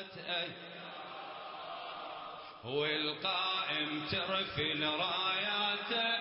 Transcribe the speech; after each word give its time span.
أيام 0.00 0.52
والقائم 2.64 4.06
ترفل 4.10 4.84
راياته 4.84 6.18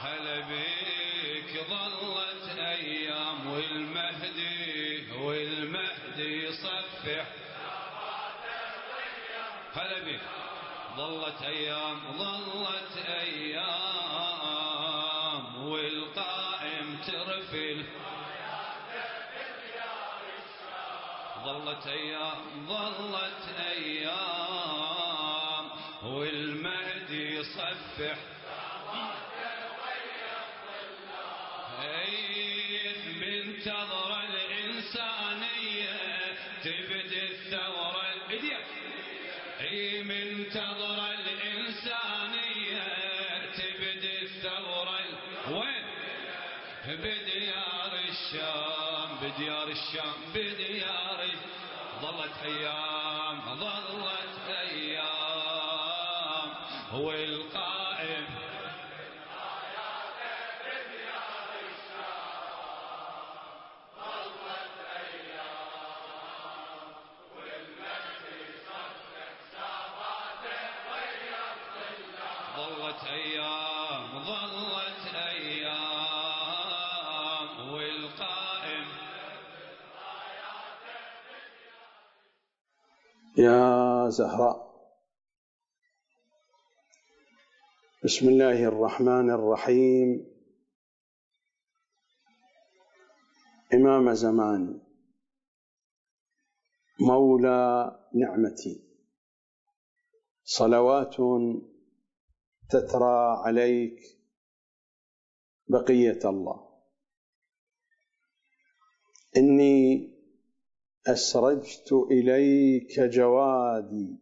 هلا 0.00 0.40
بيك 0.40 1.64
ظلت 1.70 2.58
أيام 2.58 3.46
والمهدي 3.46 5.12
والمهدي 5.12 6.44
يصفح 6.44 7.26
هلا 9.74 9.98
بيك 10.04 10.20
ظلت 10.96 11.42
أيام 11.42 12.00
ظلت 12.18 12.96
أيام 13.08 14.36
والقائم 15.66 16.98
ترفل 17.06 17.84
ظلت 21.46 21.86
أيام 21.86 22.38
ظلت 22.68 23.44
أيام. 23.76 25.66
والمهدي 26.04 27.36
يصفح 27.36 28.16
يا 83.46 84.08
زهراء. 84.08 84.58
بسم 88.04 88.28
الله 88.28 88.64
الرحمن 88.64 89.30
الرحيم. 89.30 90.08
إمام 93.74 94.12
زماني 94.12 94.80
مولى 97.00 97.62
نعمتي. 98.14 98.74
صلوات 100.44 101.16
تترى 102.70 103.36
عليك 103.44 103.98
بقية 105.68 106.20
الله. 106.24 106.82
إني 109.36 110.15
أسرجت 111.08 111.92
إليك 111.92 113.00
جوادي 113.00 114.16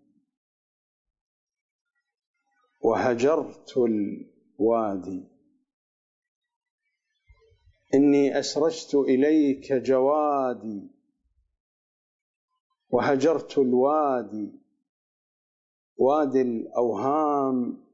وهجرت 2.80 3.77
الوادي. 3.77 5.28
إني 7.95 8.39
أسرجت 8.39 8.95
إليك 8.95 9.72
جوادي 9.72 10.90
وهجرت 12.90 13.58
الوادي. 13.58 14.52
وادي 15.96 16.42
الأوهام 16.42 17.84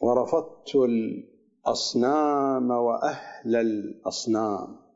ورفضت 0.00 0.74
الأصنام 0.74 2.70
وأهل 2.70 3.56
الأصنام. 3.56 4.87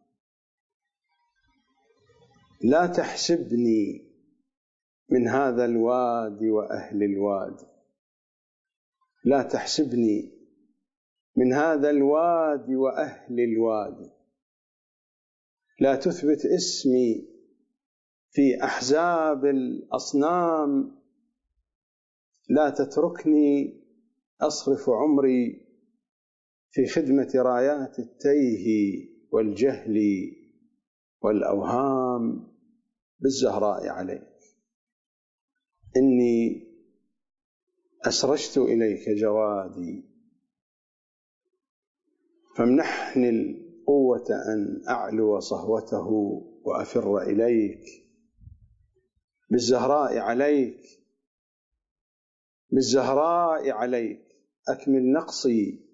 لا 2.63 2.87
تحسبني 2.87 4.13
من 5.11 5.29
هذا 5.29 5.65
الوادي 5.65 6.51
وأهل 6.51 7.03
الوادي 7.03 7.67
لا 9.25 9.43
تحسبني 9.43 10.33
من 11.37 11.53
هذا 11.53 11.91
الوادي 11.91 12.77
وأهل 12.77 13.41
الوادي 13.41 14.11
لا 15.81 15.97
تثبت 15.97 16.47
اسمي 16.47 17.29
في 18.31 18.65
أحزاب 18.65 19.45
الأصنام. 19.45 21.03
لا 22.49 22.71
تتركني 22.71 23.83
أصرف 24.41 24.91
عمري 24.91 25.67
في 26.71 26.87
خدمة 26.87 27.29
رايات 27.35 27.99
التيه 27.99 29.09
والجهل 29.33 29.99
والأوهام. 31.23 32.52
بالزهراء 33.23 33.89
عليك 33.89 34.33
إني 35.97 36.69
أسرجت 38.05 38.59
إليك 38.59 39.09
جوادي 39.09 40.05
فامنحني 42.57 43.29
القوة 43.31 44.27
أن 44.31 44.83
أعلو 44.89 45.41
صهوته 45.41 46.09
وأفر 46.65 47.19
إليك. 47.19 47.85
بالزهراء 49.51 50.19
عليك 50.19 50.81
بالزهراء 52.71 53.71
عليك 53.71 54.23
أكمل 54.69 55.13
نقصي 55.13 55.85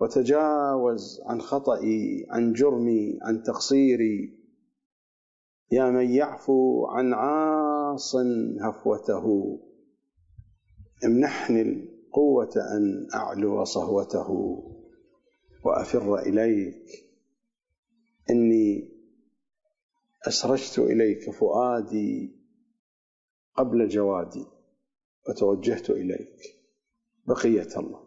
وتجاوز 0.00 1.20
عن 1.26 1.40
خطئي 1.40 2.26
عن 2.30 2.52
جرمي 2.52 3.18
عن 3.22 3.42
تقصيري. 3.42 4.35
يا 5.72 5.90
من 5.90 6.10
يعفو 6.10 6.86
عن 6.86 7.14
عاص 7.14 8.16
هفوته 8.60 9.58
امنحني 11.04 11.62
القوة 11.62 12.52
أن 12.76 13.08
أعلو 13.14 13.64
صهوته. 13.64 14.28
وأفر 15.64 16.18
إليك 16.18 16.86
إني 18.30 18.92
أسرجت 20.28 20.78
إليك 20.78 21.30
فؤادي 21.30 22.36
قبل 23.54 23.88
جوادي 23.88 24.44
وتوجهت 25.28 25.90
إليك 25.90 26.40
بقية 27.26 27.78
الله. 27.78 28.06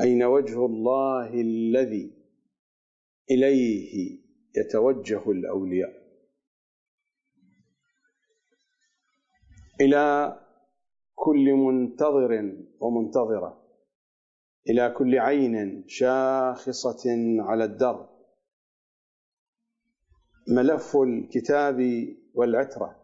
أين 0.00 0.22
وجه 0.22 0.66
الله 0.66 1.34
الذي 1.40 2.12
إليه 3.30 4.18
يتوجه 4.56 5.30
الأولياء؟ 5.30 6.01
إلى 9.82 10.38
كل 11.14 11.52
منتظر 11.52 12.56
ومنتظرة 12.80 13.62
إلى 14.70 14.90
كل 14.90 15.18
عين 15.18 15.84
شاخصة 15.88 17.02
على 17.38 17.64
الدرب 17.64 18.08
ملف 20.48 20.96
الكتاب 20.96 21.78
والعترة. 22.34 23.02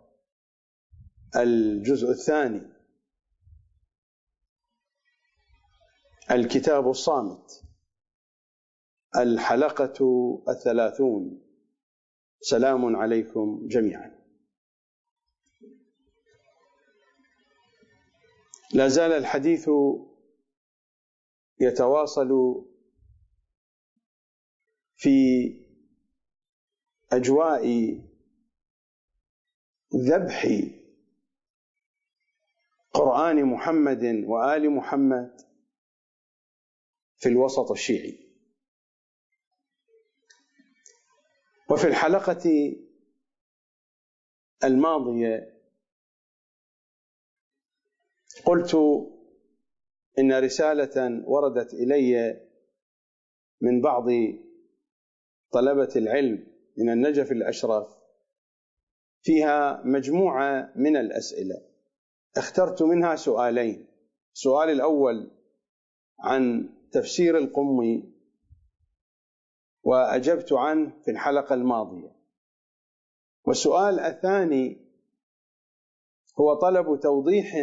الجزء 1.37 2.11
الثاني. 2.11 2.61
الكتاب 6.31 6.89
الصامت. 6.89 7.63
الحلقة 9.17 9.99
الثلاثون. 10.49 11.43
سلام 12.41 12.97
عليكم 12.97 13.67
جميعا. 13.69 14.18
لا 18.75 18.89
زال 18.89 19.13
الحديث 19.13 19.71
يتواصل 21.61 22.29
في 24.97 25.19
أجواء 27.13 27.65
ذبح 29.97 30.47
قرآن 32.93 33.45
محمد 33.45 34.05
وآل 34.27 34.71
محمد 34.71 35.37
في 37.17 37.29
الوسط 37.29 37.71
الشيعي. 37.71 38.29
وفي 41.71 41.87
الحلقة 41.87 42.75
الماضية 44.65 45.58
قلت 48.49 48.75
إن 50.19 50.33
رسالة 50.33 51.23
وردت 51.27 51.75
إلي 51.75 52.41
من 53.61 53.81
بعض 53.81 54.05
طلبة 55.53 55.89
العلم 55.97 56.47
من 56.79 56.91
النجف 56.91 57.33
الاشرف 57.33 57.87
فيها 59.23 59.83
مجموعة 59.85 60.73
من 60.77 60.97
الأسئلة. 60.97 61.55
اخترت 62.37 62.83
منها 62.83 63.17
سؤالين. 63.17 63.87
السؤال 64.35 64.71
الأول 64.71 65.31
عن 66.21 66.69
تفسير 66.93 67.39
القمي 67.39 68.15
وأجبت 69.83 70.53
عنه 70.53 70.93
في 71.05 71.11
الحلقة 71.11 71.55
الماضية. 71.55 72.17
والسؤال 73.45 74.01
الثاني 74.01 74.89
هو 76.41 76.55
طلب 76.55 77.01
توضيح 77.01 77.55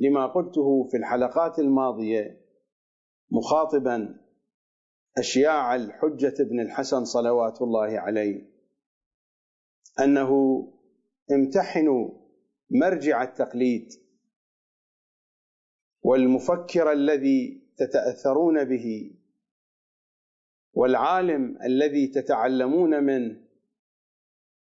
لما 0.00 0.26
قلته 0.26 0.88
في 0.90 0.96
الحلقات 0.96 1.58
الماضية 1.58 2.40
مخاطبا 3.30 4.20
أشياع 5.18 5.74
الحجة 5.74 6.34
بن 6.42 6.60
الحسن 6.60 7.04
صلوات 7.04 7.62
الله 7.62 7.98
عليه 8.00 8.50
أنه 10.00 10.32
امتحنوا 11.32 12.10
مرجع 12.70 13.22
التقليد 13.22 13.88
والمفكر 16.02 16.92
الذي 16.92 17.62
تتأثرون 17.76 18.64
به 18.64 19.16
والعالم 20.72 21.58
الذي 21.62 22.06
تتعلمون 22.06 23.04
منه 23.04 23.40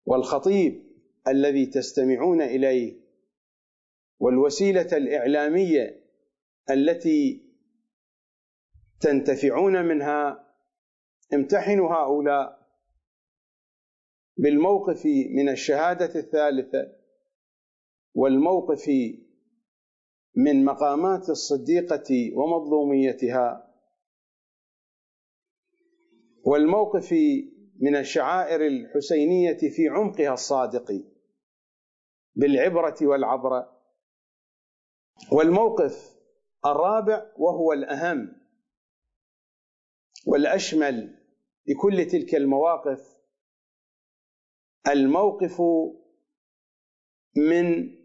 والخطيب 0.05 0.83
الذي 1.27 1.65
تستمعون 1.65 2.41
إليه. 2.41 3.02
والوسيلة 4.19 4.97
الإعلامية 4.97 6.03
التي 6.69 7.49
تنتفعون 8.99 9.85
منها 9.85 10.53
امتحنوا 11.33 11.93
هؤلاء 11.93 12.63
بالموقف 14.37 15.05
من 15.35 15.49
الشهادة 15.49 16.19
الثالثة 16.19 16.95
والموقف 18.13 18.89
من 20.35 20.65
مقامات 20.65 21.29
الصديقة 21.29 22.31
ومظلوميتها 22.35 23.73
والموقف 26.45 27.13
من 27.79 27.95
الشعائر 27.95 28.67
الحسينية 28.67 29.57
في 29.57 29.87
عمقها 29.87 30.33
الصادق 30.33 31.03
بالعبرة 32.35 32.95
والعبرة. 33.01 33.72
والموقف 35.31 36.15
الرابع 36.65 37.31
وهو 37.37 37.73
الأهم 37.73 38.35
والأشمل 40.27 41.15
لكل 41.67 42.07
تلك 42.07 42.35
المواقف 42.35 43.17
الموقف 44.87 45.61
من 47.35 47.95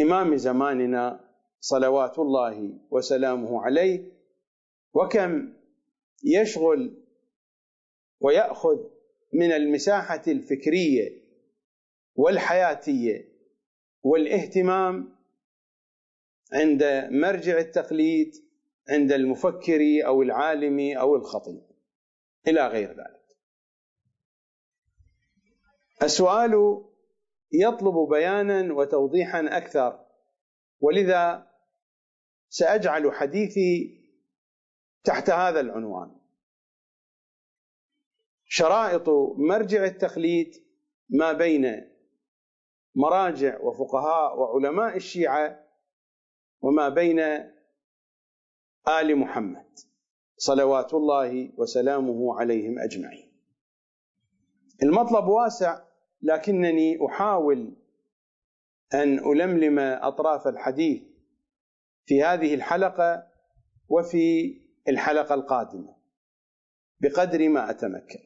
إمام 0.00 0.36
زماننا 0.36 1.20
صلوات 1.60 2.18
الله 2.18 2.78
وسلامه 2.90 3.62
عليه 3.62 4.12
وكم 4.94 5.52
يشغل 6.24 7.02
ويأخذ 8.20 8.78
من 9.32 9.52
المساحة 9.52 10.22
الفكرية 10.28 11.22
والحياتية 12.14 13.28
والاهتمام 14.02 15.15
عند 16.52 16.84
مرجع 17.10 17.58
التقليد 17.58 18.32
عند 18.88 19.12
المفكر 19.12 19.80
أو 20.06 20.22
العالم 20.22 20.98
أو 20.98 21.16
الخطيب 21.16 21.62
إلى 22.48 22.66
غير 22.66 22.88
ذلك. 22.88 23.36
السؤال 26.02 26.84
يطلب 27.52 28.08
بيانا 28.10 28.74
وتوضيحا 28.74 29.56
أكثر 29.56 30.06
ولذا 30.80 31.50
سأجعل 32.48 33.12
حديثي 33.12 34.00
تحت 35.04 35.30
هذا 35.30 35.60
العنوان. 35.60 36.16
شرائط 38.44 39.08
مرجع 39.38 39.84
التقليد 39.84 40.66
ما 41.08 41.32
بين 41.32 41.90
مراجع 42.94 43.60
وفقهاء 43.60 44.38
وعلماء 44.38 44.96
الشيعة 44.96 45.65
وما 46.60 46.88
بين 46.88 47.20
آل 48.88 49.16
محمد 49.16 49.66
صلوات 50.36 50.94
الله 50.94 51.52
وسلامه 51.58 52.40
عليهم 52.40 52.78
أجمعين. 52.78 53.32
المطلب 54.82 55.24
واسع 55.28 55.82
لكنني 56.22 57.06
أحاول 57.06 57.76
أن 58.94 59.18
ألملم 59.18 59.78
أطراف 59.78 60.46
الحديث 60.46 61.02
في 62.04 62.22
هذه 62.22 62.54
الحلقة 62.54 63.26
وفي 63.88 64.56
الحلقة 64.88 65.34
القادمة 65.34 65.96
بقدر 67.00 67.48
ما 67.48 67.70
أتمكن. 67.70 68.20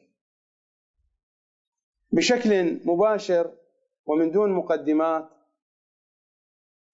بشكل 2.11 2.81
مباشر 2.85 3.57
ومن 4.05 4.31
دون 4.31 4.51
مقدمات 4.51 5.29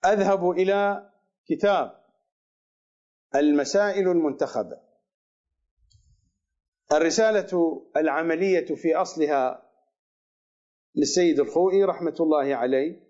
أذهب 0.05 0.51
إلى 0.51 1.09
كتاب 1.49 2.03
المسائل 3.35 4.07
المنتخبة. 4.07 4.81
الرسالة 6.91 7.81
العملية 7.97 8.75
في 8.75 8.95
أصلها 8.95 9.71
للسيد 10.95 11.39
الخوئي 11.39 11.83
رحمة 11.83 12.15
الله 12.19 12.55
عليه 12.55 13.07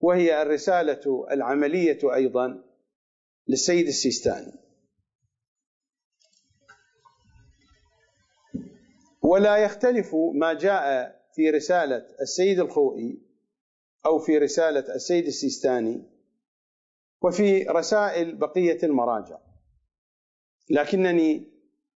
وهي 0.00 0.42
الرسالة 0.42 1.26
العملية 1.30 2.14
أيضا 2.14 2.64
للسيد 3.48 3.86
السيستاني. 3.86 4.52
ولا 9.22 9.56
يختلف 9.56 10.14
ما 10.34 10.52
جاء 10.52 11.14
في 11.34 11.50
رسالة 11.50 12.06
السيد 12.20 12.60
الخوئي 12.60 13.22
أو 14.06 14.18
في 14.18 14.38
رسالة 14.38 14.94
السيد 14.94 15.26
السيستاني 15.26 16.13
وفي 17.24 17.62
رسائل 17.62 18.36
بقية 18.36 18.78
المراجع. 18.82 19.38
لكنني 20.70 21.52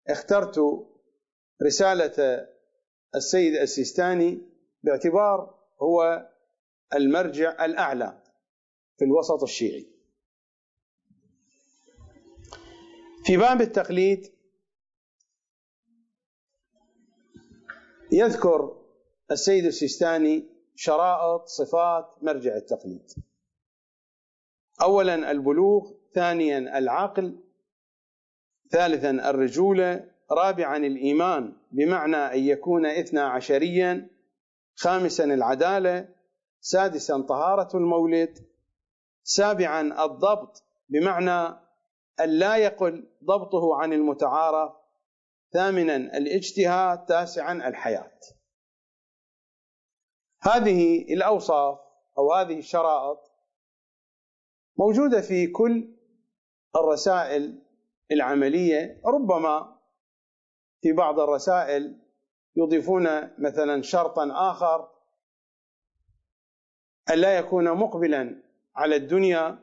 اخترت 0.09 0.61
رسالة 1.62 2.47
السيد 3.14 3.54
السيستاني 3.54 4.42
باعتبار 4.83 5.54
هو 5.83 6.28
المرجع 6.95 7.64
الأعلى 7.64 8.23
في 8.99 9.04
الوسط 9.04 9.42
الشيعي. 9.42 9.87
في 13.25 13.37
باب 13.37 13.61
التقليد 13.61 14.33
يذكر 18.12 18.83
السيد 19.30 19.64
السيستاني 19.64 20.49
شرائط 20.75 21.47
صفات 21.47 22.04
مرجع 22.23 22.56
التقليد. 22.56 23.12
اولا 24.83 25.30
البلوغ 25.30 25.92
ثانيا 26.14 26.78
العقل 26.78 27.38
ثالثا 28.71 29.11
الرجولة 29.11 30.11
رابعا 30.30 30.76
الإيمان 30.76 31.52
بمعنى 31.73 32.16
أن 32.16 32.38
يكون 32.38 32.87
اثنا 32.87 33.28
عشريا 33.28 34.11
خامسا 34.76 35.25
العدالة 35.25 36.09
سادسا 36.61 37.21
طهارة 37.21 37.76
المولد 37.76 38.47
سابعا 39.23 40.04
الضبط 40.04 40.62
بمعنى 40.88 41.56
أن 42.21 42.30
لا 42.30 42.56
يقل 42.56 43.09
ضبطه 43.25 43.76
عن 43.76 43.92
المتعارف 43.92 44.73
ثامنا 45.52 45.97
الاجتهاد 45.97 47.04
تاسعا 47.06 47.52
الحياة. 47.52 48.21
هذه 50.40 51.02
الأوصاف 51.14 51.78
أو 52.18 52.33
هذه 52.33 52.59
الشرائط 52.59 53.25
موجودة 54.78 55.21
في 55.21 55.47
كل 55.47 55.88
الرسائل 56.76 57.62
العملية 58.12 59.00
ربما 59.04 59.78
في 60.83 60.92
بعض 60.92 61.21
الرسائل 61.21 62.00
يضيفون 62.56 63.06
مثلا 63.38 63.83
شرطا 63.83 64.50
آخر 64.50 64.88
أن 67.11 67.18
لا 67.18 67.38
يكون 67.38 67.73
مقبلا 67.73 68.42
على 68.76 68.97
الدنيا 68.97 69.59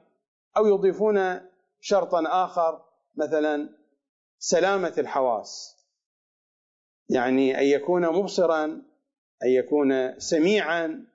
أو 0.58 0.66
يضيفون 0.66 1.42
شرطا 1.80 2.24
آخر 2.46 2.86
مثلا 3.16 3.70
سلامة 4.38 4.94
الحواس. 4.98 5.78
يعني 7.10 7.60
أن 7.60 7.64
يكون 7.64 8.08
مبصرا 8.08 8.66
أن 9.44 9.50
يكون 9.50 10.20
سميعا 10.20 11.08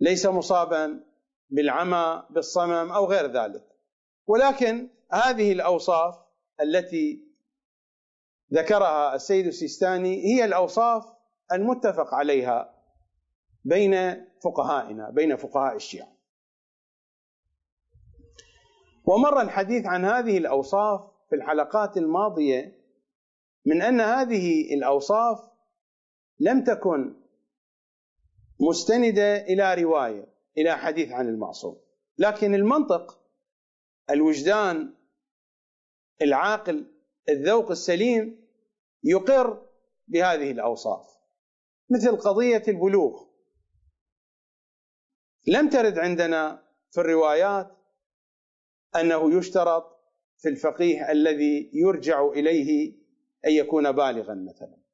ليس 0.00 0.26
مصابا. 0.26 1.05
بالعمى 1.50 2.22
بالصمم 2.30 2.92
أو 2.92 3.06
غير 3.06 3.26
ذلك. 3.26 3.64
ولكن 4.26 4.88
هذه 5.12 5.52
الأوصاف 5.52 6.14
التي 6.60 7.26
ذكرها 8.52 9.14
السيد 9.14 9.46
السيستاني 9.46 10.24
هي 10.24 10.44
الأوصاف 10.44 11.04
المتفق 11.52 12.14
عليها 12.14 12.74
بين 13.64 14.24
فقهائنا 14.44 15.10
بين 15.10 15.36
فقهاء 15.36 15.76
الشيعة. 15.76 16.16
ومر 19.04 19.40
الحديث 19.40 19.86
عن 19.86 20.04
هذه 20.04 20.38
الأوصاف 20.38 21.00
في 21.30 21.36
الحلقات 21.36 21.96
الماضية 21.96 22.76
من 23.66 23.82
أن 23.82 24.00
هذه 24.00 24.74
الأوصاف 24.74 25.38
لم 26.40 26.64
تكن 26.64 27.14
مستندة 28.60 29.36
إلى 29.36 29.74
رواية. 29.74 30.35
إلى 30.58 30.76
حديث 30.76 31.12
عن 31.12 31.28
المعصوم. 31.28 31.80
لكن 32.18 32.54
المنطق 32.54 33.20
الوجدان 34.10 34.94
العاقل 36.22 36.86
الذوق 37.28 37.70
السليم 37.70 38.46
يقر 39.04 39.66
بهذه 40.08 40.50
الأوصاف. 40.50 41.06
مثل 41.90 42.16
قضية 42.16 42.62
البلوغ. 42.68 43.26
لم 45.46 45.68
ترد 45.68 45.98
عندنا 45.98 46.62
في 46.90 47.00
الروايات 47.00 47.76
أنه 48.96 49.38
يشترط 49.38 49.96
في 50.38 50.48
الفقيه 50.48 51.10
الذي 51.12 51.70
يرجع 51.74 52.26
إليه 52.26 52.92
أن 53.46 53.52
يكون 53.52 53.92
بالغا 53.92 54.34
مثلا. 54.34 54.85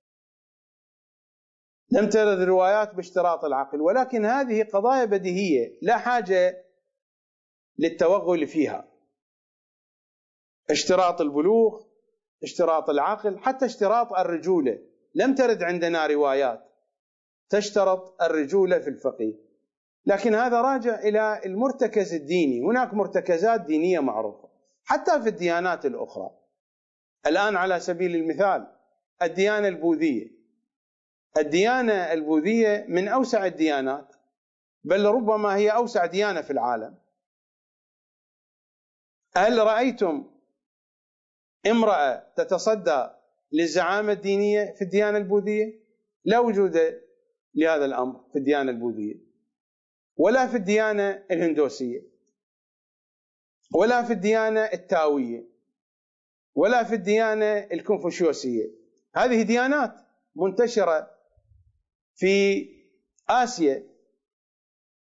لم 1.91 2.09
ترد 2.09 2.43
روايات 2.43 2.95
باشتراط 2.95 3.45
العقل 3.45 3.81
ولكن 3.81 4.25
هذه 4.25 4.63
قضايا 4.63 5.05
بديهية 5.05 5.79
لا 5.83 5.99
حاجة 5.99 6.65
للتوغل 7.79 8.47
فيها. 8.47 8.89
اشتراط 10.71 11.21
البلوغ 11.21 11.83
اشتراط 12.43 12.91
العقل 12.91 13.39
حتى 13.39 13.65
اشتراط 13.65 14.13
الرجولة. 14.13 14.79
لم 15.15 15.35
ترد 15.35 15.63
عندنا 15.63 16.07
روايات 16.07 16.69
تشترط 17.49 18.23
الرجولة 18.23 18.79
في 18.79 18.89
الفقيه. 18.89 19.35
لكن 20.07 20.35
هذا 20.35 20.61
راجع 20.61 21.01
إلى 21.01 21.41
المرتكز 21.45 22.15
الديني. 22.15 22.61
هناك 22.61 22.95
مرتكزات 22.95 23.61
دينية 23.61 24.01
معروفة 24.01 24.49
حتى 24.85 25.23
في 25.23 25.29
الديانات 25.29 25.87
الأخرى. 25.87 26.31
الآن 27.27 27.57
على 27.57 27.81
سبيل 27.81 28.17
المثال 28.17 28.67
الديانة 29.23 29.69
البوذية. 29.69 30.42
الديانة 31.37 32.13
البوذية 32.13 32.87
من 32.89 33.09
أوسع 33.09 33.47
الديانات 33.47 34.17
بل 34.85 35.05
ربما 35.07 35.57
هي 35.57 35.71
أوسع 35.71 36.07
ديانة 36.07 36.41
في 36.41 36.51
العالم. 36.51 36.99
هل 39.37 39.59
رأيتم 39.59 40.31
امرأة 41.67 42.33
تتصدى 42.37 43.09
للزعامة 43.53 44.13
الدينية 44.13 44.75
في 44.79 44.83
الديانة 44.83 45.19
البوذية؟ 45.19 45.83
لا 46.25 46.39
وجود 46.39 46.79
لهذا 47.55 47.85
الأمر 47.85 48.25
في 48.33 48.39
الديانة 48.39 48.71
البوذية 48.71 49.15
ولا 50.17 50.47
في 50.47 50.57
الديانة 50.57 51.25
الهندوسية 51.31 52.03
ولا 53.75 54.03
في 54.03 54.13
الديانة 54.13 54.61
التاوية 54.61 55.49
ولا 56.55 56.85
في 56.85 56.95
الديانة 56.95 57.59
الكونفوشيوسية. 57.59 58.71
هذه 59.15 59.43
ديانات 59.43 59.95
منتشرة 60.37 61.12
في 62.15 62.67
آسيا 63.29 63.87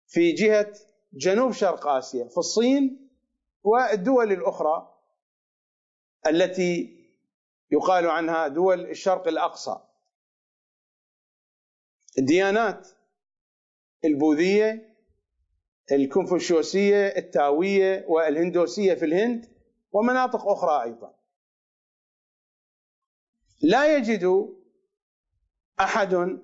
في 0.08 0.32
جهة 0.32 0.74
جنوب 1.14 1.52
شرق 1.52 1.88
آسيا 1.88 2.28
في 2.28 2.38
الصين 2.38 3.10
والدول 3.64 4.32
الأخرى 4.32 4.94
التي 6.28 6.98
يقال 7.72 8.08
عنها 8.08 8.48
دول 8.48 8.90
الشرق 8.90 9.28
الأقصى. 9.28 9.80
الديانات 12.18 12.88
البوذية 14.06 14.96
الكونفوشيوسية 15.92 17.08
التاوية 17.08 18.06
والهندوسية 18.08 18.94
في 18.94 19.06
الهند 19.06 19.54
ومناطق 19.92 20.48
أخرى 20.48 20.84
أيضا. 20.84 21.14
لا 23.62 23.98
يجد 23.98 24.56
أحد 25.80 26.40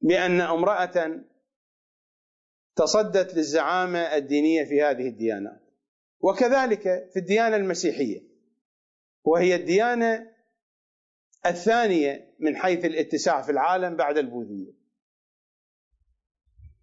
بأن 0.00 0.40
امرأة 0.40 1.20
تصدت 2.76 3.34
للزعامة 3.34 3.98
الدينية 3.98 4.64
في 4.64 4.82
هذه 4.82 5.08
الديانات 5.08 5.60
وكذلك 6.20 6.82
في 7.12 7.18
الديانة 7.18 7.56
المسيحية 7.56 8.22
وهي 9.24 9.54
الديانة 9.54 10.30
الثانية 11.46 12.34
من 12.38 12.56
حيث 12.56 12.84
الاتساع 12.84 13.42
في 13.42 13.52
العالم 13.52 13.96
بعد 13.96 14.18
البوذية. 14.18 14.72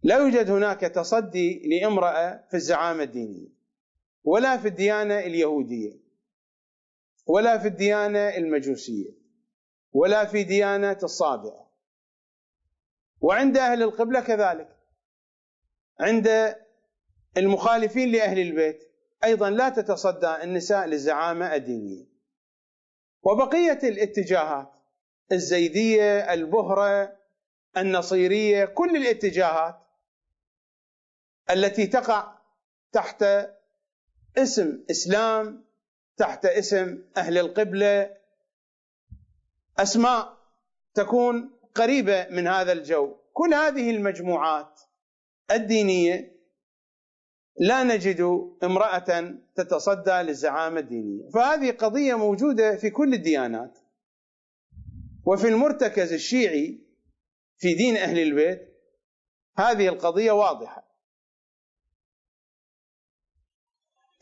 لا 0.03 0.17
يوجد 0.17 0.49
هناك 0.49 0.79
تصدي 0.81 1.69
لامرأة 1.69 2.47
في 2.49 2.53
الزعامة 2.57 3.03
الدينية 3.03 3.47
ولا 4.23 4.57
في 4.57 4.67
الديانة 4.67 5.19
اليهودية 5.19 5.99
ولا 7.27 7.57
في 7.57 7.67
الديانة 7.67 8.37
المجوسية 8.37 9.09
ولا 9.91 10.25
في 10.25 10.43
ديانة 10.43 10.97
الصابئه 11.03 11.66
وعند 13.21 13.57
أهل 13.57 13.83
القبلة 13.83 14.19
كذلك. 14.19 14.77
عند 15.99 16.55
المخالفين 17.37 18.11
لأهل 18.11 18.39
البيت 18.39 18.91
أيضا 19.23 19.49
لا 19.49 19.69
تتصدى 19.69 20.43
النساء 20.43 20.85
للزعامة 20.85 21.55
الدينية. 21.55 22.05
وبقية 23.23 23.79
الاتجاهات 23.83 24.71
الزيدية 25.31 26.33
البهرة 26.33 27.17
النصيرية 27.77 28.65
كل 28.65 28.95
الاتجاهات 28.95 29.75
التي 31.49 31.87
تقع 31.87 32.37
تحت 32.91 33.25
اسم 34.37 34.83
إسلام 34.91 35.63
تحت 36.17 36.45
اسم 36.45 37.03
أهل 37.17 37.37
القبلة 37.37 38.17
أسماء 39.77 40.37
تكون 40.93 41.56
قريبة 41.77 42.27
من 42.29 42.47
هذا 42.47 42.71
الجو. 42.71 43.15
كل 43.33 43.53
هذه 43.53 43.89
المجموعات 43.91 44.81
الدينية 45.51 46.37
لا 47.59 47.83
نجد 47.83 48.21
امرأة 48.63 49.35
تتصدى 49.55 50.11
للزعامة 50.11 50.79
الدينية. 50.79 51.29
فهذه 51.29 51.71
قضية 51.71 52.15
موجودة 52.15 52.75
في 52.77 52.89
كل 52.89 53.13
الديانات. 53.13 53.79
وفي 55.25 55.47
المرتكز 55.47 56.13
الشيعي 56.13 56.79
في 57.57 57.73
دين 57.73 57.97
أهل 57.97 58.19
البيت 58.19 58.73
هذه 59.57 59.87
القضية 59.87 60.31
واضحة. 60.31 60.87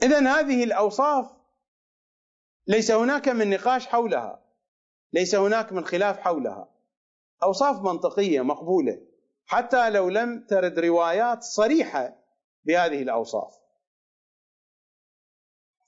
اذا 0.03 0.19
هذه 0.19 0.63
الأوصاف 0.63 1.31
ليس 2.67 2.91
هناك 2.91 3.29
من 3.29 3.50
نقاش 3.50 3.88
حولها 3.88 4.45
ليس 5.13 5.35
هناك 5.35 5.74
من 5.74 5.85
خلاف 5.85 6.19
حولها. 6.19 6.75
أوصاف 7.43 7.81
منطقية 7.81 8.41
مقبولة. 8.41 9.01
حتى 9.45 9.89
لو 9.89 10.09
لم 10.09 10.45
ترد 10.49 10.79
روايات 10.79 11.43
صريحة 11.43 12.17
بهذه 12.63 13.01
الأوصاف. 13.01 13.53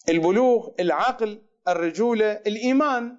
البلوغ 0.10 0.70
العقل 0.80 1.42
الرجولة 1.68 2.32
الإيمان 2.32 3.18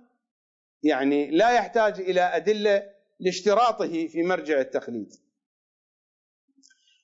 يعني 0.83 1.31
لا 1.31 1.51
يحتاج 1.51 2.01
إلى 2.01 2.21
أدلة 2.21 2.91
لاشتراطه 3.21 4.07
في 4.07 4.23
مرجع 4.23 4.61
التقليد 4.61 5.15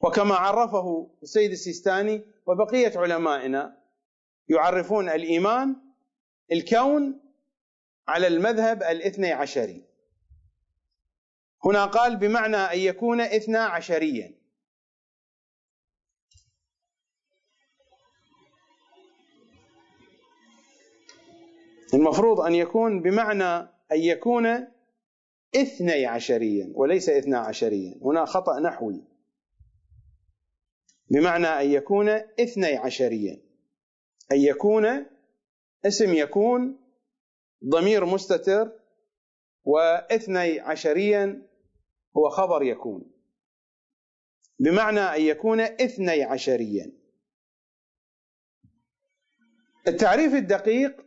وكما 0.01 0.35
عرفه 0.35 1.11
السيد 1.23 1.51
السيستاني 1.51 2.23
وبقية 2.47 2.99
علمائنا 2.99 3.77
يعرفون 4.49 5.09
الإيمان 5.09 5.77
الكون 6.53 7.21
على 8.09 8.27
المذهب 8.27 8.83
الاثني 8.83 9.33
عشري. 9.33 9.85
هنا 11.65 11.85
قال 11.85 12.17
بمعنى 12.17 12.57
أن 12.57 12.79
يكون 12.79 13.21
اثنا 13.21 13.65
عشريا. 13.65 14.35
المفروض 21.95 22.41
أن 22.41 22.55
يكون 22.55 23.03
بمعنى 23.03 23.69
أن 23.93 24.01
يكون 24.01 24.47
اثني 25.57 26.07
عشريا 26.07 26.73
وليس 26.75 27.09
اثنا 27.09 27.39
عشريا. 27.39 27.95
هنا 28.03 28.25
خطأ 28.25 28.61
نحوي. 28.61 29.05
بمعنى 31.11 31.47
أن 31.47 31.71
يكون 31.71 32.09
اثني 32.41 32.77
عشريا. 32.77 33.43
أن 34.33 34.41
يكون 34.41 35.07
اسم 35.87 36.15
يكون 36.15 36.79
ضمير 37.69 38.05
مستتر 38.05 38.73
واثني 39.65 40.61
عشريا 40.61 41.54
هو 42.17 42.29
خبر 42.31 42.63
يكون. 42.63 43.11
بمعنى 44.59 45.01
أن 45.01 45.21
يكون 45.21 45.61
اثني 45.61 46.23
عشريا. 46.23 46.93
التعريف 49.89 50.35
الدقيق 50.35 51.07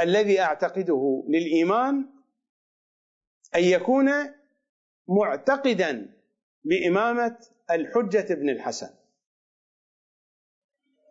الذي 0.00 0.40
أعتقده 0.40 1.24
للإيمان 1.28 2.10
أن 3.54 3.64
يكون 3.64 4.10
معتقدا 5.08 6.14
بإمامة 6.64 7.38
الحجة 7.70 8.34
بن 8.34 8.50
الحسن. 8.50 8.94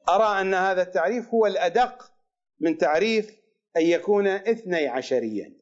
أرى 0.10 0.42
أن 0.42 0.54
هذا 0.54 0.82
التعريف 0.82 1.28
هو 1.34 1.46
الأدق 1.46 2.14
من 2.60 2.78
تعريف 2.78 3.40
أن 3.78 3.82
يكون 3.82 4.28
اثني 4.28 4.88
عشريا. 4.88 5.58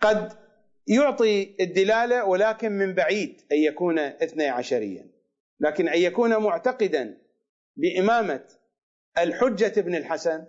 قد 0.00 0.41
يعطي 0.86 1.56
الدلالة 1.60 2.24
ولكن 2.24 2.72
من 2.72 2.94
بعيد 2.94 3.40
أن 3.52 3.56
يكون 3.56 3.98
اثني 3.98 4.48
عشريا. 4.48 5.10
لكن 5.60 5.88
أن 5.88 5.98
يكون 5.98 6.36
معتقدا 6.36 7.18
بإمامة 7.76 8.44
الحجة 9.18 9.80
بن 9.80 9.94
الحسن 9.94 10.44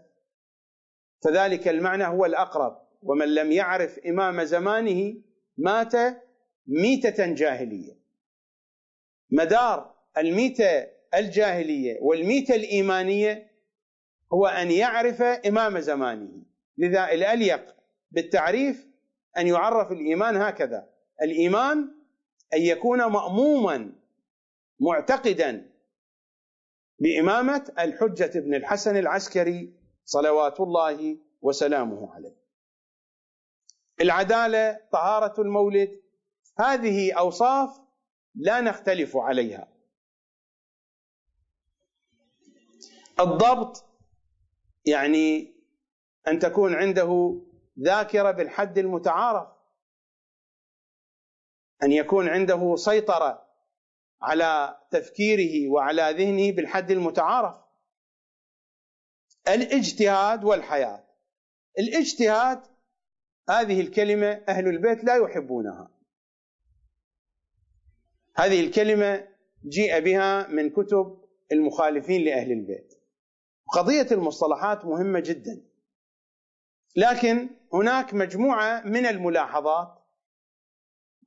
فذلك 1.24 1.68
المعنى 1.68 2.04
هو 2.04 2.26
الأقرب. 2.26 2.84
ومن 3.02 3.36
لم 3.36 3.52
يعرف 3.52 4.00
إمام 4.00 4.44
زمانه 4.44 5.16
مات 5.58 5.94
ميتة 6.68 7.34
جاهلية. 7.34 7.94
مدار 9.32 9.94
الميتة 10.18 10.88
الجاهلية 11.16 11.98
والميتة 12.02 12.56
الإيمانية 12.56 13.52
هو 14.34 14.48
أن 14.48 14.72
يعرف 14.72 15.22
إمام 15.22 15.80
زمانه. 15.80 16.44
لذا 16.78 17.12
الأليق 17.12 17.76
بالتعريف 18.12 18.93
أن 19.38 19.48
يعرف 19.48 19.92
الإيمان 19.92 20.38
هكذا. 20.38 20.90
الإيمان 21.22 21.78
أن 22.54 22.62
يكون 22.62 23.06
مأموما 23.06 23.92
معتقدا 24.80 25.70
بإمامة 27.00 27.74
الحجة 27.80 28.40
بن 28.40 28.56
الحسن 28.56 28.98
العسكري 28.98 29.74
صلوات 30.06 30.60
الله 30.60 31.18
وسلامه 31.42 32.14
عليه. 32.14 32.36
العدالة 34.02 34.80
طهارة 34.92 35.42
المولد 35.42 36.02
هذه 36.60 37.14
أوصاف 37.14 37.82
لا 38.36 38.62
نختلف 38.62 39.18
عليها. 39.18 39.68
الضبط 43.20 43.86
يعني 44.86 45.54
أن 46.28 46.40
تكون 46.40 46.76
عنده 46.76 47.42
ذاكرة 47.80 48.32
بالحد 48.32 48.78
المتعارف. 48.78 49.48
أن 51.84 51.92
يكون 51.92 52.30
عنده 52.30 52.76
سيطرة 52.76 53.50
على 54.22 54.80
تفكيره 54.92 55.72
وعلى 55.72 56.02
ذهنه 56.02 56.52
بالحد 56.52 56.92
المتعارف. 56.92 57.56
الاجتهاد 59.48 60.44
والحياة. 60.44 61.04
الاجتهاد 61.80 62.64
هذه 63.50 63.82
الكلمة 63.82 64.44
أهل 64.48 64.68
البيت 64.68 65.04
لا 65.04 65.16
يحبونها. 65.16 65.92
هذه 68.36 68.68
الكلمة 68.68 69.28
جيء 69.66 70.00
بها 70.00 70.48
من 70.48 70.70
كتب 70.70 71.26
المخالفين 71.52 72.26
لأهل 72.26 72.52
البيت. 72.52 72.94
قضية 73.74 74.08
المصطلحات 74.12 74.86
مهمة 74.86 75.20
جدا. 75.20 75.73
لكن 76.96 77.50
هناك 77.74 78.14
مجموعة 78.14 78.82
من 78.86 79.06
الملاحظات 79.06 80.04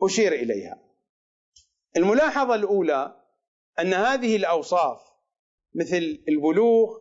أشير 0.03 0.33
إليها. 0.33 0.83
الملاحظة 1.97 2.55
الأولى 2.55 3.23
أن 3.79 3.95
هذه 3.95 4.37
الأوصاف 4.37 5.01
مثل 5.75 6.23
البلوغ 6.29 6.99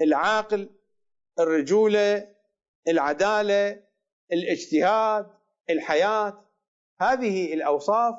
العاقل 0.00 0.70
الرجولة 1.38 2.34
العدالة 2.88 3.82
الاجتهاد 4.32 5.26
الحياة 5.70 6.44
هذه 7.00 7.54
الأوصاف 7.54 8.14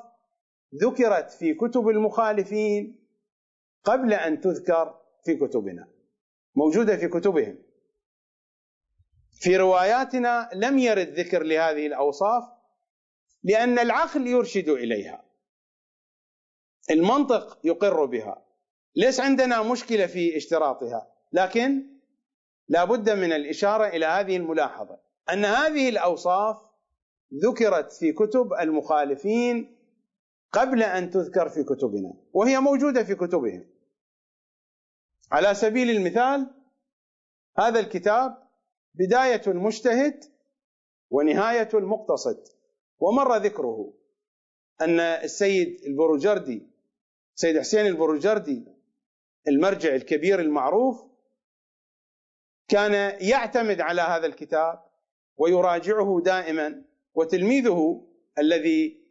ذكرت 0.74 1.30
في 1.30 1.54
كتب 1.54 1.88
المخالفين 1.88 3.06
قبل 3.84 4.12
أن 4.14 4.40
تذكر 4.40 5.00
في 5.24 5.36
كتبنا 5.36 5.88
موجودة 6.54 6.96
في 6.96 7.08
كتبهم. 7.08 7.58
في 9.40 9.56
رواياتنا 9.56 10.50
لم 10.54 10.78
يرد 10.78 11.08
ذكر 11.08 11.42
لهذه 11.42 11.86
الأوصاف 11.86 12.44
لأن 13.42 13.78
العقل 13.78 14.26
يرشد 14.26 14.68
إليها. 14.68 15.24
المنطق 16.90 17.58
يقر 17.64 18.04
بها. 18.04 18.44
ليس 18.96 19.20
عندنا 19.20 19.62
مشكلة 19.62 20.06
في 20.06 20.36
اشتراطها 20.36 21.06
لكن 21.32 21.86
لا 22.68 22.84
بد 22.84 23.10
من 23.10 23.32
الإشارة 23.32 23.86
إلى 23.86 24.06
هذه 24.06 24.36
الملاحظة 24.36 24.98
أن 25.32 25.44
هذه 25.44 25.88
الأوصاف 25.88 26.56
ذكرت 27.44 27.92
في 27.92 28.12
كتب 28.12 28.52
المخالفين 28.60 29.78
قبل 30.52 30.82
أن 30.82 31.10
تذكر 31.10 31.48
في 31.48 31.64
كتبنا 31.64 32.14
وهي 32.32 32.60
موجودة 32.60 33.04
في 33.04 33.14
كتبهم. 33.14 33.66
على 35.32 35.54
سبيل 35.54 35.90
المثال 35.90 36.50
هذا 37.58 37.80
الكتاب 37.80 38.47
بداية 38.98 39.42
المجتهد 39.46 40.24
ونهاية 41.10 41.68
المقتصد 41.74 42.44
ومر 42.98 43.36
ذكره 43.36 43.94
أن 44.80 45.00
السيد 45.00 45.80
البروجردي 45.86 46.66
سيد 47.34 47.58
حسين 47.58 47.86
البروجردي 47.86 48.64
المرجع 49.48 49.94
الكبير 49.94 50.40
المعروف 50.40 51.04
كان 52.68 53.18
يعتمد 53.20 53.80
على 53.80 54.02
هذا 54.02 54.26
الكتاب 54.26 54.84
ويراجعه 55.36 56.20
دائما 56.24 56.84
وتلميذه 57.14 58.06
الذي 58.38 59.08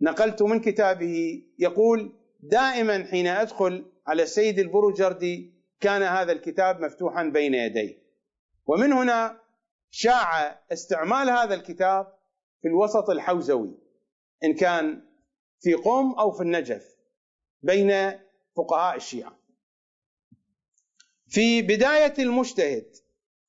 نقلت 0.00 0.42
من 0.42 0.60
كتابه 0.60 1.42
يقول 1.58 2.12
دائما 2.40 3.04
حين 3.04 3.26
أدخل 3.26 3.92
على 4.06 4.22
السيد 4.22 4.58
البروجردي 4.58 5.54
كان 5.80 6.02
هذا 6.02 6.32
الكتاب 6.32 6.80
مفتوحا 6.80 7.22
بين 7.22 7.54
يديه. 7.54 8.07
ومن 8.68 8.92
هنا 8.92 9.40
شاع 9.90 10.60
استعمال 10.72 11.30
هذا 11.30 11.54
الكتاب 11.54 12.18
في 12.62 12.68
الوسط 12.68 13.10
الحوزوي 13.10 13.78
إن 14.44 14.54
كان 14.54 15.02
في 15.60 15.74
قم 15.74 16.12
أو 16.12 16.32
في 16.32 16.42
النجف 16.42 16.96
بين 17.62 17.90
فقهاء 18.56 18.96
الشيعة. 18.96 19.38
في 21.26 21.62
بداية 21.62 22.14
المجتهد 22.18 22.96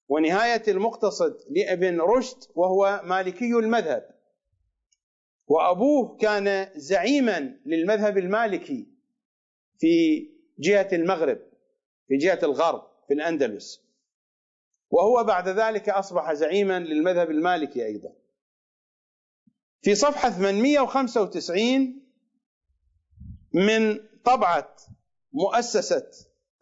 ونهاية 0.07 0.63
المقتصد 0.67 1.37
لابن 1.49 2.01
رشد 2.01 2.37
وهو 2.55 3.01
مالكي 3.03 3.51
المذهب 3.51 4.09
وأبوه 5.47 6.17
كان 6.17 6.71
زعيما 6.75 7.59
للمذهب 7.65 8.17
المالكي 8.17 8.87
في 9.77 10.25
جهة 10.59 10.89
المغرب 10.93 11.39
في 12.07 12.17
جهة 12.17 12.39
الغرب 12.43 12.81
في 13.07 13.13
الأندلس. 13.13 13.88
وهو 14.89 15.23
بعد 15.23 15.47
ذلك 15.47 15.89
أصبح 15.89 16.33
زعيما 16.33 16.79
للمذهب 16.79 17.31
المالكي 17.31 17.85
أيضا. 17.85 18.13
في 19.81 19.95
صفحة 19.95 20.29
895 20.29 22.01
من 23.53 23.99
طبعة 24.25 24.75
مؤسسة 25.33 26.11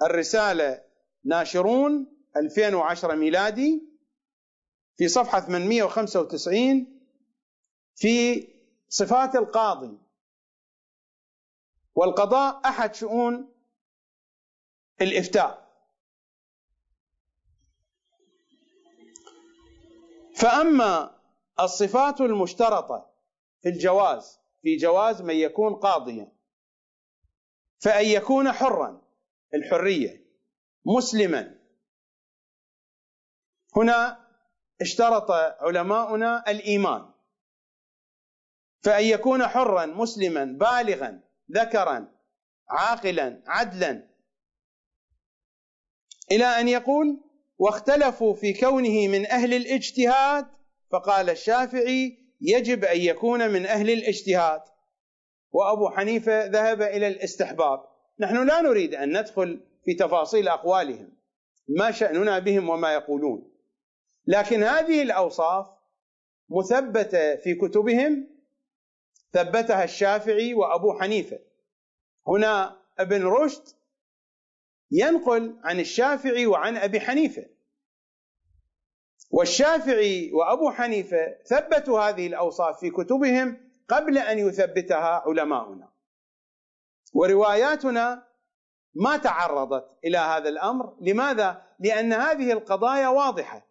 الرسالة 0.02 0.84
ناشرون 1.24 2.08
2010 2.38 3.16
ميلادي 3.16 3.84
في 4.98 5.08
صفحة 5.08 5.40
895 5.40 7.02
في 7.96 8.48
صفات 8.90 9.36
القاضي. 9.36 9.98
والقضاء 11.96 12.62
أحد 12.66 12.96
شؤون 12.96 13.50
الإفتاء. 15.02 15.67
فأما 20.42 21.22
الصفات 21.60 22.22
المشترطة 22.22 23.14
في 23.62 23.70
الجواز 23.70 24.40
في 24.62 24.76
جواز 24.76 25.22
من 25.22 25.36
يكون 25.36 25.76
قاضيا 25.76 26.32
فأن 27.80 28.06
يكون 28.06 28.52
حرا 28.52 29.02
الحرية 29.54 30.28
مسلما. 30.86 31.60
هنا 33.76 34.28
اشترط 34.82 35.32
علماؤنا 35.62 36.44
الإيمان. 36.48 37.14
فأن 38.84 39.04
يكون 39.04 39.48
حرا 39.48 39.86
مسلما 39.86 40.46
بالغا 40.46 41.22
ذكرا 41.52 42.12
عاقلا 42.70 43.44
عدلا. 43.48 44.10
إلى 46.32 46.46
أن 46.46 46.68
يقول 46.68 47.27
واختلفوا 47.58 48.34
في 48.34 48.54
كونه 48.54 49.08
من 49.08 49.26
أهل 49.26 49.54
الاجتهاد 49.54 50.46
فقال 50.92 51.30
الشافعي 51.30 52.18
يجب 52.42 52.86
أن 52.86 53.00
يكون 53.00 53.50
من 53.50 53.66
أهل 53.66 53.90
الاجتهاد. 53.90 54.62
وأبو 55.52 55.90
حنيفة 55.90 56.46
ذهب 56.46 56.82
إلى 56.82 57.08
الاستحباب. 57.08 57.84
نحن 58.20 58.48
لا 58.48 58.62
نريد 58.62 58.96
أن 58.96 59.20
ندخل 59.20 59.60
في 59.86 59.94
تفاصيل 59.94 60.48
أقوالهم 60.48 61.10
ما 61.68 61.92
شأننا 61.92 62.40
بهم 62.40 62.70
وما 62.70 62.94
يقولون. 62.94 63.52
لكن 64.28 64.64
هذه 64.64 65.02
الأوصاف 65.02 65.68
مثبتة 66.50 67.36
في 67.36 67.56
كتبهم 67.56 68.28
ثبتها 69.34 69.84
الشافعي 69.84 70.54
وأبو 70.54 71.00
حنيفة. 71.00 71.40
هنا 72.28 72.78
ابن 73.00 73.26
رشد 73.26 73.77
ينقل 74.92 75.60
عن 75.64 75.80
الشافعي 75.80 76.46
وعن 76.46 76.78
أبي 76.78 77.00
حنيفة. 77.00 77.46
والشافعي 79.32 80.32
وأبو 80.34 80.72
حنيفة 80.72 81.36
ثبتوا 81.46 82.00
هذه 82.00 82.28
الأوصاف 82.28 82.80
في 82.80 82.90
كتبهم 82.90 83.72
قبل 83.88 84.18
أن 84.18 84.40
يثبتها 84.40 85.24
علماؤنا. 85.26 85.90
ورواياتنا 87.14 88.28
ما 88.96 89.18
تعرضت 89.18 89.98
إلى 90.06 90.18
هذا 90.18 90.50
الأمر. 90.50 90.98
لماذا؟ 91.02 91.62
لأن 91.80 92.14
هذه 92.14 92.52
القضايا 92.52 93.08
واضحة. 93.08 93.68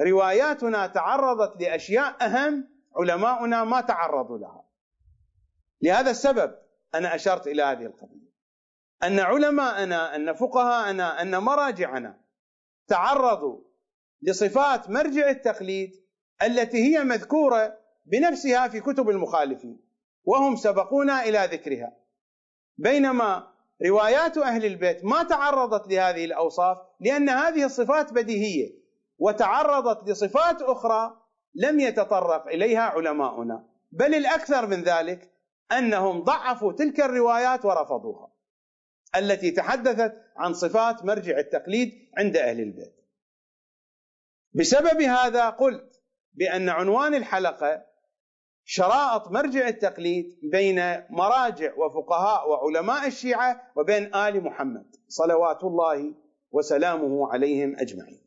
رواياتنا 0.00 0.86
تعرضت 0.86 1.62
لأشياء 1.62 2.24
أهم 2.24 2.68
علماؤنا 2.96 3.64
ما 3.64 3.80
تعرضوا 3.80 4.38
لها. 4.38 4.64
لهذا 5.82 6.10
السبب 6.10 6.58
أنا 6.94 7.14
أشرت 7.14 7.46
إلى 7.46 7.62
هذه 7.62 7.86
القضية. 7.86 8.25
أن 9.02 9.20
علماءنا 9.20 10.16
أن 10.16 10.34
فقهاءنا 10.34 11.22
أن 11.22 11.38
مراجعنا 11.38 12.20
تعرضوا 12.88 13.60
لصفات 14.22 14.90
مرجع 14.90 15.30
التقليد 15.30 15.90
التي 16.42 16.76
هي 16.76 17.04
مذكورة 17.04 17.78
بنفسها 18.06 18.68
في 18.68 18.80
كتب 18.80 19.10
المخالفين 19.10 19.80
وهم 20.24 20.56
سبقونا 20.56 21.22
إلى 21.22 21.48
ذكرها. 21.52 21.96
بينما 22.78 23.52
روايات 23.86 24.38
أهل 24.38 24.64
البيت 24.64 25.04
ما 25.04 25.22
تعرضت 25.22 25.88
لهذه 25.88 26.24
الأوصاف 26.24 26.78
لأن 27.00 27.28
هذه 27.28 27.64
الصفات 27.64 28.12
بديهية 28.12 28.86
وتعرضت 29.18 30.08
لصفات 30.08 30.62
أخرى 30.62 31.22
لم 31.54 31.80
يتطرق 31.80 32.46
إليها 32.46 32.82
علماؤنا. 32.82 33.66
بل 33.92 34.14
الأكثر 34.14 34.66
من 34.66 34.82
ذلك 34.82 35.32
أنهم 35.72 36.22
ضعفوا 36.22 36.72
تلك 36.72 37.00
الروايات 37.00 37.64
ورفضوها. 37.64 38.35
التي 39.18 39.50
تحدثت 39.50 40.12
عن 40.36 40.54
صفات 40.54 41.04
مرجع 41.04 41.38
التقليد 41.38 42.08
عند 42.18 42.36
أهل 42.36 42.60
البيت. 42.60 42.96
بسبب 44.54 45.00
هذا 45.00 45.50
قلت 45.50 46.02
بأن 46.34 46.68
عنوان 46.68 47.14
الحلقة 47.14 47.86
شرائط 48.64 49.28
مرجع 49.28 49.68
التقليد 49.68 50.38
بين 50.42 51.02
مراجع 51.10 51.74
وفقهاء 51.74 52.48
وعلماء 52.48 53.06
الشيعة 53.06 53.72
وبين 53.76 54.14
آل 54.14 54.44
محمد 54.44 54.96
صلوات 55.08 55.64
الله 55.64 56.14
وسلامه 56.50 57.32
عليهم 57.32 57.76
أجمعين. 57.76 58.20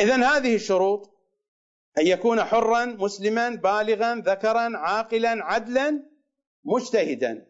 إذا 0.00 0.16
هذه 0.16 0.54
الشروط 0.54 1.10
أن 1.98 2.06
يكون 2.06 2.44
حرا 2.44 2.84
مسلما 2.84 3.48
بالغا 3.48 4.14
ذكرا 4.14 4.76
عاقلا 4.76 5.44
عدلا 5.44 6.02
مجتهدا. 6.64 7.49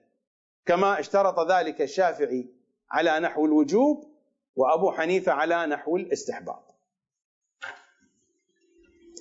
كما 0.66 1.01
اشترط 1.01 1.51
ذلك 1.51 1.83
الشافعي 1.83 2.46
على 2.90 3.20
نحو 3.20 3.44
الوجوب 3.46 4.11
وأبو 4.57 4.92
حنيفة 4.92 5.33
على 5.33 5.66
نحو 5.66 5.96
الاستحباب 5.96 6.70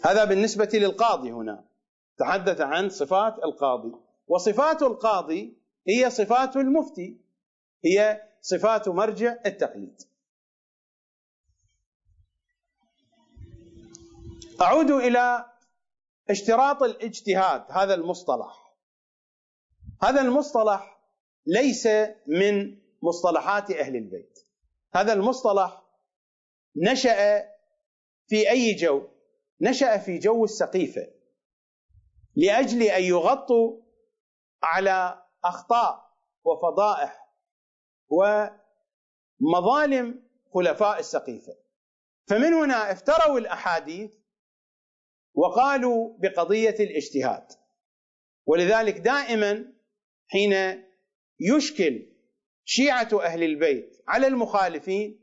هذا 0.06 0.23
بالنسبة 0.25 0.69
للقاضي 0.73 1.32
هنا. 1.32 1.65
تحدث 2.17 2.62
عن 2.62 2.89
صفات 2.89 3.38
القاضي. 3.43 3.91
وصفات 4.28 4.82
القاضي 4.82 5.58
هي 5.88 6.10
صفات 6.10 6.56
المفتي. 6.56 7.17
هي 7.86 8.21
صفات 8.41 8.88
مرجع 8.88 9.36
التقليد 9.45 10.02
أعود 14.62 14.91
إلى 14.91 15.45
اشتراط 16.30 16.84
الاجتهاد 16.84 17.65
هذا 17.69 17.93
المصطلح. 17.93 18.75
هذا 20.04 20.21
المصطلح 20.21 20.98
ليس 21.45 21.88
من 22.28 22.78
مصطلحات 23.02 23.71
أهل 23.71 23.95
البيت. 23.95 24.39
هذا 24.93 25.13
المصطلح 25.13 25.82
نشأ 26.75 27.49
في 28.28 28.49
أي 28.49 28.73
جو؟ 28.73 29.08
نشأ 29.62 29.97
في 29.97 30.17
جو 30.17 30.43
السقيفة 30.43 31.08
لأجل 32.36 32.84
أن 32.84 33.04
يغطوا 33.04 33.82
على 34.63 35.23
أخطاء 35.43 36.10
وفضائح 36.43 37.30
ومظالم 39.39 40.23
خلفاء 40.54 40.99
السقيفة. 40.99 41.56
فمن 42.28 42.54
هنا 42.54 42.91
افتروا 42.91 43.39
الأحاديث 43.39 44.12
وقالوا 45.34 46.17
بقضية 46.19 46.75
الاجتهاد 46.80 47.47
ولذلك 48.45 48.97
دائما 48.97 49.73
حين 50.28 50.84
يشكل 51.39 52.06
شيعة 52.65 53.10
أهل 53.23 53.43
البيت 53.43 54.04
على 54.08 54.28
المخالفين 54.28 55.19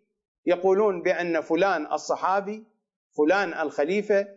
يقولون 0.46 1.02
بأن 1.02 1.40
فلان 1.40 1.92
الصحابي 1.92 2.64
فلان 3.16 3.54
الخليفة 3.54 4.28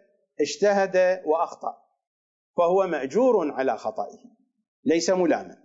اجتهد 0.41 1.21
وأخطأ 1.25 1.89
فهو 2.57 2.87
مأجور 2.87 3.51
على 3.51 3.77
خطئه 3.77 4.19
ليس 4.85 5.09
ملاما. 5.09 5.63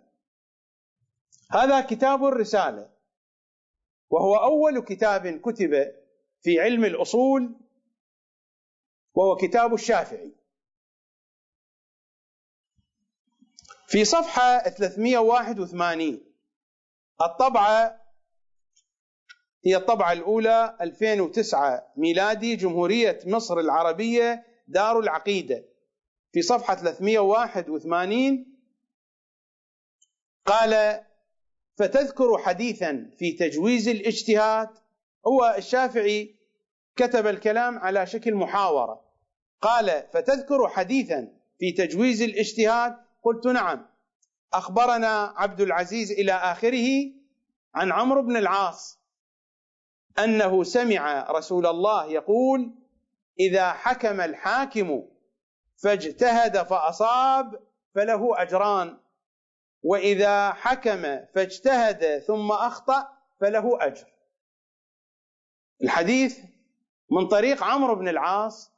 هذا 1.51 1.81
كتاب 1.81 2.25
الرسالة 2.25 2.91
وهو 4.11 4.37
أول 4.37 4.81
كتاب 4.81 5.41
كتب 5.41 5.93
في 6.43 6.61
علم 6.61 6.85
الأصول 6.85 7.55
وهو 9.15 9.37
كتاب 9.37 9.75
الشافعي. 9.75 10.33
في 13.95 14.05
صفحة 14.05 14.59
381 14.59 16.21
الطبعة 17.23 18.01
هي 19.67 19.77
الطبعة 19.77 20.13
الأولى 20.13 20.77
2009 20.81 21.93
ميلادي 21.97 22.57
جمهورية 22.57 23.19
مصر 23.27 23.59
العربية 23.59 24.47
دار 24.69 24.99
العقيدة. 24.99 25.65
في 26.33 26.43
صفحة 26.43 26.75
381 26.75 28.47
قال 30.47 31.01
فتذكر 31.77 32.39
حديثا 32.39 33.11
في 33.19 33.33
تجويز 33.33 33.89
الاجتهاد. 33.89 34.69
هو 35.27 35.55
الشافعي 35.59 36.35
كتب 36.97 37.27
الكلام 37.27 37.79
على 37.79 38.07
شكل 38.07 38.35
محاورة. 38.35 39.05
قال 39.61 40.07
فتذكر 40.13 40.69
حديثا 40.69 41.33
في 41.59 41.73
تجويز 41.73 42.23
الاجتهاد 42.23 43.04
قلت 43.25 43.47
نعم. 43.47 43.87
أخبرنا 44.53 45.35
عبد 45.37 45.61
العزيز 45.61 46.13
إلى 46.13 46.33
آخره 46.33 47.13
عن 47.75 47.93
عمرو 47.93 48.23
بن 48.23 48.37
العاص 48.37 49.01
أنه 50.19 50.65
سمع 50.65 51.31
رسول 51.31 51.67
الله 51.67 52.07
يقول 52.07 52.75
إذا 53.41 53.73
حكم 53.73 54.21
الحاكم 54.21 55.03
فاجتهد 55.77 56.63
فأصاب 56.63 57.61
فله 57.95 58.43
أجران 58.43 58.99
وإذا 59.83 60.53
حكم 60.53 61.03
فاجتهد 61.35 62.19
ثم 62.19 62.53
أخطأ 62.53 63.09
فله 63.41 63.87
أجر. 63.87 64.07
الحديث 65.83 66.39
من 67.11 67.29
طريق 67.29 67.65
عمرو 67.65 67.95
بن 67.95 68.09
العاص 68.09 68.74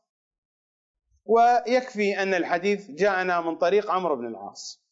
ويكفي 1.27 2.23
أن 2.23 2.35
الحديث 2.35 2.91
جاءنا 2.91 3.41
من 3.41 3.57
طريق 3.57 3.91
عمرو 3.91 4.17
بن 4.17 4.27
العاص. 4.27 4.87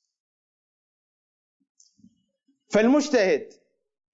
فالمجتهد 2.72 3.52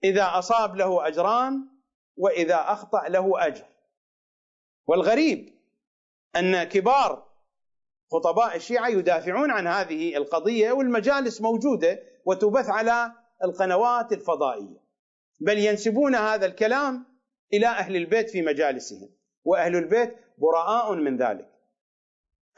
إذا 0.05 0.39
أصاب 0.39 0.77
له 0.77 1.07
أجران 1.07 1.69
وإذا 2.17 2.73
أخطأ 2.73 3.09
له 3.09 3.47
أجر. 3.47 3.65
والغريب 4.87 5.55
أن 6.37 6.65
كبار 6.65 7.31
خطباء 8.13 8.57
الشيعة 8.57 8.89
يدافعون 8.89 9.51
عن 9.51 9.67
هذه 9.67 10.17
القضية 10.17 10.73
والمجالس 10.73 11.41
موجودة 11.41 12.03
وتبث 12.25 12.69
على 12.69 13.13
القنوات 13.45 14.13
الفضائية. 14.13 14.81
بل 15.41 15.59
ينسبون 15.59 16.15
هذا 16.15 16.47
الكلام 16.47 17.07
إلى 17.53 17.67
أهل 17.67 17.97
البيت 17.97 18.31
في 18.31 18.43
مجالسهم 18.43 19.09
وأهل 19.45 19.77
البيت 19.77 20.17
براء 20.39 20.95
من 20.95 21.17
ذلك. 21.17 21.50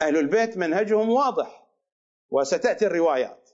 أهل 0.03 0.17
البيت 0.17 0.57
منهجهم 0.57 1.09
واضح 1.09 1.67
وستأتي 2.29 2.85
الروايات. 2.87 3.49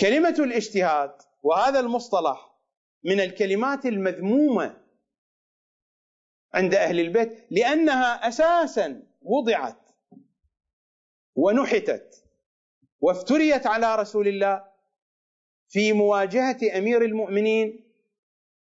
كلمة 0.00 0.34
الاجتهاد 0.38 1.12
وهذا 1.42 1.80
المصطلح 1.80 2.54
من 3.04 3.20
الكلمات 3.20 3.86
المذمومة 3.86 4.80
عند 6.54 6.74
أهل 6.74 7.00
البيت 7.00 7.46
لأنها 7.50 8.28
أساسا 8.28 9.02
وضعت 9.22 9.88
ونحتت 11.34 12.24
وافتريت 13.00 13.66
على 13.66 13.96
رسول 13.96 14.28
الله 14.28 14.64
في 15.68 15.92
مواجهة 15.92 16.78
أمير 16.78 17.02
المؤمنين 17.02 17.84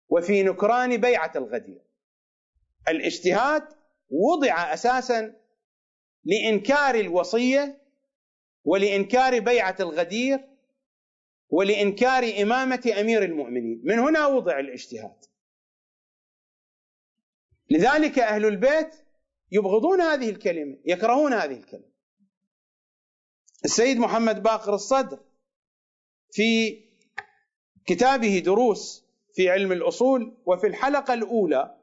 وفي 0.10 0.44
نكران 0.44 0.98
بيعة 0.98 1.32
الغدير. 1.36 1.82
الاجتهاد 2.88 3.64
وضع 4.10 4.74
أساسا 4.74 5.36
لإنكار 6.26 6.96
الوصية 6.96 7.82
ولإنكار 8.64 9.40
بيعة 9.40 9.76
الغدير 9.80 10.40
ولإنكار 11.50 12.42
إمامة 12.42 12.94
أمير 13.00 13.24
المؤمنين. 13.24 13.82
من 13.84 14.00
هنا 14.00 14.28
وضع 14.28 14.60
الاجتهاد. 14.60 15.26
لذلك 17.70 18.20
أهل 18.20 18.46
البيت 18.46 18.96
يبغضون 19.52 20.02
هذه 20.02 20.30
الكلمة 20.30 20.78
يكرهون 20.86 21.34
هذه 21.34 21.58
الكلمة. 21.58 21.96
السيد 23.66 23.98
محمد 23.98 24.44
باقر 24.44 24.74
الصدر 24.74 25.20
في 26.32 26.80
كتابه 27.86 28.40
دروس 28.40 29.06
في 29.34 29.50
علم 29.50 29.72
الأصول 29.72 30.38
وفي 30.46 30.68
الحلقة 30.68 31.14
الأولى 31.14 31.78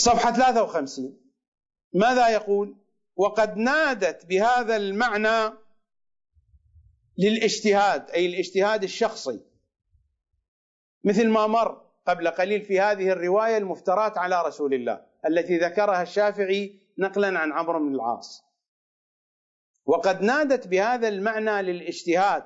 صفحة 0.00 0.32
53 0.32 1.20
ماذا 1.92 2.28
يقول؟ 2.28 2.76
وقد 3.16 3.56
نادت 3.56 4.26
بهذا 4.26 4.76
المعنى 4.76 5.54
للاجتهاد 7.18 8.10
أي 8.10 8.26
الاجتهاد 8.26 8.82
الشخصي. 8.82 9.40
مثل 11.04 11.28
ما 11.28 11.46
مر 11.46 11.90
قبل 12.06 12.28
قليل 12.28 12.62
في 12.62 12.80
هذه 12.80 13.08
الرواية 13.10 13.56
المفتراه 13.56 14.18
على 14.18 14.42
رسول 14.42 14.74
الله 14.74 15.06
التي 15.26 15.58
ذكرها 15.58 16.02
الشافعي 16.02 16.80
نقلا 16.98 17.38
عن 17.38 17.52
عمرو 17.52 17.78
بن 17.78 17.94
العاص. 17.94 18.44
وقد 19.86 20.22
نادت 20.22 20.68
بهذا 20.68 21.08
المعنى 21.08 21.62
للاجتهاد 21.62 22.44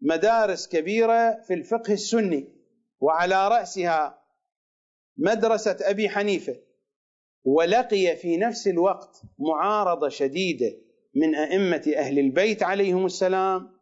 مدارس 0.00 0.68
كبيرة 0.68 1.40
في 1.46 1.54
الفقه 1.54 1.92
السني 1.92 2.48
وعلى 3.00 3.48
رأسها 3.48 4.21
مدرسة 5.16 5.76
أبي 5.80 6.08
حنيفة 6.08 6.56
ولقي 7.44 8.16
في 8.16 8.36
نفس 8.36 8.68
الوقت 8.68 9.22
معارضة 9.38 10.08
شديدة 10.08 10.78
من 11.14 11.34
أئمة 11.34 11.92
أهل 11.96 12.18
البيت 12.18 12.62
عليهم 12.62 13.06
السلام 13.06 13.78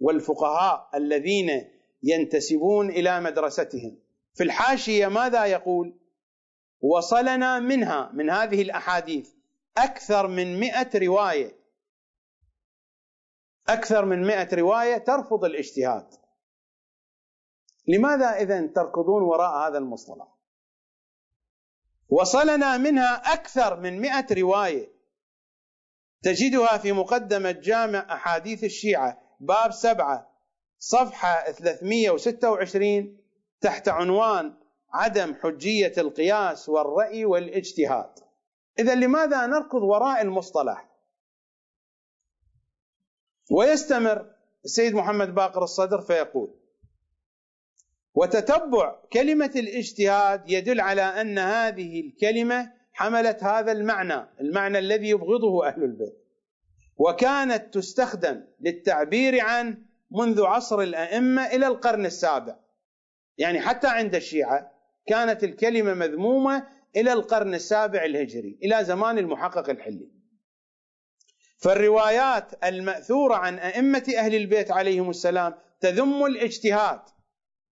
والفقهاء 0.00 0.90
الذين 0.94 1.70
ينتسبون 2.02 2.90
إلى 2.90 3.20
مدرستهم. 3.20 3.98
في 4.34 4.44
الحاشية 4.44 5.06
ماذا 5.06 5.46
يقول؟ 5.46 5.98
وصلنا 6.80 7.58
منها 7.58 8.10
من 8.14 8.30
هذه 8.30 8.62
الأحاديث 8.62 9.30
أكثر 9.76 10.26
من 10.26 10.60
مئة 10.60 10.98
رواية. 11.06 11.56
أكثر 13.68 14.04
من 14.04 14.26
مئة 14.26 14.56
رواية 14.56 14.98
ترفض 14.98 15.44
الاجتهاد. 15.44 16.06
لماذا 17.88 18.26
اذا 18.26 18.66
تركضون 18.66 19.22
وراء 19.22 19.68
هذا 19.68 19.78
المصطلح؟ 19.78 20.35
وصلنا 22.08 22.76
منها 22.76 23.32
أكثر 23.32 23.80
من 23.80 24.00
مئة 24.00 24.26
رواية. 24.40 24.96
تجدها 26.22 26.78
في 26.78 26.92
مقدمة 26.92 27.50
جامع 27.50 28.06
أحاديث 28.14 28.64
الشيعة 28.64 29.22
باب 29.40 29.70
سبعة 29.70 30.30
صفحة 30.78 31.52
326 31.52 33.18
تحت 33.60 33.88
عنوان 33.88 34.54
عدم 34.92 35.34
حجية 35.34 35.92
القياس 35.98 36.68
والرأي 36.68 37.24
والاجتهاد. 37.24 38.10
إذا 38.78 38.94
لماذا 38.94 39.46
نركض 39.46 39.82
وراء 39.82 40.22
المصطلح؟ 40.22 40.88
ويستمر 43.50 44.34
السيد 44.64 44.94
محمد 44.94 45.34
باقر 45.34 45.62
الصدر 45.62 46.00
فيقول 46.00 46.54
وتتبع 48.16 48.96
كلمة 49.12 49.50
الاجتهاد 49.56 50.50
يدل 50.50 50.80
على 50.80 51.02
أن 51.02 51.38
هذه 51.38 52.00
الكلمة 52.00 52.72
حملت 52.92 53.44
هذا 53.44 53.72
المعنى 53.72 54.26
المعنى 54.40 54.78
الذي 54.78 55.08
يبغضه 55.08 55.66
أهل 55.66 55.82
البيت. 55.82 56.26
وكانت 56.96 57.74
تستخدم 57.74 58.44
للتعبير 58.60 59.40
عن 59.40 59.82
منذ 60.10 60.42
عصر 60.42 60.80
الأئمة 60.80 61.46
إلى 61.46 61.66
القرن 61.66 62.06
السابع. 62.06 62.56
يعني 63.38 63.60
حتى 63.60 63.86
عند 63.86 64.14
الشيعة 64.14 64.70
كانت 65.06 65.44
الكلمة 65.44 65.94
مذمومة 65.94 66.66
إلى 66.96 67.12
القرن 67.12 67.54
السابع 67.54 68.04
الهجري 68.04 68.58
إلى 68.62 68.84
زمان 68.84 69.18
المحقق 69.18 69.70
الحلي. 69.70 70.08
فالروايات 71.58 72.64
المأثورة 72.64 73.34
عن 73.34 73.58
أئمة 73.58 74.14
أهل 74.18 74.34
البيت 74.34 74.70
عليهم 74.70 75.10
السلام 75.10 75.54
تذم 75.80 76.24
الاجتهاد. 76.24 77.00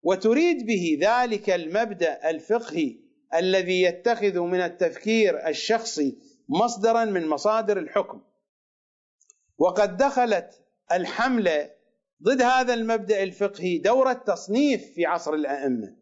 وتريد 0.02 0.66
به 0.66 0.98
ذلك 1.00 1.50
المبدأ 1.50 2.30
الفقهي 2.30 2.96
الذي 3.34 3.82
يتخذ 3.82 4.40
من 4.40 4.60
التفكير 4.60 5.48
الشخصي 5.48 6.18
مصدرا 6.48 7.04
من 7.04 7.28
مصادر 7.28 7.78
الحكم. 7.78 8.22
وقد 9.58 9.96
دخلت 9.96 10.50
الحملة 10.92 11.70
ضد 12.22 12.42
هذا 12.42 12.74
المبدأ 12.74 13.22
الفقهي 13.22 13.78
دور 13.78 14.10
التصنيف 14.10 14.92
في 14.94 15.06
عصر 15.06 15.34
الأئمة. 15.34 15.96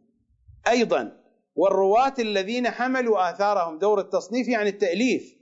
أيضا 0.69 1.23
والرواة 1.55 2.15
الذين 2.19 2.71
حملوا 2.71 3.31
آثارهم 3.31 3.79
دور 3.79 4.01
التصنيف 4.01 4.49
يعني 4.49 4.69
التأليف. 4.69 5.37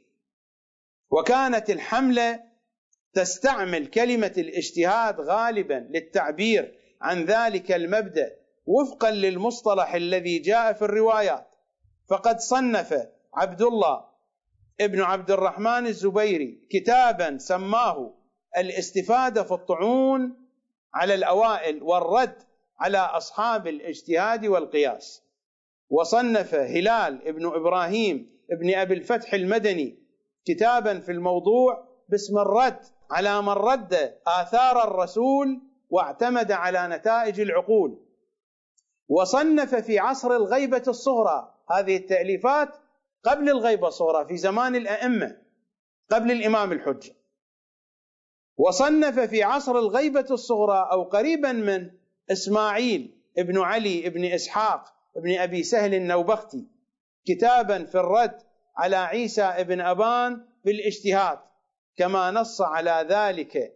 وكانت 1.11 1.71
الحملة 1.71 2.41
تستعمل 3.13 3.87
كلمة 3.87 4.33
الاجتهاد 4.39 5.21
غالبا 5.21 5.89
للتعبير 5.91 6.79
عن 7.01 7.25
ذلك 7.25 7.73
المبدأ 7.73 8.44
وفقا 8.67 9.11
للمصطلح 9.11 9.95
الذي 9.95 10.39
جاء 10.39 10.73
في 10.73 10.83
الروايات. 10.83 11.47
فقد 12.09 12.41
صنف 12.41 13.09
عبد 13.35 13.63
الله 13.63 14.05
ابن 14.81 15.01
عبد 15.01 15.31
الرحمن 15.31 15.87
الزبيري 15.87 16.67
كتابا 16.71 17.39
سماه 17.39 18.15
الاستفادة 18.59 19.43
في 19.43 19.55
الطعون 19.55 20.37
على 20.95 21.15
الأوائل 21.15 21.83
والرد 21.83 22.43
على 22.79 22.99
أصحاب 22.99 23.67
الاجتهاد 23.67 24.47
والقياس. 24.47 25.23
وصنف 25.91 26.55
هلال 26.55 27.29
ابن 27.29 27.47
إبراهيم 27.47 28.31
ابن 28.51 28.75
أبي 28.75 28.95
الفتح 28.95 29.35
المدني 29.35 29.99
كتابا 30.47 31.01
في 31.01 31.13
الموضوع 31.13 31.89
باسم 32.09 32.39
الرد 32.39 32.79
على 33.11 33.43
من 33.43 33.49
رد 33.49 34.15
آثار 34.27 34.85
الرسول 34.89 35.61
واعتمد 35.91 36.53
على 36.53 36.89
نتائج 36.97 37.41
العقول. 37.41 38.04
وصنف 39.09 39.75
في 39.75 39.99
عصر 39.99 40.37
الغيبة 40.37 40.83
الصغرى. 40.89 41.55
هذه 41.71 41.97
التأليفات 41.97 42.69
قبل 43.25 43.51
الغيبة 43.51 43.89
الصغرى 43.89 44.27
في 44.29 44.37
زمان 44.37 44.77
الأئمة 44.77 45.37
قبل 46.11 46.33
الإمام 46.33 46.73
الحجة. 46.73 47.15
وصنف 48.57 49.21
في 49.21 49.43
عصر 49.43 49.79
الغيبة 49.79 50.27
الصغرى 50.31 50.89
أو 50.93 51.03
قريبا 51.03 51.53
من 51.53 51.91
إسماعيل 52.33 53.15
ابن 53.39 53.59
علي 53.61 54.07
ابن 54.07 54.25
إسحاق 54.25 54.85
ابن 55.17 55.39
أبي 55.39 55.63
سهل 55.63 55.95
النوبختي 55.95 56.67
كتابا 57.27 57.85
في 57.85 57.95
الرد 57.95 58.43
على 58.77 58.97
عيسى 58.97 59.43
ابن 59.43 59.81
أبان 59.81 60.47
بالإجتهاد 60.65 61.39
كما 61.97 62.31
نص 62.31 62.61
على 62.61 63.07
ذلك 63.09 63.73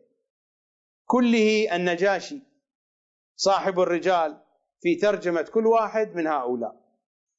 كله 1.06 1.76
النجاشي 1.76 2.42
صاحب 3.36 3.80
الرجال. 3.80 4.36
في 4.80 4.94
ترجمة 4.94 5.42
كل 5.42 5.66
واحد 5.66 6.14
من 6.14 6.26
هؤلاء. 6.26 6.76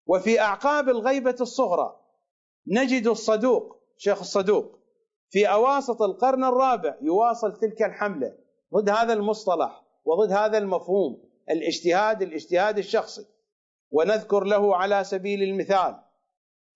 وفي 0.07 0.39
أعقاب 0.39 0.89
الغيبة 0.89 1.35
الصغرى 1.41 1.95
نجد 2.67 3.07
الصدوق 3.07 3.75
شيخ 3.97 4.19
الصدوق 4.19 4.79
في 5.29 5.45
أواسط 5.51 6.01
القرن 6.01 6.43
الرابع 6.43 6.95
يواصل 7.01 7.59
تلك 7.59 7.83
الحملة 7.83 8.37
ضد 8.75 8.89
هذا 8.89 9.13
المصطلح 9.13 9.83
وضد 10.05 10.31
هذا 10.31 10.57
المفهوم 10.57 11.29
الاجتهاد 11.49 12.21
الاجتهاد 12.21 12.77
الشخصي. 12.77 13.25
ونذكر 13.91 14.43
له 14.43 14.75
على 14.75 15.03
سبيل 15.03 15.43
المثال 15.43 15.99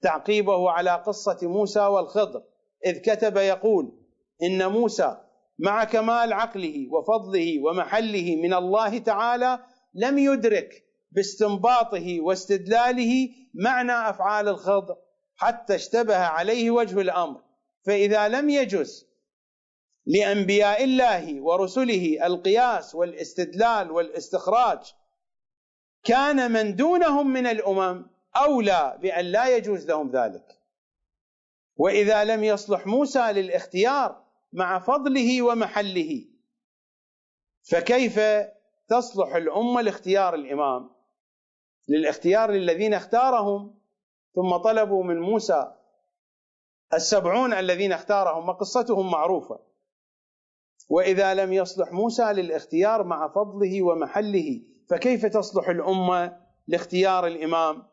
تعقيبه 0.01 0.69
على 0.69 0.91
قصة 0.91 1.37
موسى 1.43 1.79
والخضر 1.79 2.43
إذ 2.85 2.97
كتب 2.97 3.37
يقول 3.37 3.91
إن 4.43 4.71
موسى 4.71 5.17
مع 5.59 5.83
كمال 5.83 6.33
عقله 6.33 6.87
وفضله 6.91 7.63
ومحله 7.63 8.35
من 8.35 8.53
الله 8.53 8.97
تعالى 8.97 9.59
لم 9.93 10.17
يدرك 10.17 10.83
باستنباطه 11.11 12.21
واستدلاله 12.21 13.29
معنى 13.53 13.91
أفعال 13.91 14.47
الخضر 14.47 14.97
حتى 15.35 15.75
اشتبه 15.75 16.17
عليه 16.17 16.71
وجه 16.71 17.01
الأمر. 17.01 17.41
فإذا 17.85 18.27
لم 18.27 18.49
يجز 18.49 19.07
لأنبياء 20.05 20.83
الله 20.83 21.41
ورسله 21.41 22.25
القياس 22.25 22.95
والاستدلال 22.95 23.91
والاستخراج 23.91 24.93
كان 26.03 26.51
من 26.51 26.75
دونهم 26.75 27.33
من 27.33 27.47
الأمم 27.47 28.05
أولى 28.35 28.97
بأن 29.01 29.25
لا 29.25 29.55
يجوز 29.57 29.85
لهم 29.85 30.11
ذلك. 30.11 30.59
وإذا 31.77 32.23
لم 32.23 32.43
يصلح 32.43 32.87
موسى 32.87 33.31
للاختيار 33.31 34.23
مع 34.53 34.79
فضله 34.79 35.41
ومحله 35.41 36.25
فكيف 37.63 38.19
تصلح 38.93 39.35
الأمة 39.35 39.81
لاختيار 39.81 40.33
الإمام 40.33 40.89
للاختيار 41.89 42.51
للذين 42.51 42.93
اختارهم. 42.93 43.75
ثم 44.35 44.57
طلبوا 44.57 45.03
من 45.03 45.19
موسى 45.19 45.71
السبعون 46.93 47.53
الذين 47.53 47.91
اختارهم 47.91 48.49
وقصتهم 48.49 49.11
معروفة. 49.11 49.59
وإذا 50.89 51.33
لم 51.33 51.53
يصلح 51.53 51.91
موسى 51.91 52.23
للاختيار 52.23 53.03
مع 53.03 53.27
فضله 53.27 53.81
ومحله 53.81 54.61
فكيف 54.89 55.25
تصلح 55.25 55.69
الأمة 55.69 56.37
لاختيار 56.67 57.27
الإمام؟ 57.27 57.83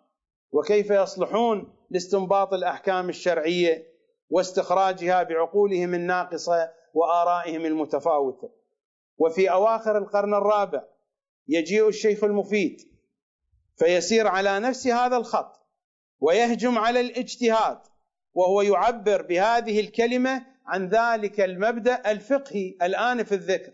وكيف 0.53 0.91
يصلحون 0.91 1.73
لاستنباط 1.91 2.53
الأحكام 2.55 3.09
الشرعية 3.09 3.87
واستخراجها 4.31 5.23
بعقولهم 5.23 5.95
الناقصة 5.95 6.71
وآرائهم 6.95 7.67
المتفاوتة؟ 7.67 8.51
وفي 9.19 9.51
أواخر 9.51 9.99
القرن 9.99 10.35
الرابع 10.35 10.83
يجيء 11.51 11.89
الشيخ 11.89 12.25
المفيد 12.25 12.81
فيسير 13.77 14.27
على 14.27 14.61
نفس 14.61 14.87
هذا 14.87 15.17
الخط 15.17 15.67
ويهجم 16.21 16.79
على 16.79 17.01
الاجتهاد 17.01 17.79
وهو 18.35 18.63
يعبر 18.63 19.23
بهذه 19.23 19.81
الكلمة 19.81 20.47
عن 20.67 20.89
ذلك 20.89 21.41
المبدأ 21.41 22.11
الفقهي 22.11 22.77
الآن 22.83 23.25
في 23.25 23.35
الذكر 23.35 23.73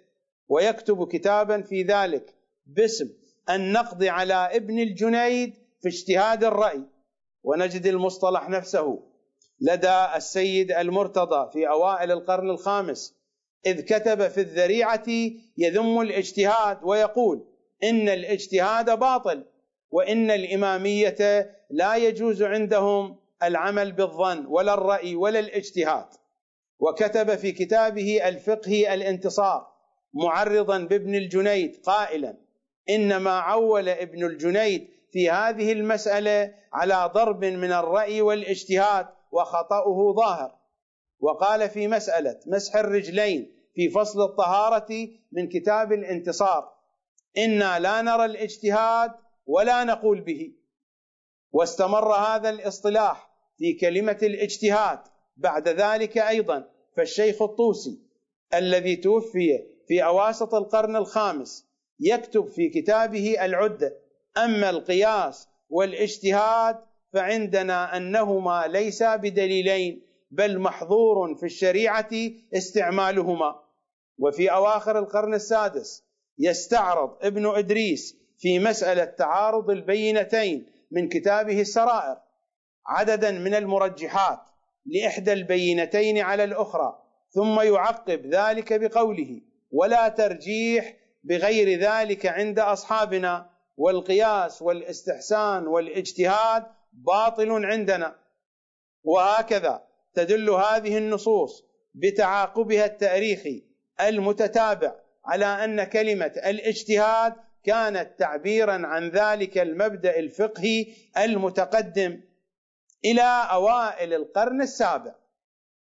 ويكتب 0.48 1.08
كتابا 1.08 1.62
في 1.62 1.82
ذلك 1.82 2.34
باسم 2.66 3.08
النقد 3.50 4.04
على 4.04 4.34
ابن 4.34 4.78
الجنيد 4.78 5.54
في 5.82 5.88
اجتهاد 5.88 6.44
الرأي. 6.44 6.82
ونجد 7.42 7.86
المصطلح 7.86 8.48
نفسه 8.48 9.02
لدى 9.60 10.06
السيد 10.16 10.72
المرتضى 10.72 11.50
في 11.52 11.68
أوائل 11.68 12.12
القرن 12.12 12.50
الخامس 12.50 13.16
إذ 13.66 13.80
كتب 13.80 14.28
في 14.28 14.40
الذريعة 14.40 15.04
يذم 15.58 16.00
الاجتهاد 16.00 16.78
ويقول 16.82 17.55
إن 17.82 18.08
الاجتهاد 18.08 18.98
باطل 18.98 19.44
وإن 19.90 20.30
الإمامية 20.30 21.50
لا 21.70 21.96
يجوز 21.96 22.42
عندهم 22.42 23.16
العمل 23.42 23.92
بالظن 23.92 24.46
ولا 24.46 24.74
الرأي 24.74 25.14
ولا 25.14 25.38
الاجتهاد. 25.38 26.06
وكتب 26.78 27.34
في 27.34 27.52
كتابه 27.52 28.28
الفقه 28.28 28.94
الانتصار 28.94 29.66
معرضا 30.14 30.78
بابن 30.78 31.14
الجنيد 31.14 31.76
قائلا 31.84 32.36
إنما 32.90 33.30
عول 33.30 33.88
ابن 33.88 34.24
الجنيد 34.26 34.88
في 35.12 35.30
هذه 35.30 35.72
المسألة 35.72 36.54
على 36.72 37.10
ضرب 37.14 37.44
من 37.44 37.72
الرأي 37.72 38.20
والاجتهاد 38.20 39.06
وخطأه 39.32 40.14
ظاهر. 40.16 40.54
وقال 41.20 41.70
في 41.70 41.88
مسألة 41.88 42.40
مسح 42.46 42.76
الرجلين 42.76 43.52
في 43.74 43.90
فصل 43.90 44.22
الطهارة 44.24 45.08
من 45.32 45.48
كتاب 45.48 45.92
الانتصار. 45.92 46.75
إنا 47.38 47.79
لا 47.79 48.03
نرى 48.03 48.25
الاجتهاد 48.25 49.11
ولا 49.46 49.85
نقول 49.85 50.20
به. 50.20 50.53
واستمر 51.53 52.12
هذا 52.14 52.51
الاصطلاح 52.51 53.31
في 53.59 53.72
كلمة 53.72 54.18
الاجتهاد 54.22 54.99
بعد 55.37 55.68
ذلك 55.68 56.18
أيضا. 56.18 56.70
فالشيخ 56.96 57.42
الطوسي 57.42 57.99
الذي 58.55 58.96
توفي 58.96 59.66
في 59.88 60.05
أواسط 60.05 60.55
القرن 60.55 60.96
الخامس 60.96 61.66
يكتب 62.01 62.46
في 62.46 62.68
كتابه 62.68 63.44
العدة 63.44 63.96
أما 64.37 64.70
القياس 64.70 65.49
والاجتهاد 65.68 66.79
فعندنا 67.12 67.96
أنهما 67.96 68.66
ليسا 68.66 69.16
بدليلين 69.16 70.03
بل 70.31 70.59
محظور 70.59 71.35
في 71.35 71.46
الشريعة 71.46 72.11
استعمالهما. 72.55 73.62
وفي 74.18 74.53
أواخر 74.53 74.99
القرن 74.99 75.35
السادس 75.35 76.05
يستعرض 76.38 77.16
ابن 77.22 77.46
إدريس 77.46 78.16
في 78.38 78.59
مسألة 78.59 79.05
تعارض 79.05 79.70
البينتين 79.70 80.66
من 80.90 81.09
كتابه 81.09 81.61
السرائر 81.61 82.16
عددا 82.87 83.31
من 83.31 83.55
المرجحات 83.55 84.40
لإحدى 84.87 85.33
البينتين 85.33 86.18
على 86.18 86.44
الأخرى 86.44 87.03
ثم 87.31 87.61
يعقب 87.61 88.27
ذلك 88.27 88.72
بقوله 88.72 89.40
ولا 89.70 90.09
ترجيح 90.09 90.96
بغير 91.25 91.81
ذلك 91.81 92.27
عند 92.27 92.59
أصحابنا 92.59 93.51
والقياس 93.77 94.62
والإستحسان 94.62 95.66
والاجتهاد 95.66 96.66
باطل 96.92 97.64
عندنا. 97.64 98.16
وهكذا 99.05 99.83
تدل 100.14 100.51
هذه 100.51 100.99
النصوص 100.99 101.64
بتعاقبها 101.94 102.85
التاريخي 102.85 103.62
المتتابع. 104.01 104.94
على 105.26 105.46
أن 105.46 105.84
كلمة 105.84 106.32
الاجتهاد 106.46 107.34
كانت 107.64 108.18
تعبيرا 108.18 108.86
عن 108.86 109.08
ذلك 109.08 109.58
المبدأ 109.58 110.18
الفقهي 110.18 110.86
المتقدم 111.18 112.20
إلى 113.04 113.48
أوائل 113.50 114.14
القرن 114.14 114.62
السابع. 114.62 115.14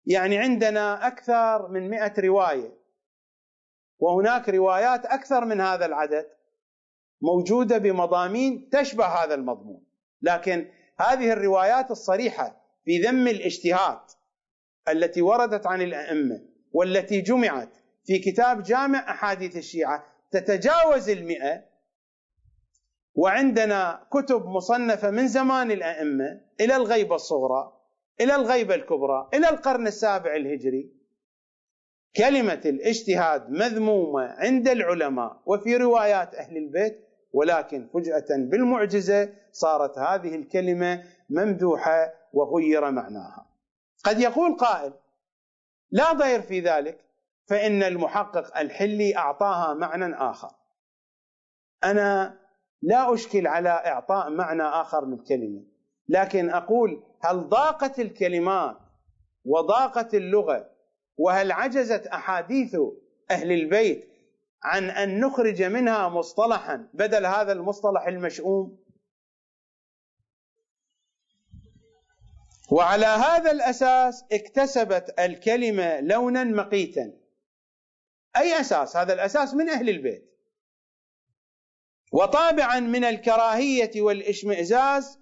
يعني 0.06 0.38
عندنا 0.38 1.08
أكثر 1.08 1.68
من 1.68 1.90
مئة 1.90 2.14
رواية 2.20 2.78
وهناك 4.00 4.50
روايات 4.50 5.06
أكثر 5.06 5.46
من 5.46 5.62
هذا 5.62 5.86
العدد 5.86 6.28
موجودة 7.22 7.78
بمضامين 7.78 8.70
تشبه 8.70 9.06
هذا 9.06 9.34
المضمون. 9.36 9.84
لكن 10.22 10.68
هذه 11.00 11.32
الروايات 11.32 11.92
الصريحة 11.92 12.62
في 12.86 13.02
ذم 13.02 13.28
الاجتهاد 13.28 14.00
التي 14.90 15.22
وردت 15.22 15.68
عن 15.68 15.82
الأئمة 15.82 16.42
والتي 16.72 17.22
جمعت 17.22 17.78
في 18.08 18.20
كتاب 18.20 18.64
جامع 18.64 19.12
أحاديث 19.12 19.58
الشيعة 19.58 20.04
تتجاوز 20.32 21.10
المئة 21.10 21.64
وعندنا 23.16 24.08
كتب 24.12 24.46
مصنفة 24.46 25.12
من 25.12 25.28
زمان 25.28 25.72
الأئمة 25.72 26.42
إلى 26.62 26.76
الغيبة 26.76 27.16
الصغرى 27.16 27.74
إلى 28.22 28.36
الغيبة 28.36 28.76
الكبرى 28.76 29.30
إلى 29.34 29.50
القرن 29.50 29.88
السابع 29.88 30.36
الهجري. 30.36 30.94
كلمة 32.18 32.62
الاجتهاد 32.66 33.50
مذمومة 33.50 34.22
عند 34.22 34.68
العلماء 34.68 35.42
وفي 35.46 35.78
روايات 35.78 36.36
أهل 36.36 36.58
البيت 36.58 37.08
ولكن 37.34 37.88
فجأة 37.94 38.26
بالمعجزة 38.30 39.34
صارت 39.52 39.98
هذه 39.98 40.36
الكلمة 40.36 41.04
ممدوحة 41.30 42.14
وغير 42.34 42.92
معناها. 42.92 43.48
قد 44.04 44.20
يقول 44.20 44.58
قائل 44.58 44.94
لا 45.92 46.14
ضير 46.14 46.42
في 46.42 46.60
ذلك 46.60 47.07
فإن 47.48 47.84
المحقق 47.84 48.58
الحلي 48.58 49.18
أعطاها 49.18 49.74
معنى 49.74 50.16
آخر. 50.16 50.52
أنا 51.84 52.40
لا 52.82 53.14
أشكل 53.14 53.48
على 53.48 53.70
إعطاء 53.70 54.30
معنى 54.30 54.64
آخر 54.64 55.06
للكلمة 55.06 55.64
لكن 56.10 56.50
أقول 56.50 57.04
هل 57.22 57.50
ضاقت 57.50 58.00
الكلمات 58.00 58.78
وضاقت 59.46 60.14
اللغة 60.14 60.70
وهل 61.18 61.52
عجزت 61.52 62.08
أحاديث 62.08 62.76
أهل 63.32 63.52
البيت 63.52 64.08
عن 64.64 64.90
أن 64.90 65.20
نخرج 65.20 65.64
منها 65.64 66.10
مصطلحا 66.10 66.88
بدل 66.94 67.26
هذا 67.26 67.52
المصطلح 67.52 68.08
المشؤوم؟ 68.08 68.80
وعلى 72.72 73.06
هذا 73.06 73.52
الأساس 73.52 74.26
اكتسبت 74.32 75.20
الكلمة 75.20 76.00
لونا 76.00 76.44
مقيتا. 76.44 77.14
أي 78.38 78.60
أساس؟ 78.60 78.98
هذا 78.98 79.14
الأساس 79.14 79.54
من 79.54 79.70
أهل 79.70 79.90
البيت. 79.90 80.28
وطابعا 82.12 82.80
من 82.80 83.04
الكراهية 83.04 84.02
والإشمئزاز 84.02 85.20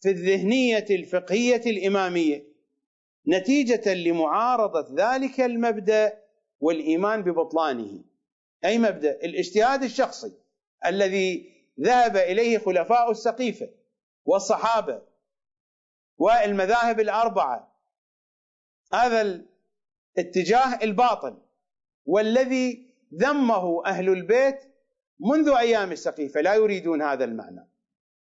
في 0.00 0.10
الذهنية 0.10 0.86
الفقهية 0.90 1.62
الإمامية 1.66 2.54
نتيجة 3.28 3.94
لمعارضة 3.94 4.86
ذلك 4.94 5.40
المبدأ 5.40 6.22
والإيمان 6.60 7.22
ببطلانه. 7.22 8.04
أي 8.64 8.78
مبدأ؟ 8.78 9.10
الاجتهاد 9.10 9.82
الشخصي 9.82 10.32
الذي 10.86 11.54
ذهب 11.80 12.16
إليه 12.16 12.58
خلفاء 12.58 13.10
السقيفة 13.10 13.70
والصحابة 14.24 15.02
والمذاهب 16.18 17.00
الأربعة. 17.00 17.74
هذا 18.92 19.44
الاتجاه 20.18 20.78
الباطل. 20.82 21.43
والذي 22.06 22.94
ذمه 23.14 23.86
أهل 23.86 24.08
البيت 24.08 24.60
منذ 25.20 25.48
أيام 25.48 25.92
السقيفة. 25.92 26.40
لا 26.40 26.54
يريدون 26.54 27.02
هذا 27.02 27.24
المعنى 27.24 27.68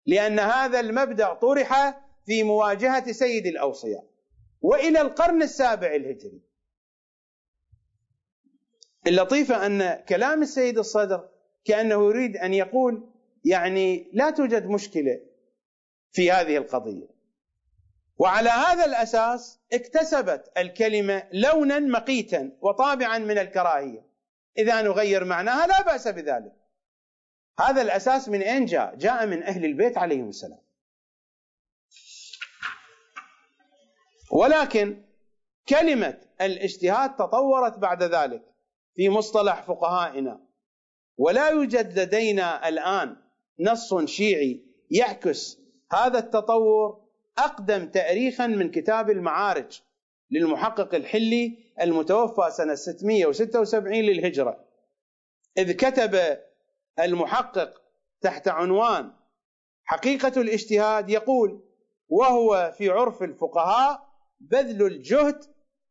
لأن 0.05 0.39
هذا 0.39 0.79
المبدأ 0.79 1.33
طرح 1.33 2.01
في 2.25 2.43
مواجهة 2.43 3.11
سيد 3.11 3.45
الأوصياء 3.45 4.05
وإلى 4.61 5.01
القرن 5.01 5.41
السابع 5.41 5.95
الهجري. 5.95 6.41
اللطيفه 9.07 9.65
أن 9.65 10.03
كلام 10.09 10.41
السيد 10.41 10.77
الصدر 10.77 11.29
كأنه 11.65 12.05
يريد 12.05 12.37
أن 12.37 12.53
يقول 12.53 13.09
يعني 13.45 14.09
لا 14.13 14.29
توجد 14.29 14.65
مشكلة 14.65 15.19
في 16.11 16.31
هذه 16.31 16.57
القضية. 16.57 17.12
وعلى 18.17 18.49
هذا 18.49 18.85
الأساس 18.85 19.59
اكتسبت 19.73 20.51
الكلمة 20.57 21.23
لونا 21.33 21.79
مقيتا 21.79 22.57
وطابعا 22.61 23.17
من 23.17 23.37
الكراهية. 23.37 24.05
إذا 24.57 24.81
نغير 24.81 25.25
معناها 25.25 25.67
لا 25.67 25.81
بأس 25.81 26.07
بذلك. 26.07 26.53
هذا 27.59 27.81
الأساس 27.81 28.29
من 28.29 28.41
أين 28.41 28.65
جاء؟ 28.65 28.95
جاء 28.95 29.25
من 29.25 29.43
أهل 29.43 29.65
البيت 29.65 29.97
عليهم 29.97 30.29
السلام. 30.29 30.59
ولكن 34.31 35.03
كلمة 35.69 36.17
الاجتهاد 36.41 37.15
تطورت 37.15 37.77
بعد 37.77 38.03
ذلك 38.03 38.43
في 38.95 39.09
مصطلح 39.09 39.61
فقهائنا. 39.61 40.39
ولا 41.17 41.49
يوجد 41.49 41.99
لدينا 41.99 42.67
الآن 42.67 43.15
نص 43.59 43.95
شيعي 44.05 44.65
يعكس 44.91 45.57
هذا 45.91 46.19
التطور 46.19 47.02
أقدم 47.37 47.87
تاريخا 47.87 48.47
من 48.47 48.71
كتاب 48.71 49.09
المعارج 49.09 49.81
للمحقق 50.31 50.95
الحلي 50.95 51.57
المتوفى 51.81 52.51
سنة 52.51 52.75
676 52.75 53.93
للهجرة. 53.93 54.65
إذ 55.57 55.71
كتب 55.71 56.37
المحقق 56.99 57.81
تحت 58.21 58.47
عنوان 58.47 59.11
حقيقة 59.83 60.41
الاجتهاد 60.41 61.09
يقول 61.09 61.63
وهو 62.09 62.73
في 62.77 62.89
عرف 62.89 63.23
الفقهاء 63.23 64.13
بذل 64.39 64.85
الجهد 64.85 65.43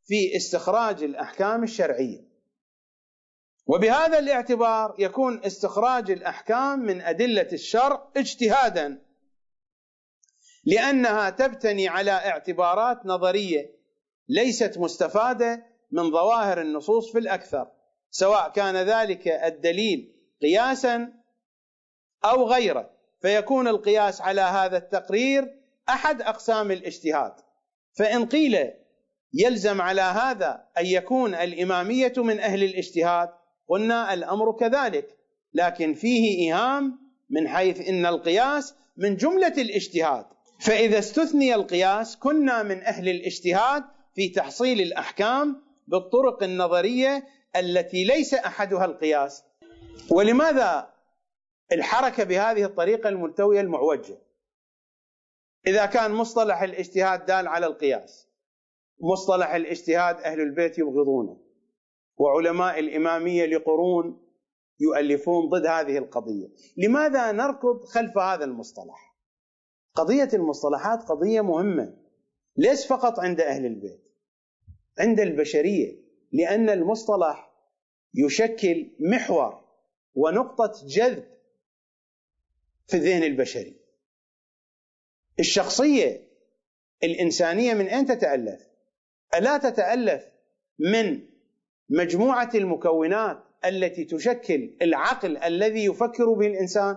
في 0.05 0.37
استخراج 0.37 1.03
الأحكام 1.03 1.63
الشرعية 1.63 2.33
وبهذا 3.67 4.19
الاعتبار 4.19 4.95
يكون 4.99 5.45
استخراج 5.45 6.11
الأحكام 6.11 6.79
من 6.79 7.01
أدلة 7.01 7.49
الشرع 7.53 8.09
اجتهادا 8.17 9.03
لأنها 10.65 11.31
تبتني 11.31 11.89
على 11.89 12.11
اعتبارات 12.11 13.07
نظرية 13.07 13.71
ليست 14.29 14.79
مستفادة 14.79 15.67
من 15.91 16.11
ظواهر 16.11 16.61
النصوص 16.61 17.13
في 17.13 17.19
الأكثر 17.19 17.69
سواء 18.11 18.49
كان 18.49 18.77
ذلك 18.77 19.29
الدليل 19.29 20.13
قياسا 20.43 21.13
أو 22.25 22.47
غيره. 22.49 22.91
فيكون 23.21 23.69
القياس 23.69 24.21
على 24.21 24.41
هذا 24.41 24.77
التقرير 24.77 25.59
أحد 25.89 26.23
أقسام 26.23 26.71
الاجتهاد. 26.71 27.33
فإن 27.93 28.27
قيل 28.27 28.71
يلزم 29.35 29.81
على 29.81 30.01
هذا 30.01 30.65
أن 30.79 30.87
يكون 30.87 31.35
الإمامية 31.35 32.13
من 32.17 32.41
أهل 32.41 32.65
الاجتهاد 32.65 33.29
قلنا 33.69 34.15
الأمر 34.15 34.53
كذلك 34.53 35.17
لكن 35.55 35.95
فيه 35.95 36.39
إيهام 36.39 36.99
من 37.31 37.49
حيث 37.49 37.89
إن 37.89 38.07
القياس 38.07 38.75
من 38.97 39.17
جملة 39.17 39.55
الاجتهاد. 39.59 40.27
فإذا 40.63 40.99
استثني 40.99 41.55
القياس 41.55 42.17
كنا 42.17 42.63
من 42.63 42.83
أهل 42.83 43.09
الاجتهاد 43.09 43.85
في 44.15 44.29
تحصيل 44.29 44.81
الأحكام 44.81 45.63
بالطرق 45.87 46.43
النظرية 46.43 47.27
التي 47.57 48.05
ليس 48.05 48.35
أحدها 48.35 48.85
القياس. 48.85 49.45
ولماذا 50.11 50.93
الحركة 51.73 52.25
بهذه 52.25 52.65
الطريقة 52.65 53.09
الملتويه 53.09 53.61
المعوجة؟ 53.61 54.19
إذا 55.67 55.87
كان 55.87 56.11
مصطلح 56.11 56.63
الاجتهاد 56.63 57.27
دال 57.27 57.49
على 57.49 57.67
القياس 57.67 58.29
مصطلح 59.01 59.55
الاجتهاد 59.55 60.21
أهل 60.21 60.41
البيت 60.41 60.79
يبغضونه 60.79 61.41
وعلماء 62.17 62.79
الإمامية 62.79 63.47
لقرون 63.47 64.23
يؤلفون 64.81 65.49
ضد 65.49 65.67
هذه 65.67 65.99
القضية. 65.99 66.49
لماذا 66.77 67.33
نركض 67.33 67.85
خلف 67.85 68.19
هذا 68.19 68.45
المصطلح؟ 68.45 69.12
قضية 69.95 70.29
المصطلحات 70.35 71.03
قضية 71.03 71.41
مهمة. 71.41 71.97
ليس 72.57 72.87
فقط 72.87 73.21
عند 73.21 73.41
أهل 73.41 73.67
البيت؟ 73.67 74.03
عند 74.99 75.21
البشرية 75.21 76.03
لأن 76.33 76.71
المصطلح 76.71 77.53
يشكل 78.15 78.91
محور 79.01 79.65
ونقطة 80.15 80.73
جذب 80.87 81.25
في 82.87 82.97
الذهن 82.97 83.23
البشري. 83.23 83.77
الشخصية 85.41 86.29
الإنسانية 87.05 87.75
من 87.75 87.87
أين 87.87 88.07
تتألف؟ 88.07 88.69
ألا 89.35 89.59
تتألف 89.59 90.25
من 90.79 91.21
مجموعة 91.89 92.51
المكونات 92.55 93.45
التي 93.65 94.05
تشكل 94.05 94.77
العقل 94.83 95.37
الذي 95.37 95.85
يفكر 95.85 96.33
به 96.33 96.47
الإنسان؟ 96.47 96.97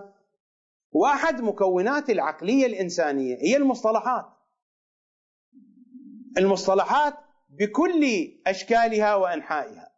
واحد 0.92 1.40
مكونات 1.40 2.10
العقلية 2.10 2.66
الإنسانية 2.66 3.36
هي 3.40 3.56
المصطلحات. 3.56 4.26
المصطلحات 6.38 7.14
بكل 7.48 8.04
أشكالها 8.46 9.14
وأنحائها. 9.14 9.92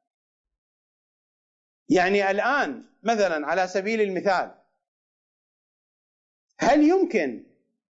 يعني 1.88 2.30
الآن 2.30 2.84
مثلا 3.02 3.46
على 3.46 3.68
سبيل 3.68 4.00
المثال 4.00 4.54
هل 6.58 6.88
يمكن 6.88 7.46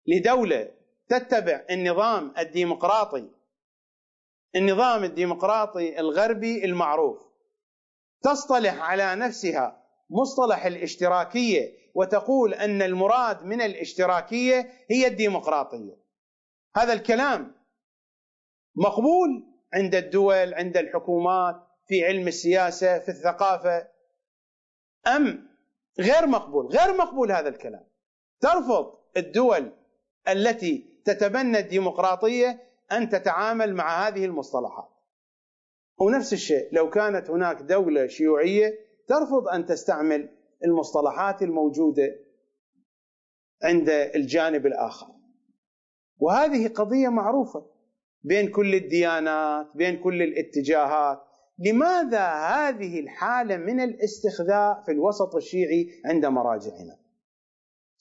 لدولة 0.07 0.70
تتبع 1.09 1.64
النظام 1.70 2.34
الديمقراطي؟ 2.39 3.30
النظام 4.57 5.05
الديمقراطي 5.05 6.01
الغربي 6.01 6.64
المعروف. 6.64 7.28
تصطلح 8.22 8.82
على 8.82 9.14
نفسها 9.16 9.84
مصطلح 10.11 10.66
الاشتراكية 10.66 11.78
وتقول 11.99 12.55
أن 12.55 12.82
المراد 12.82 13.44
من 13.44 13.62
الاشتراكية 13.62 14.70
هي 14.90 15.07
الديمقراطية. 15.07 15.96
هذا 16.76 16.92
الكلام 16.92 17.55
مقبول 18.76 19.44
عند 19.74 19.94
الدول 19.94 20.55
عند 20.55 20.76
الحكومات 20.76 21.57
في 21.86 22.05
علم 22.05 22.28
السياسة 22.28 22.99
في 22.99 23.09
الثقافة. 23.09 23.88
أم 25.07 25.49
غير 26.01 26.26
مقبول؟ 26.26 26.66
غير 26.66 26.96
مقبول 26.96 27.32
هذا 27.32 27.49
الكلام. 27.49 27.84
ترفض 28.40 28.99
الدول 29.16 29.72
التي 30.28 31.01
تتبنى 31.05 31.59
الديمقراطية 31.59 32.62
أن 32.92 33.09
تتعامل 33.09 33.74
مع 33.74 34.09
هذه 34.09 34.24
المصطلحات. 34.24 34.90
ونفس 36.01 36.32
الشيء 36.32 36.68
لو 36.72 36.90
كانت 36.90 37.30
هناك 37.30 37.62
دولة 37.62 38.07
شيوعية 38.07 38.78
ترفض 39.09 39.49
أن 39.49 39.66
تستعمل 39.66 40.38
المصطلحات 40.64 41.42
الموجودة 41.42 42.16
عند 43.62 43.88
الجانب 43.90 44.66
الآخر. 44.66 45.06
وهذه 46.18 46.68
قضية 46.68 47.09
معروفة 47.09 47.66
بين 48.22 48.50
كل 48.50 48.74
الديانات 48.74 49.66
بين 49.74 50.02
كل 50.02 50.22
الاتجاهات. 50.22 51.22
لماذا 51.59 52.26
هذه 52.28 53.00
الحالة 53.00 53.56
من 53.56 53.80
الاستخذاء 53.80 54.82
في 54.82 54.92
الوسط 54.92 55.36
الشيعي 55.36 55.90
عند 56.04 56.26
مراجعنا؟ 56.26 56.98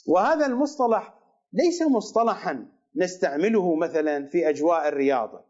وهذا 0.08 0.46
المصطلح 0.46 1.14
ليس 1.54 1.82
مصطلحا 1.82 2.68
نستعمله 2.96 3.76
مثلا 3.76 4.26
في 4.26 4.50
أجواء 4.50 4.88
الرياضة. 4.88 5.44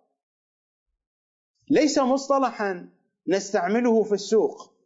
ليس 1.69 1.99
مصطلحا 1.99 2.89
نستعمله 3.27 4.03
في 4.03 4.11
السوق. 4.11 4.76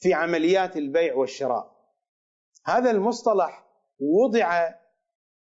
في 0.00 0.14
عمليات 0.14 0.76
البيع 0.76 1.14
والشراء. 1.14 1.74
هذا 2.64 2.90
المصطلح 2.90 3.66
وضع 3.98 4.70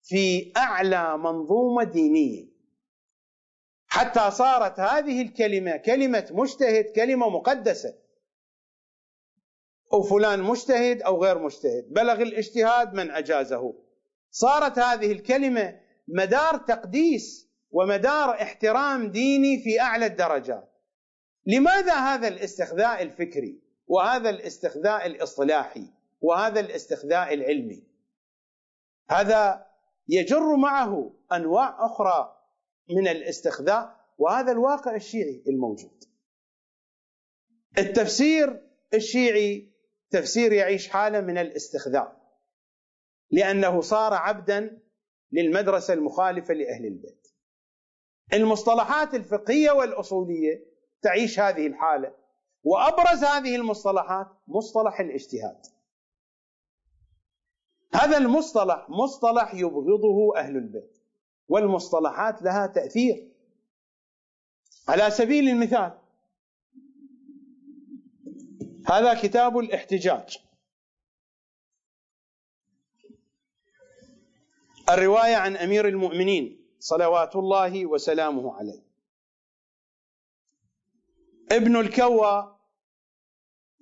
في 0.03 0.53
أعلى 0.57 1.19
منظومة 1.19 1.85
دينية. 1.85 2.51
حتى 3.87 4.31
صارت 4.31 4.81
هذه 4.81 5.23
الكلمة 5.23 5.77
كلمة 5.77 6.29
مجتهد 6.31 6.85
كلمة 6.85 7.29
مقدسة. 7.29 7.95
أو 9.93 10.03
فلان 10.03 10.43
مجتهد 10.43 11.03
أو 11.03 11.25
غير 11.25 11.39
مجتهد. 11.39 11.87
بلغ 11.91 12.23
الاجتهاد 12.23 12.95
من 12.95 13.11
أجازه. 13.11 13.75
صارت 14.31 14.79
هذه 14.79 15.13
الكلمة 15.13 15.81
مدار 16.09 16.57
تقديس 16.57 17.51
ومدار 17.71 18.31
احترام 18.31 19.11
ديني 19.11 19.63
في 19.63 19.81
أعلى 19.81 20.07
الدرجات. 20.07 20.71
لماذا 21.47 21.95
هذا 21.95 22.29
الاستخذاء 22.29 23.03
الفكري؟ 23.03 23.70
وهذا 23.91 24.31
الاستخذاء 24.31 25.07
الاصطلاحي 25.07 25.87
وهذا 26.21 26.61
الاستخذاء 26.61 27.35
العلمي. 27.35 27.83
هذا 29.11 29.67
يجر 30.09 30.57
معه 30.57 31.13
أنواع 31.33 31.87
أخرى 31.87 32.37
من 32.91 33.09
الاستخذاء 33.09 34.01
وهذا 34.19 34.53
الواقع 34.53 34.95
الشيعي 34.95 35.43
الموجود. 35.49 36.05
التفسير 37.79 38.69
الشيعي 38.95 39.73
تفسير 40.11 40.53
يعيش 40.53 40.89
حالة 40.89 41.21
من 41.21 41.39
الاستخذاء 41.39 42.21
لأنه 43.31 43.81
صار 43.81 44.15
عبدا 44.15 44.83
للمدرسة 45.33 45.95
المخالفة 45.95 46.55
لأهل 46.55 46.87
البيت. 46.87 47.29
المصطلحات 48.33 49.15
الفقهية 49.15 49.71
والأصولية 49.71 50.65
تعيش 51.03 51.41
هذه 51.41 51.67
الحالة. 51.67 52.20
وأبرز 52.65 53.25
هذه 53.25 53.57
المصطلحات 53.57 54.27
مصطلح 54.49 55.01
الاجتهاد. 55.01 55.67
هذا 57.95 58.19
المصطلح 58.19 58.87
مصطلح 58.91 59.55
يبغضه 59.55 60.37
أهل 60.37 60.57
البيت 60.57 60.99
والمصطلحات 61.49 62.43
لها 62.43 62.67
تأثير. 62.67 63.33
على 64.89 65.11
سبيل 65.11 65.49
المثال 65.49 65.99
هذا 68.87 69.23
كتاب 69.23 69.59
الاحتجاج. 69.59 70.39
الرواية 74.91 75.37
عن 75.37 75.57
أمير 75.57 75.89
المؤمنين 75.89 76.61
صلوات 76.79 77.37
الله 77.37 77.87
وسلامه 77.87 78.55
عليه. 78.55 78.90
ابن 81.53 81.77
الكوى 81.77 82.61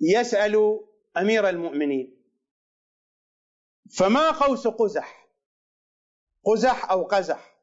يسأل 0.01 0.79
أمير 1.17 1.49
المؤمنين. 1.49 2.25
فما 3.97 4.31
قوس 4.31 4.67
قزح؟ 4.67 5.29
قزح 6.45 6.91
أو 6.91 7.03
قزح؟ 7.03 7.55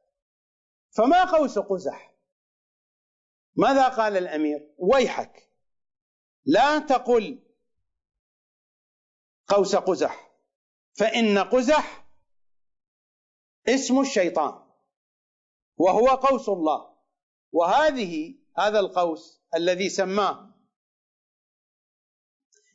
فما 0.91 1.25
قوس 1.25 1.59
قزح؟ 1.59 2.15
ماذا 3.57 3.89
قال 3.89 4.17
الأمير؟ 4.17 4.75
ويحك. 4.79 5.51
لا 6.45 6.79
تقل 6.79 7.43
قوس 9.49 9.77
قزح 9.77 10.31
فإن 10.93 11.39
قزح 11.39 12.07
اسم 13.69 14.01
الشيطان 14.01 14.67
وهو 15.77 16.07
قوس 16.07 16.49
الله. 16.49 16.97
وهذه 17.53 18.35
هذا 18.59 18.81
القوس 18.81 19.43
الذي 19.57 19.89
سماه 19.89 20.55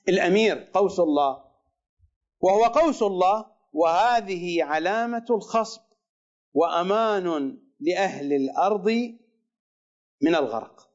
الأمير 0.10 0.70
قوس 0.74 1.00
الله 1.00 1.52
وهو 2.40 2.64
قوس 2.64 3.02
الله 3.02 3.52
وهذه 3.74 4.64
علامة 4.64 5.26
الخصب 5.30 5.82
وأمان 6.54 7.58
لأهل 7.80 8.34
الأرض 8.34 8.90
من 10.22 10.36
الغرق. 10.36 10.92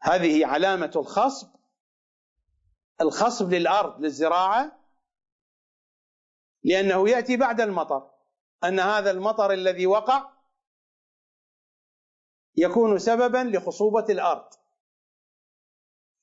هذه 0.00 0.46
علامة 0.46 0.92
الخصب 0.96 1.56
الخصب 3.00 3.52
للأرض 3.52 4.00
للزراعة 4.00 4.86
لأنه 6.64 7.08
يأتي 7.08 7.36
بعد 7.36 7.60
المطر 7.60 8.10
أن 8.64 8.80
هذا 8.80 9.10
المطر 9.10 9.52
الذي 9.52 9.86
وقع 9.86 10.35
يكون 12.56 12.98
سببا 12.98 13.38
لخصوبة 13.38 14.04
الأرض. 14.10 14.48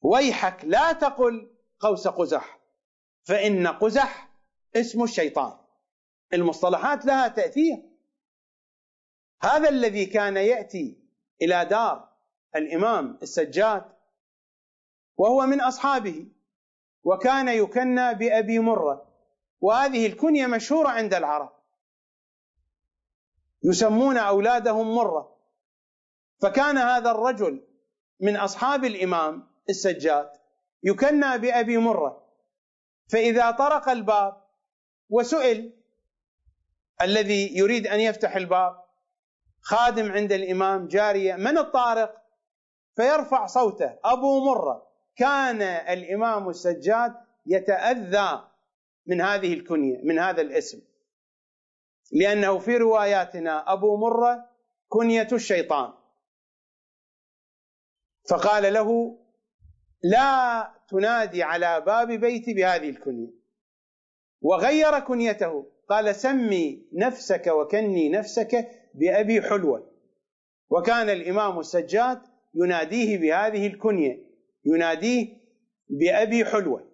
ويحك 0.02 0.66
لا 0.66 0.94
تقل 0.94 1.52
قوس 1.80 2.08
قزح 2.08 2.60
فإن 3.24 3.68
قزح 3.68 4.30
اسم 4.76 5.04
الشيطان. 5.04 5.58
المصطلحات 6.34 7.06
لها 7.06 7.28
تأثير. 7.28 7.84
هذا 9.42 9.70
الذي 9.70 10.06
كان 10.06 10.38
يأتي 10.38 10.98
إلى 11.42 11.66
دار 11.66 12.10
الإمام 12.56 13.20
السجاد 13.22 13.94
وهو 15.18 15.46
من 15.46 15.62
أصحابه 15.62 16.28
وكان 17.04 17.48
يكنى 17.48 18.14
بأبي 18.14 18.60
مرة 18.60 19.08
وهذه 19.62 20.06
الكنية 20.06 20.48
مشهورة 20.48 20.90
عند 20.90 21.14
العرب. 21.14 21.54
يسمون 23.64 24.18
أولادهم 24.18 24.96
مرة. 24.96 25.33
فكان 26.44 26.78
هذا 26.78 27.12
الرجل 27.12 27.64
من 28.20 28.38
أصحاب 28.38 28.86
الإمام 28.86 29.48
السجاد 29.70 30.30
يكنى 30.84 31.38
بأبي 31.38 31.78
مرة. 31.78 32.24
فإذا 33.12 33.52
طرق 33.52 33.90
الباب 33.90 34.44
وسئل 35.10 35.74
الذي 37.02 37.58
يريد 37.58 37.88
أن 37.88 38.00
يفتح 38.00 38.36
الباب 38.36 38.84
خادم 39.62 40.12
عند 40.12 40.32
الإمام 40.32 40.88
جارية 40.88 41.36
من 41.36 41.58
الطارق؟ 41.58 42.16
فيرفع 42.96 43.46
صوته. 43.46 44.00
أبو 44.06 44.46
مرة. 44.46 44.88
كان 45.16 45.62
الإمام 45.62 46.50
السجاد 46.50 47.14
يتأذى 47.46 48.44
من 49.08 49.22
هذه 49.22 49.54
الكنية 49.54 49.98
من 50.04 50.20
هذا 50.20 50.42
الاسم. 50.42 50.82
لأنه 52.12 52.60
في 52.60 52.78
رواياتنا 52.78 53.74
أبو 53.74 53.98
مرة 53.98 54.50
كنية 54.90 55.28
الشيطان. 55.32 56.03
فقال 58.30 58.74
له 58.74 59.20
لا 60.04 60.72
تنادي 60.90 61.44
على 61.44 61.82
باب 61.82 62.12
بيتي 62.12 62.54
بهذه 62.54 62.90
الكنية. 62.90 63.34
وغير 64.42 65.00
كنيته. 65.00 65.74
قال 65.90 66.16
سمي 66.16 66.88
نفسك 66.94 67.48
وكني 67.48 68.10
نفسك 68.10 68.70
بأبي 68.94 69.42
حلوة. 69.42 69.92
وكان 70.70 71.10
الإمام 71.10 71.60
السجاد 71.60 72.22
يناديه 72.56 73.18
بهذه 73.18 73.68
الكنية. 73.68 74.24
يناديه 74.66 75.38
بأبي 75.90 76.46
حلوة. 76.46 76.90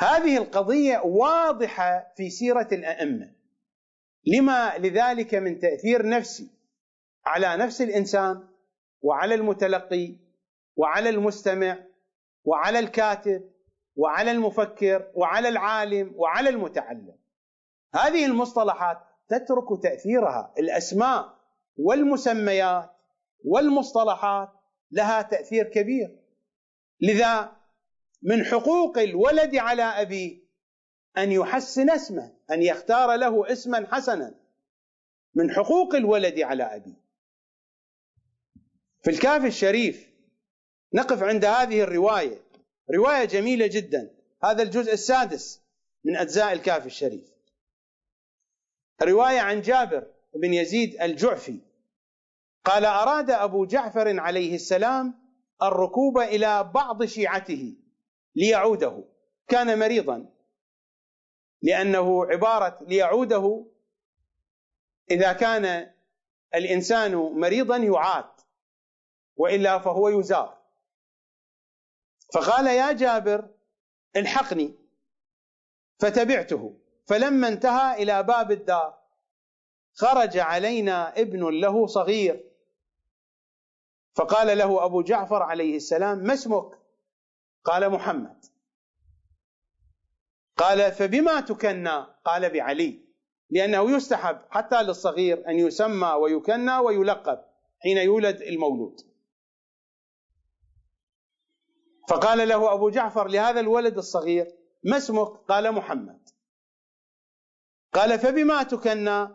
هذه 0.00 0.36
القضية 0.36 0.98
واضحة 0.98 2.12
في 2.16 2.30
سيرة 2.30 2.68
الأئمة. 2.72 3.32
لما 4.26 4.78
لذلك 4.78 5.34
من 5.34 5.58
تأثير 5.58 6.08
نفسي 6.08 6.48
على 7.26 7.56
نفس 7.56 7.82
الإنسان 7.82 8.49
وعلى 9.02 9.34
المتلقي 9.34 10.16
وعلى 10.76 11.08
المستمع 11.08 11.78
وعلى 12.44 12.78
الكاتب 12.78 13.50
وعلى 13.96 14.30
المفكر 14.30 15.10
وعلى 15.14 15.48
العالم 15.48 16.12
وعلى 16.16 16.48
المتعلم. 16.48 17.16
هذه 17.94 18.26
المصطلحات 18.26 18.98
تترك 19.28 19.82
تأثيرها. 19.82 20.54
الأسماء 20.58 21.34
والمسميات 21.76 22.90
والمصطلحات 23.44 24.48
لها 24.90 25.22
تأثير 25.22 25.64
كبير. 25.64 26.16
لذا 27.00 27.52
من 28.22 28.44
حقوق 28.44 28.98
الولد 28.98 29.56
على 29.56 29.82
أبيه 29.82 30.40
أن 31.18 31.32
يحسن 31.32 31.90
اسمه 31.90 32.32
أن 32.50 32.62
يختار 32.62 33.14
له 33.14 33.52
اسما 33.52 33.86
حسنا. 33.92 34.34
من 35.34 35.50
حقوق 35.50 35.94
الولد 35.94 36.40
على 36.40 36.62
أبيه. 36.62 37.00
في 39.02 39.10
الكافي 39.10 39.46
الشريف. 39.46 40.10
نقف 40.94 41.22
عند 41.22 41.44
هذه 41.44 41.82
الرواية. 41.82 42.38
رواية 42.94 43.24
جميلة 43.24 43.66
جدا. 43.66 44.10
هذا 44.44 44.62
الجزء 44.62 44.92
السادس 44.92 45.62
من 46.04 46.16
أجزاء 46.16 46.52
الكافي 46.52 46.86
الشريف. 46.86 47.32
رواية 49.02 49.40
عن 49.40 49.60
جابر 49.60 50.06
بن 50.34 50.54
يزيد 50.54 51.02
الجعفي. 51.02 51.58
قال 52.64 52.84
أراد 52.84 53.30
أبو 53.30 53.64
جعفر 53.64 54.20
عليه 54.20 54.54
السلام 54.54 55.14
الركوب 55.62 56.18
إلى 56.18 56.70
بعض 56.74 57.04
شيعته 57.04 57.74
ليعوده. 58.36 59.04
كان 59.48 59.78
مريضا. 59.78 60.26
لأنه 61.62 62.24
عبارة 62.24 62.78
ليعوده 62.88 63.66
إذا 65.10 65.32
كان 65.32 65.90
الإنسان 66.54 67.14
مريضا 67.14 67.76
يعاد 67.76 68.29
وإلا 69.36 69.78
فهو 69.78 70.08
يزار. 70.08 70.58
فقال 72.34 72.66
يا 72.66 72.92
جابر 72.92 73.48
الحقني 74.16 74.74
فتبعته. 75.98 76.76
فلما 77.06 77.48
انتهى 77.48 78.02
إلى 78.02 78.22
باب 78.22 78.52
الدار 78.52 78.98
خرج 79.94 80.38
علينا 80.38 81.20
ابن 81.20 81.60
له 81.60 81.86
صغير. 81.86 82.50
فقال 84.14 84.58
له 84.58 84.84
أبو 84.84 85.02
جعفر 85.02 85.42
عليه 85.42 85.76
السلام 85.76 86.18
ما 86.18 86.34
اسمك؟ 86.34 86.78
قال 87.64 87.90
محمد. 87.90 88.44
قال 90.56 90.92
فبما 90.92 91.40
تكنى؟ 91.40 92.06
قال 92.24 92.50
بعلي. 92.50 93.00
لأنه 93.50 93.90
يستحب 93.96 94.38
حتى 94.50 94.82
للصغير 94.82 95.48
أن 95.48 95.58
يسمى 95.58 96.08
ويكنى 96.08 96.78
ويلقب 96.78 97.44
حين 97.78 97.96
يولد 97.96 98.42
المولود. 98.42 99.09
فقال 102.10 102.48
له 102.48 102.74
أبو 102.74 102.90
جعفر 102.90 103.28
لهذا 103.28 103.60
الولد 103.60 103.98
الصغير 103.98 104.46
ما 104.84 104.96
اسمك؟ 104.96 105.28
قال 105.28 105.72
محمد 105.72 106.28
قال 107.92 108.18
فبما 108.18 108.62
تكنى؟ 108.62 109.28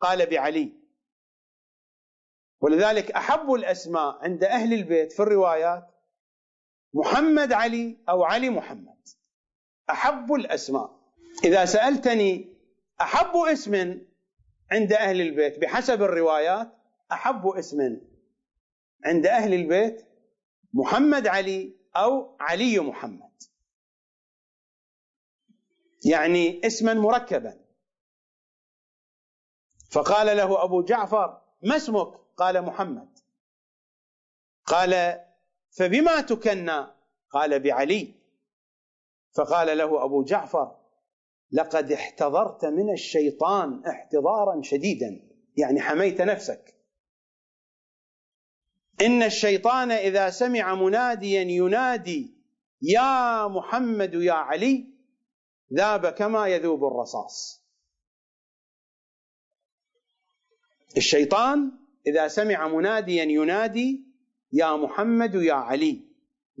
قال 0.00 0.26
بعلي 0.26 0.72
ولذلك 2.60 3.10
أحب 3.10 3.52
الأسماء 3.52 4.18
عند 4.24 4.44
أهل 4.44 4.72
البيت 4.72 5.12
في 5.12 5.20
الروايات 5.20 5.86
محمد 6.94 7.52
علي 7.52 7.98
أو 8.08 8.24
علي 8.24 8.50
محمد 8.50 9.08
أحب 9.90 10.32
الأسماء 10.32 10.98
إذا 11.44 11.64
سألتني 11.64 12.56
أحب 13.00 13.36
اسم 13.36 14.00
عند 14.72 14.92
أهل 14.92 15.20
البيت 15.20 15.58
بحسب 15.58 16.02
الروايات 16.02 16.72
أحب 17.12 17.46
اسم 17.46 18.00
عند 19.04 19.26
أهل 19.26 19.54
البيت 19.54 20.06
محمد 20.74 21.26
علي 21.26 21.77
أو 21.96 22.36
علي 22.40 22.78
محمد. 22.78 23.42
يعني 26.04 26.66
اسما 26.66 26.94
مركبا. 26.94 27.64
فقال 29.90 30.36
له 30.36 30.64
أبو 30.64 30.82
جعفر 30.82 31.42
ما 31.62 31.76
اسمك؟ 31.76 32.12
قال 32.36 32.62
محمد. 32.62 33.18
قال 34.66 35.20
فبما 35.70 36.20
تكنى؟ 36.20 36.86
قال 37.30 37.60
بعلي. 37.62 38.14
فقال 39.36 39.78
له 39.78 40.04
أبو 40.04 40.24
جعفر 40.24 40.78
لقد 41.52 41.92
احتضرت 41.92 42.64
من 42.64 42.92
الشيطان 42.92 43.86
احتضارا 43.86 44.62
شديدا. 44.62 45.28
يعني 45.56 45.80
حميت 45.80 46.20
نفسك. 46.20 46.77
إن 49.00 49.22
الشيطان 49.22 49.90
إذا 49.90 50.30
سمع 50.30 50.74
مناديا 50.74 51.40
ينادي 51.40 52.34
يا 52.82 53.46
محمد 53.48 54.14
يا 54.14 54.32
علي 54.32 54.86
ذاب 55.72 56.06
كما 56.06 56.48
يذوب 56.48 56.84
الرصاص. 56.84 57.64
الشيطان 60.96 61.72
إذا 62.06 62.28
سمع 62.28 62.68
مناديا 62.68 63.24
ينادي 63.24 64.04
يا 64.52 64.76
محمد 64.76 65.34
يا 65.34 65.54
علي 65.54 66.00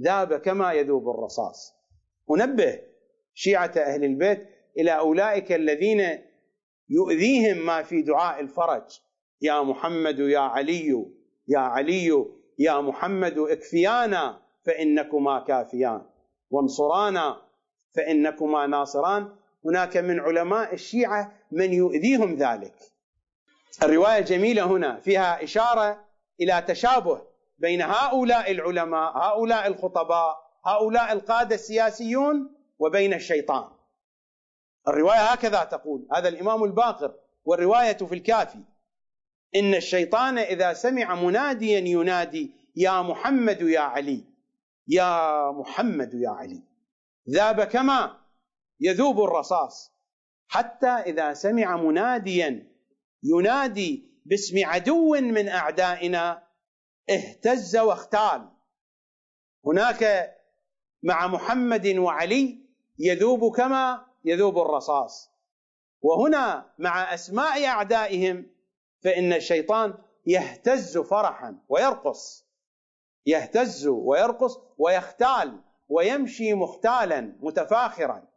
ذاب 0.00 0.34
كما 0.34 0.72
يذوب 0.72 1.08
الرصاص. 1.08 1.74
أنبه 2.30 2.80
شيعة 3.34 3.72
أهل 3.76 4.04
البيت 4.04 4.48
إلى 4.78 4.98
أولئك 4.98 5.52
الذين 5.52 6.18
يؤذيهم 6.88 7.66
ما 7.66 7.82
في 7.82 8.02
دعاء 8.02 8.40
الفرج. 8.40 9.00
يا 9.40 9.62
محمد 9.62 10.18
يا 10.18 10.38
علي 10.38 11.17
يا 11.48 11.58
علي 11.58 12.26
يا 12.58 12.80
محمد 12.80 13.38
اكفيانا 13.38 14.40
فإنكما 14.66 15.40
كافيان. 15.40 16.02
وانصرانا 16.50 17.36
فإنكما 17.96 18.66
ناصران. 18.66 19.36
هناك 19.64 19.96
من 19.96 20.20
علماء 20.20 20.74
الشيعة 20.74 21.32
من 21.52 21.72
يؤذيهم 21.72 22.34
ذلك. 22.34 22.74
الرواية 23.82 24.18
الجميلة 24.18 24.64
هنا 24.64 25.00
فيها 25.00 25.44
إشارة 25.44 26.04
إلى 26.40 26.64
تشابه 26.68 27.20
بين 27.58 27.82
هؤلاء 27.82 28.50
العلماء 28.50 29.18
هؤلاء 29.18 29.66
الخطباء 29.66 30.36
هؤلاء 30.66 31.12
القادة 31.12 31.54
السياسيون 31.54 32.54
وبين 32.78 33.14
الشيطان. 33.14 33.68
الرواية 34.88 35.20
هكذا 35.20 35.64
تقول 35.64 36.06
هذا 36.12 36.28
الإمام 36.28 36.64
الباقر 36.64 37.14
والرواية 37.44 37.96
في 37.96 38.14
الكافي. 38.14 38.58
إن 39.56 39.74
الشيطان 39.74 40.38
إذا 40.38 40.72
سمع 40.72 41.14
مناديا 41.14 41.78
ينادي 41.78 42.50
يا 42.76 43.02
محمد 43.02 43.60
يا 43.60 43.80
علي 43.80 44.24
يا 44.88 45.50
محمد 45.50 46.14
يا 46.14 46.30
علي. 46.30 46.62
ذاب 47.30 47.64
كما 47.64 48.20
يذوب 48.80 49.20
الرصاص. 49.20 49.92
حتى 50.48 50.86
إذا 50.86 51.34
سمع 51.34 51.76
مناديا 51.76 52.66
ينادي 53.22 54.08
باسم 54.26 54.66
عدو 54.66 55.14
من 55.14 55.48
أعدائنا 55.48 56.42
اهتز 57.10 57.76
واختال. 57.76 58.48
هناك 59.66 60.34
مع 61.02 61.26
محمد 61.26 61.86
وعلي 61.86 62.58
يذوب 62.98 63.56
كما 63.56 64.06
يذوب 64.24 64.58
الرصاص. 64.58 65.30
وهنا 66.02 66.70
مع 66.78 67.14
أسماء 67.14 67.66
أعدائهم 67.66 68.46
فإن 69.04 69.32
الشيطان 69.32 69.94
يهتز 70.26 70.98
فرحا 70.98 71.58
ويرقص. 71.68 72.48
يهتز 73.26 73.86
ويرقص 73.86 74.58
ويختال 74.78 75.60
ويمشي 75.88 76.54
مختالا 76.54 77.36
متفاخرا. 77.40 78.28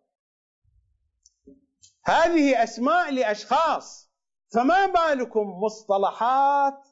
هذه 2.03 2.63
أسماء 2.63 3.11
لأشخاص 3.11 4.11
فما 4.53 4.85
بالكم 4.85 5.47
مصطلحات 5.63 6.87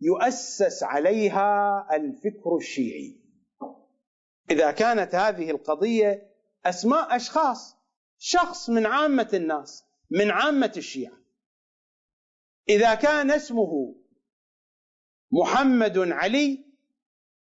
يؤسس 0.00 0.82
عليها 0.82 1.88
الفكر 1.96 2.56
الشيعي؟ 2.56 3.20
إذا 4.50 4.70
كانت 4.70 5.14
هذه 5.14 5.50
القضية 5.50 6.32
أسماء 6.64 7.16
أشخاص 7.16 7.76
شخص 8.18 8.70
من 8.70 8.86
عامة 8.86 9.28
الناس 9.34 9.84
من 10.10 10.30
عامة 10.30 10.72
الشيعة. 10.76 11.21
إذا 12.68 12.94
كان 12.94 13.30
اسمه 13.30 13.94
محمد 15.32 15.98
علي 15.98 16.64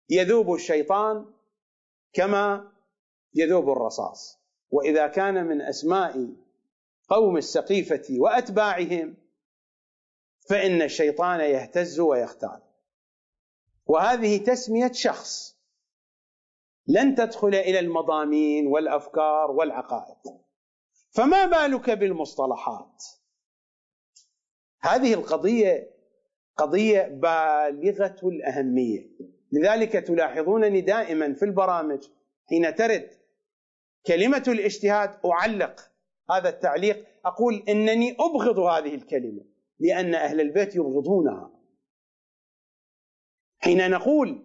يذوب 0.10 0.54
الشيطان 0.54 1.26
كما 2.14 2.72
يذوب 3.34 3.70
الرصاص. 3.70 4.40
وإذا 4.72 5.08
كان 5.08 5.46
من 5.46 5.62
أسماء 5.62 6.30
قوم 7.10 7.38
السقيفة 7.38 8.04
وأتباعهم 8.10 9.16
فإن 10.50 10.82
الشيطان 10.82 11.40
يهتز 11.40 12.00
ويختال 12.00 12.62
وهذه 13.86 14.38
تسمية 14.38 14.92
شخص. 14.92 15.60
لن 16.88 17.16
تدخل 17.16 17.56
إلى 17.56 17.80
المضامين 17.80 18.68
والأفكار 18.68 19.52
والعقائد. 19.52 20.40
فما 21.12 21.46
بالك 21.46 21.90
بالمصطلحات؟ 21.90 23.19
هذه 24.82 25.14
القضية 25.14 25.90
قضية 26.58 27.02
بالغة 27.08 28.20
الأهمية. 28.24 29.10
لذلك 29.52 29.92
تلاحظونني 29.92 30.82
دائما 30.82 31.34
في 31.34 31.46
البرامج 31.46 32.04
حين 32.50 32.76
ترد 32.76 33.10
كلمة 34.08 34.44
الاجتهاد 34.48 35.20
أعلق 35.26 35.92
هذا 36.32 36.50
التعليق. 36.50 37.06
أقول 37.26 37.64
إنني 37.70 38.12
أبغض 38.20 38.60
هذه 38.60 38.96
الكلمة 38.96 39.46
لأن 39.80 40.16
أهل 40.16 40.42
البيت 40.42 40.76
يبغضونها. 40.76 41.52
حين 43.60 43.92
نقول 43.92 44.44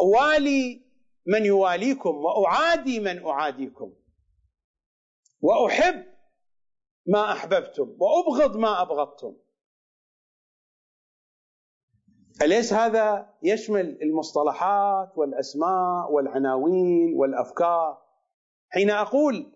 أوالي 0.00 0.88
من 1.26 1.44
يواليكم 1.44 2.16
وأعادي 2.16 3.00
من 3.00 3.26
أعاديكم 3.26 3.92
وأحب 5.40 6.04
ما 7.08 7.32
أحببتم 7.32 7.96
وأبغض 7.98 8.56
ما 8.56 8.82
أبغضتم 8.82 9.34
أليس 12.42 12.72
هذا 12.72 13.34
يشمل 13.42 13.98
المصطلحات 14.02 15.18
والأسماء 15.18 16.12
والعناوين 16.12 17.14
والأفكار 17.16 17.98
حين 18.70 18.90
أقول 18.90 19.52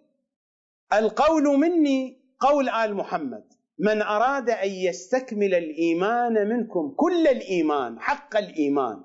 القول 0.92 1.42
مني 1.42 2.22
قول 2.40 2.68
آل 2.68 2.94
محمد 2.94 3.44
من 3.78 4.03
أراد 4.03 4.50
أن 4.50 4.68
يستكمل 4.70 5.55
الإيمان 5.55 6.48
منكم 6.48 6.94
كل 6.96 7.26
الإيمان 7.26 8.00
حق 8.00 8.36
الإيمان 8.36 9.05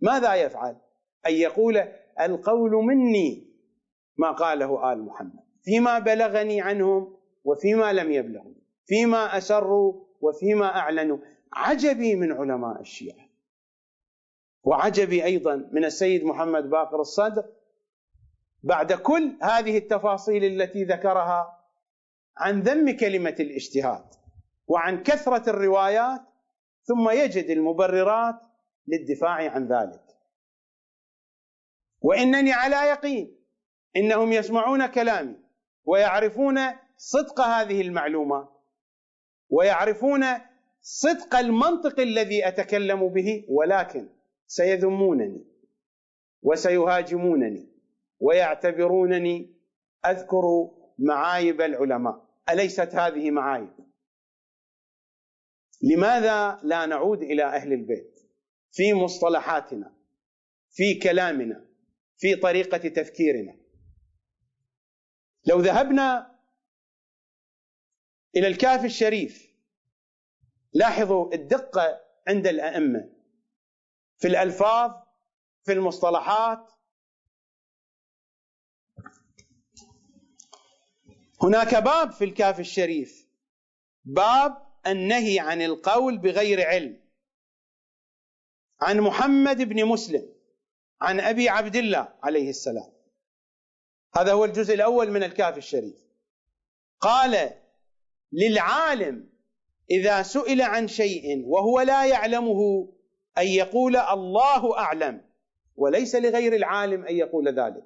ماذا 0.00 0.34
يفعل؟ 0.34 0.76
أن 1.26 1.32
يقول 1.34 1.76
القول 2.20 2.70
مني 2.70 3.48
ما 4.16 4.30
قاله 4.30 4.92
آل 4.92 5.04
محمد 5.04 5.40
فيما 5.62 5.98
بلغني 5.98 6.60
عنهم 6.60 7.17
وفيما 7.44 7.92
لم 7.92 8.12
يبلغني 8.12 8.62
فيما 8.86 9.38
أسروا 9.38 10.04
وفيما 10.20 10.66
أعلنوا. 10.66 11.18
عجبي 11.52 12.14
من 12.14 12.32
علماء 12.32 12.80
الشيعة. 12.80 13.28
وعجبي 14.64 15.24
أيضا 15.24 15.68
من 15.72 15.84
السيد 15.84 16.24
محمد 16.24 16.70
باقر 16.70 17.00
الصدر 17.00 17.44
بعد 18.62 18.92
كل 18.92 19.36
هذه 19.42 19.78
التفاصيل 19.78 20.44
التي 20.44 20.84
ذكرها 20.84 21.64
عن 22.36 22.60
ذم 22.60 22.96
كلمة 22.96 23.36
الاجتهاد 23.40 24.04
وعن 24.66 25.02
كثرة 25.02 25.50
الروايات 25.50 26.20
ثم 26.82 27.10
يجد 27.10 27.44
المبررات 27.44 28.34
للدفاع 28.88 29.50
عن 29.50 29.66
ذلك. 29.66 30.04
وإنني 32.00 32.52
على 32.52 32.76
يقين 32.76 33.36
إنهم 33.96 34.32
يسمعون 34.32 34.86
كلامي 34.86 35.36
ويعرفون 35.84 36.58
صدق 36.98 37.40
هذه 37.40 37.80
المعلومات 37.80 38.48
ويعرفون 39.50 40.24
صدق 40.80 41.36
المنطق 41.36 42.00
الذي 42.00 42.48
أتكلم 42.48 43.08
به 43.08 43.44
ولكن 43.48 44.08
سيذمونني 44.46 45.44
وسيهاجمونني 46.42 47.68
ويعتبرونني 48.20 49.54
أذكر 50.06 50.42
معايب 50.98 51.60
العلماء. 51.60 52.28
أليست 52.50 52.94
هذه 52.94 53.30
معايب؟ 53.30 53.72
لماذا 55.82 56.58
لا 56.62 56.86
نعود 56.86 57.22
إلى 57.22 57.44
أهل 57.44 57.72
البيت؟ 57.72 58.20
في 58.72 58.94
مصطلحاتنا 58.94 59.94
في 60.70 60.94
كلامنا 60.94 61.64
في 62.16 62.36
طريقة 62.36 62.88
تفكيرنا. 62.88 63.56
لو 65.46 65.60
ذهبنا 65.60 66.37
إلى 68.36 68.46
الكافي 68.46 68.86
الشريف. 68.86 69.48
لاحظوا 70.72 71.34
الدقة 71.34 72.00
عند 72.28 72.46
الأئمة. 72.46 73.10
في 74.18 74.28
الألفاظ 74.28 74.90
في 75.64 75.72
المصطلحات. 75.72 76.72
هناك 81.42 81.74
باب 81.74 82.10
في 82.10 82.24
الكافي 82.24 82.60
الشريف. 82.60 83.28
باب 84.04 84.66
النهي 84.86 85.38
عن 85.38 85.62
القول 85.62 86.18
بغير 86.18 86.66
علم. 86.66 87.00
عن 88.80 89.00
محمد 89.00 89.62
بن 89.62 89.84
مسلم 89.84 90.32
عن 91.00 91.20
أبي 91.20 91.48
عبد 91.48 91.76
الله 91.76 92.14
عليه 92.22 92.50
السلام. 92.50 92.92
هذا 94.14 94.32
هو 94.32 94.44
الجزء 94.44 94.74
الأول 94.74 95.10
من 95.10 95.22
الكافي 95.22 95.58
الشريف. 95.58 95.96
قال 97.00 97.54
للعالم 98.32 99.28
إذا 99.90 100.22
سئل 100.22 100.62
عن 100.62 100.88
شيء 100.88 101.46
وهو 101.46 101.80
لا 101.80 102.06
يعلمه 102.06 102.88
أن 103.38 103.46
يقول 103.46 103.96
الله 103.96 104.78
أعلم 104.78 105.20
وليس 105.76 106.14
لغير 106.14 106.56
العالم 106.56 107.04
أن 107.04 107.16
يقول 107.16 107.48
ذلك. 107.48 107.84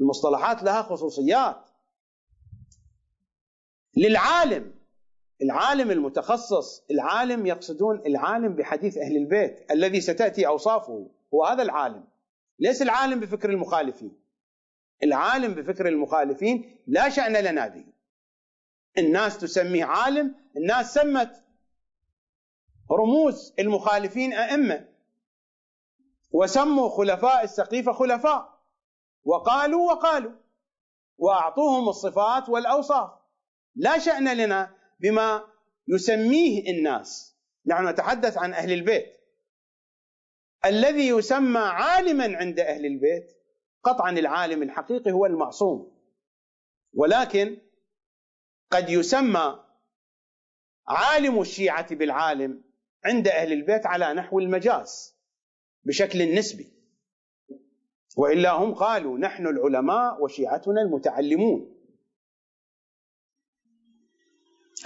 المصطلحات 0.00 0.62
لها 0.62 0.82
خصوصيات. 0.82 1.56
للعالم 3.96 4.74
العالم 5.42 5.90
المتخصص 5.90 6.84
العالم 6.90 7.46
يقصدون 7.46 8.02
العالم 8.06 8.56
بحديث 8.56 8.98
أهل 8.98 9.16
البيت 9.16 9.70
الذي 9.70 10.00
ستأتي 10.00 10.46
أوصافه 10.46 11.10
هو 11.34 11.44
هذا 11.44 11.62
العالم. 11.62 12.04
ليس 12.58 12.82
العالم 12.82 13.20
بفكر 13.20 13.50
المخالفين. 13.50 14.12
العالم 15.02 15.54
بفكر 15.54 15.88
المخالفين 15.88 16.78
لا 16.86 17.08
شأن 17.08 17.32
لنا 17.32 17.68
به. 17.68 17.84
الناس 18.98 19.38
تسميه 19.38 19.84
عالم 19.84 20.34
الناس 20.56 20.94
سمت 20.94 21.44
رموز 22.90 23.54
المخالفين 23.58 24.32
أئمة 24.32 24.88
وسموا 26.30 26.88
خلفاء 26.88 27.44
السقيفة 27.44 27.92
خلفاء 27.92 28.56
وقالوا 29.24 29.92
وقالوا 29.92 30.32
وأعطوهم 31.18 31.88
الصفات 31.88 32.48
والأوصاف. 32.48 33.10
لا 33.76 33.98
شأن 33.98 34.36
لنا 34.36 34.74
بما 35.00 35.44
يسميه 35.88 36.70
الناس. 36.70 37.36
نحن 37.66 37.88
نتحدث 37.88 38.38
عن 38.38 38.52
أهل 38.52 38.72
البيت. 38.72 39.16
الذي 40.64 41.08
يسمى 41.08 41.58
عالما 41.60 42.36
عند 42.36 42.60
أهل 42.60 42.86
البيت 42.86 43.36
قطعا 43.82 44.10
العالم 44.10 44.62
الحقيقي 44.62 45.12
هو 45.12 45.26
المعصوم. 45.26 45.96
ولكن 46.94 47.58
قد 48.70 48.90
يسمى 48.90 49.64
عالم 50.88 51.40
الشيعة 51.40 51.94
بالعالم 51.94 52.62
عند 53.04 53.28
أهل 53.28 53.52
البيت 53.52 53.86
على 53.86 54.14
نحو 54.14 54.38
المجاز 54.38 55.16
بشكل 55.84 56.34
نسبي. 56.34 56.72
وإلا 58.16 58.50
هم 58.52 58.74
قالوا 58.74 59.18
نحن 59.18 59.46
العلماء 59.46 60.22
وشيعتنا 60.22 60.82
المتعلمون. 60.82 61.76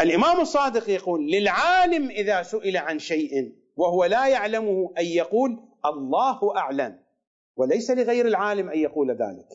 الإمام 0.00 0.40
الصادق 0.40 0.88
يقول 0.88 1.30
للعالم 1.30 2.10
إذا 2.10 2.42
سئل 2.42 2.76
عن 2.76 2.98
شيء 2.98 3.56
وهو 3.76 4.04
لا 4.04 4.28
يعلمه 4.28 4.94
أن 4.98 5.04
يقول 5.04 5.68
الله 5.84 6.56
أعلم 6.56 7.02
وليس 7.56 7.90
لغير 7.90 8.26
العالم 8.26 8.70
أن 8.70 8.78
يقول 8.78 9.10
ذلك. 9.10 9.48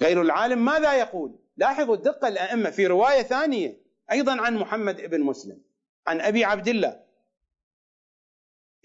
غير 0.00 0.22
العالم 0.22 0.64
ماذا 0.64 0.94
يقول؟ 0.94 1.39
لاحظوا 1.56 1.94
الدقة 1.94 2.28
الأئمة 2.28 2.70
في 2.70 2.86
رواية 2.86 3.22
ثانية 3.22 3.80
أيضا 4.10 4.40
عن 4.40 4.56
محمد 4.56 5.00
بن 5.00 5.20
مسلم 5.20 5.62
عن 6.06 6.20
أبي 6.20 6.44
عبد 6.44 6.68
الله. 6.68 7.04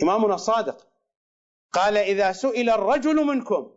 إمامنا 0.03 0.35
الصادق 0.35 0.87
قال 1.71 1.97
إذا 1.97 2.31
سئل 2.31 2.69
الرجل 2.69 3.15
منكم 3.15 3.75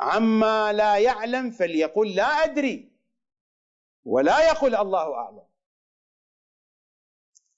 عما 0.00 0.72
لا 0.72 0.98
يعلم 0.98 1.50
فليقل 1.50 2.14
لا 2.14 2.44
أدري 2.44 2.92
ولا 4.04 4.48
يقل 4.48 4.74
الله 4.74 5.14
أعلم. 5.14 5.44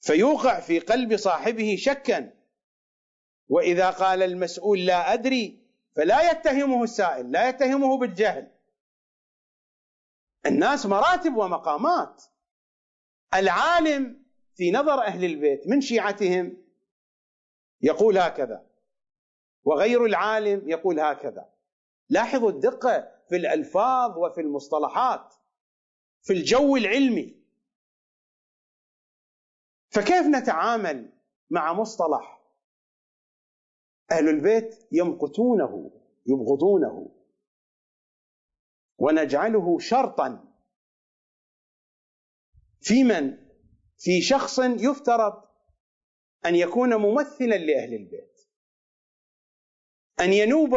فيوقع 0.00 0.60
في 0.60 0.78
قلب 0.78 1.16
صاحبه 1.16 1.76
شكا 1.76 2.32
وإذا 3.48 3.90
قال 3.90 4.22
المسؤول 4.22 4.86
لا 4.86 5.12
أدري 5.12 5.60
فلا 5.96 6.30
يتهمه 6.30 6.84
السائل 6.84 7.32
لا 7.32 7.48
يتهمه 7.48 7.98
بالجهل 7.98 8.50
الناس 10.46 10.86
مراتب 10.86 11.36
ومقامات. 11.36 12.24
العالم 13.34 14.24
في 14.54 14.70
نظر 14.70 15.02
أهل 15.02 15.24
البيت 15.24 15.68
من 15.68 15.80
شيعتهم 15.80 16.56
يقول 17.82 18.18
هكذا 18.18 18.66
وغير 19.64 20.04
العالم 20.04 20.68
يقول 20.68 21.00
هكذا. 21.00 21.48
لاحظوا 22.08 22.50
الدقة 22.50 23.12
في 23.28 23.36
الألفاظ 23.36 24.18
وفي 24.18 24.40
المصطلحات 24.40 25.34
في 26.22 26.32
الجو 26.32 26.76
العلمي. 26.76 27.40
فكيف 29.90 30.26
نتعامل 30.26 31.12
مع 31.50 31.72
مصطلح 31.72 32.40
أهل 34.12 34.28
البيت 34.28 34.88
يمقتونه 34.92 35.90
يبغضونه؟ 36.26 37.19
ونجعله 39.00 39.78
شرطا 39.78 40.44
في 42.80 43.04
من؟ 43.04 43.38
في 43.98 44.22
شخص 44.22 44.58
يفترض 44.58 45.42
أن 46.46 46.54
يكون 46.54 46.94
ممثلا 46.94 47.54
لأهل 47.54 47.94
البيت. 47.94 48.40
أن 50.20 50.32
ينوب 50.32 50.74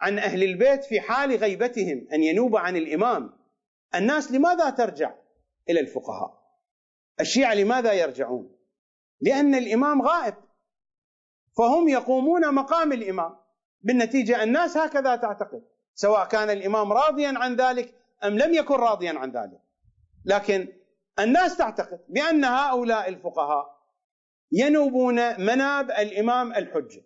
عن 0.00 0.18
أهل 0.18 0.42
البيت 0.42 0.84
في 0.84 1.00
حال 1.00 1.36
غيبتهم. 1.36 2.08
أن 2.12 2.22
ينوب 2.22 2.56
عن 2.56 2.76
الإمام. 2.76 3.38
الناس 3.94 4.32
لماذا 4.32 4.70
ترجع 4.70 5.14
إلى 5.70 5.80
الفقهاء؟ 5.80 6.38
الشيعة 7.20 7.54
لماذا 7.54 7.92
يرجعون؟ 7.92 8.56
لأن 9.20 9.54
الإمام 9.54 10.02
غائب. 10.02 10.34
فهم 11.56 11.88
يقومون 11.88 12.54
مقام 12.54 12.92
الإمام. 12.92 13.36
بالنتيجة 13.80 14.42
الناس 14.42 14.76
هكذا 14.76 15.16
تعتقد. 15.16 15.77
سواء 16.00 16.28
كان 16.28 16.50
الإمام 16.50 16.92
راضيا 16.92 17.32
عن 17.36 17.56
ذلك 17.56 17.94
أم 18.24 18.38
لم 18.38 18.54
يكن 18.54 18.74
راضيا 18.74 19.18
عن 19.18 19.30
ذلك 19.30 19.60
لكن 20.24 20.68
الناس 21.18 21.56
تعتقد 21.56 22.00
بأن 22.08 22.44
هؤلاء 22.44 23.08
الفقهاء 23.08 23.78
ينوبون 24.52 25.40
مناب 25.40 25.90
الإمام 25.90 26.52
الحجة 26.52 27.02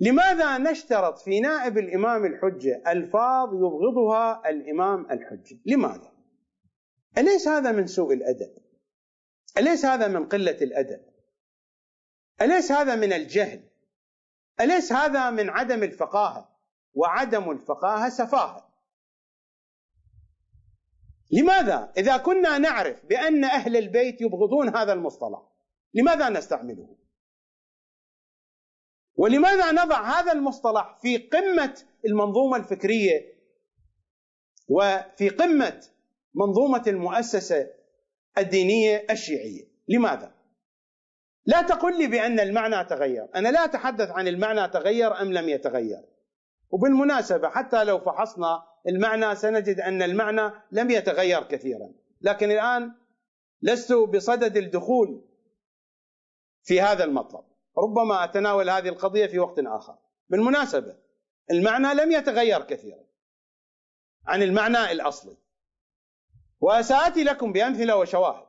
لماذا 0.00 0.58
نشترط 0.58 1.18
في 1.18 1.40
نائب 1.40 1.78
الإمام 1.78 2.24
الحجة 2.24 2.82
ألفاظ 2.86 3.54
يبغضها 3.54 4.50
الإمام 4.50 5.10
الحجة؟ 5.10 5.58
لماذا؟ 5.66 6.12
أليس 7.18 7.48
هذا 7.48 7.72
من 7.72 7.86
سوء 7.86 8.14
الأدب؟ 8.14 8.54
أليس 9.58 9.84
هذا 9.84 10.08
من 10.08 10.28
قلة 10.28 10.58
الأدب؟ 10.62 11.00
أليس 12.42 12.72
هذا 12.72 12.96
من 12.96 13.12
الجهل؟ 13.12 13.62
أليس 14.60 14.92
هذا 14.92 15.30
من 15.30 15.50
عدم 15.50 15.82
الفقاهة؟ 15.82 16.53
وعدم 16.94 17.50
الفقاهة 17.50 18.08
سفاهة. 18.08 18.70
لماذا؟ 21.30 21.92
إذا 21.96 22.16
كنا 22.16 22.58
نعرف 22.58 23.06
بأن 23.06 23.44
أهل 23.44 23.76
البيت 23.76 24.20
يبغضون 24.20 24.76
هذا 24.76 24.92
المصطلح، 24.92 25.42
لماذا 25.94 26.28
نستعمله؟ 26.28 26.96
ولماذا 29.16 29.72
نضع 29.72 30.20
هذا 30.20 30.32
المصطلح 30.32 30.98
في 31.02 31.16
قمة 31.16 31.82
المنظومة 32.06 32.56
الفكرية 32.56 33.34
وفي 34.68 35.28
قمة 35.28 35.82
منظومة 36.34 36.82
المؤسسة 36.86 37.70
الدينية 38.38 39.06
الشيعية 39.10 39.64
لماذا 39.88 40.34
لا 41.46 41.62
تقل 41.62 41.98
لي 41.98 42.06
بأن 42.06 42.40
المعنى 42.40 42.84
تغير 42.84 43.28
أنا 43.34 43.48
لا 43.48 43.64
أتحدث 43.64 44.10
عن 44.10 44.28
المعنى 44.28 44.68
تغير 44.68 45.20
أم 45.20 45.32
لم 45.32 45.48
يتغير 45.48 46.02
وبالمناسبة 46.74 47.48
حتى 47.48 47.84
لو 47.84 47.98
فحصنا 47.98 48.62
المعنى 48.88 49.36
سنجد 49.36 49.80
أن 49.80 50.02
المعنى 50.02 50.52
لم 50.72 50.90
يتغير 50.90 51.42
كثيرا. 51.42 51.92
لكن 52.20 52.50
الآن 52.50 52.94
لست 53.62 53.92
بصدد 53.92 54.56
الدخول 54.56 55.24
في 56.62 56.80
هذا 56.80 57.04
المطلب. 57.04 57.44
ربما 57.78 58.24
أتناول 58.24 58.70
هذه 58.70 58.88
القضية 58.88 59.26
في 59.26 59.38
وقت 59.38 59.58
آخر. 59.58 59.96
بالمناسبة 60.28 60.96
المعنى 61.50 61.94
لم 61.94 62.12
يتغير 62.12 62.62
كثيرا 62.62 63.04
عن 64.26 64.42
المعنى 64.42 64.92
الأصلي. 64.92 65.36
وسآتي 66.60 67.24
لكم 67.24 67.52
بأمثلة 67.52 67.96
وشواهد. 67.96 68.48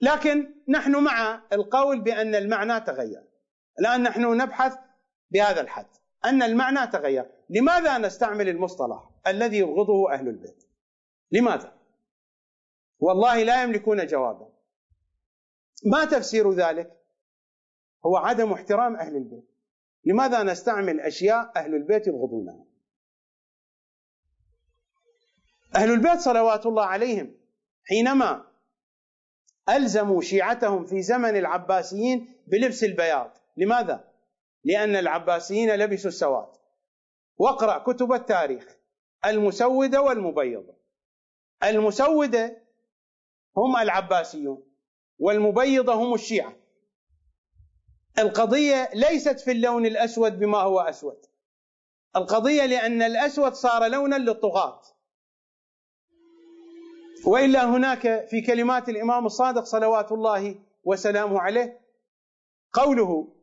لكن 0.00 0.54
نحن 0.68 1.04
مع 1.04 1.42
القول 1.52 2.00
بأن 2.00 2.34
المعنى 2.34 2.80
تغير. 2.80 3.24
الآن 3.80 4.02
نحن 4.02 4.36
نبحث 4.36 4.78
بهذا 5.30 5.60
الحد. 5.60 5.86
أن 6.24 6.42
المعنى 6.42 6.86
تغير. 6.86 7.30
لماذا 7.50 7.98
نستعمل 7.98 8.48
المصطلح 8.48 9.10
الذي 9.26 9.58
يبغضه 9.58 10.12
أهل 10.12 10.28
البيت؟ 10.28 10.64
لماذا؟ 11.32 11.78
والله 12.98 13.42
لا 13.42 13.62
يملكون 13.62 14.06
جوابا. 14.06 14.52
ما 15.84 16.04
تفسير 16.04 16.52
ذلك؟ 16.52 16.92
هو 18.06 18.16
عدم 18.16 18.52
احترام 18.52 18.96
أهل 18.96 19.16
البيت. 19.16 19.48
لماذا 20.04 20.42
نستعمل 20.42 21.00
أشياء 21.00 21.52
أهل 21.56 21.74
البيت 21.74 22.06
يبغضونها؟ 22.06 22.64
أهل 25.76 25.90
البيت 25.90 26.20
صلوات 26.20 26.66
الله 26.66 26.84
عليهم 26.84 27.34
حينما 27.84 28.44
ألزموا 29.68 30.20
شيعتهم 30.22 30.84
في 30.84 31.02
زمن 31.02 31.36
العباسيين 31.36 32.42
بلبس 32.46 32.84
البياض. 32.84 33.38
لماذا؟ 33.56 34.07
لأن 34.64 34.96
العباسيين 34.96 35.74
لبسوا 35.74 36.10
السواد. 36.10 36.48
واقرأ 37.38 37.78
كتب 37.78 38.12
التاريخ 38.12 38.76
المسودة 39.26 40.02
والمبيضة. 40.02 40.74
المسودة 41.64 42.62
هم 43.56 43.76
العباسيون 43.76 44.62
والمبيضة 45.18 45.94
هم 45.94 46.14
الشيعة. 46.14 46.56
القضية 48.18 48.90
ليست 48.94 49.40
في 49.40 49.50
اللون 49.50 49.86
الأسود 49.86 50.38
بما 50.38 50.58
هو 50.58 50.80
أسود. 50.80 51.26
القضية 52.16 52.66
لأن 52.66 53.02
الأسود 53.02 53.52
صار 53.52 53.86
لونا 53.86 54.16
للطغاة. 54.16 54.82
وإلا 57.26 57.64
هناك 57.64 58.26
في 58.30 58.40
كلمات 58.40 58.88
الإمام 58.88 59.26
الصادق 59.26 59.64
صلوات 59.64 60.12
الله 60.12 60.54
وسلامه 60.84 61.40
عليه 61.40 61.80
قوله 62.72 63.37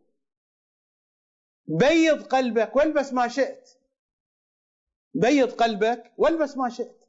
بيض 1.67 2.23
قلبك 2.23 2.75
والبس 2.75 3.13
ما 3.13 3.27
شئت. 3.27 3.69
بيض 5.13 5.51
قلبك 5.51 6.13
والبس 6.17 6.57
ما 6.57 6.69
شئت. 6.69 7.05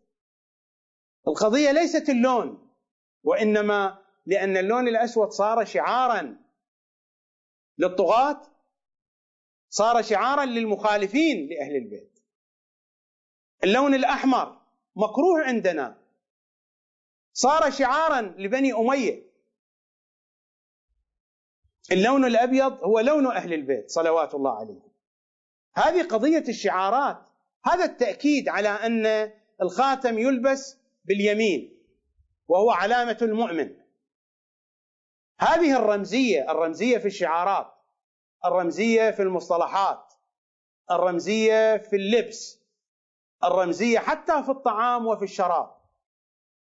القضية 1.28 1.70
ليست 1.70 2.08
اللون 2.08 2.68
وإنما 3.22 4.02
لأن 4.26 4.56
اللون 4.56 4.88
الأسود 4.88 5.28
صار 5.28 5.64
شعارا 5.64 6.36
للطغاة 7.78 8.42
صار 9.68 10.02
شعارا 10.02 10.44
للمخالفين 10.44 11.48
لأهل 11.48 11.76
البيت. 11.76 12.18
اللون 13.64 13.94
الأحمر 13.94 14.60
مكروه 14.96 15.44
عندنا 15.44 16.02
صار 17.32 17.70
شعارا 17.70 18.20
لبني 18.20 18.72
أمية. 18.72 19.25
اللون 21.92 22.24
الأبيض 22.24 22.84
هو 22.84 23.00
لون 23.00 23.26
أهل 23.26 23.52
البيت 23.52 23.90
صلوات 23.90 24.34
الله 24.34 24.58
عليهم. 24.58 24.92
هذه 25.74 26.02
قضية 26.02 26.44
الشعارات 26.48 27.28
هذا 27.64 27.84
التأكيد 27.84 28.48
على 28.48 28.68
أن 28.68 29.32
الخاتم 29.62 30.18
يلبس 30.18 30.78
باليمين 31.04 31.78
وهو 32.48 32.70
علامة 32.70 33.18
المؤمن. 33.22 33.76
هذه 35.40 35.76
الرمزية 35.76 36.50
الرمزية 36.50 36.98
في 36.98 37.06
الشعارات 37.06 37.72
الرمزية 38.44 39.10
في 39.10 39.22
المصطلحات 39.22 40.12
الرمزية 40.90 41.76
في 41.76 41.96
اللبس 41.96 42.60
الرمزية 43.44 43.98
حتى 43.98 44.42
في 44.42 44.50
الطعام 44.50 45.06
وفي 45.06 45.24
الشراب. 45.24 45.76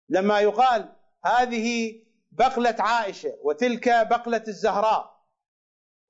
لما 0.09 0.41
يقال 0.41 0.93
هذه 1.25 1.95
بقلة 2.31 2.77
عائشة 2.79 3.39
وتلك 3.43 3.89
بقلة 3.89 4.45
الزهراء 4.49 5.21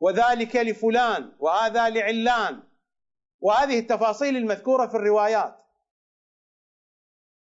وذلك 0.00 0.56
لفلان 0.56 1.32
وهذا 1.38 1.88
لعلان 1.88 2.62
وهذه 3.40 3.78
التفاصيل 3.78 4.36
المذكورة 4.36 4.86
في 4.86 4.94
الروايات. 4.94 5.56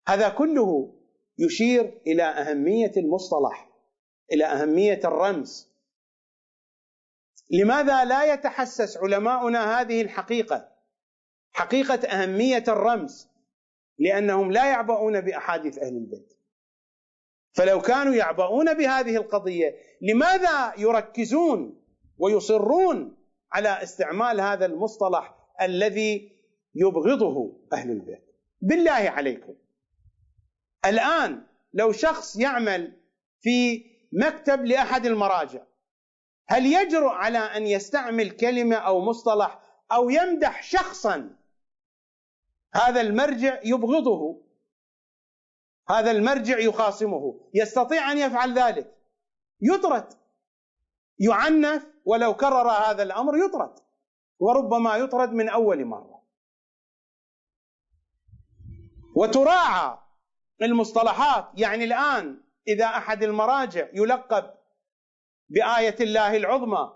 هذا 0.07 0.29
كله 0.29 0.93
يشير 1.37 2.01
إلى 2.07 2.23
أهمية 2.23 2.91
المصطلح 2.97 3.69
إلى 4.31 4.45
أهمية 4.45 4.99
الرمز. 5.05 5.73
لماذا 7.51 8.05
لا 8.05 8.33
يتحسس 8.33 8.97
علماؤنا 8.97 9.81
هذه 9.81 10.01
الحقيقة؟ 10.01 10.69
حقيقة 11.51 12.07
أهمية 12.07 12.63
الرمز 12.67 13.27
لأنهم 13.99 14.51
لا 14.51 14.65
يعبؤون 14.65 15.21
بأحاديث 15.21 15.77
أهل 15.77 15.97
البيت. 15.97 16.32
فلو 17.53 17.81
كانوا 17.81 18.13
يعبؤون 18.13 18.73
بهذه 18.73 19.15
القضية 19.15 19.75
لماذا 20.01 20.73
يركزون 20.77 21.81
ويصرون 22.17 23.17
على 23.51 23.83
استعمال 23.83 24.41
هذا 24.41 24.65
المصطلح 24.65 25.35
الذي 25.61 26.31
يبغضه 26.75 27.59
أهل 27.73 27.91
البيت؟ 27.91 28.23
بالله 28.61 28.91
عليكم. 28.91 29.53
الآن 30.85 31.43
لو 31.73 31.91
شخص 31.91 32.35
يعمل 32.35 32.99
في 33.41 33.85
مكتب 34.13 34.65
لأحد 34.65 35.05
المراجع 35.05 35.61
هل 36.47 36.65
يجرؤ 36.65 37.09
على 37.09 37.37
أن 37.37 37.67
يستعمل 37.67 38.31
كلمة 38.31 38.75
أو 38.75 39.01
مصطلح 39.01 39.59
أو 39.91 40.09
يمدح 40.09 40.63
شخصا؟ 40.63 41.29
هذا 42.73 43.01
المرجع 43.01 43.59
يبغضه. 43.65 44.43
هذا 45.89 46.11
المرجع 46.11 46.59
يخاصمه. 46.59 47.39
يستطيع 47.53 48.11
أن 48.11 48.17
يفعل 48.17 48.59
ذلك. 48.59 48.95
يطرد. 49.61 50.13
يعنف. 51.19 51.87
ولو 52.05 52.33
كرر 52.33 52.71
هذا 52.71 53.03
الأمر 53.03 53.37
يطرد. 53.37 53.79
وربما 54.39 54.95
يطرد 54.95 55.31
من 55.33 55.49
أول 55.49 55.85
مرة. 55.85 56.23
وتراعى 59.15 59.97
المصطلحات. 60.61 61.45
يعني 61.53 61.83
الآن 61.83 62.41
إذا 62.67 62.85
أحد 62.85 63.23
المراجع 63.23 63.87
يلقب 63.93 64.53
بآية 65.49 65.95
الله 66.01 66.37
العظمى 66.37 66.93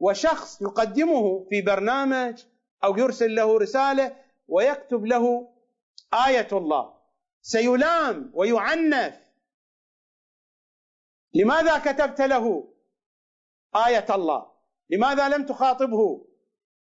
وشخص 0.00 0.62
يقدمه 0.62 1.46
في 1.50 1.62
برنامج 1.62 2.44
أو 2.84 2.96
يرسل 2.96 3.34
له 3.34 3.58
رسالة 3.58 4.16
ويكتب 4.48 5.06
له 5.06 5.48
آية 6.26 6.48
الله. 6.52 6.91
سيلام 7.42 8.30
ويعنف. 8.34 9.22
لماذا 11.34 11.78
كتبت 11.78 12.20
له 12.20 12.74
آية 13.86 14.06
الله؟ 14.14 14.52
لماذا 14.90 15.28
لم 15.28 15.46
تخاطبه 15.46 16.26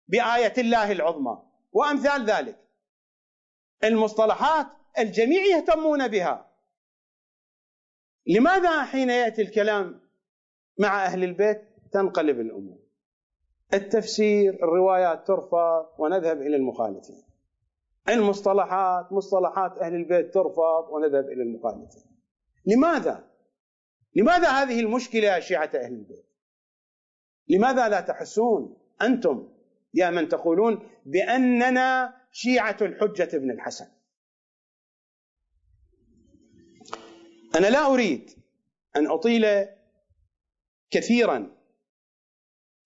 بآية 0.09 0.53
الله 0.59 0.92
العظمى؟ 0.92 1.42
وأمثال 1.72 2.24
ذلك. 2.24 2.59
المصطلحات 3.84 4.66
الجميع 4.98 5.42
يهتمون 5.42 6.09
بها. 6.09 6.51
لماذا 8.26 8.84
حين 8.84 9.11
يأتي 9.11 9.42
الكلام 9.42 10.01
مع 10.78 11.05
أهل 11.05 11.24
البيت 11.24 11.62
تنقلب 11.92 12.40
الأمور؟ 12.40 12.78
التفسير 13.74 14.55
الروايات 14.55 15.26
ترفض 15.26 15.86
ونذهب 15.98 16.42
إلى 16.42 16.57
المخالفين. 16.57 17.30
المصطلحات 18.14 19.12
مصطلحات 19.12 19.78
أهل 19.78 19.94
البيت 19.94 20.34
ترفض 20.34 20.88
ونذهب 20.90 21.24
إلى 21.24 21.42
المخالفين 21.42 22.02
لماذا؟ 22.66 23.30
لماذا 24.16 24.48
هذه 24.48 24.80
المشكلة 24.80 25.22
يا 25.22 25.40
شيعة 25.40 25.70
أهل 25.74 25.92
البيت؟ 25.92 26.26
لماذا 27.48 27.88
لا 27.88 28.00
تحسون 28.00 28.76
أنتم 29.02 29.48
يا 29.94 30.11
من 30.11 30.28
تقولون 30.28 30.88
بأننا 31.06 32.14
شيعة 32.32 32.76
الحجة 32.80 33.36
ابن 33.36 33.50
الحسن 33.50 33.86
أنا 37.54 37.66
لا 37.66 37.86
أريد 37.86 38.30
أن 38.96 39.11
أطيل 39.11 39.46
كثيرا 40.90 41.56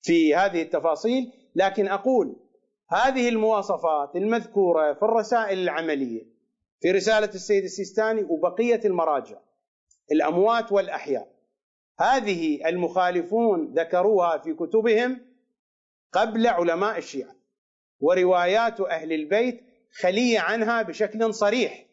في 0.02 0.34
هذه 0.34 0.62
التفاصيل 0.62 1.32
لكن 1.54 1.88
أقول 1.88 2.43
هذه 2.95 3.28
المواصفات 3.28 4.16
المذكورة 4.16 4.92
في 4.92 5.03
الرسائل 5.03 5.59
العملية 5.59 6.26
في 6.80 6.90
رسالة 6.90 7.26
السيد 7.34 7.64
السيستاني 7.64 8.24
وبقية 8.28 8.80
المراجع 8.84 9.38
الأموات 10.12 10.72
والأحياء. 10.72 11.34
هذه 12.01 12.68
المخالفون 12.68 13.74
ذكروها 13.78 14.38
في 14.38 14.55
كتبهم 14.55 15.20
قبل 16.12 16.47
علماء 16.47 16.99
الشيعة 16.99 17.34
وروايات 18.01 18.80
أهل 18.80 19.12
البيت 19.12 19.61
خلية 20.01 20.40
عنها 20.40 20.82
بشكل 20.82 21.34
صريح 21.34 21.86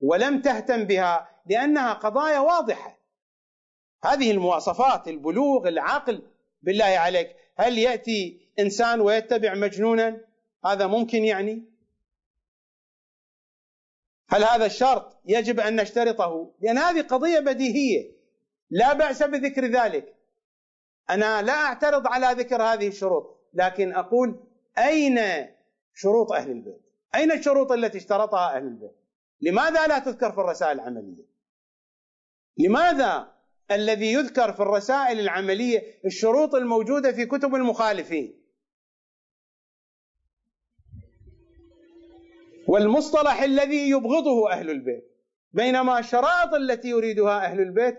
ولم 0.00 0.40
تهتم 0.40 0.84
بها 0.84 1.28
لأنها 1.46 1.92
قضايا 1.92 2.40
واضحة. 2.40 2.98
هذه 4.04 4.30
المواصفات 4.30 5.08
البلوغ 5.08 5.68
العقل 5.68 6.22
بالله 6.64 6.84
عليك 6.84 7.36
هل 7.56 7.78
يأتي 7.78 8.40
إنسان 8.58 9.00
ويتبع 9.00 9.54
مجنونا؟ 9.54 10.20
هذا 10.64 10.86
ممكن 10.86 11.24
يعني؟ 11.24 11.64
هل 14.28 14.44
هذا 14.44 14.66
الشرط 14.66 15.16
يجب 15.24 15.60
أن 15.60 15.80
نشترطه؟ 15.80 16.54
لأن 16.60 16.78
هذه 16.78 17.02
قضية 17.02 17.38
بديهية 17.38 18.10
لا 18.70 18.92
بأس 18.92 19.22
بذكر 19.22 19.66
ذلك. 19.66 20.14
أنا 21.10 21.42
لا 21.42 21.52
أعترض 21.52 22.06
على 22.06 22.26
ذكر 22.42 22.62
هذه 22.62 22.88
الشروط 22.88 23.40
لكن 23.54 23.94
أقول 23.94 24.40
أين 24.78 25.46
شروط 25.94 26.32
أهل 26.32 26.50
البيت؟ 26.50 26.80
أين 27.14 27.32
الشروط 27.32 27.72
التي 27.72 27.98
اشترطها 27.98 28.56
أهل 28.56 28.62
البيت؟ 28.62 28.96
لماذا 29.40 29.86
لا 29.86 29.98
تذكر 29.98 30.32
في 30.32 30.38
الرسائل 30.38 30.80
العملية؟ 30.80 31.24
لماذا 32.58 33.33
الذي 33.70 34.12
يذكر 34.12 34.52
في 34.52 34.60
الرسائل 34.60 35.20
العملية 35.20 36.00
الشروط 36.04 36.54
الموجودة 36.54 37.12
في 37.12 37.26
كتب 37.26 37.54
المخالفين. 37.54 38.44
والمصطلح 42.68 43.42
الذي 43.42 43.90
يبغضه 43.90 44.52
أهل 44.52 44.70
البيت. 44.70 45.04
بينما 45.52 45.98
الشرائط 45.98 46.54
التي 46.54 46.88
يريدها 46.88 47.44
أهل 47.44 47.60
البيت 47.60 47.98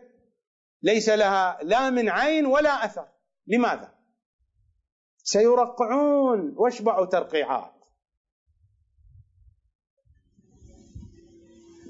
ليس 0.81 1.09
لها 1.09 1.59
لا 1.63 1.89
من 1.89 2.09
عين 2.09 2.45
ولا 2.45 2.85
أثر. 2.85 3.07
لماذا؟ 3.47 3.95
سيرقعون 5.23 6.53
واشبعوا 6.57 7.05
ترقيعات. 7.05 7.75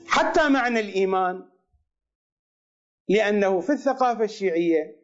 حتى 0.07 0.49
معنى 0.49 0.79
الإيمان 0.79 1.49
لأنه 3.09 3.61
في 3.61 3.71
الثقافة 3.71 4.23
الشيعية 4.23 5.01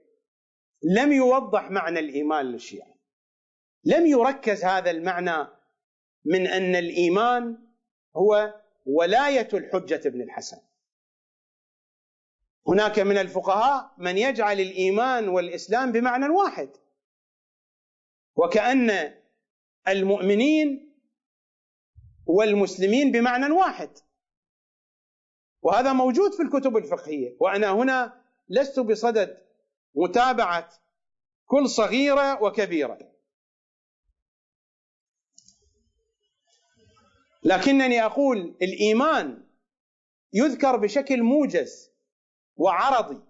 لم 0.83 1.11
يوضح 1.11 1.71
معنى 1.71 1.99
الإيمان 1.99 2.45
للشيعة. 2.45 2.95
لم 3.85 4.05
يركز 4.05 4.65
هذا 4.65 4.91
المعنى 4.91 5.47
من 6.25 6.47
أن 6.47 6.75
الإيمان 6.75 7.57
هو 8.15 8.61
ولاية 8.85 9.47
الحجة 9.53 10.09
بن 10.09 10.21
الحسن. 10.21 10.57
هناك 12.67 12.99
من 12.99 13.17
الفقهاء 13.17 13.93
من 13.97 14.17
يجعل 14.17 14.59
الإيمان 14.59 15.29
والإسلام 15.29 15.91
بمعنى 15.91 16.29
واحد 16.29 16.69
وكأن 18.35 19.13
المؤمنين 19.87 20.93
والمسلمين 22.25 23.11
بمعنى 23.11 23.51
واحد. 23.51 23.89
وهذا 25.62 25.93
موجود 25.93 26.34
في 26.34 26.41
الكتب 26.41 26.78
الفقهية. 26.78 27.36
وأنا 27.39 27.72
هنا 27.72 28.22
لست 28.49 28.80
بصدد 28.80 29.38
متابعة 29.95 30.70
كل 31.45 31.70
صغيرة 31.70 32.43
وكبيرة. 32.43 33.12
لكنني 37.43 38.03
أقول 38.05 38.55
الإيمان 38.62 39.43
يذكر 40.34 40.76
بشكل 40.78 41.24
موجز 41.24 41.91
وعرضي 42.57 43.22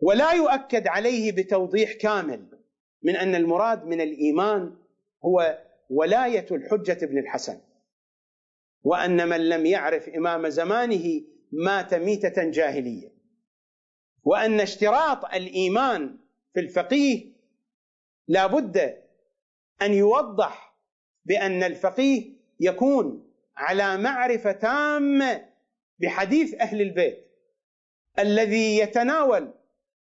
ولا 0.00 0.32
يؤكد 0.32 0.86
عليه 0.86 1.32
بتوضيح 1.32 1.92
كامل 1.92 2.58
من 3.02 3.16
أن 3.16 3.34
المراد 3.34 3.84
من 3.84 4.00
الإيمان 4.00 4.76
هو 5.24 5.58
ولاية 5.90 6.46
الحجة 6.50 7.06
بن 7.06 7.18
الحسن. 7.18 7.60
وأن 8.86 9.28
من 9.28 9.48
لم 9.48 9.66
يعرف 9.66 10.08
إمام 10.08 10.48
زمانه 10.48 11.22
مات 11.52 11.94
ميتة 11.94 12.50
جاهلية. 12.50 13.12
وأن 14.22 14.60
اشتراط 14.60 15.24
الإيمان 15.24 16.18
في 16.54 16.60
الفقيه 16.60 17.32
لا 18.28 18.46
بد 18.46 19.02
أن 19.82 19.92
يوضح 19.92 20.76
بأن 21.24 21.62
الفقيه 21.62 22.32
يكون 22.60 23.32
على 23.56 23.96
معرفة 23.96 24.52
تامة 24.52 25.48
بحديث 25.98 26.54
أهل 26.54 26.80
البيت 26.80 27.26
الذي 28.18 28.78
يتناول 28.78 29.54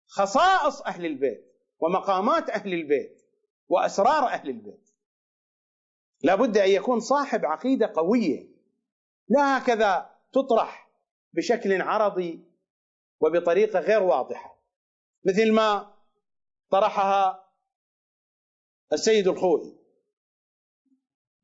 خصائص 0.07 0.81
أهل 0.81 1.05
البيت 1.05 1.55
ومقامات 1.79 2.49
أهل 2.49 2.73
البيت 2.73 3.21
وأسرار 3.69 4.27
أهل 4.27 4.49
البيت. 4.49 4.89
لا 6.23 6.35
بد 6.35 6.57
أن 6.57 6.69
يكون 6.69 6.99
صاحب 6.99 7.45
عقيدة 7.45 7.91
قوية. 7.95 8.52
لا 9.29 9.57
هكذا 9.57 10.15
تطرح 10.33 10.89
بشكل 11.33 11.81
عرضي 11.81 12.45
وبطريقة 13.19 13.79
غير 13.79 14.03
واضحة 14.03 14.63
مثل 15.25 15.51
ما 15.53 15.93
طرحها 16.69 17.49
السيد 18.93 19.27
الخوئي. 19.27 19.77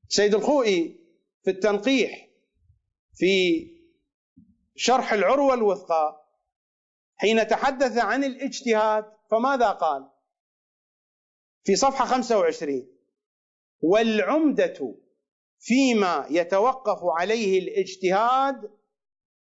السيد 0.10 0.36
الخوئي 0.36 1.00
في 1.44 1.50
التنقيح 1.52 2.30
في 3.14 3.66
شرح 4.76 5.14
العروة 5.14 5.54
الوثقى 5.54 6.26
حين 7.16 7.48
تحدث 7.48 7.98
عن 7.98 8.24
الاجتهاد 8.24 9.06
فماذا 9.32 9.72
قال؟ 9.72 10.10
في 11.64 11.76
صفحة 11.76 12.06
25 12.06 12.88
والعمدة 13.82 14.98
فيما 15.60 16.26
يتوقف 16.30 16.99
عليه 17.20 17.60
الاجتهاد 17.60 18.72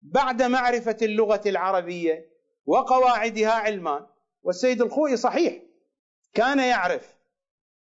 بعد 0.03 0.43
معرفة 0.43 0.97
اللغة 1.03 1.43
العربية 1.47 2.31
وقواعدها 2.67 3.53
علمان. 3.53 4.07
والسيد 4.43 4.83
الخوئي 4.83 5.17
صحيح 5.17 5.63
كان 6.35 6.59
يعرف 6.59 7.17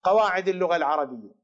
قواعد 0.02 0.48
اللغة 0.48 0.76
العربية 0.76 1.34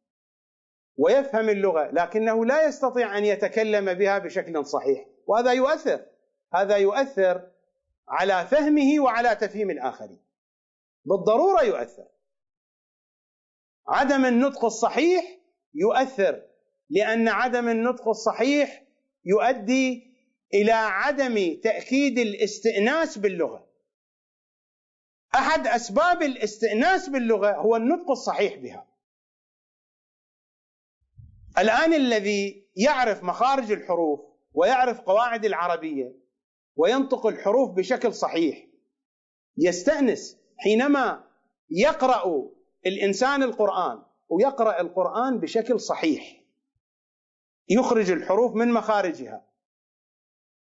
ويفهم 0.97 1.49
اللغة 1.49 1.91
لكنه 1.91 2.45
لا 2.45 2.67
يستطيع 2.67 3.19
أن 3.19 3.25
يتكلم 3.25 3.95
بها 3.95 4.19
بشكل 4.19 4.67
صحيح 4.67 5.07
وهذا 5.27 5.53
يؤثر 5.53 6.07
هذا 6.55 6.77
يؤثر 6.77 7.51
على 8.09 8.47
فهمه 8.47 9.01
وعلى 9.01 9.35
تفهيم 9.35 9.71
الآخرين. 9.71 10.25
بالضرورة 11.05 11.63
يؤثر. 11.63 12.09
عدم 13.89 14.25
النطق 14.25 14.65
الصحيح 14.65 15.39
يؤثر 15.75 16.48
لأن 16.91 17.29
عدم 17.29 17.69
النطق 17.69 18.09
الصحيح 18.09 18.85
يؤدي 19.25 20.15
إلى 20.55 20.73
عدم 20.73 21.61
تأكيد 21.63 22.19
الاستئناس 22.19 23.19
باللغة. 23.19 23.69
أحد 25.35 25.67
أسباب 25.67 26.23
الاستئناس 26.23 27.09
باللغة 27.09 27.57
هو 27.57 27.77
النطق 27.77 28.11
الصحيح 28.11 28.55
بها. 28.57 28.87
الآن 31.59 31.95
الذي 31.95 32.69
يعرف 32.77 33.23
مخارج 33.25 33.73
الحروف 33.73 34.21
ويعرف 34.55 35.01
قواعد 35.01 35.45
العربية 35.45 36.13
وينطق 36.77 37.27
الحروف 37.27 37.71
بشكل 37.71 38.15
صحيح 38.15 38.67
يستأنس 39.57 40.37
حينما 40.57 41.25
يقرأ 41.71 42.51
الإنسان 42.87 43.43
القرآن 43.43 44.03
ويقرأ 44.29 44.81
القرآن 44.81 45.41
بشكل 45.41 45.81
صحيح. 45.81 46.38
يخرج 47.71 48.11
الحروف 48.11 48.55
من 48.55 48.73
مخارجها. 48.73 49.45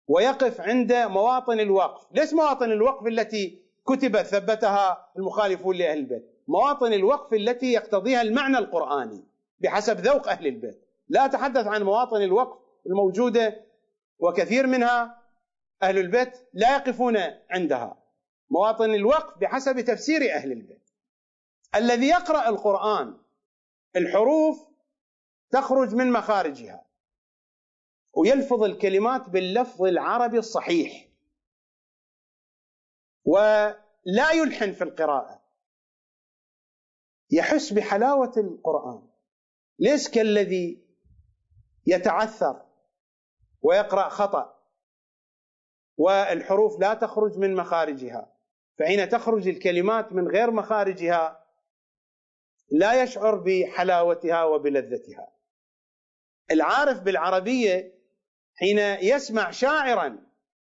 ويقف 0.07 0.61
عند 0.61 0.93
مواطن 0.93 1.59
الوقف. 1.59 2.07
ليس 2.11 2.33
مواطن 2.33 2.71
الوقف 2.71 3.07
التي 3.07 3.61
كتبت 3.87 4.21
ثبتها 4.21 5.07
المخالفون 5.17 5.75
لأهل 5.75 5.97
البيت؟ 5.97 6.33
مواطن 6.47 6.93
الوقف 6.93 7.33
التي 7.33 7.73
يقتضيها 7.73 8.21
المعنى 8.21 8.57
القرآني 8.57 9.23
بحسب 9.59 9.99
ذوق 9.99 10.29
أهل 10.29 10.47
البيت. 10.47 10.83
لا 11.09 11.25
أتحدث 11.25 11.67
عن 11.67 11.83
مواطن 11.83 12.21
الوقف 12.21 12.59
الموجودة 12.85 13.65
وكثير 14.19 14.67
منها 14.67 15.21
أهل 15.83 15.97
البيت 15.97 16.33
لا 16.53 16.75
يقفون 16.75 17.17
عندها. 17.49 17.97
مواطن 18.49 18.93
الوقف 18.93 19.37
بحسب 19.37 19.79
تفسير 19.79 20.33
أهل 20.33 20.51
البيت. 20.51 20.89
الذي 21.75 22.07
يقرأ 22.07 22.49
القرآن 22.49 23.17
الحروف 23.95 24.67
تخرج 25.51 25.95
من 25.95 26.11
مخارجها. 26.11 26.85
ويلفظ 28.13 28.63
الكلمات 28.63 29.29
باللفظ 29.29 29.83
العربي 29.83 30.37
الصحيح. 30.39 31.09
ولا 33.25 34.31
يلحن 34.33 34.73
في 34.73 34.83
القراءة. 34.83 35.43
يحس 37.31 37.73
بحلاوة 37.73 38.33
القرآن. 38.37 39.09
ليس 39.79 40.09
كالذي 40.09 40.83
يتعثر 41.87 42.65
ويقرأ 43.61 44.09
خطأ 44.09 44.59
والحروف 45.97 46.79
لا 46.79 46.93
تخرج 46.93 47.37
من 47.37 47.55
مخارجها 47.55 48.33
فحين 48.79 49.09
تخرج 49.09 49.47
الكلمات 49.47 50.13
من 50.13 50.27
غير 50.27 50.51
مخارجها 50.51 51.47
لا 52.71 53.03
يشعر 53.03 53.35
بحلاوتها 53.35 54.43
وبلذتها. 54.43 55.33
العارف 56.51 56.99
بالعربية 56.99 58.02
حين 58.55 58.79
يسمع 58.79 59.51
شاعرا 59.51 60.19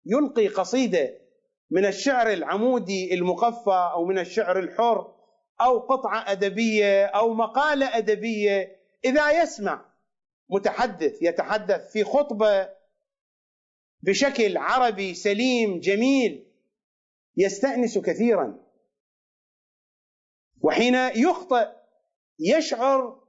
يلقي 0.05 0.47
قصيدة 0.47 1.19
من 1.71 1.85
الشعر 1.85 2.33
العمودي 2.33 3.13
المقفى 3.13 3.91
أو 3.93 4.05
من 4.05 4.19
الشعر 4.19 4.59
الحر 4.59 5.15
أو 5.61 5.79
قطعة 5.79 6.31
أدبية 6.31 7.05
أو 7.05 7.33
مقالة 7.33 7.97
أدبية 7.97 8.79
إذا 9.05 9.43
يسمع 9.43 9.85
متحدث 10.49 11.21
يتحدث 11.21 11.91
في 11.91 12.03
خطبة 12.03 12.69
بشكل 14.01 14.57
عربي 14.57 15.13
سليم 15.13 15.79
جميل 15.79 16.45
يستأنس 17.37 17.97
كثيرا. 17.97 18.69
وحين 20.61 20.95
يخطئ 20.95 21.67
يشعر 22.39 23.23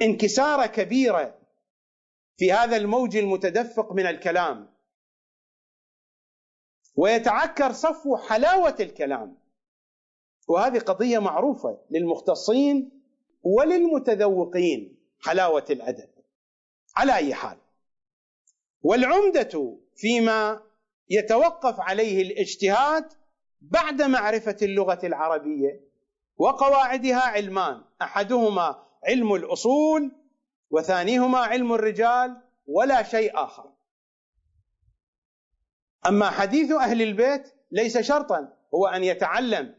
بانكسارة 0.00 0.66
كبيرة 0.66 1.39
في 2.40 2.52
هذا 2.52 2.76
الموج 2.76 3.16
المتدفق 3.16 3.92
من 3.92 4.06
الكلام. 4.06 4.70
ويتعكر 6.96 7.72
صفو 7.72 8.16
حلاوة 8.16 8.76
الكلام. 8.80 9.38
وهذه 10.48 10.78
قضية 10.78 11.18
معروفة 11.18 11.78
للمختصين 11.90 13.02
وللمتذوقين 13.42 14.98
حلاوة 15.20 15.64
الأدب. 15.70 16.08
على 16.96 17.16
أي 17.16 17.34
حال. 17.34 17.58
والعمدة 18.82 19.78
فيما 19.96 20.62
يتوقف 21.08 21.80
عليه 21.80 22.22
الاجتهاد 22.22 23.12
بعد 23.60 24.02
معرفة 24.02 24.56
اللغة 24.62 25.00
العربية 25.04 25.80
وقواعدها 26.36 27.20
علمان. 27.20 27.84
أحدهما 28.02 28.86
علم 29.08 29.34
الأصول 29.34 30.19
وثانيهما 30.70 31.38
علم 31.38 31.72
الرجال 31.72 32.42
ولا 32.66 33.02
شيء 33.02 33.44
آخر. 33.44 33.72
أما 36.06 36.30
حديث 36.30 36.72
أهل 36.72 37.02
البيت 37.02 37.54
ليس 37.70 37.98
شرطا 37.98 38.56
هو 38.74 38.86
أن 38.86 39.04
يتعلم 39.04 39.74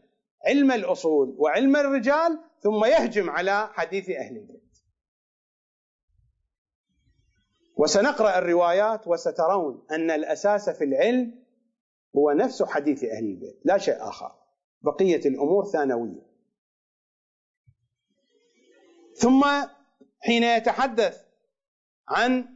علم 0.46 0.72
الأصول 0.72 1.34
وعلم 1.38 1.76
الرجال 1.76 2.40
ثم 2.60 2.84
يهجم 2.84 3.30
على 3.30 3.68
حديث 3.72 4.10
أهل 4.10 4.36
البيت. 4.36 4.62
وسنقرأ 7.76 8.38
الروايات 8.38 9.08
وسترون 9.08 9.86
أن 9.90 10.10
الأساس 10.10 10.70
في 10.70 10.84
العلم 10.84 11.42
هو 12.16 12.30
نفس 12.30 12.62
حديث 12.62 13.04
أهل 13.04 13.24
البيت 13.24 13.60
لا 13.64 13.78
شيء 13.78 14.08
آخر. 14.08 14.32
بقية 14.82 15.28
الأمور 15.28 15.64
ثانوية. 15.64 16.32
ثم 19.14 19.44
حين 20.24 20.42
يتحدث 20.42 21.24
عن 22.08 22.48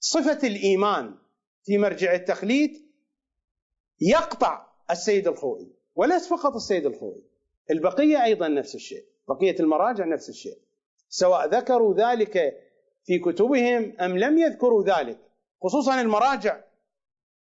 صفة 0.00 0.48
الإيمان 0.48 1.14
في 1.64 1.78
مرجع 1.78 2.14
التقليد 2.14 2.86
يقطع 4.00 4.66
السيد 4.90 5.28
الخوئي 5.28 5.72
وليس 5.94 6.28
فقط 6.28 6.54
السيد 6.54 6.86
الخوئي 6.86 7.22
البقية 7.70 8.24
أيضا 8.24 8.48
نفس 8.48 8.74
الشيء 8.74 9.04
بقية 9.28 9.60
المراجع 9.60 10.04
نفس 10.04 10.28
الشيء 10.28 10.58
سواء 11.08 11.48
ذكروا 11.48 11.94
ذلك 11.94 12.62
في 13.04 13.18
كتبهم 13.18 13.96
أم 14.00 14.18
لم 14.18 14.38
يذكروا 14.38 14.84
ذلك 14.84 15.18
خصوصا 15.62 16.00
المراجع. 16.00 16.60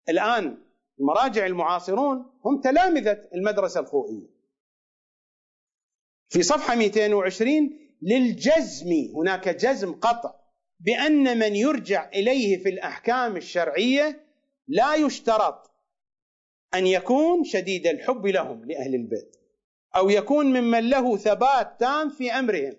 الآن 0.09 0.57
المراجع 0.99 1.45
المعاصرون 1.45 2.25
هم 2.45 2.61
تلامذة 2.61 3.29
المدرسة 3.33 3.79
الخوئية. 3.79 4.27
في 6.29 6.43
صفحة 6.43 6.75
220 6.75 7.86
للجزم 8.01 8.89
هناك 9.15 9.49
جزم 9.49 9.93
قطع 9.93 10.33
بأن 10.79 11.39
من 11.39 11.55
يرجع 11.55 12.09
إليه 12.09 12.63
في 12.63 12.69
الأحكام 12.69 13.37
الشرعية 13.37 14.25
لا 14.67 14.95
يشترط 14.95 15.71
أن 16.73 16.87
يكون 16.87 17.43
شديد 17.43 17.87
الحب 17.87 18.27
لهم 18.27 18.65
لأهل 18.65 18.95
البيت 18.95 19.37
أو 19.95 20.09
يكون 20.09 20.45
ممن 20.45 20.89
له 20.89 21.17
ثبات 21.17 21.79
تام 21.79 22.09
في 22.09 22.31
أمرهم. 22.31 22.75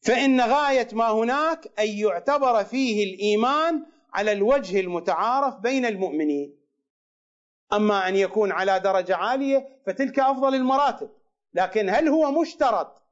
فإن 0.00 0.40
غاية 0.40 0.88
ما 0.92 1.10
هناك 1.10 1.70
أن 1.78 1.88
يعتبر 1.88 2.64
فيه 2.64 3.14
الإيمان 3.14 3.86
على 4.12 4.32
الوجه 4.32 4.80
المتعارف 4.80 5.56
بين 5.56 5.86
المؤمنين. 5.86 6.58
أما 7.72 8.08
أن 8.08 8.16
يكون 8.16 8.52
على 8.52 8.80
درجة 8.80 9.16
عالية 9.16 9.68
فتلك 9.86 10.18
أفضل 10.18 10.54
المراتب 10.54 11.10
لكن 11.54 11.88
هل 11.88 12.08
هو 12.08 12.40
مشترط 12.40 13.07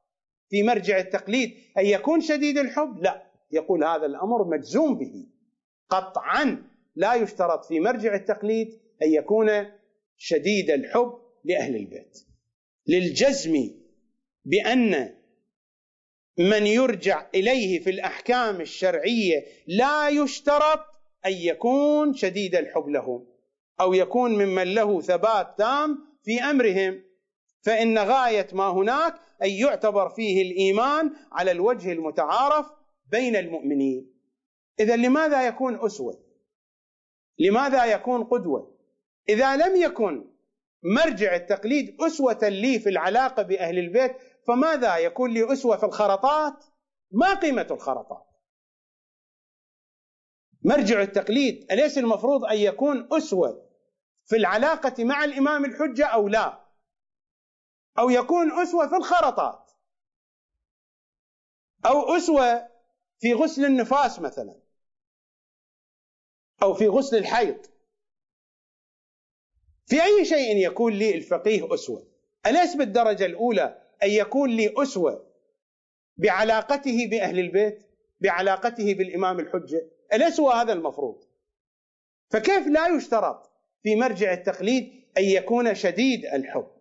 في 0.51 0.63
مرجع 0.63 0.99
التقليد 0.99 1.55
أن 1.79 1.87
يكون 1.87 2.21
شديد 2.21 2.59
الحب؟ 2.59 3.03
لا. 3.03 3.27
يقول 3.53 3.85
هذا 3.85 4.07
الأمر 4.07 4.45
مجزوم 4.45 4.99
به. 4.99 5.27
قطعا 5.89 6.63
لا 6.97 7.15
يشترط 7.15 7.65
في 7.65 7.81
مرجع 7.81 8.15
التقليد 8.15 8.81
أن 9.03 9.13
يكون 9.13 9.49
شديد 10.17 10.71
الحب 10.71 11.13
لأهل 11.45 11.77
البيت. 11.77 12.19
للجزم 12.87 13.71
بأن 14.45 15.15
من 16.39 16.67
يرجع 16.67 17.27
إليه 17.35 17.81
في 17.81 17.91
الأحكام 17.91 18.61
الشرعية 18.61 19.45
لا 19.67 20.09
يشترط 20.09 20.81
أن 21.27 21.33
يكون 21.33 22.15
شديد 22.15 22.55
الحب 22.55 22.89
لهم 22.89 23.27
أو 23.81 23.95
يكون 23.95 24.33
ممن 24.33 24.75
له 24.75 25.01
ثبات 25.01 25.59
تام 25.59 25.99
في 26.25 26.41
أمرهم. 26.41 27.06
فإن 27.67 27.99
غاية 27.99 28.47
ما 28.53 28.69
هناك 28.69 29.15
أن 29.43 29.51
يعتبر 29.51 30.09
فيه 30.09 30.43
الإيمان 30.43 31.13
على 31.33 31.51
الوجه 31.51 31.93
المتعارف 31.93 32.67
بين 33.11 33.37
المؤمنين. 33.37 34.13
إذا 34.81 34.97
لماذا 34.97 35.47
يكون 35.47 35.85
أسوة؟ 35.85 36.25
لماذا 37.39 37.85
يكون 37.85 38.25
قدوة؟ 38.25 38.79
إذا 39.29 39.57
لم 39.57 39.77
يكن 39.77 40.25
مرجع 40.83 41.35
التقليد 41.35 41.97
أسوة 42.01 42.39
لي 42.43 42.79
في 42.79 42.89
العلاقة 42.89 43.43
بأهل 43.43 43.79
البيت 43.79 44.17
فماذا 44.47 44.97
يكون 44.97 45.31
لي 45.31 45.53
أسوة 45.53 45.77
في 45.77 45.87
الخرطات؟ 45.87 46.65
ما 47.11 47.35
قيمة 47.35 47.67
الخرطات. 47.71 48.27
مرجع 50.63 51.03
التقليد 51.03 51.67
أليس 51.73 51.99
المفروض 51.99 52.45
أن 52.45 52.57
يكون 52.57 53.09
أسوة 53.13 53.67
في 54.25 54.37
العلاقة 54.37 55.05
مع 55.05 55.25
الإمام 55.25 55.65
الحجة 55.65 56.07
أو 56.07 56.29
لا؟ 56.29 56.66
أو 57.99 58.11
يكون 58.11 58.63
أسوة 58.63 58.89
في 58.89 58.97
الخرطات. 58.97 59.71
أو 61.87 62.17
أسوة 62.17 62.69
في 63.19 63.35
غسل 63.35 63.65
النفاس 63.65 64.21
مثلا. 64.21 64.61
أو 66.63 66.75
في 66.75 66.89
غسل 66.89 67.17
الحيض. 67.17 67.67
في 69.87 70.03
أي 70.03 70.25
شيء 70.25 70.57
يكون 70.57 70.93
لي 70.93 71.15
الفقيه 71.15 71.75
أسوة؟ 71.75 72.07
أليس 72.47 72.77
بالدرجة 72.77 73.27
الأولى 73.27 73.83
أن 74.03 74.11
يكون 74.11 74.51
لي 74.51 74.75
أسوة 74.77 75.27
بعلاقته 76.17 77.07
بأهل 77.07 77.39
البيت 77.39 77.87
بعلاقته 78.21 78.95
بالإمام 78.95 79.41
الحجة؟ 79.41 79.91
أليس 80.13 80.41
هو 80.41 80.51
هذا 80.51 80.73
المفروض؟ 80.73 81.25
فكيف 82.31 82.67
لا 82.67 82.87
يشترط 82.87 83.51
في 83.83 83.97
مرجع 83.97 84.33
التقليد 84.33 85.05
أن 85.19 85.25
يكون 85.25 85.75
شديد 85.75 86.25
الحب؟ 86.25 86.76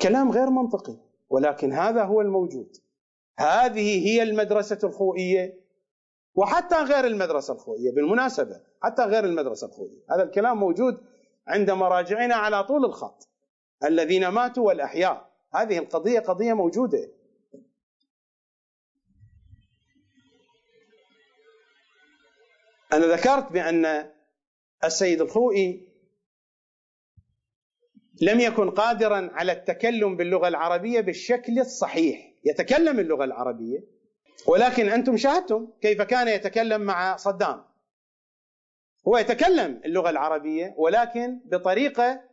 كلام 0.00 0.30
غير 0.30 0.50
منطقي 0.50 0.96
ولكن 1.30 1.72
هذا 1.72 2.04
هو 2.04 2.20
الموجود. 2.20 2.76
هذه 3.38 4.08
هي 4.08 4.22
المدرسة 4.22 4.78
الخوئية 4.84 5.62
وحتى 6.34 6.76
غير 6.76 7.04
المدرسة 7.04 7.54
الخوئية 7.54 7.90
بالمناسبة 7.90 8.60
حتى 8.82 9.02
غير 9.02 9.24
المدرسة 9.24 9.66
الخوئية. 9.66 10.00
هذا 10.10 10.22
الكلام 10.22 10.56
موجود 10.56 11.00
عند 11.48 11.70
مراجعنا 11.70 12.34
على 12.34 12.64
طول 12.64 12.84
الخط. 12.84 13.28
الذين 13.84 14.28
ماتوا 14.28 14.66
والأحياء. 14.66 15.32
هذه 15.54 15.78
القضية 15.78 16.20
قضية 16.20 16.52
موجودة. 16.52 17.10
أنا 22.92 23.06
ذكرت 23.06 23.52
بأن 23.52 24.10
السيد 24.84 25.20
الخوئي 25.20 25.91
لم 28.22 28.40
يكن 28.40 28.70
قادرا 28.70 29.30
على 29.32 29.52
التكلم 29.52 30.16
باللغة 30.16 30.48
العربية 30.48 31.00
بالشكل 31.00 31.58
الصحيح. 31.58 32.32
يتكلم 32.44 33.00
اللغة 33.00 33.24
العربية 33.24 33.84
ولكن 34.46 34.88
أنتم 34.88 35.16
شاهدتم 35.16 35.68
كيف 35.80 36.02
كان 36.02 36.28
يتكلم 36.28 36.80
مع 36.80 37.16
صدام. 37.16 37.64
هو 39.08 39.18
يتكلم 39.18 39.80
اللغة 39.84 40.10
العربية 40.10 40.74
ولكن 40.76 41.40
بطريقة 41.44 42.24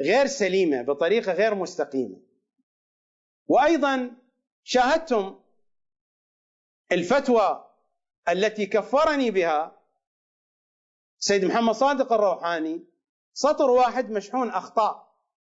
غير 0.00 0.26
سليمة 0.26 0.82
بطريقة 0.82 1.32
غير 1.32 1.54
مستقيمة. 1.54 2.20
وأيضا 3.46 4.10
شاهدتم 4.64 5.40
الفتوى 6.92 7.70
التي 8.28 8.66
كفرني 8.66 9.30
بها 9.30 9.80
سيد 11.18 11.44
محمد 11.44 11.74
صادق 11.74 12.12
الروحاني. 12.12 12.84
سطر 13.32 13.70
واحد 13.70 14.10
مشحون 14.10 14.50
أخطاء. 14.50 15.03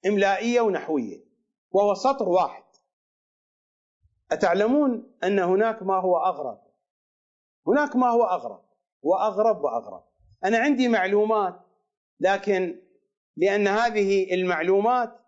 إملائية 0.07 0.61
ونحوية 0.61 1.25
وهو 1.71 1.95
سطر 1.95 2.29
واحد. 2.29 2.63
أتعلمون 4.33 5.13
أن 5.25 5.39
هناك 5.39 5.83
ما 5.83 6.01
هو 6.01 6.17
أغرب؟ 6.17 6.61
هناك 7.67 7.97
ما 7.97 8.11
هو 8.11 8.25
أغرب 8.25 8.65
وأغرب 9.03 9.65
وأغرب. 9.65 10.05
أنا 10.45 10.59
عندي 10.59 10.89
معلومات 10.89 11.61
لكن 12.21 12.83
لأن 13.37 13.69
هذه 13.69 14.35
المعلومات 14.35 15.21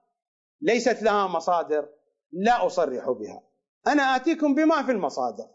ليست 0.61 1.03
لها 1.03 1.27
مصادر 1.27 1.89
لا 2.33 2.67
أصرح 2.67 3.11
بها. 3.11 3.43
أنا 3.87 4.03
آتيكم 4.03 4.55
بما 4.55 4.83
في 4.83 4.93
المصادر. 4.93 5.49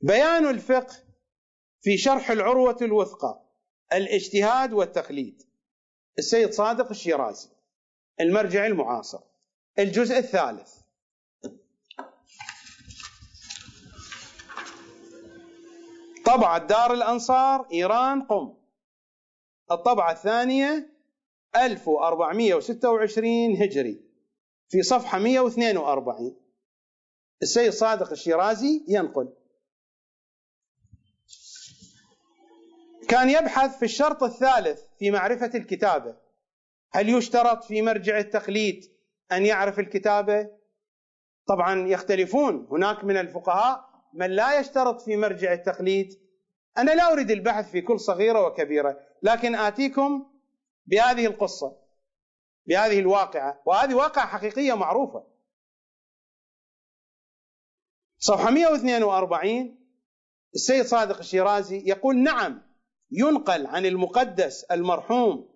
بيان 0.00 0.46
الفقه 0.46 0.94
في 1.80 1.98
شرح 1.98 2.30
العروة 2.30 2.76
الوثقى 2.82 3.42
الاجتهاد 3.92 4.72
والتقليد. 4.72 5.42
السيد 6.18 6.52
صادق 6.52 6.90
الشيرازي. 6.90 7.48
المرجع 8.20 8.66
المعاصر. 8.66 9.20
الجزء 9.78 10.18
الثالث. 10.18 10.74
طبعة 16.24 16.66
دار 16.66 16.92
الأنصار 16.92 17.68
إيران 17.72 18.22
قم. 18.22 18.54
الطبعة 19.70 20.12
الثانية 20.12 20.92
1426 21.56 23.62
هجري. 23.62 24.00
في 24.68 24.82
صفحة 24.82 25.18
142 25.18 26.36
السيد 27.42 27.72
صادق 27.72 28.10
الشيرازي 28.10 28.84
ينقل. 28.88 29.32
كان 33.12 33.30
يبحث 33.30 33.78
في 33.78 33.84
الشرط 33.84 34.22
الثالث 34.22 34.82
في 34.98 35.10
معرفة 35.10 35.50
الكتابة. 35.54 36.16
هل 36.92 37.08
يشترط 37.08 37.64
في 37.64 37.82
مرجع 37.82 38.18
التقليد 38.18 38.92
أن 39.32 39.46
يعرف 39.46 39.78
الكتابة؟ 39.78 40.50
طبعا 41.46 41.88
يختلفون. 41.88 42.68
هناك 42.70 43.04
من 43.04 43.16
الفقهاء 43.16 43.84
من 44.12 44.30
لا 44.30 44.60
يشترط 44.60 45.00
في 45.00 45.16
مرجع 45.16 45.52
التقليد. 45.52 46.20
أنا 46.78 46.90
لا 46.90 47.12
أريد 47.12 47.30
البحث 47.30 47.70
في 47.70 47.80
كل 47.80 48.00
صغيرة 48.00 48.46
وكبيرة 48.46 49.00
لكن 49.22 49.54
آتيكم 49.54 50.32
بهذه 50.86 51.26
القصة 51.26 51.76
بهذه 52.66 52.98
الواقعة. 52.98 53.62
وهذه 53.66 53.94
واقعة 53.94 54.26
حقيقية 54.26 54.74
معروفة. 54.74 55.26
صفحة 58.18 58.50
142 58.50 59.78
السيد 60.54 60.84
صادق 60.84 61.18
الشيرازي 61.18 61.82
يقول 61.86 62.16
نعم 62.16 62.71
ينقل 63.12 63.66
عن 63.66 63.86
المقدس 63.86 64.64
المرحوم 64.64 65.48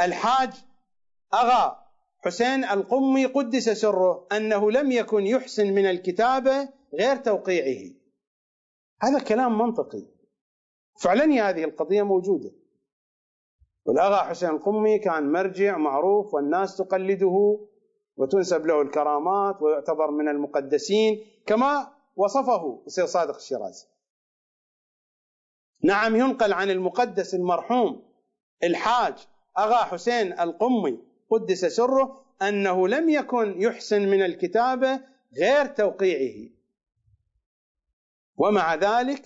الحاج 0.00 0.50
أغا 1.34 1.84
حسين 2.24 2.64
القمي 2.64 3.26
قدس 3.26 3.68
سره 3.68 4.26
أنه 4.32 4.70
لم 4.70 4.92
يكن 4.92 5.26
يحسن 5.26 5.72
من 5.72 5.86
الكتابة 5.86 6.68
غير 6.94 7.16
توقيعه. 7.16 7.94
هذا 9.02 9.18
كلام 9.18 9.58
منطقي. 9.58 10.06
فعلا 11.00 11.48
هذه 11.48 11.64
القضية 11.64 12.02
موجودة. 12.02 12.50
والأغا 13.86 14.16
حسين 14.16 14.48
القمي 14.48 14.98
كان 14.98 15.32
مرجع 15.32 15.78
معروف 15.78 16.34
والناس 16.34 16.76
تقلده 16.76 17.66
وتنسب 18.16 18.66
له 18.66 18.82
الكرامات 18.82 19.62
ويعتبر 19.62 20.10
من 20.10 20.28
المقدسين 20.28 21.24
كما 21.46 21.94
وصفه 22.16 22.82
السيد 22.86 23.04
صادق 23.04 23.36
الشيرازي. 23.36 23.86
نعم 25.84 26.16
ينقل 26.16 26.52
عن 26.52 26.70
المقدس 26.70 27.34
المرحوم 27.34 28.02
الحاج 28.64 29.14
أغا 29.58 29.76
حسين 29.76 30.40
القمي 30.40 30.98
قدس 31.30 31.64
سره 31.64 32.24
أنه 32.42 32.88
لم 32.88 33.08
يكن 33.08 33.62
يحسن 33.62 34.02
من 34.08 34.22
الكتابة 34.22 35.00
غير 35.38 35.66
توقيعه. 35.66 36.50
ومع 38.36 38.74
ذلك 38.74 39.22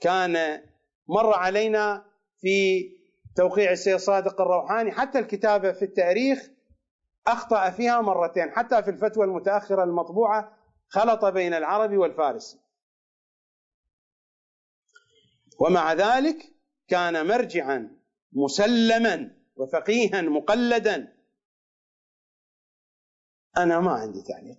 كان 0.00 0.62
مر 1.08 1.34
علينا 1.34 2.04
في 2.40 2.88
توقيع 3.36 3.72
السيد 3.72 3.96
صادق 3.96 4.40
الروحاني 4.40 4.92
حتى 4.92 5.18
الكتابة 5.18 5.72
في 5.72 5.84
التاريخ 5.84 6.50
أخطأ 7.26 7.70
فيها 7.70 8.00
مرتين 8.00 8.50
حتى 8.50 8.82
في 8.82 8.90
الفتوى 8.90 9.24
المتأخرة 9.24 9.84
المطبوعة 9.84 10.58
خلط 10.88 11.24
بين 11.24 11.54
العربي 11.54 11.96
والفارسي. 11.96 12.61
ومع 15.62 15.92
ذلك 15.92 16.54
كان 16.88 17.26
مرجعا 17.26 17.96
مسلما 18.32 19.36
وفقيها 19.56 20.22
مقلدا. 20.22 21.16
أنا 23.56 23.80
ما 23.80 23.92
عندي 23.92 24.22
تعليق. 24.22 24.58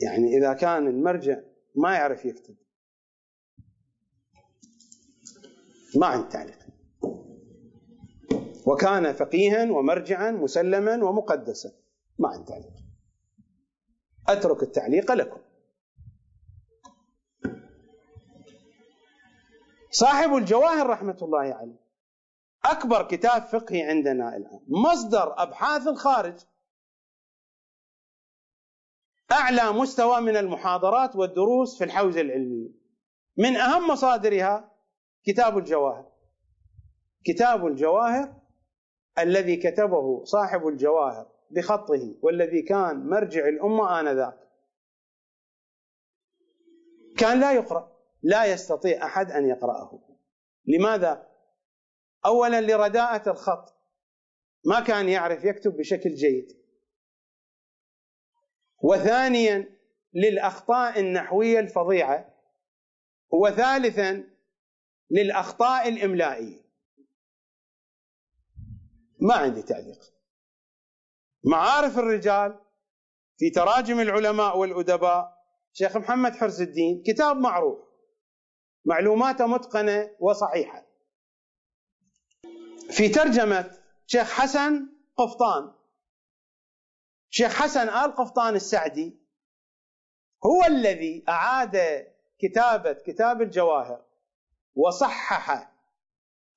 يعني 0.00 0.38
إذا 0.38 0.52
كان 0.52 0.86
المرجع 0.86 1.40
ما 1.76 1.94
يعرف 1.94 2.24
يكتب. 2.24 2.56
ما 5.96 6.06
عندي 6.06 6.28
تعليق. 6.28 6.58
وكان 8.66 9.12
فقيها 9.12 9.70
ومرجعا 9.70 10.30
مسلما 10.30 11.04
ومقدسا. 11.04 11.72
ما 12.18 12.28
عندي 12.28 12.44
تعليق. 12.44 12.72
أترك 14.28 14.62
التعليق 14.62 15.12
لكم. 15.12 15.40
صاحب 20.02 20.34
الجواهر 20.34 20.86
رحمة 20.86 21.18
الله 21.22 21.54
عليه. 21.54 21.80
أكبر 22.64 23.08
كتاب 23.08 23.42
فقهي 23.42 23.82
عندنا 23.82 24.36
الآن. 24.36 24.60
مصدر 24.68 25.42
أبحاث 25.42 25.86
الخارج. 25.86 26.38
أعلى 29.32 29.72
مستوى 29.72 30.20
من 30.20 30.36
المحاضرات 30.36 31.16
والدروس 31.16 31.78
في 31.78 31.84
الحوزة 31.84 32.20
العلمية. 32.20 32.70
من 33.36 33.56
أهم 33.56 33.90
مصادرها 33.90 34.72
كتاب 35.24 35.58
الجواهر. 35.58 36.12
كتاب 37.24 37.66
الجواهر 37.66 38.34
الذي 39.18 39.56
كتبه 39.56 40.24
صاحب 40.24 40.66
الجواهر 40.68 41.26
بخطه 41.50 42.14
والذي 42.22 42.62
كان 42.62 43.08
مرجع 43.08 43.48
الأمة 43.48 44.00
آنذاك. 44.00 44.48
كان 47.18 47.40
لا 47.40 47.52
يقرأ. 47.52 47.92
لا 48.22 48.44
يستطيع 48.44 49.06
أحد 49.06 49.30
أن 49.30 49.48
يقرأه. 49.48 50.00
لماذا؟ 50.66 51.28
اولا 52.26 52.60
لرداءة 52.60 53.30
الخط. 53.30 53.74
ما 54.64 54.80
كان 54.80 55.08
يعرف 55.08 55.44
يكتب 55.44 55.76
بشكل 55.76 56.14
جيد. 56.14 56.62
وثانيا 58.82 59.78
للأخطاء 60.14 61.00
النحوية 61.00 61.60
الفظيعة. 61.60 62.34
وثالثا 63.30 64.24
للأخطاء 65.10 65.88
الإملائية. 65.88 66.62
ما 69.20 69.34
عندي 69.34 69.62
تعليق. 69.62 70.14
معارف 71.44 71.98
الرجال 71.98 72.60
في 73.38 73.50
تراجم 73.50 74.00
العلماء 74.00 74.58
والأدباء. 74.58 75.42
شيخ 75.72 75.96
محمد 75.96 76.36
حرز 76.36 76.62
الدين 76.62 77.02
كتاب 77.06 77.36
معروف. 77.36 77.91
معلوماته 78.84 79.46
متقنة 79.46 80.10
وصحيحة. 80.20 80.86
في 82.90 83.08
ترجمة 83.08 83.70
شيخ 84.06 84.30
حسن 84.32 84.88
قفطان. 85.16 85.72
شيخ 87.30 87.62
حسن 87.62 87.88
آل 87.88 88.14
قفطان 88.14 88.54
السعدي 88.54 89.16
هو 90.46 90.64
الذي 90.64 91.24
أعاد 91.28 92.06
كتابة 92.38 92.92
كتاب 92.92 93.42
الجواهر 93.42 94.04
وصحح 94.74 95.72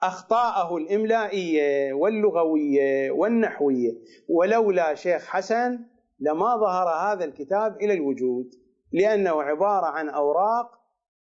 أخطاءه 0.03 0.77
الإملائية 0.77 1.93
واللغوية 1.93 3.11
والنحوية. 3.11 3.91
ولولا 4.29 4.95
شيخ 4.95 5.25
حسن 5.25 5.79
لما 6.19 6.57
ظهر 6.57 6.87
هذا 6.87 7.25
الكتاب 7.25 7.77
إلى 7.77 7.93
الوجود 7.93 8.55
لأنه 8.91 9.43
عبارة 9.43 9.85
عن 9.85 10.09
أوراق 10.09 10.84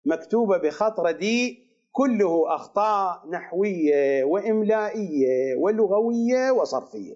مكتوبة 0.10 0.57
بخط 0.57 0.99
رديء 0.99 1.69
كله 1.91 2.56
أخطاء 2.56 3.30
نحوية 3.30 4.23
وإملائية 4.23 5.56
ولغوية 5.56 6.52
وصرفية. 6.52 7.15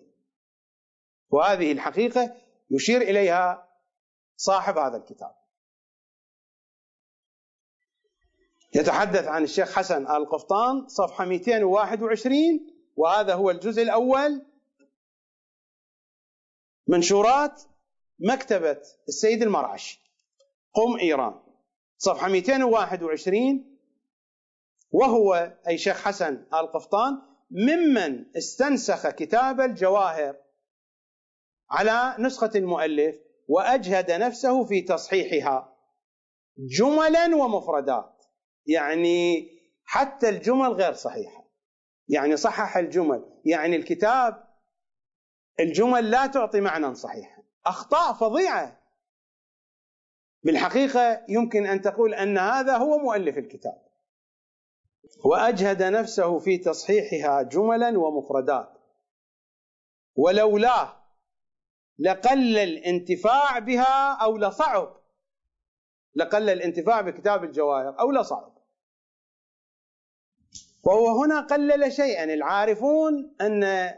وهذه 1.30 1.72
الحقيقة 1.72 2.36
يشير 2.72 3.02
إليها 3.02 3.70
صاحب 4.38 4.78
هذا 4.78 4.98
الكتاب. 4.98 5.36
يتحدث 8.76 9.28
عن 9.28 9.44
الشيخ 9.44 9.76
حسن 9.76 10.08
آل 10.08 10.30
قفطان 10.30 10.88
صفحة 10.88 11.26
221 11.26 12.42
وهذا 12.96 13.34
هو 13.34 13.52
الجزء 13.52 13.82
الأول. 13.82 14.46
منشورات 16.88 17.62
مكتبة 18.20 18.82
السيد 19.08 19.42
المرعش 19.42 20.00
قم 20.74 21.00
إيران. 21.00 21.43
صفحة 22.04 22.28
221 22.28 23.78
وهو 24.92 25.54
أي 25.68 25.78
شيخ 25.78 26.02
حسن 26.02 26.34
آل 26.54 26.72
قفطان 26.72 27.22
ممن 27.52 28.26
استنسخ 28.38 29.10
كتاب 29.10 29.62
الجواهر 29.62 30.36
على 31.70 32.16
نسخة 32.20 32.52
المؤلف 32.56 33.16
وأجهد 33.48 34.12
نفسه 34.12 34.66
في 34.66 34.82
تصحيحها 34.82 35.78
جملا 36.58 37.36
ومفردات. 37.36 38.26
يعني 38.66 39.50
حتى 39.84 40.30
الجمل 40.30 40.72
غير 40.74 40.94
صحيحة. 40.94 41.48
يعني 42.08 42.38
صحح 42.38 42.78
الجمل. 42.78 43.42
يعني 43.46 43.76
الكتاب 43.76 44.48
الجمل 45.60 46.12
لا 46.12 46.28
تعطي 46.28 46.62
معنى 46.62 46.96
صحيحا. 46.96 47.44
أخطاء 47.66 48.14
فظيعة. 48.14 48.83
بالحقيقة 50.44 51.26
يمكن 51.30 51.66
أن 51.66 51.82
تقول 51.82 52.14
أن 52.14 52.38
هذا 52.38 52.78
هو 52.78 52.98
مؤلف 52.98 53.38
الكتاب. 53.38 53.84
وأجهد 55.26 55.84
نفسه 55.84 56.40
في 56.40 56.58
تصحيحها 56.58 57.42
جملا 57.42 58.00
ومفردات. 58.00 58.74
ولولاه 60.16 61.04
لقل 62.00 62.58
الانتفاع 62.58 63.60
بها 63.60 64.14
أو 64.14 64.38
لصعب. 64.38 65.04
لقل 66.16 66.50
الانتفاع 66.50 67.02
بكتاب 67.02 67.44
الجواهر 67.44 68.00
أو 68.00 68.12
لصعب. 68.12 68.58
وهو 70.84 71.24
هنا 71.24 71.40
قلل 71.42 71.94
شيئا. 71.94 72.24
العارفون 72.24 73.36
أن 73.42 73.94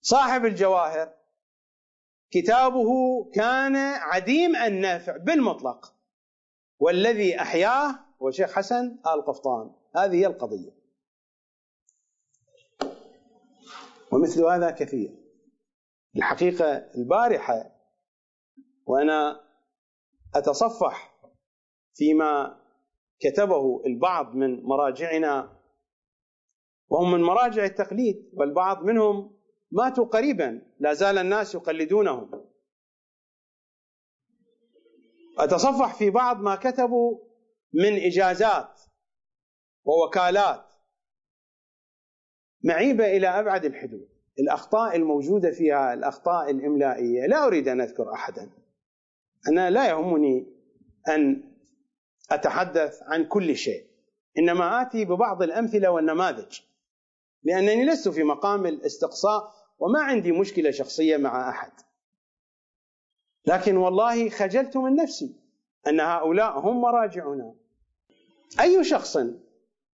صاحب 0.00 0.44
الجواهر 0.44 1.17
كتابه 2.30 2.90
كان 3.34 3.76
عديم 3.76 4.56
النفع 4.56 5.16
بالمطلق. 5.16 5.94
والذي 6.80 7.40
أحياه 7.40 7.98
هو 8.22 8.30
شيخ 8.30 8.52
حسن 8.52 8.98
آل 9.06 9.24
قفطان. 9.26 9.70
هذه 9.96 10.14
هي 10.14 10.26
القضية. 10.26 10.78
ومثل 14.12 14.44
هذا 14.44 14.70
كثير. 14.70 15.14
الحقيقة 16.16 16.76
البارحة 16.96 17.78
وأنا 18.86 19.40
أتصفح 20.34 21.14
فيما 21.94 22.60
كتبه 23.20 23.82
البعض 23.86 24.34
من 24.34 24.62
مراجعنا 24.62 25.58
وهم 26.88 27.12
من 27.12 27.22
مراجع 27.22 27.64
التقليد 27.64 28.30
والبعض 28.34 28.82
منهم 28.82 29.37
ماتوا 29.70 30.04
قريبا. 30.04 30.62
لا 30.80 30.92
زال 30.92 31.18
الناس 31.18 31.54
يقلدونهم. 31.54 32.44
أتصفح 35.38 35.94
في 35.98 36.10
بعض 36.10 36.40
ما 36.40 36.56
كتبوا 36.56 37.18
من 37.72 37.92
إجازات 37.92 38.80
ووكالات 39.84 40.64
معيبة 42.64 43.04
إلى 43.16 43.28
أبعد 43.28 43.64
الحدود. 43.64 44.08
الأخطاء 44.38 44.96
الموجودة 44.96 45.50
فيها 45.50 45.94
الأخطاء 45.94 46.50
الإملائية. 46.50 47.26
لا 47.26 47.46
أريد 47.46 47.68
أن 47.68 47.80
أذكر 47.80 48.12
أحدا. 48.12 48.50
أنا 49.48 49.70
لا 49.70 49.88
يهمني 49.88 50.46
أن 51.08 51.52
أتحدث 52.30 53.02
عن 53.02 53.24
كل 53.24 53.56
شيء. 53.56 53.88
إنما 54.38 54.82
آتي 54.82 55.04
ببعض 55.04 55.42
الأمثلة 55.42 55.90
والنماذج 55.90 56.60
لأنني 57.42 57.84
لست 57.84 58.08
في 58.08 58.22
مقام 58.22 58.66
الاستقصاء 58.66 59.57
وما 59.78 60.00
عندي 60.00 60.32
مشكلة 60.32 60.70
شخصية 60.70 61.16
مع 61.16 61.48
أحد. 61.48 61.72
لكن 63.46 63.76
والله 63.76 64.28
خجلت 64.28 64.76
من 64.76 64.94
نفسي 64.94 65.36
أن 65.86 66.00
هؤلاء 66.00 66.58
هم 66.58 66.80
مراجعنا. 66.80 67.54
أي 68.60 68.84
شخص 68.84 69.18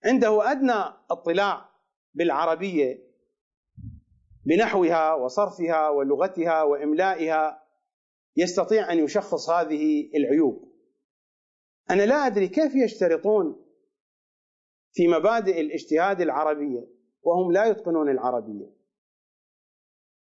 عنده 0.06 0.52
أدنى 0.52 0.84
اطلاع 1.12 1.70
بالعربية 2.14 3.10
بنحوها 4.46 5.14
وصرفها 5.14 5.90
ولغتها 5.90 6.64
وإملائها 6.64 7.64
يستطيع 8.38 8.92
أن 8.92 9.00
يشخص 9.00 9.50
هذه 9.50 10.12
العيوب. 10.16 10.70
أنا 11.90 12.06
لا 12.06 12.28
أدري 12.28 12.48
كيف 12.48 12.76
يشترطون 12.76 13.66
في 14.92 15.08
مبادئ 15.08 15.62
الاجتهاد 15.62 16.22
العربية 16.22 16.88
وهم 17.22 17.52
لا 17.52 17.66
يتقنون 17.66 18.10
العربية. 18.10 18.79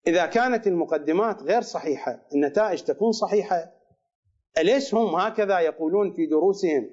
إذا 0.07 0.25
كانت 0.25 0.67
المقدمات 0.67 1.43
غير 1.43 1.61
صحيحة 1.61 2.27
النتائج 2.33 2.81
تكون 2.83 3.11
صحيحة 3.11 3.73
أليس 4.57 4.93
هم 4.93 5.15
هكذا 5.15 5.59
يقولون 5.59 6.13
في 6.13 6.25
دروسهم 6.25 6.89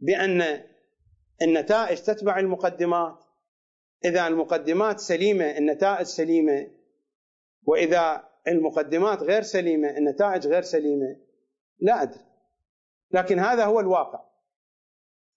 بأن 0.00 0.64
النتائج 1.42 1.98
تتبع 1.98 2.38
المقدمات؟ 2.38 3.24
إذا 4.04 4.26
المقدمات 4.26 5.00
سليمة 5.00 5.44
النتائج 5.44 6.06
سليمة. 6.06 6.70
وإذا 7.64 8.28
المقدمات 8.48 9.22
غير 9.22 9.42
سليمة 9.42 9.88
النتائج 9.90 10.46
غير 10.46 10.62
سليمة. 10.62 11.16
لا 11.80 12.02
أدري. 12.02 12.20
لكن 13.10 13.38
هذا 13.38 13.64
هو 13.64 13.80
الواقع. 13.80 14.20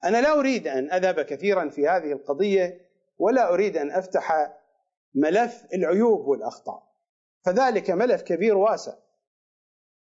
أنا 0.03 0.22
لا 0.22 0.39
أريد 0.39 0.68
أن 0.68 0.91
أذهب 0.91 1.22
كثيرا 1.22 1.69
في 1.69 1.88
هذه 1.88 2.11
القضية 2.11 2.81
ولا 3.18 3.53
أريد 3.53 3.77
أن 3.77 3.91
أفتح 3.91 4.51
ملف 5.13 5.67
العيوب 5.73 6.27
والأخطاء. 6.27 6.91
فذلك 7.45 7.89
ملف 7.89 8.21
كبير 8.21 8.57
واسع. 8.57 8.93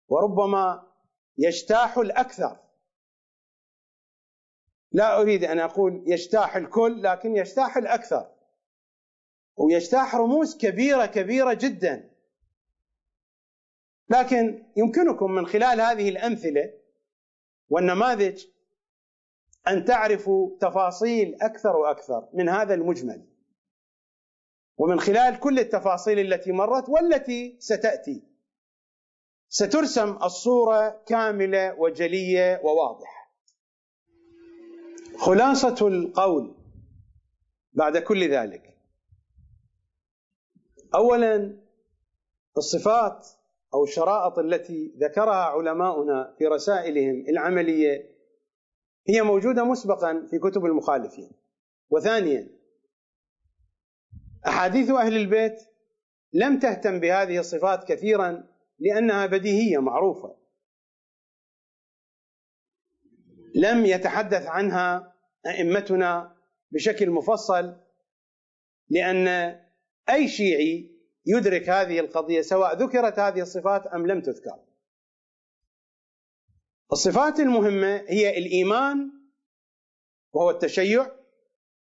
وربما 0.09 0.93
يجتاح 1.39 1.98
الأكثر. 1.98 2.56
لا 4.93 5.20
أريد 5.20 5.44
أن 5.44 5.59
أقول 5.59 6.05
يجتاح 6.06 6.56
الكل 6.56 7.02
لكن 7.02 7.36
يجتاح 7.36 7.76
الأكثر. 7.76 8.30
ويجتاح 9.56 10.14
رموز 10.14 10.56
كبيرة 10.56 11.06
كبيرة 11.06 11.52
جدا. 11.52 12.10
لكن 14.10 14.66
يمكنكم 14.76 15.32
من 15.32 15.47
خلال 15.47 15.80
هذه 15.80 16.09
الأمثلة 16.09 16.72
والنماذج 17.68 18.44
أن 19.68 19.85
تعرفوا 19.85 20.59
تفاصيل 20.60 21.43
أكثر 21.43 21.76
وأكثر 21.76 22.28
من 22.32 22.48
هذا 22.48 22.74
المجمل. 22.74 23.26
ومن 24.79 25.01
خلال 25.01 25.41
كل 25.41 25.59
التفاصيل 25.59 26.19
التي 26.19 26.53
مرت 26.53 26.89
والتي 26.89 27.57
ستأتي 27.59 28.23
سترسم 29.49 30.19
الصورة 30.23 31.03
كاملة 31.07 31.75
وجلية 31.81 32.61
وواضحة. 32.65 33.33
خلاصة 35.19 35.89
القول 35.89 36.55
بعد 37.73 37.99
كل 37.99 38.31
ذلك. 38.31 38.77
اولا 40.95 41.59
الصفات 42.57 43.27
أو 43.75 43.85
الشرائط 43.85 44.39
التي 44.39 44.95
ذكرها 45.01 45.45
علماؤنا 45.45 46.35
في 46.39 46.47
رسائلهم 46.47 47.25
العملية 47.29 48.11
هي 49.09 49.23
موجودة 49.23 49.65
مسبقا 49.65 50.27
في 50.31 50.39
كتب 50.39 50.65
المخالفين. 50.65 51.31
وثانيا 51.91 52.57
أحاديث 54.47 54.90
أهل 54.90 55.16
البيت 55.16 55.59
لم 56.32 56.59
تهتم 56.59 57.01
بهذه 57.01 57.39
الصفات 57.39 57.89
كثيرا 57.89 58.44
لأنها 58.78 59.27
بديهية 59.27 59.78
معروفة 59.78 60.36
لم 63.55 63.86
يتحدث 63.86 64.47
عنها 64.47 65.15
أئمتنا 65.47 66.36
بشكل 66.70 67.10
مفصل 67.10 67.77
لأن 68.90 69.28
أي 70.10 70.28
شيعي 70.28 70.98
يدرك 71.27 71.69
هذه 71.69 72.01
القضية 72.01 72.40
سواء 72.40 72.77
ذكرت 72.77 73.19
هذه 73.19 73.40
الصفات 73.40 73.86
أم 73.86 74.06
لم 74.06 74.20
تذكر. 74.20 74.59
الصفات 76.93 77.40
المهمة 77.40 78.05
هي 78.09 78.39
الإيمان 78.39 79.10
وهو 80.32 80.51
التشيع 80.51 81.10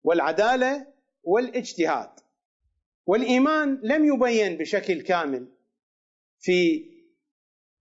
والعدالة 0.02 0.86
والاجتهاد. 1.22 2.10
والإيمان 3.08 3.80
لم 3.82 4.04
يبين 4.04 4.56
بشكل 4.58 5.02
كامل 5.02 5.48
في 6.40 6.88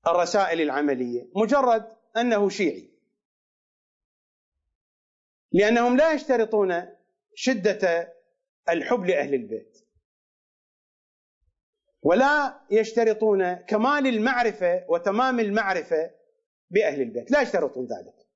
الرسائل 0.07 0.61
العملية، 0.61 1.27
مجرد 1.35 1.95
أنه 2.17 2.49
شيعي. 2.49 2.89
لأنهم 5.51 5.97
لا 5.97 6.13
يشترطون 6.13 6.85
شدة 7.35 8.13
الحب 8.69 9.05
لأهل 9.05 9.33
البيت. 9.33 9.77
ولا 12.01 12.61
يشترطون 12.71 13.53
كمال 13.53 14.07
المعرفة 14.07 14.85
وتمام 14.89 15.39
المعرفة 15.39 16.11
بأهل 16.69 17.01
البيت 17.01 17.31
لا 17.31 17.41
يشترطون 17.41 17.85
ذلك 17.85 18.27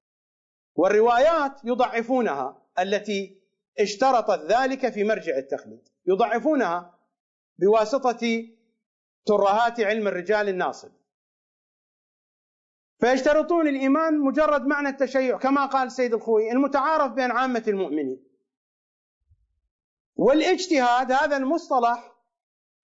والروايات 0.76 1.52
يضعفونها 1.64 2.68
التي 2.80 3.41
اشترطت 3.82 4.52
ذلك 4.52 4.90
في 4.90 5.04
مرجع 5.04 5.38
التخليد. 5.38 5.90
يضعفونها 6.08 7.00
بواسطة 7.60 8.48
ترهات 9.26 9.80
علم 9.80 10.08
الرجال 10.08 10.50
الناصب. 10.50 10.92
فيشترطون 13.00 13.68
الإيمان 13.68 14.20
مجرد 14.20 14.62
معنى 14.62 14.90
التشيع 14.90 15.38
كما 15.38 15.66
قال 15.66 15.92
سيد 15.92 16.14
الخوي 16.14 16.52
المتعارف 16.52 17.12
بين 17.12 17.32
عامة 17.32 17.64
المؤمنين. 17.68 18.24
والاجتهاد 20.16 21.12
هذا 21.12 21.38
المصطلح 21.38 22.16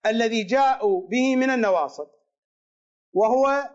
الذي 0.06 0.44
جاءوا 0.44 1.08
به 1.08 1.36
من 1.36 1.50
النواصب 1.50 2.06
وهو 3.12 3.70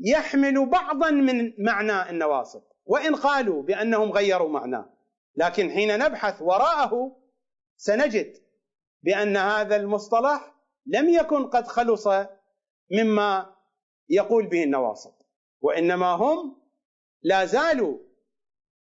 يحمل 0.00 0.66
بعضا 0.66 1.10
من 1.10 1.64
معنى 1.64 2.10
النواصب. 2.10 2.62
وإن 2.84 3.14
قالوا 3.14 3.62
بأنهم 3.62 4.12
غيروا 4.12 4.48
معناه. 4.48 4.95
لكن 5.36 5.70
حين 5.70 5.98
نبحث 5.98 6.42
وراءه 6.42 7.16
سنجد 7.76 8.36
بأن 9.02 9.36
هذا 9.36 9.76
المصطلح 9.76 10.54
لم 10.86 11.08
يكن 11.08 11.46
قد 11.46 11.66
خلص 11.66 12.08
مما 12.92 13.54
يقول 14.08 14.46
به 14.46 14.64
النواصب 14.64 15.12
وإنما 15.60 16.06
هم 16.06 16.62
لا 17.22 17.44
زالوا 17.44 17.98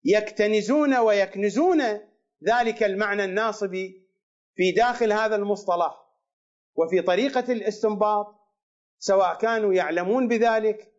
يكتنزون 0.03 0.97
ويكنزون 0.97 1.81
ذلك 2.49 2.83
المعنى 2.83 3.23
الناصب 3.23 3.71
في 4.55 4.71
داخل 4.71 5.13
هذا 5.13 5.35
المصطلح 5.35 6.01
وفي 6.75 7.01
طريقة 7.01 7.53
الاستنباط 7.53 8.41
سواء 8.99 9.37
كانوا 9.37 9.73
يعلمون 9.73 10.27
بذلك 10.27 10.93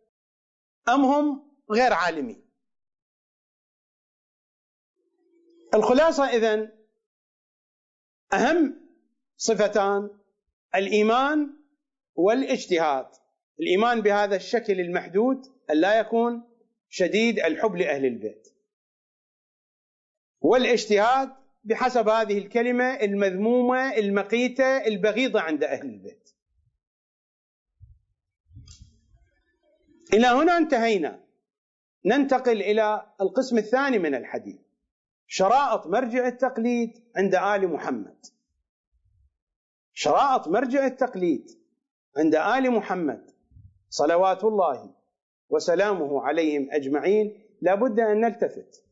أم 0.89 1.05
هم 1.05 1.53
غير 1.71 1.93
عالمين. 1.93 2.42
الخلاصة 5.73 6.25
إذن 6.25 6.71
أهم 8.33 8.81
صفتان 9.37 10.09
الإيمان 10.75 11.53
والاجتهاد 12.15 13.07
الإيمان 13.59 14.01
بهذا 14.01 14.35
الشكل 14.35 14.79
المحدود 14.79 15.45
لا 15.73 15.99
يكون 15.99 16.43
شديد 16.89 17.39
الحب 17.39 17.75
لأهل 17.75 18.05
البيت 18.05 18.47
والاجتهاد 20.41 21.29
بحسب 21.63 22.09
هذه 22.09 22.37
الكلمة 22.37 22.93
المذمومة 22.93 23.97
المقيتة 23.97 24.77
البغيضة 24.77 25.41
عند 25.41 25.63
أهل 25.63 25.85
البيت. 25.85 26.29
إلى 30.13 30.27
هنا 30.27 30.57
انتهينا. 30.57 31.23
ننتقل 32.05 32.61
إلى 32.61 33.13
القسم 33.21 33.57
الثاني 33.57 33.99
من 33.99 34.15
الحديث. 34.15 34.61
شرائط 35.27 35.87
مرجع 35.87 36.27
التقليد 36.27 37.03
عند 37.15 37.35
آل 37.35 37.67
محمد. 37.73 38.25
شرائط 39.93 40.47
مرجع 40.47 40.85
التقليد 40.85 41.47
عند 42.17 42.35
آل 42.35 42.71
محمد. 42.71 43.31
صلوات 43.89 44.43
الله 44.43 44.95
وسلامه 45.49 46.21
عليهم 46.21 46.67
أجمعين. 46.71 47.39
لابد 47.61 47.99
أن 47.99 48.21
نلتفت 48.21 48.85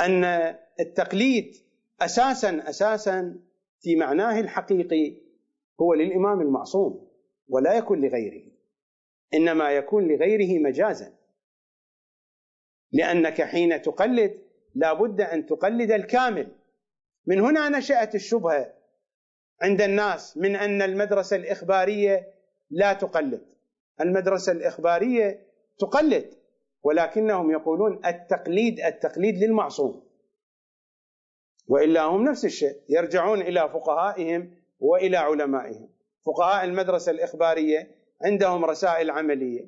أن 0.00 0.24
التقليد 0.80 1.56
أساسا 2.00 2.68
أساسا 2.68 3.40
في 3.80 3.96
معناه 3.96 4.40
الحقيقي 4.40 5.16
هو 5.80 5.94
للإمام 5.94 6.40
المعصوم 6.40 7.10
ولا 7.48 7.74
يكون 7.74 8.00
لغيره 8.00 8.50
إنما 9.34 9.70
يكون 9.70 10.08
لغيره 10.08 10.62
مجازا. 10.62 11.14
لأنك 12.92 13.42
حين 13.42 13.82
تقلد 13.82 14.43
لابد 14.74 15.20
أن 15.20 15.46
تقلد 15.46 15.92
الكامل. 15.92 16.48
من 17.26 17.40
هنا 17.40 17.68
نشأت 17.68 18.14
الشبهة 18.14 18.74
عند 19.62 19.82
الناس 19.82 20.36
من 20.36 20.56
أن 20.56 20.82
المدرسة 20.82 21.36
الإخبارية 21.36 22.34
لا 22.70 22.92
تقلد. 22.92 23.44
المدرسة 24.00 24.52
الإخبارية 24.52 25.46
تقلد 25.78 26.34
ولكنهم 26.82 27.50
يقولون 27.50 28.06
التقليد 28.06 28.80
التقليد 28.80 29.38
للمعصوم. 29.44 30.04
وإلا 31.68 32.02
هم 32.02 32.24
نفس 32.24 32.44
الشيء 32.44 32.76
يرجعون 32.88 33.40
إلى 33.40 33.68
فقهائهم 33.68 34.54
وإلى 34.80 35.16
علمائهم. 35.16 35.88
فقهاء 36.26 36.64
المدرسة 36.64 37.12
الإخبارية 37.12 37.90
عندهم 38.24 38.64
رسائل 38.64 39.10
عملية. 39.10 39.66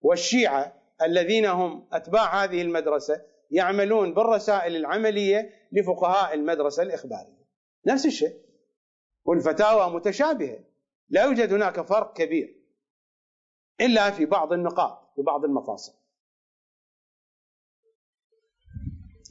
والشيعة 0.00 0.72
الذين 1.02 1.46
هم 1.46 1.88
أتباع 1.92 2.44
هذه 2.44 2.62
المدرسة 2.62 3.22
يعملون 3.50 4.14
بالرسائل 4.14 4.76
العملية 4.76 5.68
لفقهاء 5.72 6.34
المدرسة 6.34 6.82
الإخبارية. 6.82 7.38
نفس 7.86 8.06
الشيء. 8.06 8.36
والفتاوى 9.24 9.94
متشابهة. 9.94 10.58
لا 11.08 11.24
يوجد 11.24 11.52
هناك 11.52 11.80
فرق 11.80 12.16
كبير. 12.16 12.54
إلا 13.80 14.10
في 14.10 14.26
بعض 14.26 14.52
النقاط 14.52 15.12
في 15.16 15.22
بعض 15.22 15.44
المفاصل. 15.44 15.92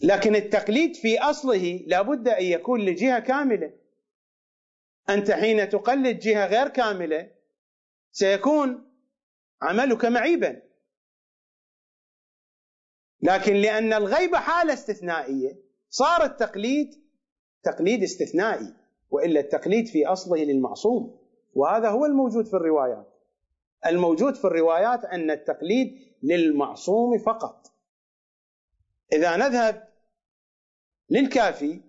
لكن 0.03 0.35
التقليد 0.35 0.95
في 0.95 1.19
أصله 1.19 1.83
لابد 1.87 2.27
أن 2.27 2.43
يكون 2.43 2.81
لجهة 2.81 3.19
كاملة. 3.19 3.73
أنت 5.09 5.31
حين 5.31 5.69
تقلد 5.69 6.19
جهة 6.19 6.45
غير 6.47 6.67
كاملة 6.67 7.31
سيكون 8.11 8.91
عملك 9.61 10.05
معيبا. 10.05 10.61
لكن 13.21 13.53
لأن 13.53 13.93
الغيبه 13.93 14.39
حالة 14.39 14.73
استثنائية 14.73 15.59
صار 15.89 16.23
التقليد 16.23 17.07
تقليد 17.63 18.03
استثنائي 18.03 18.73
وإلا 19.11 19.39
التقليد 19.39 19.87
في 19.87 20.05
أصله 20.05 20.43
للمعصوم 20.43 21.19
وهذا 21.53 21.89
هو 21.89 22.05
الموجود 22.05 22.45
في 22.45 22.53
الروايات. 22.53 23.13
الموجود 23.85 24.35
في 24.35 24.45
الروايات 24.45 25.05
أن 25.05 25.31
التقليد 25.31 26.15
للمعصوم 26.23 27.17
فقط. 27.17 27.71
إذا 29.13 29.35
نذهب 29.35 29.87
للكافي. 31.09 31.81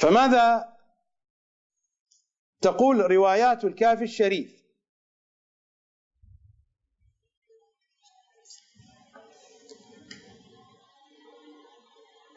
فماذا 0.00 0.77
تقول 2.60 3.10
روايات 3.10 3.64
الكافي 3.64 4.04
الشريف. 4.04 4.58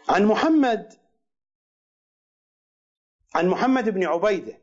عن 0.10 0.26
محمد 0.26 1.00
عن 3.36 3.48
محمد 3.48 3.90
بن 3.90 4.04
عبيدة. 4.04 4.62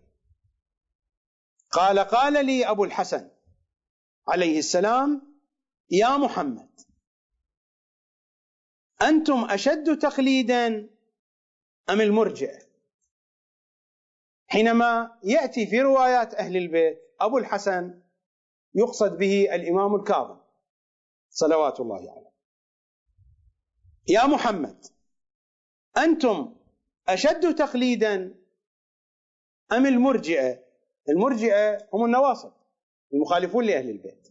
قال 1.70 1.98
قال 1.98 2.47
لي 2.47 2.70
أبو 2.70 2.85
الحسن 2.85 3.30
عليه 4.28 4.59
السلام 4.59 5.40
يا 5.90 6.16
محمد 6.16 6.80
أنتم 9.02 9.44
أشد 9.44 9.98
تقليدا 9.98 10.90
أم 11.90 12.01
المرجئه 12.01 12.68
حينما 14.49 15.19
يأتي 15.25 15.66
في 15.66 15.81
روايات 15.81 16.35
أهل 16.35 16.57
البيت 16.57 16.99
أبو 17.20 17.39
الحسن 17.39 18.03
يقصد 18.75 19.19
به 19.19 19.55
الإمام 19.55 19.95
الكاظم 19.95 20.41
صلوات 21.31 21.81
الله 21.81 21.97
عليه. 21.97 22.33
يا 24.09 24.27
محمد 24.27 24.87
أنتم 25.99 26.57
أشد 27.09 27.55
تقليدا 27.55 28.35
أم 29.73 29.87
المرجئة؟ 29.87 30.65
المرجئة 31.09 31.89
هم 31.93 32.05
النواصب 32.05 32.53
المخالفون 33.12 33.65
لأهل 33.65 33.91
البيت. 33.91 34.29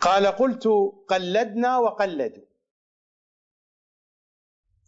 قال 0.00 0.26
قلت 0.26 0.66
قلدنا 1.08 1.78
وقلدوا. 1.78 2.44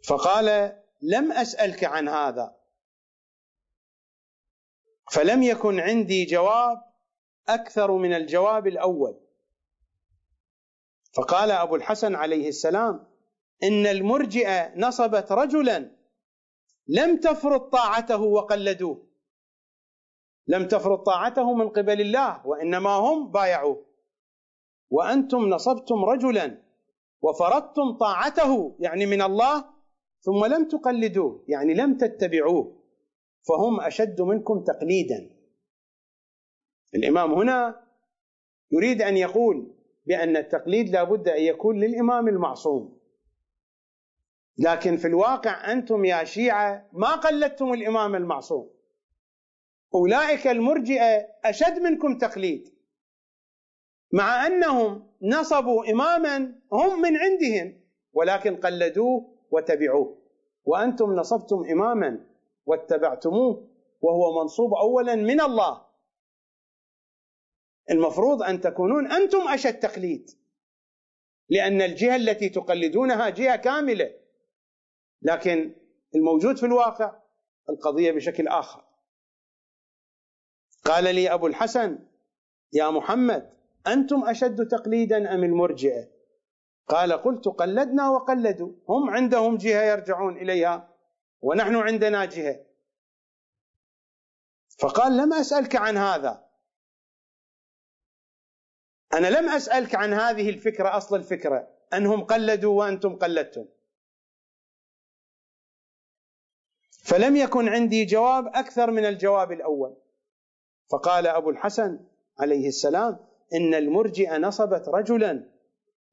فقال 0.08 0.78
لم 1.04 1.32
أسألك 1.32 1.84
عن 1.84 2.08
هذا. 2.08 2.56
فلم 5.12 5.42
يكن 5.42 5.80
عندي 5.80 6.24
جواب 6.24 6.82
أكثر 7.48 7.92
من 7.92 8.14
الجواب 8.14 8.66
الأول. 8.66 9.20
فقال 11.16 11.50
أبو 11.50 11.76
الحسن 11.76 12.14
عليه 12.14 12.48
السلام 12.48 13.06
إن 13.62 13.86
المرجئه 13.86 14.72
نصبت 14.76 15.32
رجلا 15.32 15.90
لم 16.88 17.20
تفرض 17.20 17.60
طاعته 17.60 18.20
وقلدوه. 18.22 19.06
لم 20.46 20.68
تفرض 20.68 20.98
طاعته 20.98 21.54
من 21.54 21.68
قبل 21.68 22.00
الله 22.00 22.46
وإنما 22.46 22.90
هم 22.90 23.30
بايعوه. 23.30 23.86
وأنتم 24.90 25.48
نصبتم 25.48 26.04
رجلا 26.04 26.62
وفرضتم 27.22 27.92
طاعته 27.92 28.76
يعني 28.80 29.06
من 29.06 29.22
الله 29.22 29.73
ثم 30.24 30.44
لم 30.44 30.68
تقلدوه 30.68 31.44
يعني 31.48 31.74
لم 31.74 31.96
تتبعوه 31.96 32.82
فهم 33.48 33.80
أشد 33.80 34.20
منكم 34.20 34.64
تقليدا. 34.64 35.30
الإمام 36.94 37.34
هنا 37.34 37.86
يريد 38.70 39.02
أن 39.02 39.16
يقول 39.16 39.74
بأن 40.06 40.36
التقليد 40.36 40.88
لا 40.88 41.04
بد 41.04 41.28
أن 41.28 41.42
يكون 41.42 41.80
للإمام 41.80 42.28
المعصوم. 42.28 43.00
لكن 44.58 44.96
في 44.96 45.06
الواقع 45.06 45.72
أنتم 45.72 46.04
يا 46.04 46.24
شيعة 46.24 46.88
ما 46.92 47.14
قلدتم 47.14 47.72
الإمام 47.72 48.14
المعصوم. 48.14 48.70
أولئك 49.94 50.46
المرجئة 50.46 51.26
أشد 51.44 51.78
منكم 51.78 52.18
تقليد. 52.18 52.74
مع 54.12 54.46
أنهم 54.46 55.10
نصبوا 55.22 55.90
اماما 55.90 56.36
هم 56.72 57.02
من 57.02 57.16
عندهم 57.16 57.80
ولكن 58.12 58.56
قلدوه 58.56 59.33
وتبعوه 59.50 60.18
وأنتم 60.64 61.12
نصبتم 61.14 61.64
إماما 61.70 62.26
واتبعتموه 62.66 63.68
وهو 64.00 64.42
منصوب 64.42 64.74
أولا 64.74 65.14
من 65.14 65.40
الله. 65.40 65.86
المفروض 67.90 68.42
أن 68.42 68.60
تكونون 68.60 69.12
أنتم 69.12 69.48
أشد 69.48 69.78
تقليد 69.78 70.30
لأن 71.48 71.82
الجهة 71.82 72.16
التي 72.16 72.48
تقلدونها 72.48 73.28
جهة 73.28 73.56
كاملة. 73.56 74.14
لكن 75.22 75.74
الموجود 76.14 76.56
في 76.56 76.66
الواقع 76.66 77.22
القضية 77.70 78.12
بشكل 78.12 78.48
آخر. 78.48 78.84
قال 80.84 81.14
لي 81.14 81.34
أبو 81.34 81.46
الحسن 81.46 81.98
يا 82.72 82.90
محمد 82.90 83.52
أنتم 83.86 84.24
أشد 84.24 84.68
تقليدا 84.68 85.34
أم 85.34 85.44
المرجئة؟ 85.44 86.13
قال 86.88 87.12
قلت 87.12 87.48
قلدنا 87.48 88.10
وقلدوا. 88.10 88.72
هم 88.88 89.10
عندهم 89.10 89.56
جهة 89.56 89.82
يرجعون 89.82 90.36
إليها 90.36 90.88
ونحن 91.42 91.76
عندنا 91.76 92.24
جهة. 92.24 92.60
فقال 94.78 95.16
لم 95.16 95.32
أسألك 95.32 95.76
عن 95.76 95.96
هذا. 95.96 96.44
أنا 99.14 99.26
لم 99.26 99.48
أسألك 99.48 99.94
عن 99.94 100.12
هذه 100.12 100.50
الفكرة 100.50 100.96
أصل 100.96 101.16
الفكرة. 101.16 101.68
أنهم 101.94 102.24
قلدوا 102.24 102.78
وأنتم 102.78 103.16
قلدتم. 103.16 103.66
فلم 107.02 107.36
يكن 107.36 107.68
عندي 107.68 108.04
جواب 108.04 108.46
أكثر 108.46 108.90
من 108.90 109.04
الجواب 109.04 109.52
الأول. 109.52 109.96
فقال 110.90 111.26
أبو 111.26 111.50
الحسن 111.50 112.00
عليه 112.38 112.68
السلام 112.68 113.18
إن 113.54 113.74
المرجئه 113.74 114.38
نصبت 114.38 114.88
رجلا 114.88 115.53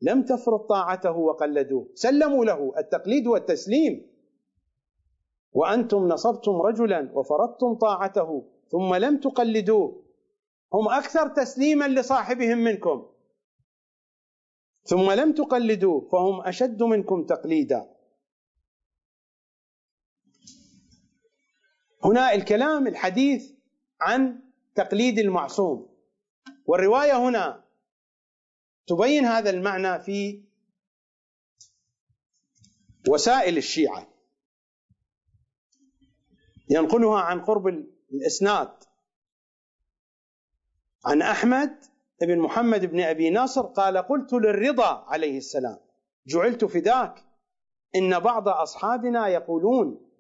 لم 0.01 0.23
تفرض 0.23 0.59
طاعته 0.59 1.11
وقلدوه. 1.11 1.89
سلموا 1.93 2.45
له 2.45 2.73
التقليد 2.77 3.27
والتسليم. 3.27 4.11
وأنتم 5.53 6.07
نصبتم 6.07 6.51
رجلا 6.51 7.11
وفرضتم 7.13 7.73
طاعته 7.73 8.49
ثم 8.71 8.95
لم 8.95 9.17
تقلدوه. 9.19 10.03
هم 10.73 10.89
أكثر 10.89 11.27
تسليما 11.27 11.87
لصاحبهم 11.87 12.57
منكم. 12.57 13.05
ثم 14.83 15.11
لم 15.11 15.33
تقلدوه 15.33 16.09
فهم 16.11 16.41
أشد 16.41 16.83
منكم 16.83 17.25
تقليدا. 17.25 17.95
هنا 22.03 22.33
الكلام 22.33 22.87
الحديث 22.87 23.51
عن 24.01 24.43
تقليد 24.75 25.19
المعصوم. 25.19 25.89
والرواية 26.65 27.17
هنا 27.17 27.63
تبين 28.91 29.25
هذا 29.25 29.49
المعنى 29.49 29.99
في 29.99 30.43
وسائل 33.09 33.57
الشيعة. 33.57 34.07
ينقلها 36.69 37.19
عن 37.19 37.41
قرب 37.41 37.67
الإسناد 38.13 38.71
عن 41.05 41.21
أحمد 41.21 41.77
بن 42.21 42.39
محمد 42.39 42.85
بن 42.85 42.99
أبي 42.99 43.29
ناصر 43.29 43.61
قال 43.61 43.97
قلت 43.97 44.33
للرضا 44.33 45.05
عليه 45.07 45.37
السلام 45.37 45.79
جعلت 46.27 46.65
فداك 46.65 47.23
إن 47.95 48.19
بعض 48.19 48.47
أصحابنا 48.47 49.27
يقولون 49.27 50.11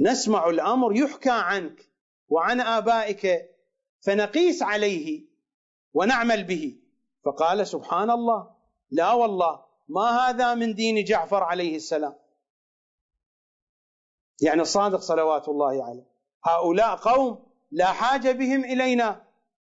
نسمع 0.00 0.48
الأمر 0.48 0.96
يحكى 0.96 1.30
عنك 1.30 1.90
وعن 2.28 2.60
آبائك 2.60 3.50
فنقيس 4.00 4.62
عليه 4.62 5.26
ونعمل 5.94 6.44
به. 6.44 6.85
فقال 7.26 7.66
سبحان 7.66 8.10
الله 8.10 8.56
لا 8.90 9.12
والله 9.12 9.64
ما 9.88 10.02
هذا 10.02 10.54
من 10.54 10.74
دين 10.74 11.04
جعفر 11.04 11.42
عليه 11.42 11.76
السلام؟ 11.76 12.16
يعني 14.42 14.62
الصادق 14.62 15.00
صلوات 15.00 15.48
الله 15.48 15.84
عليه. 15.84 16.06
هؤلاء 16.44 16.96
قوم 16.96 17.46
لا 17.70 17.86
حاجة 17.86 18.32
بهم 18.32 18.64
إلينا 18.64 19.26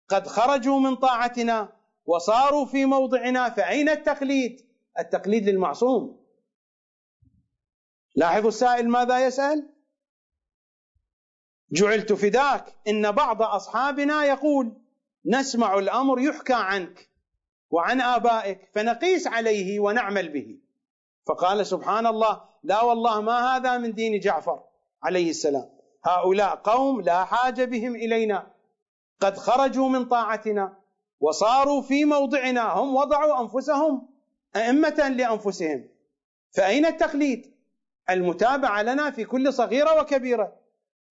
قد 0.08 0.26
خرجوا 0.26 0.80
من 0.80 0.96
طاعتنا 0.96 1.72
وصاروا 2.06 2.66
في 2.66 2.84
موضعنا 2.84 3.50
فأين 3.50 3.88
التقليد؟ 3.88 4.66
التقليد 4.98 5.48
للمعصوم. 5.48 6.26
لاحظوا 8.16 8.48
السائل 8.48 8.88
ماذا 8.88 9.26
يسأل؟ 9.26 9.74
جعلت 11.72 12.12
فداك 12.12 12.74
إن 12.88 13.12
بعض 13.12 13.42
أصحابنا 13.42 14.24
يقول 14.24 14.82
نسمع 15.26 15.78
الأمر 15.78 16.20
يحكى 16.20 16.54
عنك. 16.54 17.07
وعن 17.70 18.00
آبائك 18.00 18.68
فنقيس 18.72 19.26
عليه 19.26 19.80
ونعمل 19.80 20.28
به. 20.28 20.58
فقال 21.26 21.66
سبحان 21.66 22.06
الله 22.06 22.40
لا 22.62 22.82
والله 22.82 23.20
ما 23.20 23.56
هذا 23.56 23.78
من 23.78 23.92
دين 23.92 24.20
جعفر 24.20 24.64
عليه 25.02 25.30
السلام. 25.30 25.70
هؤلاء 26.04 26.54
قوم 26.54 27.00
لا 27.00 27.24
حاجة 27.24 27.64
بهم 27.64 27.94
إلينا. 27.94 28.46
قد 29.20 29.36
خرجوا 29.36 29.88
من 29.88 30.04
طاعتنا 30.04 30.78
وصاروا 31.20 31.82
في 31.82 32.04
موضعنا. 32.04 32.72
هم 32.72 32.96
وضعوا 32.96 33.40
أنفسهم 33.40 34.08
أئمة 34.56 35.08
لأنفسهم. 35.08 35.88
فأين 36.56 36.86
التقليد؟ 36.86 37.54
المتابعة 38.10 38.82
لنا 38.82 39.10
في 39.10 39.24
كل 39.24 39.52
صغيرة 39.52 40.00
وكبيرة. 40.00 40.52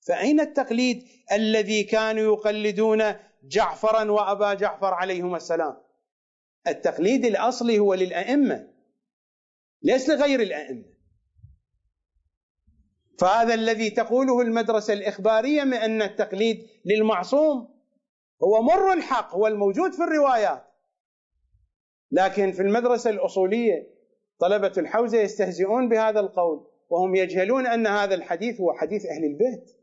فأين 0.07 0.39
التقليد 0.39 1.07
الذي 1.31 1.83
كانوا 1.83 2.33
يقلدون 2.33 3.03
جعفرا 3.43 4.11
وأبا 4.11 4.53
جعفر 4.53 4.93
عليهما 4.93 5.37
السلام؟ 5.37 5.77
التقليد 6.67 7.25
الأصلي 7.25 7.79
هو 7.79 7.93
للأئمة 7.93 8.67
ليس 9.81 10.09
لغير 10.09 10.39
الأئمة. 10.39 10.85
فهذا 13.19 13.53
الذي 13.53 13.89
تقوله 13.89 14.41
المدرسة 14.41 14.93
الإخبارية 14.93 15.63
من 15.63 15.73
أن 15.73 16.01
التقليد 16.01 16.67
للمعصوم 16.85 17.77
هو 18.43 18.61
مر 18.61 18.93
الحق 18.93 19.35
هو 19.35 19.47
الموجود 19.47 19.93
في 19.93 20.03
الروايات. 20.03 20.63
لكن 22.11 22.51
في 22.51 22.61
المدرسة 22.61 23.09
الأصولية 23.09 23.97
طلبة 24.39 24.73
الحوزة 24.77 25.17
يستهزئون 25.17 25.89
بهذا 25.89 26.19
القول 26.19 26.67
وهم 26.89 27.15
يجهلون 27.15 27.67
أن 27.67 27.87
هذا 27.87 28.15
الحديث 28.15 28.61
هو 28.61 28.73
حديث 28.73 29.05
أهل 29.05 29.23
البيت. 29.23 29.77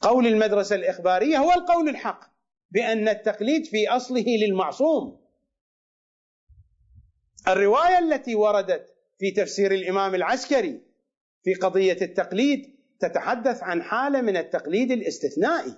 قول 0.00 0.26
المدرسة 0.26 0.76
الإخبارية 0.76 1.38
هو 1.38 1.52
القول 1.52 1.88
الحق. 1.88 2.29
بأن 2.70 3.08
التقليد 3.08 3.66
في 3.66 3.88
أصله 3.88 4.24
للمعصوم. 4.46 5.20
الرواية 7.48 7.98
التي 7.98 8.34
وردت 8.34 8.96
في 9.18 9.30
تفسير 9.30 9.72
الإمام 9.72 10.14
العسكري 10.14 10.80
في 11.44 11.54
قضية 11.54 11.98
التقليد 12.02 12.76
تتحدث 13.00 13.62
عن 13.62 13.82
حالة 13.82 14.20
من 14.20 14.36
التقليد 14.36 14.90
الاستثنائي. 14.90 15.74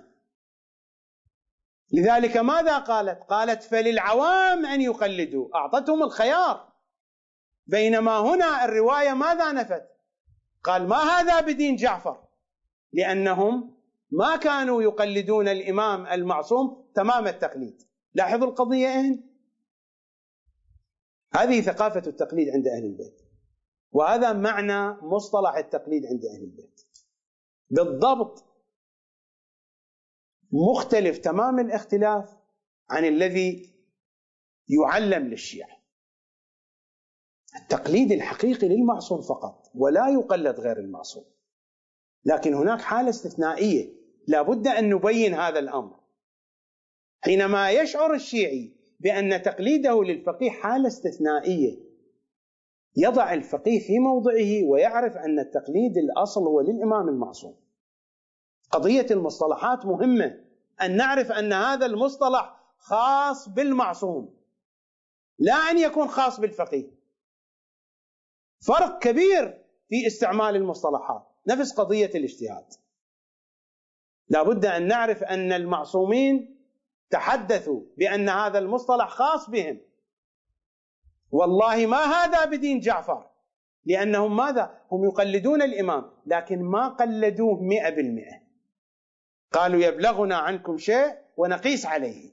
لذلك 1.93 2.37
ماذا 2.37 2.77
قالت؟ 2.77 3.23
قالت 3.23 3.63
فللعوام 3.63 4.65
أن 4.65 4.81
يقلدوا 4.81 5.55
أعطتهم 5.55 6.03
الخيار. 6.03 6.73
بينما 7.67 8.19
هنا 8.19 8.65
الرواية 8.65 9.13
ماذا 9.13 9.51
نفت؟ 9.51 9.83
قال 10.63 10.87
ما 10.87 10.97
هذا 10.97 11.41
بدين 11.41 11.75
جعفر؟ 11.75 12.23
لأنهم 12.93 13.77
ما 14.11 14.35
كانوا 14.35 14.83
يقلدون 14.83 15.47
الإمام 15.47 16.07
المعصوم 16.07 16.82
تمام 16.95 17.27
التقليد. 17.27 17.83
لاحظوا 18.13 18.47
القضية 18.47 18.87
اين 18.87 19.29
هذه 21.33 21.61
ثقافة 21.61 22.03
التقليد 22.07 22.49
عند 22.49 22.67
أهل 22.67 22.85
البيت. 22.85 23.21
وهذا 23.91 24.33
معنى 24.33 25.01
مصطلح 25.01 25.55
التقليد 25.55 26.05
عند 26.05 26.25
أهل 26.25 26.43
البيت. 26.43 26.81
بالضبط 27.69 28.45
مختلف 30.51 31.17
تمام 31.17 31.59
الاختلاف 31.59 32.37
عن 32.89 33.05
الذي 33.05 33.73
يعلم 34.67 35.27
للشيعة. 35.27 35.77
التقليد 37.61 38.11
الحقيقي 38.11 38.67
للمعصوم 38.67 39.21
فقط 39.21 39.71
ولا 39.75 40.09
يقلد 40.09 40.59
غير 40.59 40.77
المعصوم. 40.77 41.25
لكن 42.25 42.53
هناك 42.53 42.81
حالة 42.81 43.09
استثنائية. 43.09 43.93
لا 44.27 44.41
بد 44.41 44.67
أن 44.67 44.89
نبين 44.89 45.33
هذا 45.33 45.59
الأمر. 45.59 46.02
حينما 47.23 47.71
يشعر 47.71 48.13
الشيعي 48.13 48.71
بأن 48.99 49.41
تقليده 49.41 50.03
للفقيه 50.03 50.49
حالة 50.49 50.87
استثنائية 50.87 51.77
يضع 52.97 53.33
الفقيه 53.33 53.79
في 53.79 53.99
موضعه 53.99 54.63
ويعرف 54.63 55.17
أن 55.17 55.39
التقليد 55.39 55.97
الأصل 55.97 56.41
هو 56.41 56.61
للإمام 56.61 57.09
المعصوم. 57.09 57.55
قضية 58.71 59.05
المصطلحات 59.11 59.85
مهمة 59.85 60.43
أن 60.81 60.97
نعرف 60.97 61.31
أن 61.31 61.53
هذا 61.53 61.85
المصطلح 61.85 62.55
خاص 62.77 63.49
بالمعصوم 63.49 64.35
لا 65.39 65.55
أن 65.55 65.77
يكون 65.77 66.07
خاص 66.07 66.39
بالفقيه. 66.39 66.91
فرق 68.59 68.99
كبير 68.99 69.63
في 69.89 70.07
استعمال 70.07 70.55
المصطلحات. 70.55 71.27
نفس 71.47 71.73
قضية 71.73 72.11
الاجتهاد. 72.15 72.65
لا 74.29 74.43
بد 74.43 74.65
أن 74.65 74.87
نعرف 74.87 75.23
أن 75.23 75.51
المعصومين 75.51 76.52
تحدثوا 77.09 77.81
بأن 77.97 78.29
هذا 78.29 78.59
المصطلح 78.59 79.09
خاص 79.09 79.49
بهم. 79.49 79.81
والله 81.31 81.85
ما 81.85 81.97
هذا 81.97 82.45
بدين 82.45 82.79
جعفر. 82.79 83.29
لأنهم 83.85 84.35
ماذا؟ 84.35 84.81
هم 84.91 85.05
يقلدون 85.05 85.61
الإمام 85.61 86.11
لكن 86.25 86.61
ما 86.63 86.87
قلدوه 86.87 87.61
مئة 87.61 87.89
بالمئة. 87.89 88.41
قالوا 89.51 89.81
يبلغنا 89.81 90.37
عنكم 90.37 90.77
شيء 90.77 91.17
ونقيس 91.37 91.85
عليه. 91.85 92.31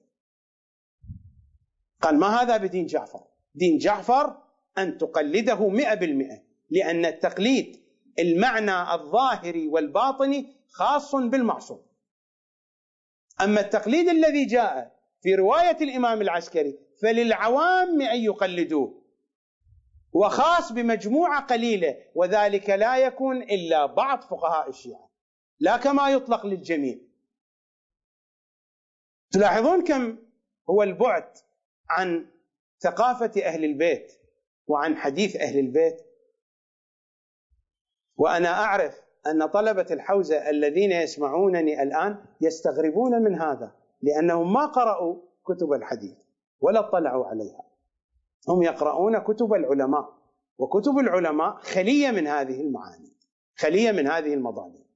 قال 2.02 2.18
ما 2.18 2.26
هذا 2.26 2.56
بدين 2.56 2.86
جعفر؟ 2.86 3.20
دين 3.54 3.78
جعفر 3.78 4.36
أن 4.78 4.98
تقلده 4.98 5.68
مئة 5.68 5.94
بالمئة 5.94 6.42
لأن 6.70 7.04
التقليد 7.04 7.80
المعنى 8.18 8.94
الظاهري 8.94 9.68
والباطني 9.68 10.56
خاص 10.68 11.14
بالمعصوم. 11.14 11.82
أما 13.44 13.60
التقليد 13.60 14.08
الذي 14.08 14.44
جاء 14.44 15.00
في 15.22 15.34
رواية 15.34 15.76
الإمام 15.80 16.20
العسكري 16.20 16.78
فللعوام 17.02 18.02
أن 18.02 18.20
يقلدوه 18.20 19.02
وخاص 20.12 20.72
بمجموعة 20.72 21.46
قليلة 21.46 21.96
وذلك 22.14 22.70
لا 22.70 22.98
يكون 22.98 23.42
إلا 23.42 23.86
بعض 23.86 24.22
فقهاء 24.22 24.68
الشيعة 24.68 25.10
لا 25.60 25.76
كما 25.76 26.10
يطلق 26.10 26.46
للجميع. 26.46 26.98
تلاحظون 29.30 29.84
كم 29.84 30.18
هو 30.70 30.82
البعد 30.82 31.38
عن 31.90 32.30
ثقافة 32.78 33.42
أهل 33.44 33.64
البيت 33.64 34.12
وعن 34.66 34.96
حديث 34.96 35.36
أهل 35.36 35.58
البيت؟ 35.58 36.00
وأنا 38.16 38.48
أعرف 38.48 39.00
أن 39.26 39.46
طلبة 39.46 39.86
الحوزة 39.90 40.50
الذين 40.50 40.92
يسمعونني 40.92 41.82
الآن 41.82 42.16
يستغربون 42.40 43.22
من 43.22 43.40
هذا 43.40 43.72
لأنهم 44.02 44.52
ما 44.52 44.66
قرأوا 44.66 45.16
كتب 45.46 45.72
الحديث 45.72 46.18
ولا 46.60 46.80
اطلعوا 46.80 47.26
عليها. 47.26 47.62
هم 48.48 48.62
يقرؤون 48.62 49.18
كتب 49.18 49.54
العلماء 49.54 50.20
وكتب 50.58 50.98
العلماء 50.98 51.56
خلية 51.56 52.10
من 52.10 52.26
هذه 52.26 52.60
المعاني 52.60 53.12
خلية 53.56 53.92
من 53.92 54.06
هذه 54.06 54.34
المضامين 54.34 54.86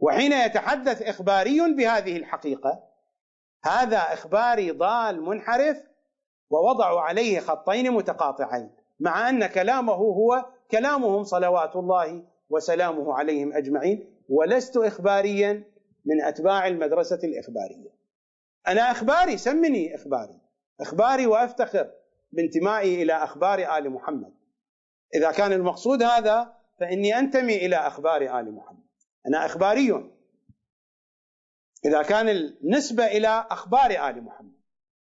وحين 0.00 0.32
يتحدث 0.32 1.02
إخباري 1.02 1.74
بهذه 1.76 2.16
الحقيقة 2.16 2.82
هذا 3.64 3.98
إخباري 3.98 4.70
ضال 4.70 5.22
منحرف 5.22 5.82
ووضعوا 6.50 7.00
عليه 7.00 7.40
خطين 7.40 7.90
متقاطعين 7.90 8.70
مع 9.00 9.28
أن 9.28 9.46
كلامه 9.46 9.92
هو 9.92 10.44
كلامهم 10.70 11.24
صلوات 11.24 11.76
الله 11.76 12.22
وسلامه 12.52 13.14
عليهم 13.14 13.52
أجمعين 13.52 14.04
ولست 14.28 14.76
اخباريا 14.76 15.64
من 16.04 16.22
أتباع 16.22 16.66
المدرسة 16.66 17.18
الإخبارية. 17.24 17.90
أنا 18.68 18.90
إخباري 18.90 19.36
سمني 19.36 19.94
إخباري، 19.94 20.40
إخباري 20.80 21.26
وأفتخر 21.26 21.90
بانتمائي 22.32 23.02
إلى 23.02 23.12
أخبار 23.12 23.78
آل 23.78 23.90
محمد. 23.90 24.32
إذا 25.14 25.30
كان 25.30 25.52
المقصود 25.52 26.02
هذا 26.02 26.52
فإني 26.80 27.18
أنتمي 27.18 27.56
إلى 27.56 27.76
أخبار 27.76 28.40
آل 28.40 28.54
محمد. 28.54 28.84
أنا 29.26 29.46
إخباري. 29.46 30.10
إذا 31.84 32.02
كان 32.02 32.28
النسبة 32.28 33.06
إلى 33.06 33.46
أخبار 33.50 33.90
آل 33.90 34.24
محمد. 34.24 34.52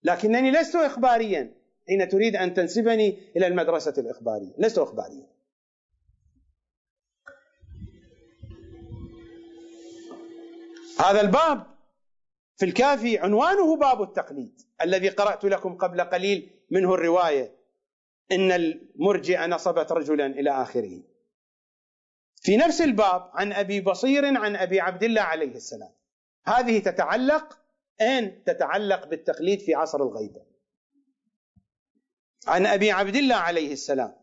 لكنني 0.03 0.51
لست 0.51 0.77
اخباريا 0.77 1.55
حين 1.89 2.09
تريد 2.09 2.37
أن 2.37 2.55
تنسبني 2.55 3.19
إلى 3.37 3.47
المدرسة 3.47 3.95
الإخبارية، 3.99 4.55
لست 4.59 4.79
اخباريا. 4.79 5.27
هذا 11.03 11.21
الباب 11.21 11.67
في 12.57 12.65
الكافي 12.65 13.19
عنوانه 13.19 13.77
باب 13.77 14.03
التقليد 14.03 14.61
الذي 14.83 15.09
قرأت 15.09 15.45
لكم 15.45 15.77
قبل 15.77 16.01
قليل 16.01 16.51
منه 16.71 16.95
الرواية 16.95 17.57
إن 18.33 18.53
المرجئة 18.53 19.47
نصبت 19.47 19.93
رجلا 19.93 20.27
إلى 20.27 20.51
آخره. 20.51 21.03
في 22.37 22.57
نفس 22.57 22.81
الباب 22.81 23.31
عن 23.35 23.53
أبي 23.53 23.81
بصير 23.81 24.39
عن 24.39 24.57
أبي 24.57 24.81
عبد 24.81 25.03
الله 25.03 25.23
عليه 25.23 25.55
السلام. 25.55 25.93
هذه 26.45 26.79
تتعلق 26.79 27.59
أين 28.01 28.45
تتعلق 28.45 29.07
بالتقليد 29.07 29.61
في 29.61 29.75
عصر 29.75 30.03
الغيبة. 30.03 30.47
عن 32.47 32.67
أبي 32.67 32.91
عبد 32.91 33.17
الله 33.17 33.37
عليه 33.37 33.73
السلام. 33.73 34.15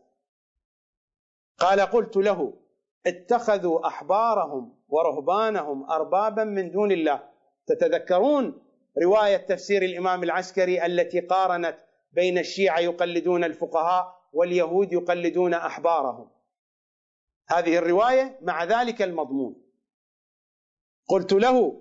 قال 1.58 1.80
قلت 1.80 2.16
له 2.16 2.59
اتخذوا 3.06 3.86
أحبارهم 3.86 4.72
ورهبانهم 4.88 5.90
اربابا 5.90 6.44
من 6.44 6.70
دون 6.70 6.92
الله. 6.92 7.30
تتذكرون 7.66 8.62
رواية 9.02 9.36
تفسير 9.36 9.82
الإمام 9.82 10.22
العسكري 10.22 10.86
التي 10.86 11.20
قارنت 11.20 11.78
بين 12.12 12.38
الشيعة 12.38 12.78
يقلدون 12.78 13.44
الفقهاء 13.44 14.20
واليهود 14.32 14.92
يقلدون 14.92 15.54
أحبارهم؟ 15.54 16.30
هذه 17.48 17.78
الرواية 17.78 18.38
مع 18.42 18.64
ذلك 18.64 19.02
المضمون. 19.02 19.56
قلت 21.08 21.32
له 21.32 21.80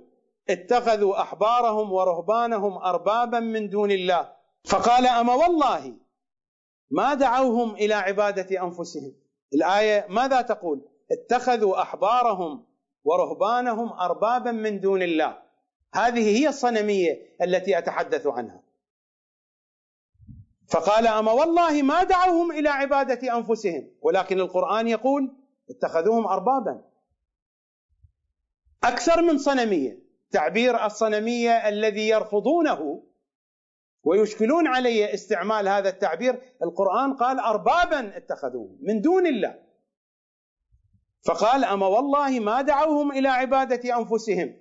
اتخذوا 0.50 1.22
أحبارهم 1.22 1.94
ورهبانهم 1.94 2.78
اربابا 2.78 3.40
من 3.40 3.70
دون 3.70 3.92
الله. 3.92 4.34
فقال 4.66 5.08
أما 5.08 5.34
والله 5.34 5.96
ما 6.92 7.14
دعوهم 7.14 7.76
إلى 7.76 7.94
عبادة 7.94 8.64
أنفسهم. 8.64 9.16
الآية 9.54 10.06
ماذا 10.10 10.42
تقول؟ 10.42 10.90
اتخذوا 11.12 11.82
أحبارهم 11.82 12.66
ورهبانهم 13.04 13.94
اربابا 13.94 14.52
من 14.52 14.80
دون 14.80 15.02
الله. 15.02 15.38
هذه 15.94 16.38
هي 16.38 16.50
الصنمية 16.50 17.36
التي 17.42 17.78
أتحدث 17.78 18.28
عنها. 18.28 18.64
فقال 20.68 21.08
أما 21.08 21.32
والله 21.32 21.82
ما 21.82 22.04
دعوهم 22.04 22.52
إلى 22.52 22.70
عبادة 22.70 23.38
أنفسهم 23.38 23.92
ولكن 24.02 24.40
القرآن 24.40 24.88
يقول 24.88 25.36
اتخذوهم 25.70 26.28
اربابا. 26.28 26.82
أكثر 28.84 29.22
من 29.22 29.38
صنمية. 29.38 30.00
تعبير 30.32 30.86
الصنمية 30.86 31.70
الذي 31.70 32.08
يرفضونه 32.08 33.04
ويشكلون 34.04 34.68
علي 34.68 35.14
استعمال 35.14 35.68
هذا 35.68 35.90
التعبير 35.90 36.42
القرآن 36.64 37.14
قال 37.14 37.40
اربابا 37.40 38.18
اتخذوهم 38.18 38.78
من 38.82 39.02
دون 39.02 39.28
الله. 39.28 39.69
فقال 41.26 41.64
أما 41.66 41.88
والله 41.88 42.40
ما 42.40 42.62
دعوهم 42.62 43.12
إلى 43.12 43.28
عبادة 43.28 43.98
أنفسهم. 43.98 44.56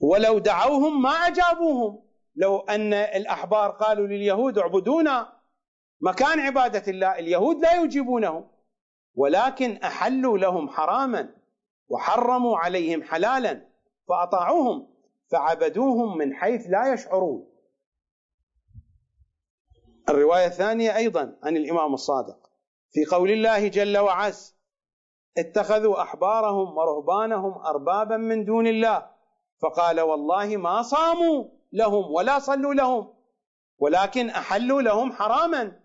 ولو 0.00 0.38
دعوهم 0.38 1.02
ما 1.02 1.10
أجابوهم. 1.10 2.02
لو 2.36 2.58
أن 2.58 2.94
الأحبار 2.94 3.70
قالوا 3.70 4.06
لليهود 4.06 4.58
اعبدونا 4.58 5.32
مكان 6.00 6.40
عبادة 6.40 6.92
الله 6.92 7.18
اليهود 7.18 7.60
لا 7.60 7.74
يجيبونهم. 7.74 8.48
ولكن 9.14 9.76
أحلوا 9.76 10.38
لهم 10.38 10.68
حراما 10.68 11.34
وحرموا 11.88 12.58
عليهم 12.58 13.02
حلالا 13.02 13.68
فأطاعوهم 14.08 14.88
فعبدوهم 15.30 16.18
من 16.18 16.34
حيث 16.34 16.66
لا 16.66 16.92
يشعرون. 16.92 17.48
الرواية 20.08 20.46
الثانية 20.46 20.96
أيضا 20.96 21.36
عن 21.42 21.56
الإمام 21.56 21.94
الصادق 21.94 22.50
في 22.92 23.04
قول 23.04 23.30
الله 23.30 23.68
جل 23.68 23.98
وعز 23.98 24.61
اتخذوا 25.38 26.02
أحبارهم 26.02 26.76
ورهبانهم 26.76 27.58
اربابا 27.58 28.16
من 28.16 28.44
دون 28.44 28.66
الله. 28.66 29.10
فقال 29.62 30.00
والله 30.00 30.56
ما 30.56 30.82
صاموا 30.82 31.48
لهم 31.72 32.10
ولا 32.10 32.38
صلوا 32.38 32.74
لهم 32.74 33.14
ولكن 33.78 34.30
أحلوا 34.30 34.82
لهم 34.82 35.12
حراما. 35.12 35.80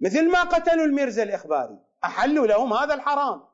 مثل 0.00 0.30
ما 0.32 0.42
قتلوا 0.42 0.84
الميرزا 0.84 1.22
الإخباري 1.22 1.78
أحلوا 2.04 2.46
لهم 2.46 2.72
هذا 2.72 2.94
الحرام. 2.94 3.48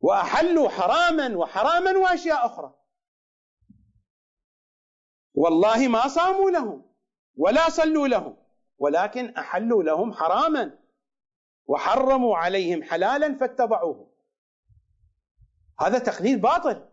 وأحلوا 0.00 0.68
حراما 0.68 1.36
وحراما 1.36 1.98
وأشياء 1.98 2.46
أخرى. 2.46 2.74
والله 5.34 5.88
ما 5.88 6.08
صاموا 6.08 6.50
لهم 6.50 6.92
ولا 7.36 7.68
صلوا 7.68 8.08
لهم 8.08 8.36
ولكن 8.78 9.34
أحلوا 9.34 9.82
لهم 9.82 10.12
حراما. 10.12 10.85
وحرموا 11.66 12.36
عليهم 12.36 12.82
حلالا 12.82 13.34
فاتبعوه. 13.34 14.10
هذا 15.80 15.98
تقليد 15.98 16.40
باطل. 16.40 16.88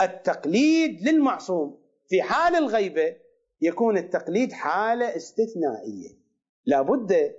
التقليد 0.00 1.08
للمعصوم 1.08 1.82
في 2.08 2.22
حال 2.22 2.56
الغيبة 2.56 3.16
يكون 3.60 3.98
التقليد 3.98 4.52
حالة 4.52 5.16
استثنائية. 5.16 6.18
لا 6.66 6.82
بد 6.82 7.36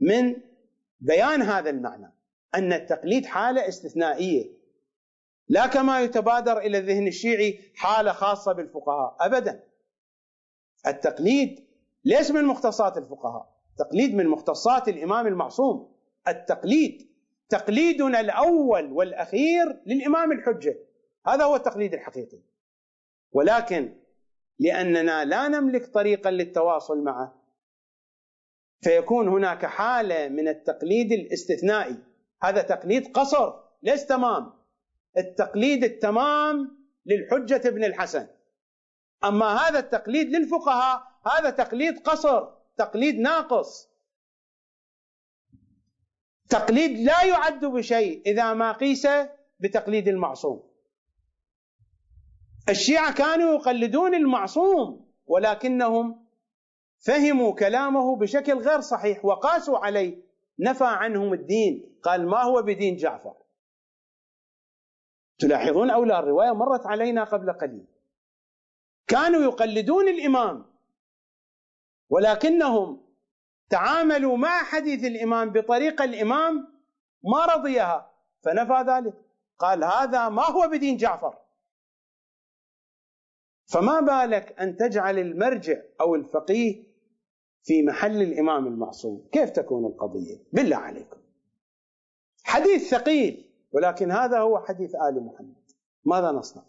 من 0.00 0.36
بيان 1.00 1.42
هذا 1.42 1.70
المعنى 1.70 2.12
أن 2.54 2.72
التقليد 2.72 3.26
حالة 3.26 3.68
استثنائية. 3.68 4.50
لا 5.48 5.66
كما 5.66 6.00
يتبادر 6.00 6.58
إلى 6.58 6.78
الذهن 6.78 7.06
الشيعي 7.06 7.72
حالة 7.74 8.12
خاصة 8.12 8.52
بالفقهاء 8.52 9.16
ابدا. 9.20 9.64
التقليد 10.86 11.64
ليس 12.04 12.30
من 12.30 12.44
مختصات 12.44 12.96
الفقهاء. 12.96 13.53
تقليد 13.78 14.14
من 14.14 14.26
مختصات 14.26 14.88
الإمام 14.88 15.26
المعصوم. 15.26 15.94
التقليد 16.28 17.10
تقليدنا 17.48 18.20
الأول 18.20 18.92
والأخير 18.92 19.82
للإمام 19.86 20.32
الحجة. 20.32 20.78
هذا 21.26 21.44
هو 21.44 21.56
التقليد 21.56 21.94
الحقيقي. 21.94 22.38
ولكن 23.32 23.92
لأننا 24.58 25.24
لا 25.24 25.48
نملك 25.48 25.86
طريقا 25.86 26.30
للتواصل 26.30 27.04
معه 27.04 27.44
فيكون 28.82 29.28
هناك 29.28 29.66
حالة 29.66 30.28
من 30.28 30.48
التقليد 30.48 31.12
الاستثنائي. 31.12 31.96
هذا 32.42 32.62
تقليد 32.62 33.06
قصر 33.12 33.52
ليس 33.82 34.06
تمام. 34.06 34.52
التقليد 35.18 35.84
التمام 35.84 36.78
للحجة 37.06 37.68
ابن 37.68 37.84
الحسن. 37.84 38.26
أما 39.24 39.46
هذا 39.46 39.78
التقليد 39.78 40.28
للفقهاء 40.28 41.02
هذا 41.26 41.50
تقليد 41.50 41.98
قصر. 41.98 42.63
تقليد 42.76 43.18
ناقص. 43.18 43.88
تقليد 46.48 46.98
لا 46.98 47.24
يعد 47.24 47.64
بشيء 47.64 48.22
إذا 48.26 48.54
ما 48.54 48.72
قيس 48.72 49.06
بتقليد 49.60 50.08
المعصوم. 50.08 50.70
الشيعة 52.68 53.14
كانوا 53.14 53.54
يقلدون 53.54 54.14
المعصوم 54.14 55.12
ولكنهم 55.26 56.26
فهموا 56.98 57.54
كلامه 57.54 58.16
بشكل 58.16 58.58
غير 58.58 58.80
صحيح 58.80 59.24
وقاسوا 59.24 59.78
عليه 59.78 60.22
نفى 60.58 60.84
عنهم 60.84 61.32
الدين. 61.32 61.98
قال 62.02 62.26
ما 62.26 62.42
هو 62.42 62.62
بدين 62.62 62.96
جعفر؟ 62.96 63.34
تلاحظون 65.38 65.90
أو 65.90 66.04
لا؟ 66.04 66.18
الرواية 66.18 66.52
مرت 66.52 66.86
علينا 66.86 67.24
قبل 67.24 67.52
قليل. 67.52 67.86
كانوا 69.06 69.42
يقلدون 69.42 70.08
الإمام 70.08 70.73
ولكنهم 72.14 73.00
تعاملوا 73.70 74.36
مع 74.36 74.62
حديث 74.62 75.04
الإمام 75.04 75.50
بطريقة 75.50 76.04
الإمام 76.04 76.68
ما 77.24 77.44
رضيها 77.44 78.10
فنفى 78.42 78.84
ذلك. 78.90 79.14
قال 79.58 79.84
هذا 79.84 80.28
ما 80.28 80.42
هو 80.42 80.68
بدين 80.68 80.96
جعفر. 80.96 81.38
فما 83.66 84.00
بالك 84.00 84.60
أن 84.60 84.76
تجعل 84.76 85.18
المرجع 85.18 85.82
أو 86.00 86.14
الفقيه 86.14 86.84
في 87.62 87.82
محل 87.82 88.22
الإمام 88.22 88.66
المعصوم؟ 88.66 89.28
كيف 89.32 89.50
تكون 89.50 89.84
القضية؟ 89.86 90.36
بالله 90.52 90.76
عليكم. 90.76 91.20
حديث 92.44 92.90
ثقيل 92.90 93.50
ولكن 93.72 94.10
هذا 94.10 94.38
هو 94.38 94.58
حديث 94.58 94.94
آل 94.94 95.26
محمد. 95.26 95.70
ماذا 96.04 96.32
نصنع؟ 96.32 96.62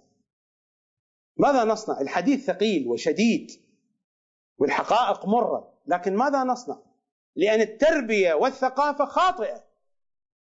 ماذا 1.38 1.64
نصنع؟ 1.64 2.02
الحديث 2.02 2.46
ثقيل 2.46 2.88
وشديد. 2.88 3.65
والحقائق 4.58 5.26
مرة 5.26 5.74
لكن 5.88 6.16
ماذا 6.16 6.44
نصنع؟ 6.44 6.78
لأن 7.36 7.62
التربية 7.62 8.34
والثقافة 8.34 9.06
خاطئة. 9.06 9.64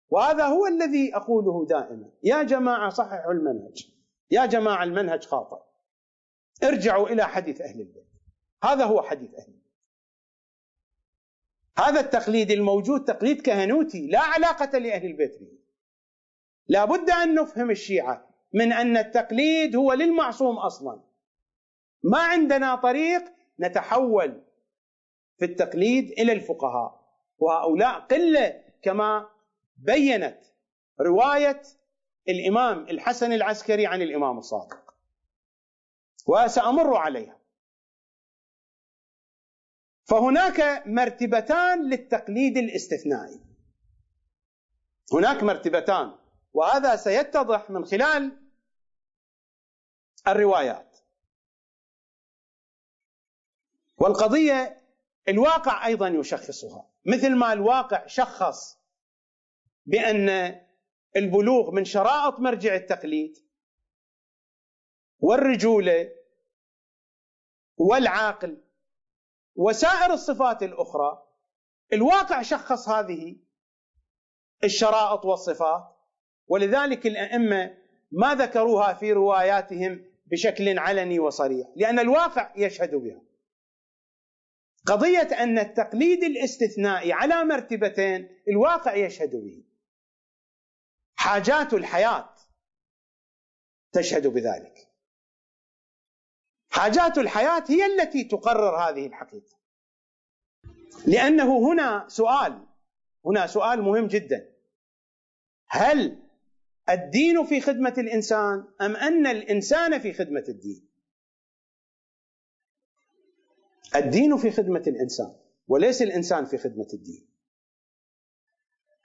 وهذا 0.09 0.45
هو 0.45 0.67
الذي 0.67 1.17
أقوله 1.17 1.67
دائما. 1.67 2.11
يا 2.23 2.43
جماعة 2.43 2.91
صححوا 2.91 3.33
المنهج. 3.33 3.91
يا 4.31 4.47
جماعة 4.47 4.85
المنهج 4.85 5.25
خاطئ. 5.25 5.63
ارجعوا 6.65 7.09
إلى 7.09 7.25
حديث 7.25 7.61
أهل 7.61 7.81
البيت. 7.81 8.07
هذا 8.65 8.85
هو 8.85 9.03
حديث 9.03 9.35
أهل 9.35 9.47
البيت. 9.47 9.67
هذا 11.79 12.01
التقليد 12.01 12.51
الموجود 12.51 13.05
تقليد 13.05 13.41
كهنوتي 13.41 14.07
لا 14.07 14.21
علاقة 14.21 14.79
لأهل 14.79 15.07
البيت 15.07 15.41
به. 15.41 15.59
لا 16.69 16.85
بد 16.85 17.11
أن 17.11 17.35
نفهم 17.35 17.71
الشيعة 17.71 18.29
من 18.53 18.73
أن 18.73 18.97
التقليد 18.97 19.77
هو 19.77 19.93
للمعصوم 19.93 20.57
أصلا. 20.59 21.01
ما 22.03 22.19
عندنا 22.19 22.75
طريق 22.75 23.37
نتحول 23.61 24.43
في 25.39 25.45
التقليد 25.45 26.11
إلى 26.11 26.33
الفقهاء. 26.33 27.07
وهؤلاء 27.39 28.01
قلة 28.01 28.65
كما 28.83 29.31
بينت 29.77 30.39
رواية 31.01 31.63
الإمام 32.29 32.89
الحسن 32.89 33.33
العسكري 33.33 33.87
عن 33.87 34.03
الإمام 34.03 34.39
الصادق. 34.39 34.95
وسأمر 36.27 36.97
عليها. 36.97 37.39
فهناك 40.05 40.83
مرتبتان 40.87 41.91
للتقليد 41.91 42.57
الاستثنائي. 42.57 43.41
هناك 45.13 45.43
مرتبتان 45.43 46.15
وهذا 46.53 46.97
سيتضح 46.97 47.71
من 47.71 47.85
خلال 47.85 48.43
الروايات. 50.29 50.86
والقضية 53.99 54.83
الواقع 55.29 55.87
أيضا 55.87 56.09
يشخصها. 56.09 56.89
مثل 57.07 57.35
ما 57.35 57.53
الواقع 57.53 58.07
شخص 58.07 58.79
بأن 59.87 60.29
البلوغ 61.17 61.71
من 61.71 61.85
شرائط 61.85 62.41
مرجع 62.41 62.75
التقليد 62.75 63.37
والرجولة 65.19 66.11
والعاقل 67.77 68.63
وسائر 69.55 70.13
الصفات 70.13 70.63
الأخرى 70.63 71.23
الواقع 71.93 72.43
شخص 72.43 72.89
هذه 72.89 73.37
الشرائط 74.65 75.25
والصفات. 75.25 75.97
ولذلك 76.49 77.07
الأئمة 77.07 77.77
ما 78.13 78.35
ذكروها 78.35 78.95
في 78.95 79.13
رواياتهم 79.13 80.05
بشكل 80.27 80.79
علني 80.79 81.19
وصريح 81.19 81.69
لأن 81.77 81.99
الواقع 81.99 82.53
يشهد 82.57 82.95
بها. 82.95 83.21
قضية 84.87 85.29
أن 85.43 85.59
التقليد 85.59 86.25
الاستثنائي 86.25 87.13
على 87.13 87.45
مرتبتين 87.45 88.29
الواقع 88.49 88.95
يشهد 88.95 89.37
به. 89.37 89.65
حاجات 91.15 91.75
الحياة 91.75 92.35
تشهد 93.93 94.27
بذلك. 94.27 94.89
حاجات 96.71 97.19
الحياة 97.19 97.65
هي 97.69 97.87
التي 97.87 98.25
تقرر 98.25 98.77
هذه 98.77 99.07
الحقيقة. 99.07 99.57
لأنه 101.07 101.73
هنا 101.73 102.05
سؤال 102.09 102.67
هنا 103.27 103.47
سؤال 103.47 103.83
مهم 103.83 104.07
جدا. 104.07 104.53
هل 105.69 106.23
الدين 106.89 107.45
في 107.45 107.61
خدمة 107.61 107.95
الإنسان 107.99 108.65
أم 108.81 108.97
أن 108.97 109.27
الإنسان 109.27 109.99
في 109.99 110.13
خدمة 110.13 110.45
الدين؟ 110.49 110.86
الدين 113.95 114.37
في 114.37 114.51
خدمة 114.51 114.83
الإنسان 114.87 115.33
وليس 115.69 116.03
الإنسان 116.03 116.45
في 116.45 116.59
خدمة 116.59 116.89
الدين. 116.95 117.27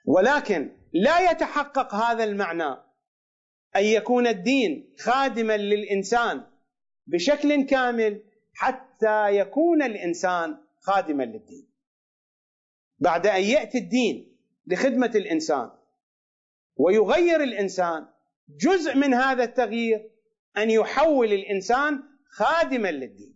ولكن 0.06 0.76
لا 0.92 1.30
يتحقق 1.30 1.94
هذا 1.94 2.24
المعنى 2.24 2.76
أن 3.76 3.84
يكون 3.84 4.26
الدين 4.26 4.94
خادما 4.98 5.56
للإنسان 5.56 6.44
بشكل 7.06 7.66
كامل 7.66 8.22
حتى 8.54 9.36
يكون 9.36 9.82
الإنسان 9.82 10.58
خادما 10.80 11.22
للدين. 11.22 11.68
بعد 12.98 13.26
أن 13.26 13.42
يأتي 13.42 13.78
الدين 13.78 14.36
لخدمة 14.66 15.12
الإنسان 15.14 15.70
ويغير 16.76 17.42
الإنسان 17.42 18.06
جزء 18.48 18.96
من 18.96 19.14
هذا 19.14 19.44
التغيير 19.44 20.10
أن 20.56 20.70
يحول 20.70 21.32
الإنسان 21.32 22.02
خادما 22.30 22.90
للدين. 22.90 23.31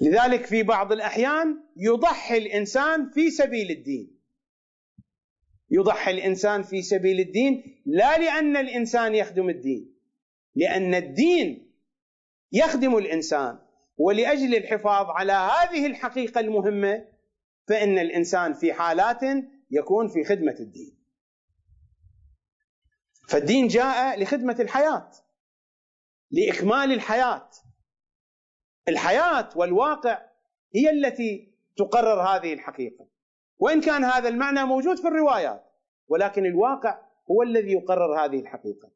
لذلك 0.00 0.46
في 0.46 0.62
بعض 0.62 0.92
الأحيان 0.92 1.64
يضحي 1.76 2.38
الإنسان 2.38 3.10
في 3.10 3.30
سبيل 3.30 3.70
الدين. 3.70 4.20
يضحي 5.70 6.10
الإنسان 6.10 6.62
في 6.62 6.82
سبيل 6.82 7.20
الدين 7.20 7.82
لا 7.86 8.18
لأن 8.18 8.56
الإنسان 8.56 9.14
يخدم 9.14 9.48
الدين 9.50 9.94
لأن 10.54 10.94
الدين 10.94 11.72
يخدم 12.52 12.96
الإنسان. 12.96 13.58
ولأجل 13.96 14.54
الحفاظ 14.54 15.06
على 15.08 15.32
هذه 15.32 15.86
الحقيقة 15.86 16.40
المهمة 16.40 17.04
فإن 17.68 17.98
الإنسان 17.98 18.54
في 18.54 18.72
حالات 18.72 19.20
يكون 19.70 20.08
في 20.08 20.24
خدمة 20.24 20.56
الدين. 20.60 20.96
فالدين 23.28 23.66
جاء 23.68 24.22
لخدمة 24.22 24.56
الحياة 24.60 25.10
لإكمال 26.30 26.92
الحياة. 26.92 27.50
الحياة 28.88 29.48
والواقع 29.56 30.22
هي 30.74 30.90
التي 30.90 31.52
تقرر 31.76 32.22
هذه 32.22 32.52
الحقيقة. 32.52 33.06
وإن 33.58 33.80
كان 33.80 34.04
هذا 34.04 34.28
المعنى 34.28 34.64
موجود 34.64 34.96
في 34.96 35.08
الروايات 35.08 35.64
ولكن 36.08 36.46
الواقع 36.46 36.98
هو 37.30 37.42
الذي 37.42 37.72
يقرر 37.72 38.24
هذه 38.24 38.40
الحقيقة. 38.40 38.90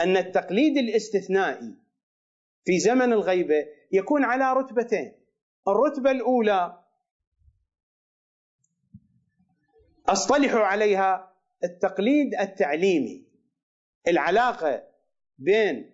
أن 0.00 0.16
التقليد 0.16 0.76
الاستثنائي 0.78 1.74
في 2.64 2.78
زمن 2.78 3.12
الغيبة 3.12 3.66
يكون 3.92 4.24
على 4.24 4.52
رتبتين. 4.52 5.12
الرتبة 5.68 6.10
الأولى 6.10 6.80
أصطلح 10.08 10.54
عليها 10.54 11.32
التقليد 11.64 12.34
التعليمي. 12.34 13.26
العلاقة 14.08 14.82
بين 15.38 15.90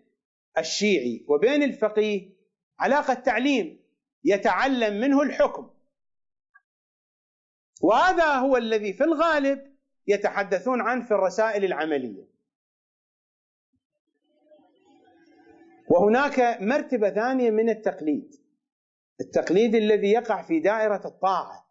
الشيعي 0.59 1.25
وبين 1.29 1.63
الفقيه 1.63 2.40
علاقة 2.81 3.15
تعليم 3.15 3.81
يتعلم 4.25 5.01
منه 5.01 5.23
الحكم. 5.23 5.71
وهذا 7.83 8.35
هو 8.35 8.57
الذي 8.57 8.93
في 8.93 9.05
الغالب 9.05 9.77
يتحدثون 10.07 10.81
عنه 10.81 11.05
في 11.05 11.15
الرسائل 11.15 11.65
العملية. 11.65 12.31
وهناك 15.91 16.59
مرتبة 16.61 17.11
ثانية 17.11 17.51
من 17.51 17.69
التقليد. 17.69 18.35
التقليد 19.21 19.75
الذي 19.75 20.13
يقع 20.13 20.43
في 20.43 20.61
دائرة 20.61 21.07
الطاعة. 21.07 21.71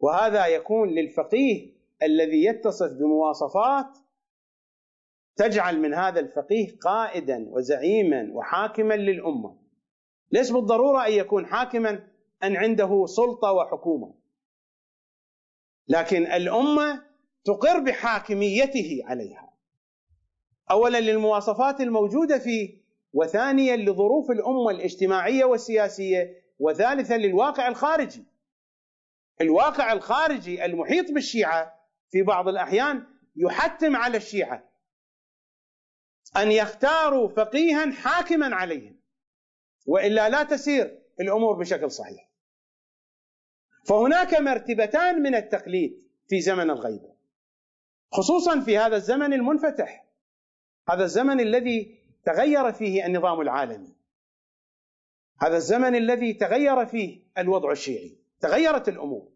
وهذا 0.00 0.46
يكون 0.46 0.88
للفقيه 0.88 1.76
الذي 2.02 2.44
يتصف 2.44 2.92
بمواصفات 2.92 3.98
تجعل 5.36 5.80
من 5.80 5.94
هذا 5.94 6.20
الفقيه 6.20 6.78
قائدا 6.78 7.46
وزعيما 7.48 8.30
وحاكما 8.32 8.94
للأمة. 8.94 9.65
ليس 10.30 10.50
بالضرورة 10.50 11.06
أن 11.06 11.12
يكون 11.12 11.46
حاكما 11.46 12.08
أن 12.42 12.56
عنده 12.56 13.06
سلطة 13.06 13.52
وحكومة؟ 13.52 14.14
لكن 15.88 16.26
الأمة 16.26 17.06
تقر 17.44 17.78
بحاكميته 17.80 19.02
عليها. 19.04 19.52
اولا 20.70 21.00
للمواصفات 21.00 21.80
الموجودة 21.80 22.38
فيه 22.38 22.86
وثانيا 23.12 23.76
لظروف 23.76 24.30
الأمة 24.30 24.70
الاجتماعية 24.70 25.44
والسياسية 25.44 26.42
وثالثا 26.58 27.16
للواقع 27.16 27.68
الخارجي. 27.68 28.24
الواقع 29.40 29.92
الخارجي 29.92 30.64
المحيط 30.64 31.10
بالشيعة 31.10 31.72
في 32.10 32.22
بعض 32.22 32.48
الأحيان 32.48 33.06
يحتم 33.36 33.96
على 33.96 34.16
الشيعة 34.16 34.64
أن 36.36 36.52
يختاروا 36.52 37.28
فقيها 37.28 37.92
حاكما 37.92 38.56
عليهم. 38.56 38.95
وإلا 39.86 40.28
لا 40.28 40.42
تسير 40.42 41.02
الأمور 41.20 41.56
بشكل 41.56 41.90
صحيح. 41.90 42.30
فهناك 43.88 44.34
مرتبتان 44.34 45.22
من 45.22 45.34
التقليد 45.34 46.02
في 46.28 46.40
زمن 46.40 46.70
الغيبه 46.70 47.16
خصوصا 48.12 48.60
في 48.60 48.78
هذا 48.78 48.96
الزمن 48.96 49.32
المنفتح 49.32 50.06
هذا 50.88 51.04
الزمن 51.04 51.40
الذي 51.40 51.98
تغير 52.24 52.72
فيه 52.72 53.06
النظام 53.06 53.40
العالمي 53.40 53.96
هذا 55.40 55.56
الزمن 55.56 55.94
الذي 55.94 56.32
تغير 56.32 56.86
فيه 56.86 57.20
الوضع 57.38 57.72
الشيعي 57.72 58.16
تغيرت 58.40 58.88
الأمور. 58.88 59.28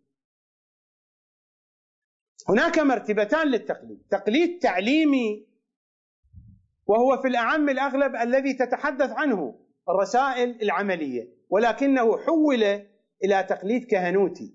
هناك 2.48 2.78
مرتبتان 2.78 3.48
للتقليد 3.48 4.02
تقليد 4.10 4.58
تعليمي 4.58 5.46
وهو 6.86 7.22
في 7.22 7.28
الأعم 7.28 7.68
الأغلب 7.68 8.16
الذي 8.16 8.54
تتحدث 8.54 9.10
عنه 9.10 9.60
الرسائل 9.90 10.62
العملية 10.62 11.28
ولكنه 11.50 12.18
حول 12.18 12.64
إلى 13.24 13.42
تقليد 13.48 13.84
كهنوتي 13.84 14.54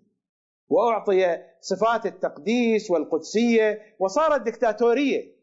وأعطي 0.68 1.44
صفات 1.62 2.06
التقديس 2.06 2.92
والقدسية 2.92 3.96
وصارت 4.00 4.42
دكتاتورية. 4.42 5.36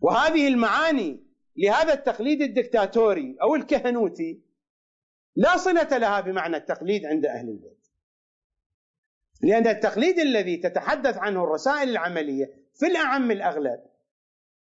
وهذه 0.00 0.48
المعاني 0.48 1.24
لهذا 1.56 1.92
التقليد 1.92 2.42
الدكتاتوري 2.42 3.36
أو 3.42 3.54
الكهنوتي 3.54 4.42
لا 5.36 5.56
صلة 5.56 5.98
لها 5.98 6.20
بمعنى 6.20 6.56
التقليد 6.56 7.06
عند 7.06 7.26
أهل 7.26 7.48
البيت. 7.48 7.88
لأن 9.42 9.66
التقليد 9.66 10.18
الذي 10.18 10.56
تتحدث 10.56 11.16
عنه 11.18 11.44
الرسائل 11.44 11.88
العملية 11.88 12.46
في 12.74 12.86
الأعم 12.86 13.30
الأغلب 13.30 13.80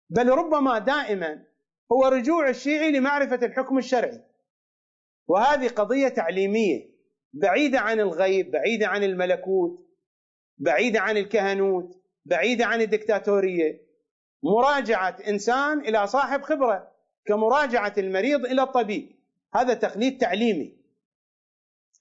بل 0.10 0.30
ربما 0.30 0.80
دائما 0.80 1.45
هو 1.93 2.05
رجوع 2.05 2.49
الشيعي 2.49 2.91
لمعرفة 2.91 3.45
الحكم 3.45 3.77
الشرعي. 3.77 4.22
وهذه 5.27 5.68
قضية 5.68 6.07
تعليمية 6.07 6.91
بعيدة 7.34 7.80
عن 7.80 7.99
الغيب 7.99 8.51
بعيدة 8.51 8.88
عن 8.88 9.03
الملكوت 9.03 9.88
بعيدة 10.57 10.99
عن 10.99 11.18
الكهنوت 11.18 12.01
بعيدة 12.26 12.65
عن 12.65 12.81
الدكتاتورية. 12.81 13.81
مراجعة 14.43 15.18
إنسان 15.27 15.80
إلى 15.80 16.07
صاحب 16.07 16.41
خبرة 16.41 16.91
كمراجعة 17.26 17.93
المريض 17.97 18.45
إلى 18.45 18.63
الطبيب. 18.63 19.15
هذا 19.53 19.73
تقليد 19.73 20.18
تعليمي. 20.18 20.77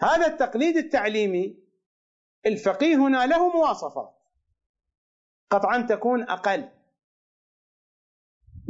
هذا 0.03 0.27
التقليد 0.27 0.77
التعليمي 0.77 1.57
الفقيه 2.47 2.97
هنا 2.97 3.27
له 3.27 3.49
مواصفات. 3.49 4.15
قطعا 5.51 5.83
تكون 5.83 6.23
أقل. 6.23 6.69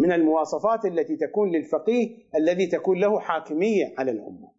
من 0.01 0.12
المواصفات 0.12 0.85
التي 0.85 1.16
تكون 1.16 1.51
للفقيه 1.51 2.28
الذي 2.35 2.66
تكون 2.66 3.01
له 3.01 3.20
حاكمية 3.20 3.94
على 3.98 4.10
الأمة. 4.10 4.52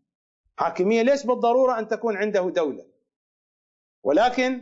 حاكمية 0.58 1.02
ليس 1.02 1.26
بالضرورة 1.26 1.80
أن 1.80 1.88
تكون 1.88 2.18
عنده 2.18 2.50
دولة؟ 2.50 2.86
ولكن 4.04 4.62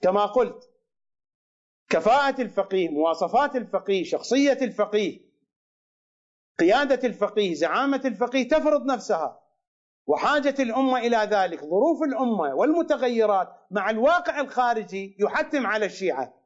كما 0.00 0.26
قلت 0.26 0.70
كفاءة 1.88 2.42
الفقيه، 2.42 2.88
مواصفات 2.88 3.56
الفقيه، 3.56 4.04
شخصية 4.04 4.58
الفقيه، 4.62 5.20
قيادة 6.58 7.08
الفقيه، 7.08 7.54
زعامة 7.54 8.00
الفقيه 8.04 8.48
تفرض 8.48 8.86
نفسها. 8.86 9.40
وحاجة 10.06 10.54
الأمة 10.58 10.98
إلى 10.98 11.16
ذلك، 11.16 11.60
ظروف 11.60 12.02
الأمة 12.02 12.54
والمتغيرات 12.54 13.48
مع 13.70 13.90
الواقع 13.90 14.40
الخارجي 14.40 15.16
يحتم 15.20 15.66
على 15.66 15.86
الشيعة. 15.86 16.43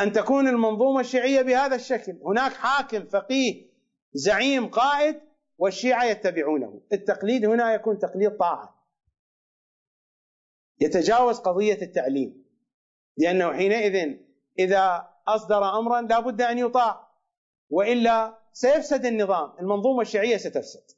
أن 0.00 0.12
تكون 0.12 0.48
المنظومة 0.48 1.00
الشيعية 1.00 1.42
بهذا 1.42 1.76
الشكل، 1.76 2.18
هناك 2.24 2.52
حاكم 2.52 3.06
فقيه 3.06 3.66
زعيم 4.12 4.68
قائد 4.68 5.20
والشيعة 5.58 6.04
يتبعونه، 6.04 6.80
التقليد 6.92 7.44
هنا 7.44 7.74
يكون 7.74 7.98
تقليد 7.98 8.36
طاعة. 8.36 8.86
يتجاوز 10.80 11.38
قضية 11.38 11.82
التعليم. 11.82 12.44
لأنه 13.16 13.52
حينئذ 13.52 14.18
إذا 14.58 15.08
أصدر 15.28 15.78
أمرا 15.78 16.00
لا 16.00 16.20
بد 16.20 16.42
أن 16.42 16.58
يطاع. 16.58 17.08
وإلا 17.70 18.38
سيفسد 18.52 19.04
النظام. 19.04 19.52
المنظومة 19.60 20.02
الشيعية 20.02 20.36
ستفسد. 20.36 20.90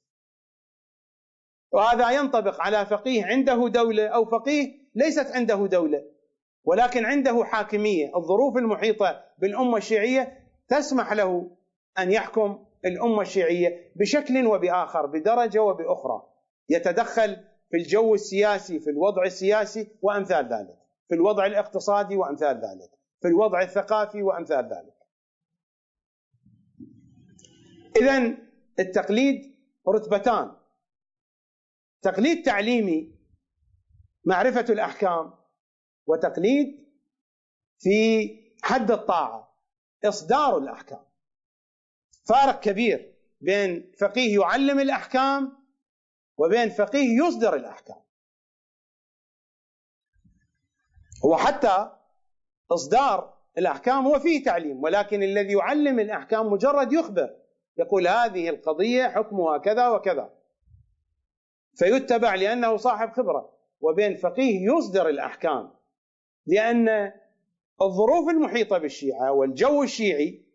وهذا 1.73 2.11
ينطبق 2.11 2.61
على 2.61 2.87
فقيه 2.87 3.25
عنده 3.25 3.69
دولة 3.69 4.07
أو 4.07 4.25
فقيه 4.25 4.79
ليست 4.95 5.27
عنده 5.27 5.67
دولة. 5.67 6.16
ولكن 6.67 7.05
عنده 7.05 7.45
حاكمية. 7.45 8.17
الظروف 8.17 8.57
المحيطة 8.57 9.25
بالأمة 9.39 9.77
الشيعية 9.77 10.47
تسمح 10.69 11.13
له 11.13 11.51
أن 11.99 12.13
يحكم 12.13 12.65
الأمة 12.85 13.21
الشيعية 13.21 13.93
بشكل 13.97 14.47
وبآخر 14.47 15.07
بدرجة 15.07 15.63
وبأخرى. 15.63 16.23
يتدخل 16.69 17.37
في 17.71 17.77
الجو 17.77 18.15
السياسي 18.15 18.81
في 18.81 18.91
الوضع 18.91 19.23
السياسي 19.25 19.89
وأمثال 20.03 20.45
ذلك 20.45 20.79
في 21.09 21.15
الوضع 21.15 21.47
الاقتصادي 21.47 22.17
وأمثال 22.17 22.57
ذلك 22.57 22.91
في 23.23 23.29
الوضع 23.29 23.63
الثقافي 23.63 24.23
وأمثال 24.23 24.65
ذلك. 24.65 24.97
اذا 27.97 28.37
التقليد 28.79 29.57
رتبتان. 29.89 30.53
تقليد 32.03 32.45
تعليمي 32.45 33.15
معرفة 34.25 34.65
الأحكام 34.71 35.33
وتقليد 36.07 36.87
في 37.79 38.29
حد 38.63 38.91
الطاعة 38.91 39.57
إصدار 40.05 40.59
الأحكام. 40.59 41.05
فارق 42.25 42.61
كبير 42.61 43.15
بين 43.41 43.93
فقيه 44.01 44.41
يعلم 44.41 44.81
الأحكام 44.81 45.53
وبين 46.39 46.69
فقيه 46.71 47.25
يصدر 47.25 47.55
الأحكام. 47.55 47.97
هو 51.25 51.37
حتى 51.37 51.97
إصدار 52.71 53.37
الأحكام 53.59 54.07
هو 54.07 54.19
فيه 54.19 54.45
تعليم 54.45 54.83
ولكن 54.83 55.23
الذي 55.23 55.53
يعلم 55.53 56.01
الأحكام 56.01 56.47
مجرد 56.53 56.93
يخبر 56.93 57.37
يقول 57.79 58.09
هذه 58.09 58.49
القضية 58.49 59.09
حكمها 59.09 59.59
كذا 59.59 59.89
وكذا. 59.89 60.35
فيتبع 61.75 62.35
لأنه 62.35 62.77
صاحب 62.77 63.13
خبرة 63.13 63.53
وبين 63.81 64.17
فقيه 64.17 64.61
يصدر 64.73 65.09
الأحكام. 65.09 65.76
لأن 66.47 67.13
الظروف 67.83 68.29
المحيطة 68.29 68.79
بالشيعة 68.79 69.33
والجو 69.33 69.83
الشيعي 69.83 70.47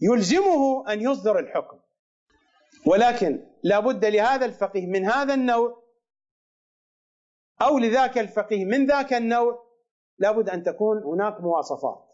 يلزمه 0.00 0.92
أن 0.92 1.00
يصدر 1.00 1.38
الحكم. 1.38 1.78
ولكن 2.86 3.46
لا 3.62 3.80
بد 3.80 4.04
لهذا 4.04 4.46
الفقيه 4.46 4.86
من 4.86 5.04
هذا 5.04 5.34
النوع 5.34 5.82
أو 7.62 7.78
لذاك 7.78 8.18
الفقيه 8.18 8.64
من 8.64 8.86
ذاك 8.86 9.12
النوع 9.12 9.72
لابد 10.18 10.48
أن 10.48 10.62
تكون 10.62 11.02
هناك 11.02 11.40
مواصفات. 11.40 12.08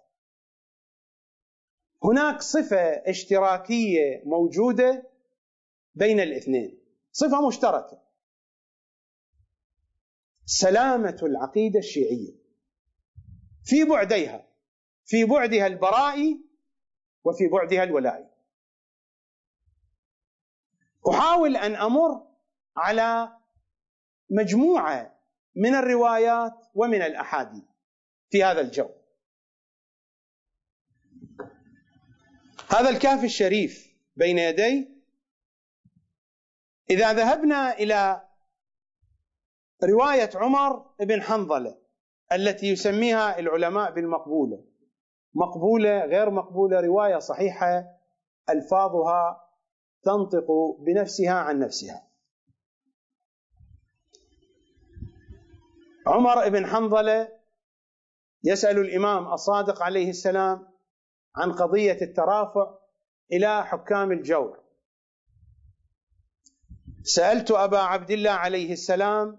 هناك 2.05 2.43
صفة 2.43 2.83
اشتراكية 2.83 4.23
موجودة 4.25 5.11
بين 5.95 6.21
الاثنين. 6.21 6.79
صفة 7.13 7.47
مشتركة. 7.47 8.03
سلامة 10.45 11.19
العقيدة 11.23 11.79
الشيعية. 11.79 12.48
في 13.69 13.85
بعديها 13.85 14.49
في 15.05 15.24
بعدها 15.24 15.66
البرائي 15.66 16.40
وفي 17.24 17.49
بعدها 17.49 17.85
الولائي 17.85 18.31
أحاول 21.11 21.57
أن 21.57 21.74
أمر 21.74 22.27
على 22.77 23.39
مجموعة 24.31 25.20
من 25.57 25.74
الروايات 25.74 26.66
ومن 26.74 27.03
الأحاديث 27.03 27.65
في 28.31 28.45
هذا 28.45 28.61
الجو. 28.61 28.90
هذا 32.70 32.89
الكهف 32.89 33.24
الشريف 33.24 33.95
بين 34.16 34.39
يدي. 34.39 34.89
إذا 36.90 37.12
ذهبنا 37.12 37.73
إلى 37.73 38.28
رواية 39.85 40.31
عمر 40.35 40.95
بن 41.01 41.23
حنظلة 41.23 41.88
التي 42.33 42.67
يسميها 42.67 43.39
العلماء 43.39 43.93
بالمقبولة. 43.93 44.65
مقبولة 45.35 46.05
غير 46.05 46.31
مقبولة 46.31 46.81
رواية 46.81 47.19
صحيحة 47.19 47.85
ألفاظها 48.51 49.45
تنطق 50.03 50.47
بنفسها 50.87 51.33
عن 51.33 51.59
نفسها. 51.59 52.09
عمر 56.07 56.49
بن 56.49 56.67
حنظلة 56.67 57.29
يسأل 58.45 58.79
الإمام 58.79 59.33
الصادق 59.33 59.83
عليه 59.83 60.11
السلام 60.11 60.69
عن 61.37 61.53
قضية 61.53 61.99
الترافع 62.03 62.79
إلى 63.33 63.65
حكام 63.65 64.13
الجور. 64.13 64.59
سألت 67.03 67.51
أبا 67.51 67.79
عبد 67.79 68.11
الله 68.11 68.31
عليه 68.31 68.73
السلام 68.73 69.39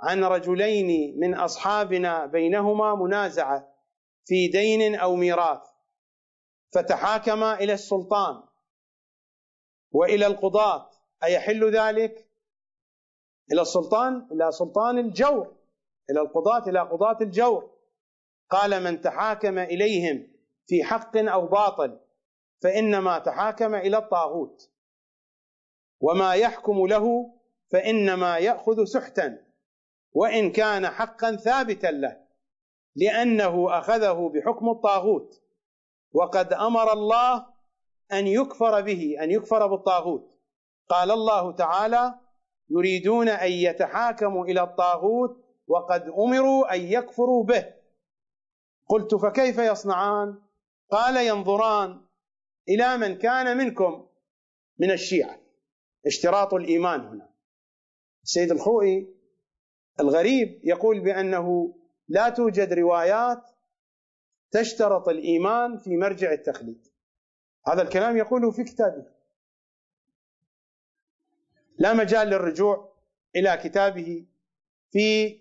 عن 0.00 0.24
رجلين 0.24 1.20
من 1.20 1.34
أصحابنا 1.34 2.26
بينهما 2.26 2.94
منازعة 2.94 3.74
في 4.24 4.48
دين 4.48 4.94
أو 4.94 5.16
ميراث 5.16 5.76
فتحاكما 6.74 7.54
إلى 7.54 7.72
السلطان 7.72 8.42
وإلى 9.92 10.26
القضاة. 10.26 10.90
أيحل 11.24 11.70
ذلك؟ 11.76 12.28
إلى 13.52 13.60
السلطان 13.62 14.28
إلى 14.32 14.52
سلطان 14.52 14.98
الجور 14.98 15.56
إلى 16.10 16.20
القضاة 16.20 16.68
إلى 16.68 16.80
قضاة 16.80 17.18
الجور. 17.20 17.70
قال 18.50 18.84
من 18.84 19.00
تحاكم 19.00 19.58
إليهم 19.58 20.28
في 20.66 20.84
حق 20.84 21.16
أو 21.16 21.46
باطل 21.46 22.00
فإنما 22.62 23.18
تحاكم 23.18 23.74
إلى 23.74 23.96
الطاغوت 23.96 24.70
وما 26.00 26.34
يحكم 26.34 26.86
له 26.86 27.34
فإنما 27.72 28.38
يأخذ 28.38 28.84
سحتا. 28.84 29.45
وإن 30.16 30.52
كان 30.52 30.88
حقا 30.88 31.36
ثابتا 31.36 31.86
له 31.86 32.16
لأنه 32.96 33.78
أخذه 33.78 34.32
بحكم 34.34 34.68
الطاغوت. 34.68 35.42
وقد 36.12 36.52
أمر 36.52 36.92
الله 36.92 37.46
أن 38.12 38.26
يكفر 38.26 38.80
به 38.80 39.16
أن 39.20 39.30
يكفر 39.30 39.66
بالطاغوت. 39.66 40.38
قال 40.88 41.10
الله 41.10 41.52
تعالى 41.52 42.14
يريدون 42.70 43.28
أن 43.28 43.50
يتحاكموا 43.52 44.46
إلى 44.46 44.62
الطاغوت 44.62 45.44
وقد 45.66 46.02
أمروا 46.02 46.74
أن 46.74 46.80
يكفروا 46.80 47.44
به. 47.44 47.74
قلت 48.88 49.14
فكيف 49.14 49.58
يصنعان؟ 49.58 50.42
قال 50.90 51.26
ينظران 51.26 52.00
إلى 52.68 52.96
من 52.96 53.18
كان 53.18 53.56
منكم 53.56 54.06
من 54.78 54.90
الشيعة. 54.90 55.40
اشتراط 56.06 56.54
الإيمان 56.54 57.00
هنا. 57.00 57.30
السيد 58.24 58.50
الخوئي 58.50 59.15
الغريب 60.00 60.60
يقول 60.64 61.00
بأنه 61.00 61.74
لا 62.08 62.28
توجد 62.28 62.72
روايات 62.72 63.42
تشترط 64.50 65.08
الإيمان 65.08 65.78
في 65.78 65.96
مرجع 65.96 66.32
التخليد. 66.32 66.88
هذا 67.66 67.82
الكلام 67.82 68.16
يقوله 68.16 68.50
في 68.50 68.64
كتابه. 68.64 69.06
لا 71.78 71.92
مجال 71.92 72.28
للرجوع 72.28 72.92
إلى 73.36 73.56
كتابه 73.56 74.26
في 74.92 75.38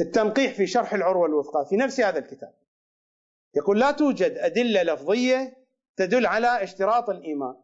التنقيح 0.00 0.54
في 0.54 0.66
شرح 0.66 0.94
العروة 0.94 1.26
الوثقى 1.26 1.66
في 1.70 1.76
نفس 1.76 2.00
هذا 2.00 2.18
الكتاب. 2.18 2.54
يقول 3.56 3.80
لا 3.80 3.90
توجد 3.90 4.38
أدلة 4.38 4.82
لفظية 4.82 5.56
تدل 5.96 6.26
على 6.26 6.62
اشتراط 6.62 7.10
الإيمان. 7.10 7.56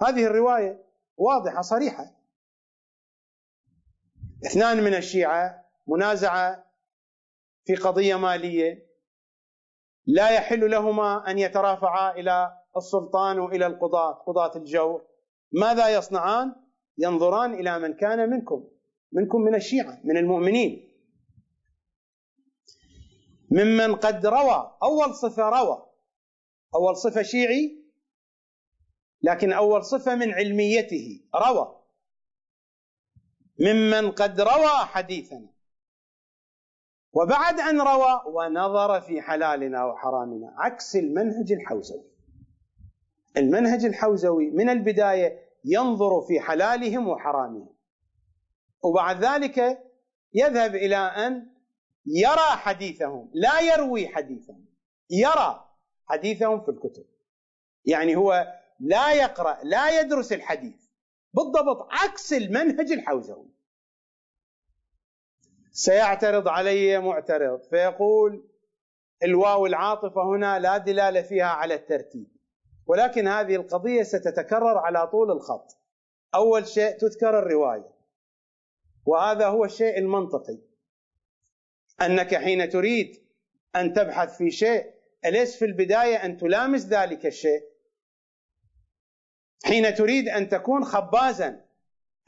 هذه 0.00 0.26
الرواية 0.26 0.84
واضحة 1.16 1.62
صريحة. 1.62 2.23
اثنان 4.46 4.84
من 4.84 4.94
الشيعة 4.94 5.64
منازعة 5.86 6.64
في 7.64 7.74
قضية 7.74 8.16
مالية 8.16 8.86
لا 10.06 10.30
يحل 10.30 10.70
لهما 10.70 11.30
أن 11.30 11.38
يترافعا 11.38 12.12
إلى 12.12 12.58
السلطان 12.76 13.38
وإلى 13.38 13.66
القضاة 13.66 14.12
قضاة 14.12 14.56
الجور 14.56 15.04
ماذا 15.52 15.88
يصنعان؟ 15.88 16.54
ينظران 16.98 17.54
إلى 17.54 17.78
من 17.78 17.94
كان 17.94 18.30
منكم 18.30 18.68
منكم 19.12 19.40
من 19.40 19.54
الشيعة 19.54 20.00
من 20.04 20.16
المؤمنين. 20.16 20.90
ممن 23.50 23.94
قد 23.94 24.26
روى 24.26 24.76
أول 24.82 25.14
صفة 25.14 25.48
روى 25.48 25.86
أول 26.74 26.96
صفة 26.96 27.22
شيعي 27.22 27.84
لكن 29.22 29.52
أول 29.52 29.84
صفة 29.84 30.14
من 30.14 30.32
علميته 30.32 31.20
روى. 31.34 31.83
ممن 33.60 34.10
قد 34.10 34.40
روى 34.40 34.84
حديثنا. 34.84 35.48
وبعد 37.12 37.60
أن 37.60 37.80
روى 37.80 38.20
ونظر 38.26 39.00
في 39.00 39.22
حلالنا 39.22 39.84
وحرامنا 39.84 40.54
عكس 40.58 40.96
المنهج 40.96 41.52
الحوزوي. 41.52 42.04
المنهج 43.36 43.84
الحوزوي 43.84 44.50
من 44.50 44.68
البداية 44.68 45.38
ينظر 45.64 46.20
في 46.20 46.40
حلالهم 46.40 47.08
وحرامهم. 47.08 47.74
وبعد 48.82 49.24
ذلك 49.24 49.58
يذهب 50.34 50.74
إلى 50.74 50.96
أن 50.96 51.50
يرى 52.06 52.56
حديثهم 52.56 53.30
لا 53.34 53.60
يروي 53.60 54.08
حديثهم 54.08 54.66
يرى 55.10 55.64
حديثهم 56.06 56.60
في 56.60 56.70
الكتب. 56.70 57.04
يعني 57.84 58.16
هو 58.16 58.54
لا 58.80 59.12
يقرأ 59.12 59.58
لا 59.62 60.00
يدرس 60.00 60.32
الحديث. 60.32 60.83
بالضبط 61.34 61.88
عكس 61.90 62.32
المنهج 62.32 62.92
الحوزوي. 62.92 63.50
سيعترض 65.72 66.48
علي 66.48 66.98
معترض 67.00 67.62
فيقول 67.62 68.48
الواو 69.22 69.66
العاطفة 69.66 70.22
هنا 70.22 70.58
لا 70.58 70.78
دلالة 70.78 71.22
فيها 71.22 71.46
على 71.46 71.74
الترتيب 71.74 72.28
ولكن 72.86 73.28
هذه 73.28 73.56
القضية 73.56 74.02
ستتكرر 74.02 74.78
على 74.78 75.06
طول 75.06 75.30
الخط. 75.30 75.76
أول 76.34 76.66
شيء 76.66 76.98
تذكر 76.98 77.38
الرواية 77.38 77.90
وهذا 79.06 79.46
هو 79.46 79.64
الشيء 79.64 79.98
المنطقي. 79.98 80.58
أنك 82.02 82.34
حين 82.34 82.68
تريد 82.68 83.24
أن 83.76 83.92
تبحث 83.92 84.36
في 84.36 84.50
شيء 84.50 84.94
أليس 85.24 85.56
في 85.56 85.64
البداية 85.64 86.16
أن 86.16 86.36
تلامس 86.36 86.86
ذلك 86.86 87.26
الشيء؟ 87.26 87.73
حين 89.64 89.94
تريد 89.94 90.28
أن 90.28 90.48
تكون 90.48 90.84
خبازا 90.84 91.60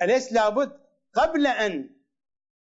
أليس 0.02 0.32
لابد 0.32 0.72
قبل 1.14 1.46
أن 1.46 1.90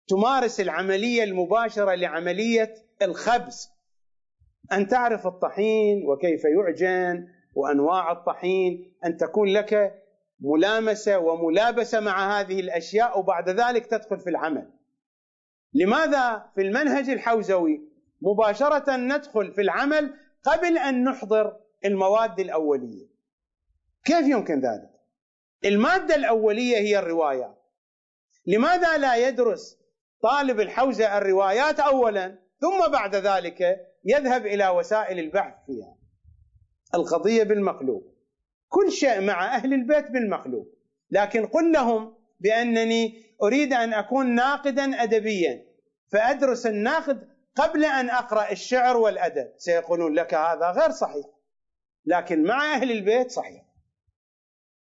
تمارس 0.09 0.61
العملية 0.61 1.25
المباشرة 1.25 1.95
لعملية 1.95 2.75
الخبز؟ 3.03 3.71
أن 4.73 4.89
تعرف 4.89 5.27
الطحين 5.27 6.07
وكيف 6.07 6.43
يعجن 6.45 7.29
وأنواع 7.55 8.13
الطحين 8.13 8.95
أن 9.05 9.17
تكون 9.17 9.49
لك 9.49 10.03
ملامسة 10.41 11.19
وملابسة 11.19 12.01
مع 12.01 12.41
هذه 12.41 12.61
الأشياء 12.61 13.19
وبعد 13.19 13.49
ذلك 13.49 13.87
تدخل 13.87 14.19
في 14.19 14.31
العمل. 14.31 14.71
لماذا 15.75 16.51
في 16.55 16.61
المنهج 16.61 17.11
الحوزوي 17.11 17.81
مباشرة 18.23 18.97
ندخل 18.97 19.53
في 19.53 19.61
العمل 19.61 20.15
قبل 20.45 20.79
أن 20.79 21.05
نحضر 21.05 21.57
المواد 21.85 22.41
الأولية؟ 22.41 23.12
كيف 24.05 24.27
يمكن 24.27 24.61
ذلك؟ 24.61 24.91
المادة 25.65 26.15
الأولية 26.15 26.77
هي 26.77 26.99
الروايات 26.99 27.63
لماذا 28.47 28.99
لا 28.99 29.29
يدرس 29.29 29.79
طالب 30.23 30.61
الحوزة 30.61 31.19
الروايات 31.19 31.81
أولا 31.81 32.39
ثم 32.61 32.91
بعد 32.93 33.15
ذلك 33.17 33.81
يذهب 34.05 34.47
إلى 34.47 34.69
وسائل 34.69 35.19
البحث 35.19 35.55
فيها؟ 35.67 35.97
القضية 36.95 37.43
بالمقلوب. 37.43 38.13
كل 38.69 38.93
شيء 38.93 39.21
مع 39.21 39.57
أهل 39.57 39.75
البيت 39.75 40.11
بالمقلوب. 40.11 40.75
لكن 41.11 41.47
قل 41.47 41.73
لهم 41.73 42.15
بأنني 42.41 43.23
أريد 43.43 43.73
أن 43.73 43.95
أكون 43.95 44.35
ناقدا 44.35 45.03
أدبيا 45.03 45.65
فأدرس 46.13 46.67
الناقد 46.67 47.29
قبل 47.57 47.85
أن 47.85 48.11
أقرأ 48.11 48.53
الشعر 48.53 48.97
والأدب. 48.97 49.53
سيقولون 49.57 50.15
لك 50.15 50.35
هذا 50.35 50.71
غير 50.71 50.91
صحيح. 50.91 51.27
لكن 52.07 52.43
مع 52.43 52.75
أهل 52.75 52.91
البيت 52.91 53.31
صحيح. 53.31 53.72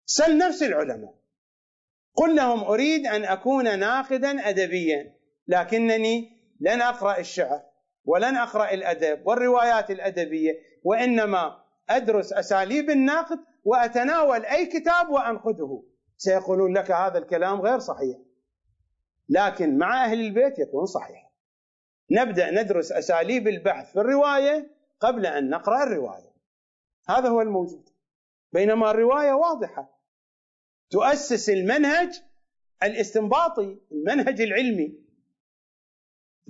سل 0.05 0.37
نفس 0.37 0.63
العلماء. 0.63 1.13
قل 2.15 2.35
لهم 2.35 2.63
أريد 2.63 3.07
أن 3.07 3.25
أكون 3.25 3.79
ناقدا 3.79 4.49
أدبيا 4.49 5.15
لكنني 5.47 6.37
لن 6.59 6.81
أقرأ 6.81 7.19
الشعر 7.19 7.61
ولن 8.05 8.37
أقرأ 8.37 8.73
الأدب 8.73 9.27
والروايات 9.27 9.91
الأدبية 9.91 10.51
وإنما 10.83 11.63
أدرس 11.89 12.33
أساليب 12.33 12.89
النقد 12.89 13.39
وأتناول 13.63 14.45
أي 14.45 14.65
كتاب 14.65 15.09
وأنقده. 15.09 15.83
سيقولون 16.17 16.77
لك 16.77 16.91
هذا 16.91 17.17
الكلام 17.17 17.61
غير 17.61 17.79
صحيح. 17.79 18.17
لكن 19.29 19.77
مع 19.77 20.05
أهل 20.05 20.19
البيت 20.19 20.59
يكون 20.59 20.85
صحيح. 20.85 21.31
نبدأ 22.11 22.51
ندرس 22.51 22.91
أساليب 22.91 23.47
البحث 23.47 23.91
في 23.91 23.99
الرواية 23.99 24.71
قبل 24.99 25.25
أن 25.25 25.49
نقرأ 25.49 25.83
الرواية. 25.83 26.33
هذا 27.09 27.29
هو 27.29 27.41
الموجود. 27.41 27.89
بينما 28.53 28.91
الرواية 28.91 29.33
واضحة. 29.33 29.99
تؤسس 30.89 31.49
المنهج 31.49 32.21
الاستنباطي 32.83 33.79
المنهج 33.91 34.41
العلمي. 34.41 34.99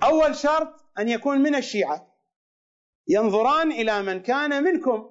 أول 0.02 0.36
شرط 0.36 0.84
أن 0.98 1.08
يكون 1.08 1.38
من 1.38 1.54
الشيعة. 1.54 2.14
ينظران 3.08 3.72
إلى 3.72 4.02
من 4.02 4.22
كان 4.22 4.64
منكم. 4.64 5.10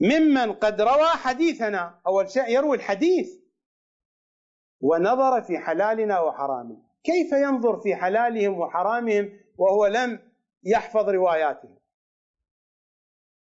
ممن 0.00 0.52
قد 0.52 0.80
روى 0.80 1.08
حديثنا. 1.08 2.00
أول 2.06 2.30
شيء 2.30 2.48
يروي 2.48 2.76
الحديث. 2.76 3.42
ونظر 4.80 5.42
في 5.42 5.58
حلالنا 5.58 6.20
وحرامنا. 6.20 6.82
كيف 7.04 7.32
ينظر 7.32 7.80
في 7.80 7.96
حلالهم 7.96 8.58
وحرامهم 8.58 9.40
وهو 9.58 9.86
لم 9.86 10.32
يحفظ 10.64 11.08
رواياتهم؟ 11.08 11.81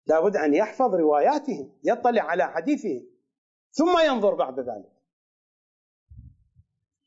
لابد 0.09 0.37
أن 0.37 0.55
يحفظ 0.55 0.95
رواياتهم 0.95 1.73
يطلع 1.85 2.23
على 2.23 2.49
حديثهم 2.49 3.07
ثم 3.71 3.99
ينظر 4.07 4.35
بعد 4.35 4.61
ذلك. 4.61 4.93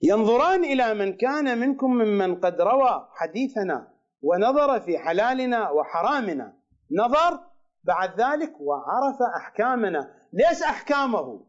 ينظران 0.01 0.63
إلى 0.63 0.93
من 0.93 1.17
كان 1.17 1.57
منكم 1.57 1.91
ممن 1.91 2.39
قد 2.39 2.61
روى 2.61 3.09
حديثنا 3.11 3.93
ونظر 4.21 4.79
في 4.79 4.97
حلالنا 4.97 5.69
وحرامنا. 5.69 6.57
نظر 6.91 7.39
بعد 7.83 8.21
ذلك 8.21 8.61
وعرف 8.61 9.21
أحكامنا. 9.37 10.13
ليس 10.33 10.63
أحكامه. 10.63 11.45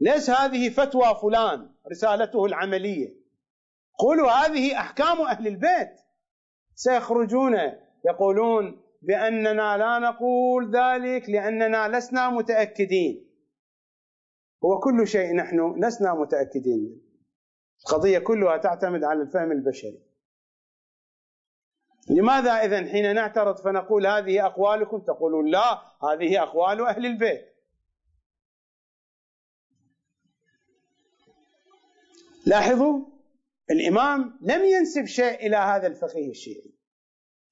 ليس 0.00 0.30
هذه 0.30 0.70
فتوى 0.70 1.18
فلان 1.22 1.70
رسالته 1.90 2.44
العملية. 2.44 3.16
قولوا 3.98 4.30
هذه 4.30 4.78
أحكام 4.78 5.20
أهل 5.20 5.46
البيت. 5.46 6.00
سيخرجون 6.74 7.54
يقولون 8.04 8.83
باننا 9.06 9.76
لا 9.76 9.98
نقول 9.98 10.76
ذلك 10.76 11.30
لأننا 11.30 11.98
لسنا 11.98 12.30
متأكدين. 12.30 13.30
هو 14.64 14.80
كل 14.80 15.06
شيء 15.06 15.36
نحن 15.36 15.84
لسنا 15.84 16.14
متأكدين. 16.14 17.02
القضية 17.80 18.18
كلها 18.18 18.56
تعتمد 18.56 19.04
على 19.04 19.22
الفهم 19.22 19.52
البشري. 19.52 20.02
لماذا 22.10 22.52
اذا 22.52 22.86
حين 22.92 23.14
نعترض 23.14 23.56
فنقول 23.56 24.06
هذه 24.06 24.46
أقوالكم؟ 24.46 24.98
تقولون 24.98 25.50
لا 25.50 25.82
هذه 26.02 26.42
أقوال 26.42 26.80
أهل 26.80 27.06
البيت. 27.06 27.54
لاحظوا 32.46 33.00
الإمام 33.70 34.38
لم 34.42 34.64
ينسب 34.64 35.04
شيء 35.04 35.46
إلى 35.46 35.56
هذا 35.56 35.86
الفقيه 35.86 36.30
الشيعي. 36.30 36.73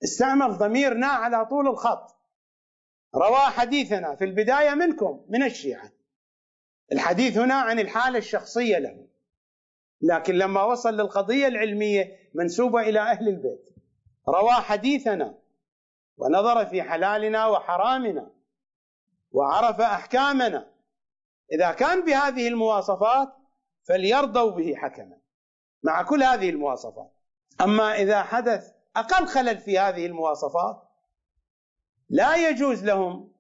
استعمل 0.04 0.58
ضميرنا 0.58 1.06
على 1.06 1.46
طول 1.46 1.68
الخط. 1.68 2.16
روى 3.14 3.40
حديثنا 3.40 4.14
في 4.14 4.24
البداية 4.24 4.74
منكم 4.74 5.24
من 5.28 5.42
الشيعة. 5.42 5.92
الحديث 6.92 7.38
هنا 7.38 7.54
عن 7.54 7.78
الحالة 7.78 8.18
الشخصية 8.18 8.78
له. 8.78 9.06
لكن 10.00 10.34
لما 10.34 10.62
وصل 10.62 10.94
للقضية 10.94 11.46
العلمية 11.46 12.30
منسوبة 12.34 12.80
إلى 12.80 13.00
أهل 13.00 13.28
البيت. 13.28 13.74
روى 14.28 14.52
حديثنا 14.52 15.38
ونظر 16.16 16.66
في 16.66 16.82
حلالنا 16.82 17.46
وحرامنا 17.46 18.30
وعرف 19.32 19.80
أحكامنا. 19.80 20.72
إذا 21.52 21.72
كان 21.72 22.04
بهذه 22.04 22.48
المواصفات 22.48 23.32
فليرضوا 23.88 24.50
به 24.50 24.74
حكما. 24.76 25.18
مع 25.82 26.02
كل 26.02 26.22
هذه 26.22 26.50
المواصفات. 26.50 27.12
أما 27.60 27.94
إذا 27.94 28.22
حدث 28.22 28.72
أقل 28.96 29.26
خلل 29.26 29.58
في 29.58 29.78
هذه 29.78 30.06
المواصفات؟ 30.06 30.82
لا 32.08 32.48
يجوز 32.48 32.84
لهم 32.84 33.32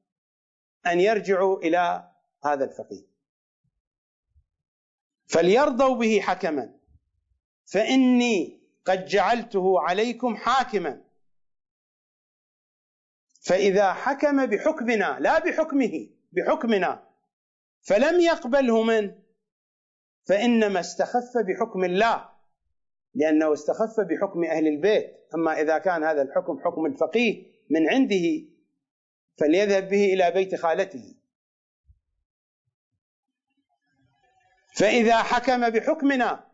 أن 0.86 1.00
يرجعوا 1.00 1.58
إلى 1.58 2.12
هذا 2.44 2.64
الفقيه. 2.64 3.06
فليرضوا 5.26 5.96
به 5.96 6.20
حكما. 6.20 6.74
فإني 7.64 8.62
قد 8.84 9.04
جعلته 9.04 9.80
عليكم 9.80 10.36
حاكما. 10.36 11.04
فإذا 13.40 13.92
حكم 13.92 14.46
بحكمنا 14.46 15.18
لا 15.20 15.38
بحكمه 15.38 16.08
بحكمنا 16.32 17.08
فلم 17.80 18.20
يقبله 18.20 18.82
منه 18.82 19.22
فإنما 20.24 20.80
استخف 20.80 21.36
بحكم 21.36 21.84
الله. 21.84 22.31
لأنه 23.14 23.52
استخف 23.52 24.00
بحكم 24.00 24.44
أهل 24.44 24.66
البيت. 24.66 25.28
أما 25.34 25.60
إذا 25.60 25.78
كان 25.78 26.04
هذا 26.04 26.22
الحكم 26.22 26.60
حكم 26.64 26.86
الفقيه 26.86 27.46
من 27.70 27.90
عنده 27.90 28.48
فليذهب 29.40 29.88
به 29.88 30.04
إلى 30.04 30.30
بيت 30.30 30.54
خالته. 30.54 31.14
فإذا 34.76 35.22
حكم 35.22 35.70
بحكمنا 35.70 36.52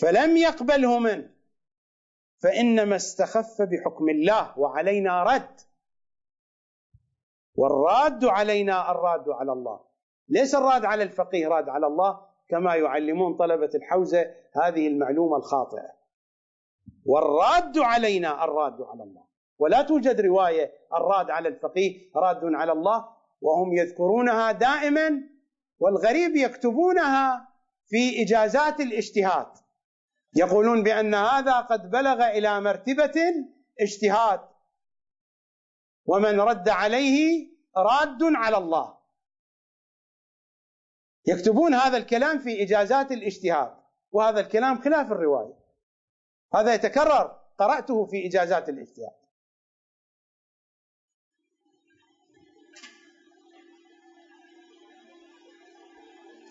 فلم 0.00 0.36
يقبله 0.36 0.98
منه 0.98 1.30
فإنما 2.42 2.96
استخف 2.96 3.62
بحكم 3.62 4.08
الله 4.08 4.58
وعلينا 4.58 5.22
رد. 5.22 5.60
والراد 7.54 8.24
علينا 8.24 8.90
الراد 8.90 9.28
على 9.28 9.52
الله. 9.52 9.80
ليس 10.28 10.54
الراد 10.54 10.84
على 10.84 11.02
الفقيه 11.02 11.48
راد 11.48 11.68
على 11.68 11.86
الله. 11.86 12.28
كما 12.48 12.74
يعلمون 12.74 13.36
طلبة 13.36 13.70
الحوزة 13.74 14.34
هذه 14.62 14.88
المعلومة 14.88 15.36
الخاطئة. 15.36 15.98
والراد 17.06 17.78
علينا 17.78 18.44
الراد 18.44 18.82
على 18.82 19.02
الله. 19.02 19.24
ولا 19.58 19.82
توجد 19.82 20.20
رواية 20.20 20.72
الراد 20.94 21.30
على 21.30 21.48
الفقيه 21.48 22.10
راد 22.16 22.40
على 22.44 22.72
الله 22.72 23.08
وهم 23.40 23.72
يذكرونها 23.72 24.52
دائما 24.52 25.22
والغريب 25.78 26.36
يكتبونها 26.36 27.48
في 27.88 28.22
إجازات 28.22 28.80
الاجتهاد. 28.80 29.46
يقولون 30.36 30.82
بأن 30.82 31.14
هذا 31.14 31.60
قد 31.60 31.90
بلغ 31.90 32.28
إلى 32.28 32.60
مرتبة 32.60 33.14
اجتهاد 33.80 34.40
ومن 36.06 36.40
رد 36.40 36.68
عليه 36.68 37.48
راد 37.76 38.22
على 38.22 38.56
الله. 38.56 38.97
يكتبون 41.26 41.74
هذا 41.74 41.96
الكلام 41.96 42.38
في 42.38 42.62
إجازات 42.62 43.12
الاجتهاد 43.12 43.74
وهذا 44.12 44.40
الكلام 44.40 44.82
خلاف 44.82 45.12
الرواية. 45.12 45.54
هذا 46.54 46.74
يتكرر 46.74 47.40
قرأته 47.58 48.06
في 48.06 48.26
إجازات 48.26 48.68
الاجتهاد. 48.68 49.18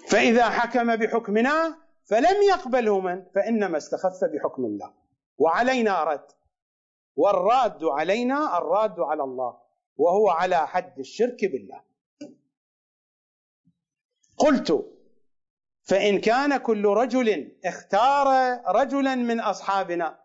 فإذا 0.10 0.50
حكم 0.50 0.96
بحكمنا 0.96 1.78
فلم 2.06 2.42
يقبله 2.50 3.00
من 3.00 3.26
فإنما 3.36 3.78
استخف 3.78 4.24
بحكم 4.24 4.66
الله. 4.66 4.94
وعلينا 5.38 6.04
رد. 6.04 6.28
والراد 7.16 7.84
علينا 7.84 8.58
الراد 8.58 9.00
على 9.00 9.24
الله 9.24 9.58
وهو 9.98 10.30
على 10.30 10.68
حد 10.68 11.00
الشرك 11.00 11.46
بالله. 11.46 11.87
قلت 14.38 14.94
فإن 15.84 16.22
كان 16.22 16.58
كل 16.58 16.86
رجل 16.86 17.58
اختار 17.66 18.28
رجلا 18.76 19.16
من 19.16 19.40
أصحابنا 19.40 20.24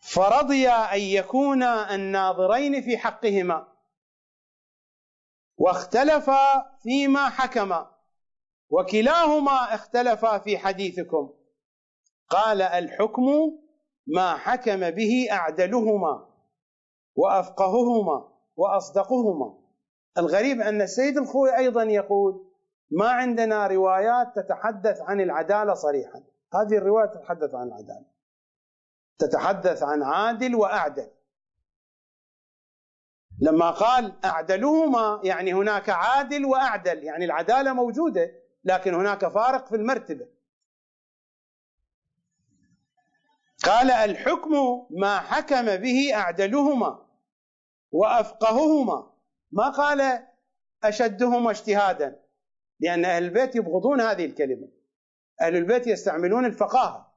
فرضي 0.00 0.68
أن 0.68 1.00
يكون 1.00 1.62
الناظرين 1.62 2.82
في 2.82 2.98
حقهما 2.98 3.76
واختلفا 5.56 6.76
فيما 6.82 7.28
حكما 7.28 7.96
وكلاهما 8.70 9.74
اختلفا 9.74 10.38
في 10.38 10.58
حديثكم. 10.58 11.32
قال 12.28 12.62
الحكم 12.62 13.22
ما 14.06 14.36
حكم 14.36 14.90
به 14.90 15.28
أعدلهما 15.32 16.28
وأفقههما 17.14 18.32
وأصدقهما. 18.56 19.65
الغريب 20.18 20.60
أن 20.60 20.82
السيد 20.82 21.18
الخوي 21.18 21.56
أيضا 21.56 21.82
يقول 21.82 22.46
ما 22.90 23.08
عندنا 23.08 23.66
روايات 23.66 24.36
تتحدث 24.36 25.00
عن 25.00 25.20
العدالة 25.20 25.74
صريحا. 25.74 26.22
هذه 26.54 26.76
الرواية 26.78 27.06
تتحدث 27.06 27.54
عن 27.54 27.66
العدالة. 27.66 28.06
تتحدث 29.18 29.82
عن 29.82 30.02
عادل 30.02 30.54
وأعدل. 30.54 31.10
لما 33.40 33.70
قال 33.70 34.24
اعدلهما 34.24 35.20
يعني 35.24 35.54
هناك 35.54 35.90
عادل 35.90 36.44
وأعدل 36.44 37.04
يعني 37.04 37.24
العدالة 37.24 37.72
موجودة 37.72 38.32
لكن 38.64 38.94
هناك 38.94 39.28
فارق 39.28 39.66
في 39.66 39.76
المرتبة. 39.76 40.26
قال 43.64 43.90
الحكم 43.90 44.86
ما 44.90 45.18
حكم 45.18 45.76
به 45.76 46.14
اعدلهما 46.14 47.06
وافقههما 47.92 49.15
ما 49.52 49.70
قال 49.70 50.26
اشدهما 50.82 51.50
اجتهادا 51.50 52.22
لأن 52.80 53.04
أهل 53.04 53.24
البيت 53.24 53.56
يبغضون 53.56 54.00
هذه 54.00 54.24
الكلمة. 54.24 54.68
أهل 55.40 55.56
البيت 55.56 55.86
يستعملون 55.86 56.44
الفقاهة. 56.44 57.16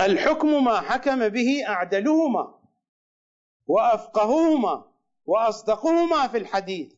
الحكم 0.00 0.64
ما 0.64 0.80
حكم 0.80 1.28
به 1.28 1.68
أعدلهما 1.68 2.60
وأفقههما 3.66 4.92
وأصدقهما 5.26 6.28
في 6.28 6.38
الحديث 6.38 6.94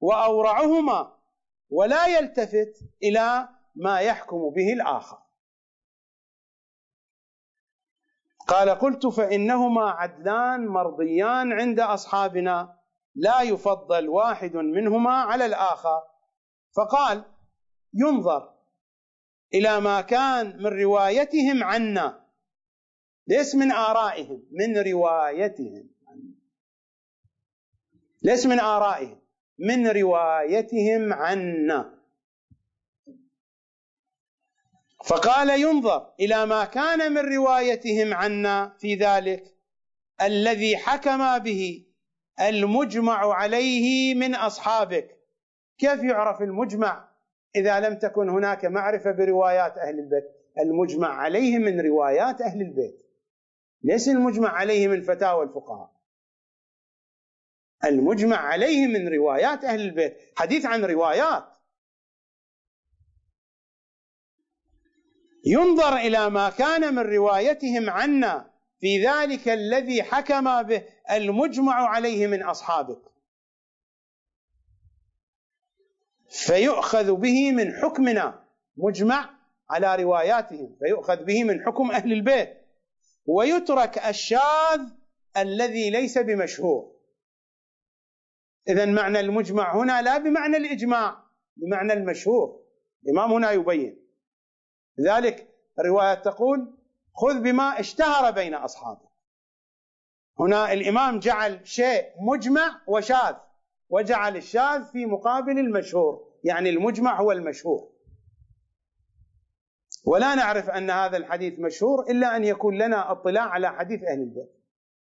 وأورعهما 0.00 1.18
ولا 1.70 2.06
يلتفت 2.06 2.74
إلى 3.02 3.48
ما 3.74 4.00
يحكم 4.00 4.50
به 4.50 4.72
الآخر. 4.72 5.27
قال 8.48 8.70
قلت 8.70 9.06
فإنهما 9.06 9.90
عدلان 9.90 10.66
مرضيان 10.66 11.52
عند 11.52 11.80
أصحابنا 11.80 12.74
لا 13.14 13.42
يفضل 13.42 14.08
واحد 14.08 14.56
منهما 14.56 15.10
على 15.10 15.46
الآخر. 15.46 16.02
فقال 16.76 17.24
ينظر 17.94 18.54
إلى 19.54 19.80
ما 19.80 20.00
كان 20.00 20.56
من 20.56 20.66
روايتهم 20.66 21.64
عنا. 21.64 22.24
ليس 23.26 23.54
من 23.54 23.72
آرائهم 23.72 24.42
من 24.50 24.78
روايتهم. 24.78 25.90
ليس 28.22 28.46
من 28.46 28.60
آرائهم 28.60 29.20
من 29.58 29.88
روايتهم 29.88 31.12
عنا. 31.12 31.97
فقال 35.08 35.60
ينظر 35.60 36.10
إلى 36.20 36.46
ما 36.46 36.64
كان 36.64 37.12
من 37.12 37.34
روايتهم 37.34 38.14
عنا 38.14 38.76
في 38.78 38.94
ذلك 38.94 39.54
الذي 40.22 40.76
حكم 40.76 41.38
به 41.38 41.84
المجمع 42.40 43.34
عليه 43.34 44.14
من 44.14 44.34
أصحابك. 44.34 45.18
كيف 45.78 46.02
يعرف 46.02 46.42
المجمع؟ 46.42 47.08
إذا 47.56 47.80
لم 47.80 47.94
تكن 47.94 48.28
هناك 48.28 48.64
معرفة 48.64 49.10
بروايات 49.10 49.78
أهل 49.78 49.98
البيت 49.98 50.24
المجمع 50.58 51.08
عليه 51.08 51.58
من 51.58 51.80
روايات 51.80 52.40
أهل 52.40 52.60
البيت. 52.60 53.02
ليس 53.82 54.08
المجمع 54.08 54.48
عليه 54.48 54.88
من 54.88 55.02
فتاوى 55.02 55.44
الفقهاء. 55.44 55.90
المجمع 57.84 58.36
عليه 58.36 58.86
من 58.86 59.08
روايات 59.08 59.64
أهل 59.64 59.80
البيت. 59.80 60.16
حديث 60.36 60.66
عن 60.66 60.84
روايات. 60.84 61.57
ينظر 65.48 65.96
إلى 65.96 66.30
ما 66.30 66.50
كان 66.50 66.94
من 66.94 67.02
روايتهم 67.02 67.90
عنا 67.90 68.50
في 68.80 69.06
ذلك 69.06 69.48
الذي 69.48 70.02
حكم 70.02 70.62
به 70.62 70.82
المجمع 71.10 71.74
عليه 71.74 72.26
من 72.26 72.42
أصحابك. 72.42 73.02
فيؤخذ 76.30 77.14
به 77.14 77.52
من 77.52 77.72
حكمنا 77.72 78.44
مجمع 78.76 79.30
على 79.70 79.96
رواياتهم 80.02 80.76
فيؤخذ 80.78 81.24
به 81.24 81.44
من 81.44 81.64
حكم 81.66 81.90
أهل 81.90 82.12
البيت 82.12 82.54
ويترك 83.26 83.98
الشاذ 83.98 84.80
الذي 85.36 85.90
ليس 85.90 86.18
بمشهور. 86.18 86.92
اذا 88.68 88.86
معنى 88.86 89.20
المجمع 89.20 89.76
هنا 89.76 90.02
لا 90.02 90.18
بمعنى 90.18 90.56
الإجماع 90.56 91.24
بمعنى 91.56 91.92
المشهور. 91.92 92.60
الإمام 93.04 93.32
هنا 93.32 93.50
يبين. 93.50 94.07
لذلك 94.98 95.48
الروايه 95.78 96.14
تقول 96.14 96.74
خذ 97.14 97.40
بما 97.40 97.80
اشتهر 97.80 98.30
بين 98.30 98.54
اصحابه 98.54 99.08
هنا 100.40 100.72
الإمام 100.72 101.18
جعل 101.18 101.66
شيء 101.66 102.04
مجمع 102.20 102.80
وشاذ 102.86 103.34
وجعل 103.90 104.36
الشاذ 104.36 104.84
في 104.84 105.06
مقابل 105.06 105.58
المشهور 105.58 106.28
يعني 106.44 106.70
المجمع 106.70 107.20
هو 107.20 107.32
المشهور. 107.32 107.90
ولا 110.04 110.34
نعرف 110.34 110.70
أن 110.70 110.90
هذا 110.90 111.16
الحديث 111.16 111.58
مشهور 111.58 112.10
إلا 112.10 112.36
أن 112.36 112.44
يكون 112.44 112.78
لنا 112.78 113.12
اطلاع 113.12 113.42
على 113.42 113.72
حديث 113.72 114.02
أهل 114.02 114.20
البيت 114.20 114.52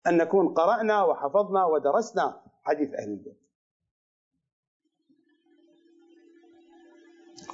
أن 0.07 0.18
نكون 0.18 0.53
قرأنا 0.53 1.03
وحفظنا 1.03 1.66
ودرسنا 1.66 2.41
حديث 2.64 2.90
أهل 2.94 3.10
البيت. 3.10 3.48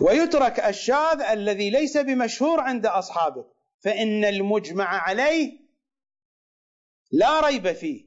ويترك 0.02 0.60
الشاذ 0.60 1.22
الذي 1.22 1.70
ليس 1.70 1.98
بمشهور 1.98 2.60
عند 2.60 2.86
أصحابه 2.86 3.46
فإن 3.80 4.26
المجمع 4.26 4.86
عليه 4.86 5.60
لا 7.12 7.40
ريب 7.40 7.72
فيه 7.72 8.06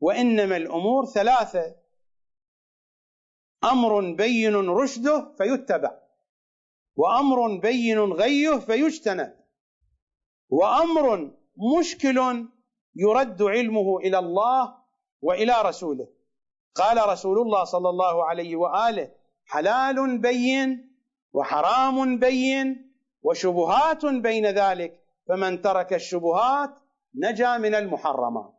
وإنما 0.00 0.56
الأمور 0.56 1.06
ثلاثة. 1.06 1.76
أمر 3.64 4.12
بين 4.14 4.54
رشده 4.56 5.34
فيتبع 5.38 6.00
وأمر 6.96 7.56
بين 7.58 7.98
غيه 7.98 8.58
فيجتنب 8.58 9.34
وأمر 10.48 11.30
مشكل 11.78 12.46
يرد 12.96 13.42
علمه 13.42 13.98
إلى 13.98 14.18
الله 14.18 14.74
وإلى 15.22 15.62
رسوله. 15.62 16.08
قال 16.74 17.08
رسول 17.08 17.38
الله 17.38 17.64
صلى 17.64 17.88
الله 17.88 18.24
عليه 18.24 18.56
وآله 18.56 19.12
حلال 19.46 20.18
بين 20.18 20.89
وحرام 21.32 22.18
بين 22.18 22.92
وشبهات 23.22 24.06
بين 24.06 24.46
ذلك 24.46 25.00
فمن 25.28 25.62
ترك 25.62 25.92
الشبهات 25.92 26.70
نجا 27.14 27.58
من 27.58 27.74
المحرمات. 27.74 28.54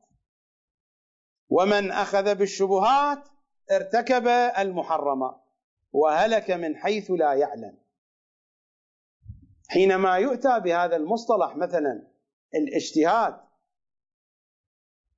ومن 1.49 1.91
أخذ 1.91 2.35
بالشبهات 2.35 3.27
ارتكب 3.71 4.27
المحرمات 4.57 5.41
وهلك 5.91 6.51
من 6.51 6.75
حيث 6.75 7.11
لا 7.11 7.33
يعلم. 7.33 7.77
حينما 9.69 10.15
يؤتى 10.15 10.59
بهذا 10.59 10.95
المصطلح 10.95 11.55
مثلا 11.55 12.07
الاجتهاد 12.55 13.41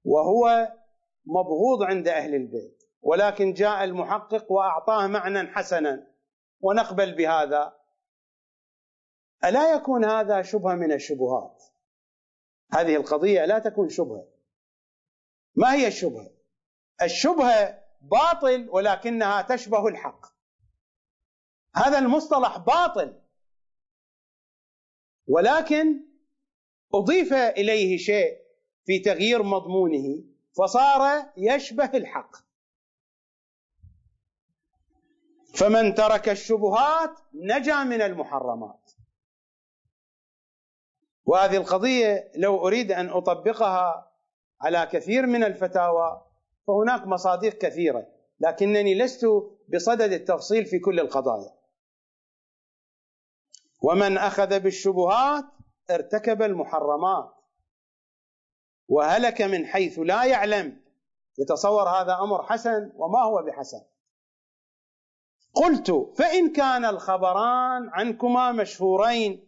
وهو 0.06 0.74
مبغوض 1.26 1.84
عند 1.84 2.08
أهل 2.08 2.36
البيت 2.36 2.84
ولكن 3.02 3.54
جاء 3.54 3.84
المحقق 3.84 4.52
وأعطاه 4.52 5.08
معنى 5.08 5.48
حسنا 5.48 6.08
ونقبل 6.64 7.16
بهذا. 7.16 7.78
ألا 9.46 9.74
يكون 9.74 10.06
هذا 10.06 10.42
شبهة 10.42 10.76
من 10.76 10.92
الشبهات؟ 10.92 11.64
هذه 12.74 12.96
القضية 12.96 13.46
لا 13.46 13.60
تكون 13.60 13.90
شبهة. 13.90 14.28
ما 15.56 15.74
هي 15.74 15.88
الشبهة؟ 15.88 16.32
الشبهة 17.02 17.84
باطل 18.02 18.70
ولكنها 18.70 19.42
تشبه 19.42 19.88
الحق. 19.88 20.26
هذا 21.76 22.00
المصطلح 22.00 22.58
باطل. 22.58 23.22
ولكن 25.28 26.06
أضيف 26.94 27.34
إليه 27.34 27.98
شيء 27.98 28.44
في 28.86 29.00
تغيير 29.00 29.44
مضمونه 29.44 30.24
فصار 30.58 31.32
يشبه 31.38 31.92
الحق. 31.94 32.36
فمن 35.54 35.96
ترك 35.96 36.30
الشبهات 36.30 37.12
نجا 37.34 37.84
من 37.84 38.02
المحرمات. 38.02 38.92
وهذه 41.26 41.58
القضية 41.58 42.32
لو 42.36 42.68
أريد 42.68 42.92
أن 42.92 43.10
أطبقها 43.10 44.12
على 44.62 44.90
كثير 44.92 45.26
من 45.26 45.44
الفتاوى 45.44 46.26
فهناك 46.68 47.08
مصادر 47.08 47.50
كثيرة 47.50 48.08
لكنني 48.40 48.96
لست 48.96 49.26
بصدد 49.74 50.12
التفصيل 50.12 50.66
في 50.66 50.80
كل 50.80 51.00
القضايا. 51.00 51.54
ومن 53.82 54.18
أخذ 54.18 54.60
بالشبهات 54.60 55.46
ارتكب 55.92 56.42
المحرمات. 56.42 57.34
وهلك 58.88 59.42
من 59.42 59.66
حيث 59.66 60.00
لا 60.00 60.26
يعلم. 60.26 60.84
يتصور 61.40 61.90
هذا 61.90 62.14
أمر 62.14 62.44
حسن 62.44 62.92
وما 62.96 63.24
هو 63.24 63.44
بحسن. 63.44 63.82
قلت 65.54 65.92
فإن 66.18 66.54
كان 66.54 66.86
الخبران 66.86 67.90
عنكما 67.90 68.52
مشهورين 68.52 69.48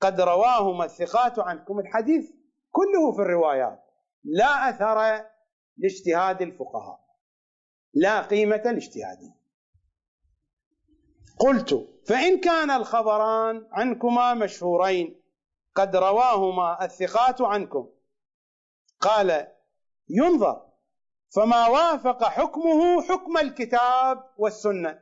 قد 0.00 0.20
رواهما 0.20 0.84
الثقات 0.84 1.38
عنكم 1.38 1.78
الحديث 1.78 2.30
كله 2.70 3.12
في 3.12 3.18
الروايات 3.18 3.84
لا 4.24 4.70
أثر 4.70 5.24
لاجتهاد 5.76 6.42
الفقهاء 6.42 7.00
لا 7.94 8.22
قيمة 8.22 8.56
لاجتهادهم. 8.56 9.34
قلت 11.38 11.88
فإن 12.06 12.40
كان 12.40 12.70
الخبران 12.70 13.66
عنكما 13.70 14.34
مشهورين 14.34 15.22
قد 15.74 15.96
رواهما 15.96 16.84
الثقات 16.84 17.40
عنكم. 17.40 17.88
قال 19.00 19.48
ينظر 20.08 20.62
فما 21.34 21.68
وافق 21.68 22.24
حكمه 22.24 23.02
حكم 23.02 23.38
الكتاب 23.38 24.30
والسنة. 24.38 25.01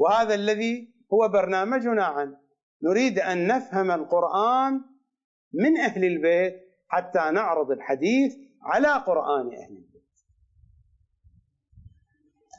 وهذا 0.00 0.34
الذي 0.34 0.94
هو 1.12 1.28
برنامجنا 1.28 2.04
عنه 2.04 2.40
نريد 2.82 3.18
أن 3.18 3.46
نفهم 3.46 3.90
القرآن 3.90 4.84
من 5.52 5.78
أهل 5.78 6.04
البيت 6.04 6.54
حتى 6.88 7.30
نعرض 7.30 7.70
الحديث 7.70 8.36
على 8.62 8.88
قرآن 8.88 9.46
أهل 9.54 9.72
البيت. 9.72 10.20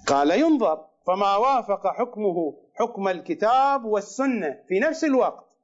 قال 0.08 0.32
ينظر 0.32 0.88
فما 1.08 1.36
وافق 1.36 1.88
حكمه 1.88 2.36
حكم 2.76 3.08
الكتاب 3.08 3.86
والسنة 3.86 4.64
في 4.68 4.80
نفس 4.80 5.04
الوقت. 5.04 5.58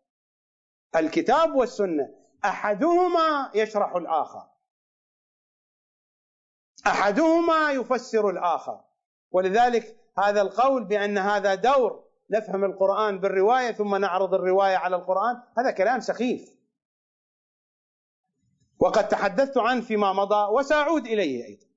الكتاب 0.96 1.56
والسنة 1.56 2.10
أحدهما 2.46 3.52
يشرح 3.56 3.96
الآخر. 3.96 4.48
أحدهما 6.88 7.72
يفسر 7.72 8.30
الآخر. 8.30 8.84
ولذلك 9.32 10.07
هذا 10.20 10.42
القول 10.42 10.84
بأن 10.86 11.18
هذا 11.18 11.56
دور 11.56 12.08
نفهم 12.30 12.66
القرآن 12.66 13.20
بالرواية 13.20 13.72
ثم 13.72 13.96
نعرض 13.96 14.34
الرواية 14.34 14.76
على 14.76 14.96
القرآن 14.96 15.42
هذا 15.58 15.72
كلام 15.72 16.00
سخيف. 16.00 16.58
وقد 18.80 19.08
تحدثت 19.08 19.58
عنه 19.58 19.82
فيما 19.82 20.14
مضى 20.14 20.54
وسأعود 20.54 21.06
إليه 21.06 21.46
أيضا. 21.46 21.68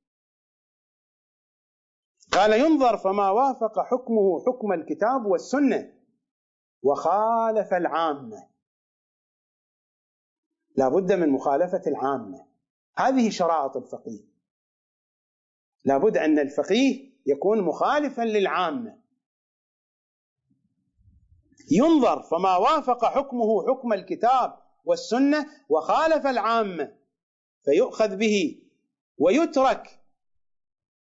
قال 2.32 2.52
ينظر 2.52 2.96
فما 2.96 3.30
وافق 3.30 3.80
حكمه 3.80 4.44
حكم 4.46 4.72
الكتاب 4.72 5.26
والسنة 5.26 5.92
وخالف 6.82 7.74
العامة. 7.74 8.48
لا 10.76 10.88
بد 10.88 11.12
من 11.12 11.28
مخالفة 11.28 11.82
العامة. 11.86 12.46
هذه 12.96 13.30
شرائط 13.30 13.76
الفقيه. 13.76 14.30
لا 15.84 15.98
بد 15.98 16.16
أن 16.16 16.38
الفقيه 16.38 17.09
يكون 17.26 17.62
مخالفا 17.62 18.22
للعامة. 18.22 19.00
ينظر 21.70 22.22
فما 22.22 22.56
وافق 22.56 23.04
حكمه 23.04 23.68
حكم 23.68 23.92
الكتاب 23.92 24.58
والسنة 24.84 25.46
وخالف 25.68 26.26
العامة 26.26 26.92
فيؤخذ 27.64 28.16
به 28.16 28.62
ويترك 29.18 30.00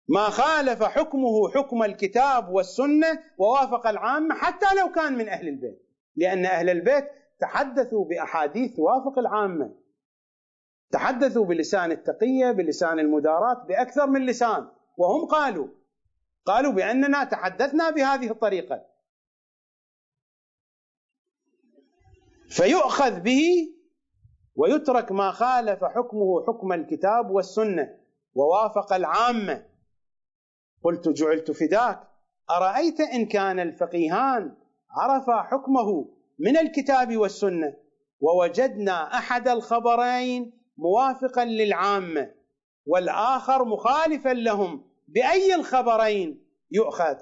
ما 0.08 0.30
خالف 0.30 0.82
حكمه 0.82 1.50
حكم 1.54 1.82
الكتاب 1.82 2.48
والسنة 2.48 3.22
ووافق 3.38 3.86
العامة 3.86 4.34
حتى 4.34 4.66
لو 4.80 4.92
كان 4.92 5.12
من 5.18 5.28
أهل 5.28 5.48
البيت 5.48 5.82
لأن 6.16 6.46
أهل 6.46 6.70
البيت 6.70 7.04
تحدثوا 7.40 8.04
بأحاديث 8.04 8.76
توافق 8.76 9.18
العامة. 9.18 9.74
تحدثوا 10.90 11.44
بلسان 11.44 11.92
التقية 11.92 12.50
بلسان 12.50 12.98
المدارات 12.98 13.66
بأكثر 13.68 14.06
من 14.06 14.26
لسان 14.26 14.68
وهم 14.96 15.26
قالوا 15.26 15.68
قالوا 16.48 16.72
بأننا 16.72 17.24
تحدثنا 17.24 17.90
بهذه 17.90 18.30
الطريقة. 18.30 18.84
فيؤخذ 22.48 23.20
به 23.20 23.74
ويترك 24.54 25.12
ما 25.12 25.30
خالف 25.30 25.84
حكمه 25.84 26.46
حكم 26.46 26.72
الكتاب 26.72 27.30
والسنة 27.30 27.98
ووافق 28.34 28.92
العامة. 28.92 29.66
قلت 30.82 31.08
جعلت 31.08 31.50
فداك. 31.50 32.08
أرأيت 32.50 33.00
إن 33.00 33.26
كان 33.26 33.60
الفقيهان 33.60 34.56
عرفا 34.90 35.42
حكمه 35.42 36.08
من 36.38 36.56
الكتاب 36.56 37.16
والسنة 37.16 37.76
ووجدنا 38.20 39.14
أحد 39.18 39.48
الخبرين 39.48 40.52
موافقا 40.76 41.44
للعامة 41.44 42.34
والآخر 42.86 43.64
مخالفا 43.64 44.28
لهم 44.28 44.87
بأي 45.08 45.54
الخبرين 45.54 46.46
يؤخذ؟ 46.70 47.16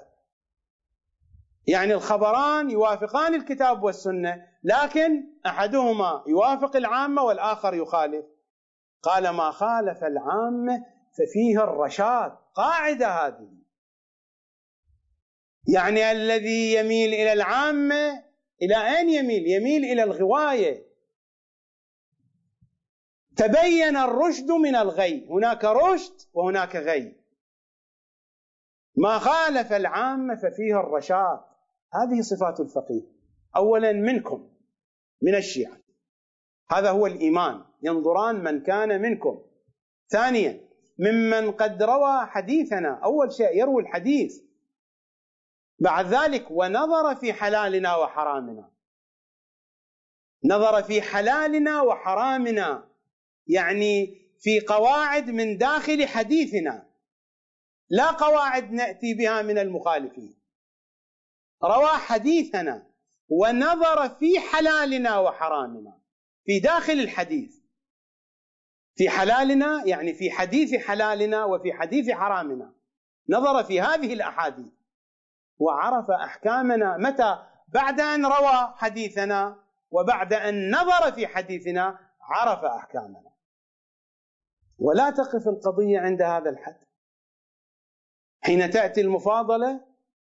يعني 1.67 1.93
الخبران 1.93 2.71
يوافقان 2.71 3.35
الكتاب 3.35 3.83
والسنة 3.83 4.47
لكن 4.63 5.23
أحدهما 5.45 6.23
يوافق 6.27 6.75
العامة 6.75 7.23
والآخر 7.23 7.73
يخالف. 7.73 8.25
قال 9.01 9.29
ما 9.29 9.51
خالف 9.51 10.03
العامة 10.03 10.85
ففيه 11.17 11.63
الرشاد. 11.63 12.37
قاعدة 12.53 13.07
هذه. 13.07 13.49
يعني 15.67 16.11
الذي 16.11 16.73
يميل 16.73 17.13
إلى 17.13 17.33
العامة 17.33 18.23
إلى 18.61 18.97
أين 18.97 19.09
يميل؟ 19.09 19.47
يميل 19.47 19.85
إلى 19.85 20.03
الغواية. 20.03 20.87
تبين 23.35 23.97
الرشد 23.97 24.51
من 24.51 24.75
الغي. 24.75 25.27
هناك 25.29 25.65
رشد 25.65 26.13
وهناك 26.33 26.75
غي. 26.75 27.16
ما 28.97 29.19
خالف 29.19 29.73
العامة 29.73 30.35
ففيه 30.35 30.79
الرشاد. 30.79 31.39
هذه 31.93 32.21
صفات 32.21 32.59
الفقيه. 32.59 33.01
اولا 33.55 33.91
منكم 33.91 34.49
من 35.21 35.35
الشيعة. 35.35 35.77
هذا 36.71 36.91
هو 36.91 37.07
الإيمان. 37.07 37.65
ينظران 37.83 38.43
من 38.43 38.63
كان 38.63 39.01
منكم. 39.01 39.41
ثانيا 40.09 40.67
ممن 40.99 41.51
قد 41.51 41.83
روى 41.83 42.25
حديثنا. 42.25 42.99
أول 43.03 43.31
شيء 43.31 43.57
يروي 43.57 43.81
الحديث. 43.81 44.41
بعد 45.79 46.05
ذلك 46.05 46.51
ونظر 46.51 47.15
في 47.15 47.33
حلالنا 47.33 47.95
وحرامنا. 47.95 48.71
نظر 50.45 50.83
في 50.83 51.01
حلالنا 51.01 51.81
وحرامنا. 51.81 52.87
يعني 53.47 54.21
في 54.39 54.59
قواعد 54.59 55.29
من 55.29 55.57
داخل 55.57 56.07
حديثنا. 56.07 56.86
لا 57.89 58.11
قواعد 58.11 58.71
نأتي 58.71 59.13
بها 59.13 59.41
من 59.41 59.57
المخالفين. 59.57 60.39
روى 61.63 61.89
حديثنا 61.89 62.87
ونظر 63.29 64.09
في 64.09 64.39
حلالنا 64.39 65.19
وحرامنا. 65.19 65.97
في 66.45 66.59
داخل 66.59 66.93
الحديث. 66.93 67.57
في 68.95 69.09
حلالنا 69.09 69.83
يعني 69.85 70.13
في 70.13 70.31
حديث 70.31 70.75
حلالنا 70.75 71.45
وفي 71.45 71.73
حديث 71.73 72.11
حرامنا. 72.11 72.73
نظر 73.29 73.63
في 73.63 73.81
هذه 73.81 74.13
الأحاديث. 74.13 74.73
وعرف 75.59 76.11
أحكامنا 76.11 76.97
متى؟ 76.97 77.37
بعد 77.67 77.99
أن 77.99 78.25
روى 78.25 78.73
حديثنا 78.75 79.63
وبعد 79.91 80.33
أن 80.33 80.75
نظر 80.75 81.11
في 81.11 81.27
حديثنا 81.27 81.99
عرف 82.21 82.65
أحكامنا. 82.65 83.31
ولا 84.79 85.09
تقف 85.09 85.47
القضية 85.47 85.99
عند 85.99 86.21
هذا 86.21 86.49
الحد. 86.49 86.86
حين 88.47 88.69
تأتي 88.69 89.01
المفاضلة 89.01 89.85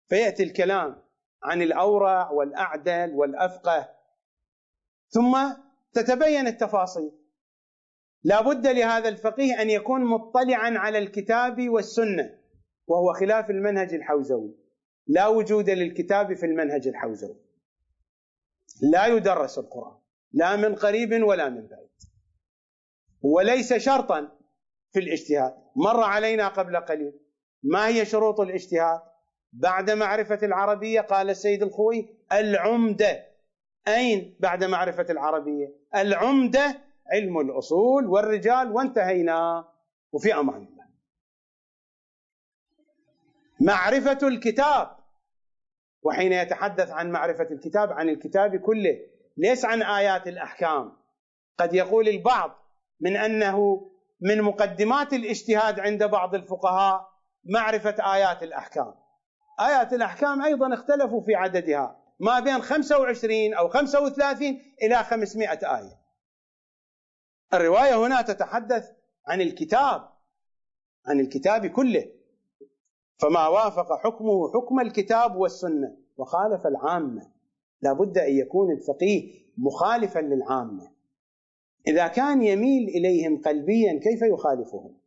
فيأتي 0.09 0.43
الكلام 0.43 1.03
عن 1.43 1.61
الأورع 1.61 2.31
والأعدل 2.31 3.11
والأفقه 3.15 3.89
ثم 5.09 5.53
تتبين 5.93 6.47
التفاصيل. 6.47 7.11
لا 8.23 8.41
بد 8.41 8.67
لهذا 8.67 9.09
الفقيه 9.09 9.61
أن 9.61 9.69
يكون 9.69 10.05
مطلعا 10.05 10.77
على 10.77 10.97
الكتاب 10.97 11.69
والسنة 11.69 12.39
وهو 12.87 13.13
خلاف 13.13 13.49
المنهج 13.49 13.93
الحوزوي. 13.93 14.55
لا 15.07 15.27
وجود 15.27 15.69
للكتاب 15.69 16.33
في 16.33 16.45
المنهج 16.45 16.87
الحوزوي. 16.87 17.39
لا 18.91 19.07
يدرس 19.07 19.59
القرآن 19.59 19.97
لا 20.33 20.55
من 20.55 20.75
قريب 20.75 21.23
ولا 21.23 21.49
من 21.49 21.67
بعيد. 21.67 21.89
وليس 23.21 23.73
شرطا 23.73 24.39
في 24.91 24.99
الاجتهاد. 24.99 25.55
مر 25.75 26.03
علينا 26.03 26.47
قبل 26.47 26.77
قليل. 26.77 27.22
ما 27.63 27.87
هي 27.87 28.05
شروط 28.05 28.39
الاجتهاد؟ 28.39 29.01
بعد 29.53 29.91
معرفة 29.91 30.39
العربية 30.43 31.01
قال 31.01 31.29
السيد 31.29 31.63
الخوي 31.63 32.09
العمدة. 32.31 33.25
أين 33.87 34.35
بعد 34.39 34.63
معرفة 34.63 35.05
العربية؟ 35.09 35.75
العمدة 35.95 36.81
علم 37.11 37.39
الأصول 37.39 38.07
والرجال 38.07 38.71
وانتهينا. 38.71 39.67
وفي 40.11 40.33
أمان 40.33 40.55
الله. 40.55 40.83
معرفة 43.61 44.27
الكتاب. 44.27 44.97
وحين 46.03 46.33
يتحدث 46.33 46.91
عن 46.91 47.11
معرفة 47.11 47.47
الكتاب 47.51 47.91
عن 47.91 48.09
الكتاب 48.09 48.55
كله 48.55 48.99
ليس 49.37 49.65
عن 49.65 49.81
آيات 49.81 50.27
الأحكام. 50.27 50.91
قد 51.57 51.73
يقول 51.73 52.07
البعض 52.07 52.51
من 52.99 53.17
أنه 53.17 53.89
من 54.21 54.41
مقدمات 54.41 55.13
الاجتهاد 55.13 55.79
عند 55.79 56.03
بعض 56.03 56.35
الفقهاء 56.35 57.12
معرفة 57.45 58.13
آيات 58.13 58.43
الأحكام. 58.43 58.93
آيات 59.59 59.93
الأحكام 59.93 60.41
أيضا 60.41 60.73
اختلفوا 60.73 61.21
في 61.21 61.35
عددها 61.35 61.99
ما 62.19 62.39
بين 62.39 62.61
25 62.61 63.53
أو 63.53 63.69
35 63.69 64.61
إلى 64.83 65.03
500 65.03 65.49
آية. 65.49 65.99
الرواية 67.53 68.05
هنا 68.05 68.21
تتحدث 68.21 68.91
عن 69.27 69.41
الكتاب 69.41 70.09
عن 71.07 71.19
الكتاب 71.19 71.65
كله. 71.65 72.11
فما 73.17 73.47
وافق 73.47 73.87
حكمه 74.03 74.53
حكم 74.53 74.79
الكتاب 74.79 75.35
والسنة 75.35 75.97
وخالف 76.17 76.67
العامة. 76.67 77.31
لا 77.81 77.93
بد 77.93 78.17
أن 78.17 78.33
يكون 78.33 78.71
الفقيه 78.71 79.43
مخالفا 79.57 80.19
للعامة. 80.19 80.91
إذا 81.87 82.07
كان 82.07 82.41
يميل 82.41 82.89
إليهم 82.89 83.41
قلبيا 83.41 83.99
كيف 83.99 84.21
يخالفهم؟ 84.21 85.02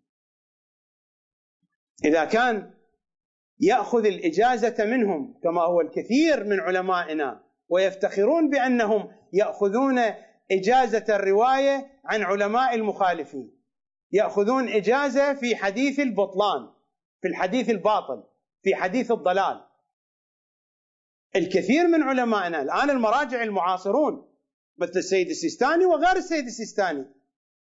إذا 2.04 2.24
كان 2.24 2.70
يأخذ 3.60 4.06
الإجازة 4.06 4.84
منهم 4.84 5.40
كما 5.42 5.62
هو 5.62 5.80
الكثير 5.80 6.44
من 6.44 6.60
علمائنا 6.60 7.42
ويفتخرون 7.68 8.50
بأنهم 8.50 9.12
يأخذون 9.32 9.98
إجازة 10.50 11.04
الرواية 11.08 12.00
عن 12.04 12.22
علماء 12.22 12.74
المخالفين. 12.74 13.56
يأخذون 14.12 14.68
إجازة 14.68 15.34
في 15.34 15.56
حديث 15.56 16.00
البطلان 16.00 16.68
في 17.22 17.28
الحديث 17.28 17.70
الباطل 17.70 18.22
في 18.62 18.74
حديث 18.74 19.10
الضلال. 19.10 19.66
الكثير 21.36 21.86
من 21.86 22.02
علمائنا 22.02 22.62
الآن 22.62 22.90
المراجع 22.90 23.42
المعاصرون 23.42 24.28
مثل 24.78 24.92
السيد 24.96 25.28
السيستاني 25.28 25.84
وغير 25.86 26.16
السيد 26.16 26.44
السيستاني 26.46 27.04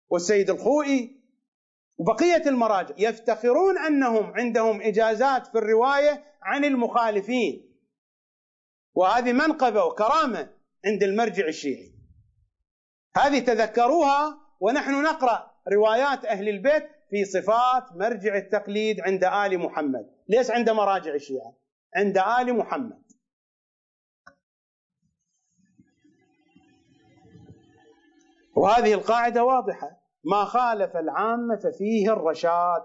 والسيد 0.09 0.51
الخوئي 0.51 1.24
وبقية 1.99 2.43
المراجع 2.47 2.95
يفتخرون 2.99 3.79
أنهم 3.79 4.33
عندهم 4.35 4.83
إجازات 4.83 5.47
في 5.47 5.59
الرواية 5.59 6.25
عن 6.43 6.65
المخالفين. 6.65 7.75
وهذه 8.95 9.33
منقبة 9.33 9.85
وكرامة 9.85 10.51
عند 10.87 11.03
المرجع 11.03 11.47
الشيعي. 11.47 11.95
هذه 13.17 13.39
تذكروها 13.39 14.39
ونحن 14.61 15.03
نقرأ 15.03 15.55
روايات 15.73 16.25
أهل 16.25 16.49
البيت 16.49 16.89
في 17.11 17.25
صفات 17.25 17.93
مرجع 17.97 18.37
التقليد 18.37 19.01
عند 19.01 19.25
آل 19.25 19.59
محمد. 19.59 20.11
ليس 20.29 20.51
عند 20.51 20.71
مراجع 20.71 21.15
الشيعة؟ 21.15 21.55
عند 21.97 22.19
آل 22.19 22.57
محمد. 22.57 23.05
وهذه 28.57 28.95
القاعدة 28.95 29.45
واضحة. 29.45 30.04
ما 30.25 30.45
خالف 30.45 30.97
العامة 30.97 31.57
ففيه 31.57 32.13
الرشاد. 32.13 32.83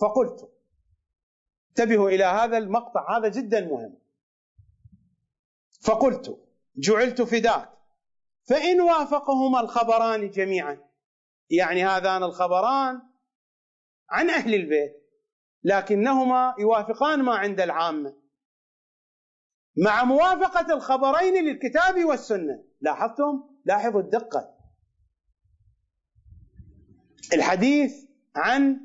فقلت 0.00 0.52
انتبهوا 1.68 2.08
إلى 2.08 2.24
هذا 2.24 2.58
المقطع 2.58 3.18
هذا 3.18 3.28
جدا 3.28 3.60
مهم. 3.60 3.98
فقلت 5.84 6.38
جعلت 6.76 7.22
فداك. 7.22 7.68
فإن 8.48 8.80
وافقهما 8.80 9.60
الخبران 9.60 10.30
جميعا 10.30 10.78
يعني 11.50 11.84
هذان 11.84 12.22
الخبران 12.22 13.02
عن 14.10 14.30
أهل 14.30 14.54
البيت 14.54 15.02
لكنهما 15.64 16.54
يوافقان 16.58 17.22
ما 17.22 17.34
عند 17.34 17.60
العامة. 17.60 18.16
مع 19.76 20.04
موافقة 20.04 20.74
الخبرين 20.74 21.44
للكتاب 21.44 22.04
والسنة 22.04 22.64
لاحظتم؟ 22.80 23.44
لاحظوا 23.64 24.00
الدقة. 24.00 24.51
الحديث 27.32 28.04
عن 28.36 28.80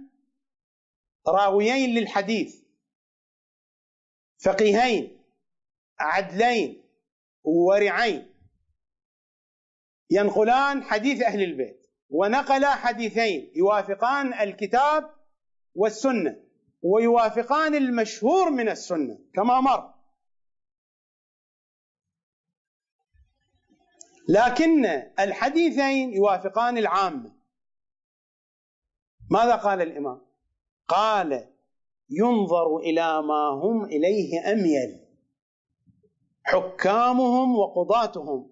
راويين 1.27 1.89
للحديث. 1.89 2.55
فقيهين 4.45 5.23
عدلين 5.99 6.83
ورعين 7.43 8.33
ينقلان 10.09 10.83
حديث 10.83 11.21
أهل 11.21 11.43
البيت 11.43 11.87
ونقلا 12.09 12.75
حديثين 12.75 13.51
يوافقان 13.55 14.33
الكتاب 14.33 15.15
والسنة 15.75 16.43
ويوافقان 16.81 17.75
المشهور 17.75 18.49
من 18.49 18.69
السنة 18.69 19.19
كما 19.33 19.61
مر. 19.61 19.93
لكن 24.29 24.85
الحديثين 25.19 26.13
يوافقان 26.13 26.77
العامة. 26.77 27.36
ماذا 29.31 29.55
قال 29.55 29.81
الإمام؟ 29.81 30.21
قال 30.87 31.53
ينظر 32.09 32.77
إلى 32.77 33.21
ما 33.21 33.49
هم 33.49 33.85
إليه 33.85 34.51
أميل. 34.51 35.07
حكامهم 36.43 37.55
وقضاتهم 37.55 38.51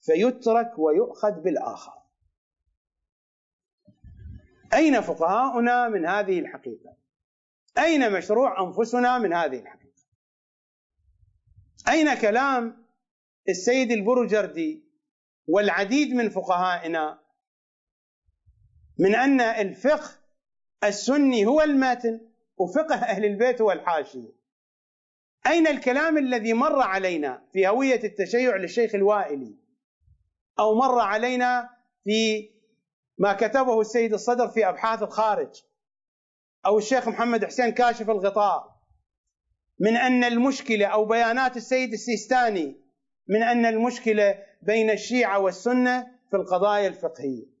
فيترك 0.00 0.78
ويؤخذ 0.78 1.40
بالآخر. 1.40 1.92
أين 4.74 5.00
فقهاؤنا 5.00 5.88
من 5.88 6.06
هذه 6.06 6.38
الحقيقة؟ 6.38 6.96
أين 7.78 8.12
مشروع 8.12 8.62
أنفسنا 8.62 9.18
من 9.18 9.32
هذه 9.32 9.60
الحقيقة؟ 9.60 9.84
أين 11.88 12.14
كلام 12.14 12.84
السيد 13.48 13.90
البرجردي 13.92 14.84
والعديد 15.48 16.14
من 16.14 16.28
فقهائنا 16.28 17.23
من 18.98 19.14
أن 19.14 19.40
الفقه 19.40 20.10
السني 20.84 21.46
هو 21.46 21.60
الماتن 21.60 22.20
وفقه 22.56 22.94
أهل 22.94 23.24
البيت 23.24 23.60
هو 23.60 23.72
الحاشيه 23.72 24.28
أين 25.46 25.66
الكلام 25.66 26.18
الذي 26.18 26.52
مر 26.52 26.80
علينا 26.80 27.42
في 27.52 27.68
هوية 27.68 28.04
التشيع 28.04 28.56
للشيخ 28.56 28.94
الوائلي؟ 28.94 29.56
أو 30.58 30.74
مر 30.74 30.98
علينا 31.00 31.68
في 32.04 32.50
ما 33.18 33.32
كتبه 33.32 33.80
السيد 33.80 34.12
الصدر 34.12 34.48
في 34.48 34.68
أبحاث 34.68 35.02
الخارج؟ 35.02 35.62
أو 36.66 36.78
الشيخ 36.78 37.08
محمد 37.08 37.44
حسين 37.44 37.70
كاشف 37.70 38.10
الغطاء؟ 38.10 38.74
من 39.80 39.96
أن 39.96 40.24
المشكلة 40.24 40.86
أو 40.86 41.04
بيانات 41.04 41.56
السيد 41.56 41.92
السيستاني 41.92 42.80
من 43.28 43.42
أن 43.42 43.66
المشكلة 43.66 44.38
بين 44.62 44.90
الشيعة 44.90 45.38
والسنة 45.38 46.06
في 46.30 46.36
القضايا 46.36 46.88
الفقهية. 46.88 47.53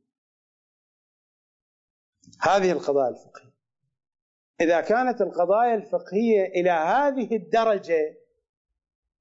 هذه 2.46 2.72
القضايا 2.72 3.08
الفقهية. 3.08 3.54
إذا 4.60 4.80
كانت 4.80 5.20
القضايا 5.20 5.74
الفقهية 5.74 6.44
إلى 6.44 6.70
هذه 6.70 7.36
الدرجة 7.36 8.18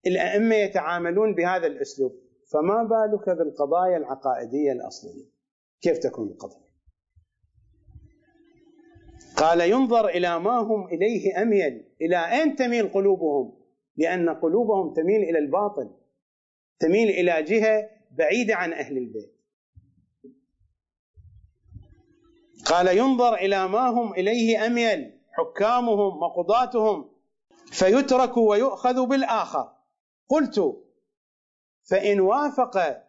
الأئمة 0.08 0.56
يتعاملون 0.56 1.36
بهذا 1.36 1.68
الأسلوب. 1.68 2.24
فما 2.52 2.84
بالك 2.84 3.38
بالقضايا 3.38 3.98
العقائدية 3.98 4.72
الأصلية؟ 4.72 5.26
كيف 5.82 5.98
تكون 5.98 6.28
القضية 6.28 6.64
قال 9.38 9.62
ينظر 9.62 10.08
إلى 10.08 10.40
ما 10.40 10.60
هم 10.60 10.88
إليه 10.88 11.42
أميل. 11.42 11.86
إلى 12.02 12.32
أين 12.32 12.56
تميل 12.56 12.88
قلوبهم؟ 12.88 13.64
لأن 13.98 14.30
قلوبهم 14.30 14.94
تميل 14.94 15.24
إلى 15.24 15.40
الباطل 15.40 15.92
تميل 16.80 17.10
إلى 17.10 17.44
جهة 17.44 17.90
بعيدة 18.12 18.56
عن 18.56 18.74
أهل 18.74 18.98
البيت. 18.98 19.33
قال 22.66 22.98
ينظر 22.98 23.34
إلى 23.34 23.68
ما 23.68 23.88
هم 23.90 24.14
إليه 24.14 24.66
أميل 24.66 25.20
حكامهم 25.32 26.24
وقضاتهم 26.24 27.10
فيترك 27.72 28.38
ويؤخذ 28.38 29.06
بالآخر. 29.06 29.76
قلت 30.30 30.84
فإن 31.90 32.20
وافق 32.20 33.04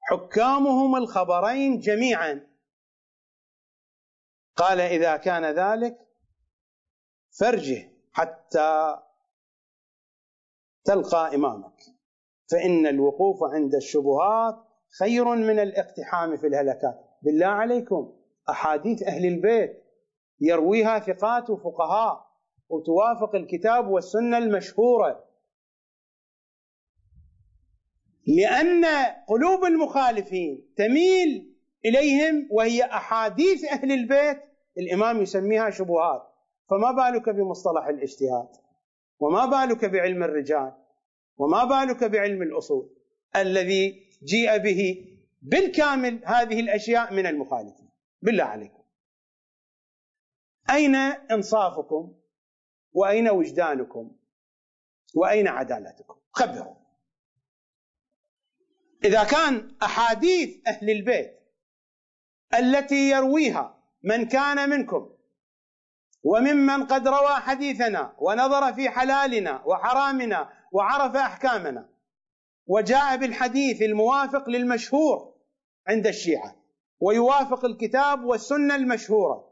حكامهم 0.00 0.96
الخبرين 0.96 1.78
جميعا. 1.78 2.46
قال 4.56 4.80
إذا 4.80 5.16
كان 5.16 5.44
ذلك 5.44 5.98
فرجه 7.40 7.92
حتى 8.12 8.98
تلقى 10.84 11.34
إمامك. 11.34 11.80
فإن 12.50 12.86
الوقوف 12.86 13.38
عند 13.42 13.74
الشبهات 13.74 14.56
خير 14.98 15.24
من 15.24 15.58
الاقتحام 15.58 16.36
في 16.36 16.46
الهلكات. 16.46 17.18
بالله 17.22 17.46
عليكم. 17.46 18.19
أحاديث 18.50 19.02
أهل 19.02 19.26
البيت 19.26 19.84
يرويها 20.40 20.98
ثقات 20.98 21.50
وفقهاء 21.50 22.30
وتوافق 22.68 23.34
الكتاب 23.34 23.88
والسنة 23.88 24.38
المشهورة. 24.38 25.24
لأن 28.26 28.84
قلوب 29.28 29.64
المخالفين 29.64 30.72
تميل 30.76 31.56
إليهم 31.84 32.48
وهي 32.50 32.84
أحاديث 32.84 33.64
أهل 33.64 33.92
البيت 33.92 34.38
الإمام 34.78 35.22
يسميها 35.22 35.70
شبهات. 35.70 36.22
فما 36.70 36.92
بالك 36.92 37.28
بمصطلح 37.28 37.86
الاجتهاد؟ 37.86 38.48
وما 39.20 39.46
بالك 39.46 39.84
بعلم 39.84 40.22
الرجال؟ 40.22 40.72
وما 41.38 41.64
بالك 41.64 42.04
بعلم 42.04 42.42
الأصول 42.42 42.90
الذي 43.36 44.06
جيء 44.24 44.58
به 44.58 45.06
بالكامل 45.42 46.20
هذه 46.24 46.60
الأشياء 46.60 47.14
من 47.14 47.26
المخالفين؟ 47.26 47.79
بالله 48.22 48.44
عليكم. 48.44 48.84
أين 50.70 50.94
إنصافكم؟ 51.30 52.14
وأين 52.92 53.28
وجدانكم؟ 53.28 54.16
وأين 55.14 55.48
عدالتكم؟ 55.48 56.20
خبروا. 56.32 56.76
إذا 59.04 59.24
كان 59.24 59.76
أحاديث 59.82 60.68
أهل 60.68 60.90
البيت 60.90 61.40
التي 62.54 63.10
يرويها 63.10 63.82
من 64.02 64.28
كان 64.28 64.70
منكم 64.70 65.16
وممن 66.22 66.86
قد 66.86 67.08
روى 67.08 67.34
حديثنا 67.34 68.16
ونظر 68.18 68.72
في 68.72 68.90
حلالنا 68.90 69.62
وحرامنا 69.64 70.52
وعرف 70.72 71.16
أحكامنا 71.16 71.90
وجاء 72.66 73.16
بالحديث 73.16 73.82
الموافق 73.82 74.48
للمشهور 74.48 75.34
عند 75.86 76.06
الشيعة 76.06 76.59
ويوافق 77.00 77.64
الكتاب 77.64 78.24
والسنة 78.24 78.76
المشهورة. 78.76 79.50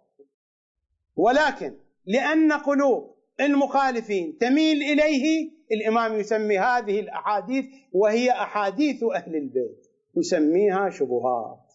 ولكن 1.17 1.75
لأن 2.07 2.53
قلوب 2.53 3.15
المخالفين 3.41 4.39
تميل 4.39 4.83
إليه 4.83 5.51
الإمام 5.73 6.15
يسمي 6.15 6.59
هذه 6.59 7.01
الأحاديث 7.01 7.65
وهي 7.93 8.31
أحاديث 8.31 9.05
أهل 9.15 9.37
البيت 9.37 9.87
يسميها 10.17 10.91
شبهات. 10.91 11.73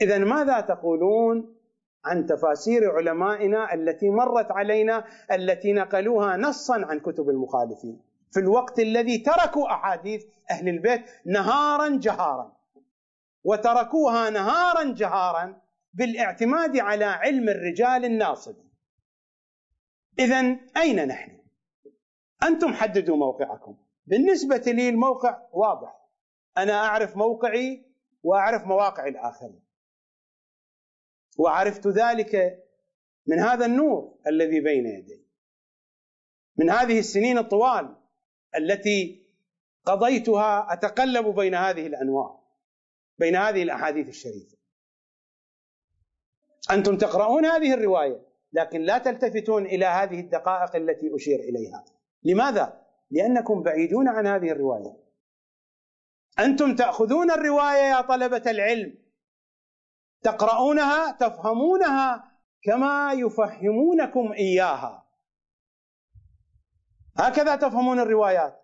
اذا 0.00 0.18
ماذا 0.18 0.60
تقولون 0.60 1.54
عن 2.04 2.26
تفاسير 2.26 2.90
علمائنا 2.90 3.74
التي 3.74 4.08
مرت 4.08 4.50
علينا 4.50 5.04
التي 5.32 5.72
نقلوها 5.72 6.36
نصا 6.36 6.74
عن 6.74 7.00
كتب 7.00 7.28
المخالفين؟ 7.28 8.00
في 8.32 8.40
الوقت 8.40 8.78
الذي 8.78 9.18
تركوا 9.18 9.66
أحاديث 9.66 10.24
أهل 10.50 10.68
البيت 10.68 11.00
نهارا 11.26 11.98
جهارا. 12.02 12.59
وتركوها 13.44 14.30
نهارا 14.30 14.94
جهارا 14.94 15.62
بالاعتماد 15.92 16.76
على 16.76 17.04
علم 17.04 17.48
الرجال 17.48 18.04
الناصب. 18.04 18.56
اذا 20.18 20.56
أين 20.76 21.08
نحن؟ 21.08 21.38
أنتم 22.42 22.72
حددوا 22.74 23.16
موقعكم. 23.16 23.76
بالنسبة 24.06 24.56
لي 24.66 24.88
الموقع 24.88 25.42
واضح. 25.52 26.08
أنا 26.58 26.72
أعرف 26.72 27.16
موقعي 27.16 27.86
وأعرف 28.22 28.66
مواقع 28.66 29.06
الآخرين. 29.06 29.62
وعرفت 31.38 31.86
ذلك 31.86 32.64
من 33.26 33.38
هذا 33.38 33.66
النور 33.66 34.18
الذي 34.26 34.60
بين 34.60 34.86
يدي. 34.86 35.26
من 36.56 36.70
هذه 36.70 36.98
السنين 36.98 37.38
الطوال 37.38 37.96
التي 38.56 39.26
قضيتها 39.84 40.72
أتقلب 40.72 41.26
بين 41.34 41.54
هذه 41.54 41.86
الأنوار. 41.86 42.39
بين 43.20 43.36
هذه 43.36 43.62
الأحاديث 43.62 44.08
الشريفة. 44.08 44.56
أنتم 46.70 46.96
تقرؤون 46.96 47.46
هذه 47.46 47.74
الرواية 47.74 48.26
لكن 48.52 48.80
لا 48.80 48.98
تلتفتون 48.98 49.66
إلى 49.66 49.86
هذه 49.86 50.20
الدقائق 50.20 50.76
التي 50.76 51.14
أشير 51.14 51.40
إليها. 51.40 51.84
لماذا؟ 52.24 52.86
لأنكم 53.10 53.62
بعيدون 53.62 54.08
عن 54.08 54.26
هذه 54.26 54.50
الرواية. 54.50 54.96
أنتم 56.38 56.74
تأخذون 56.74 57.30
الرواية 57.30 57.90
يا 57.90 58.00
طلبة 58.00 58.50
العلم. 58.50 58.98
تقرؤونها 60.22 61.12
تفهمونها 61.12 62.32
كما 62.62 63.12
يفهمونكم 63.12 64.32
إياها. 64.32 65.06
هكذا 67.16 67.56
تفهمون 67.56 68.00
الروايات. 68.00 68.60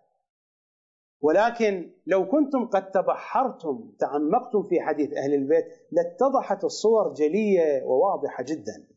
ولكن 1.21 1.91
لو 2.07 2.27
كنتم 2.27 2.65
قد 2.65 2.91
تبحرتم 2.91 3.91
تعمقتم 3.99 4.63
في 4.63 4.81
حديث 4.81 5.13
أهل 5.13 5.33
البيت 5.33 5.65
لاتضحت 5.91 6.63
الصور 6.63 7.13
جلية 7.13 7.83
وواضحة 7.83 8.43
جدا. 8.43 8.87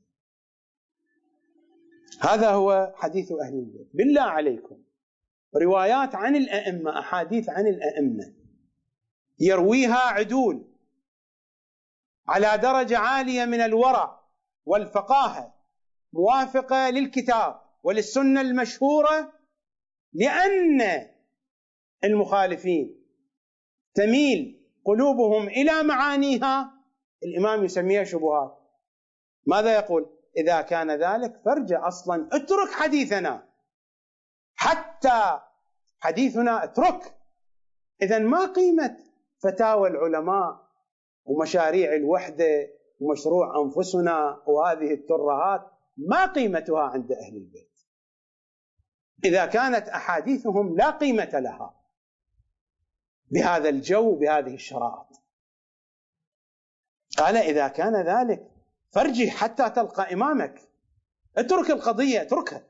هذا 2.21 2.51
هو 2.51 2.93
حديث 2.97 3.33
أهل 3.33 3.55
البيت. 3.55 3.89
بالله 3.95 4.23
عليكم. 4.23 4.83
روايات 5.63 6.15
عن 6.15 6.37
الأئمة 6.37 6.99
أحاديث 6.99 7.49
عن 7.49 7.67
الأئمة. 7.67 8.35
يرويها 9.39 9.99
عدول. 9.99 10.65
على 12.29 12.59
درجة 12.63 12.99
عالية 12.99 13.45
من 13.45 13.61
الورع 13.61 14.21
والفقاهة. 14.67 15.55
موافقة 16.13 16.91
للكتاب 16.91 17.61
وللسنة 17.83 18.41
المشهورة 18.41 19.33
لأن 20.13 20.81
المخالفين. 22.05 23.05
تميل 23.95 24.61
قلوبهم 24.85 25.49
إلى 25.49 25.83
معانيها. 25.83 26.73
الإمام 27.25 27.65
يسميها 27.65 28.05
شبهات. 28.05 28.59
ماذا 29.47 29.75
يقول؟ 29.75 30.11
إذا 30.37 30.61
كان 30.61 30.91
ذلك 30.91 31.41
فارجع 31.45 31.89
أصلا 31.89 32.29
اترك 32.33 32.71
حديثنا. 32.71 33.49
حتى 34.55 35.41
حديثنا 35.99 36.65
اترك. 36.65 37.17
اذا 38.03 38.19
ما 38.19 38.53
قيمة 38.53 38.97
فتاوى 39.39 39.89
العلماء 39.89 40.71
ومشاريع 41.25 41.95
الوحدة 41.95 42.71
ومشروع 43.01 43.63
أنفسنا 43.63 44.43
وهذه 44.47 44.95
الترهات 44.95 45.71
ما 45.97 46.27
قيمتها 46.27 46.81
عند 46.83 47.13
أهل 47.13 47.37
البيت. 47.37 47.71
إذا 49.25 49.47
كانت 49.47 49.89
أحاديثهم 49.89 50.77
لا 50.77 50.91
قيمة 50.91 51.31
لها. 51.39 51.80
بهذا 53.31 53.69
الجو 53.69 54.15
بهذه 54.15 54.55
الشرائط. 54.55 55.07
قال 57.19 57.37
إذا 57.37 57.69
كان 57.69 57.97
ذلك 57.97 58.51
فارجع 58.91 59.27
حتى 59.31 59.71
تلقى 59.71 60.13
إمامك. 60.13 60.61
اترك 61.37 61.71
القضية 61.71 62.23
اتركها. 62.23 62.63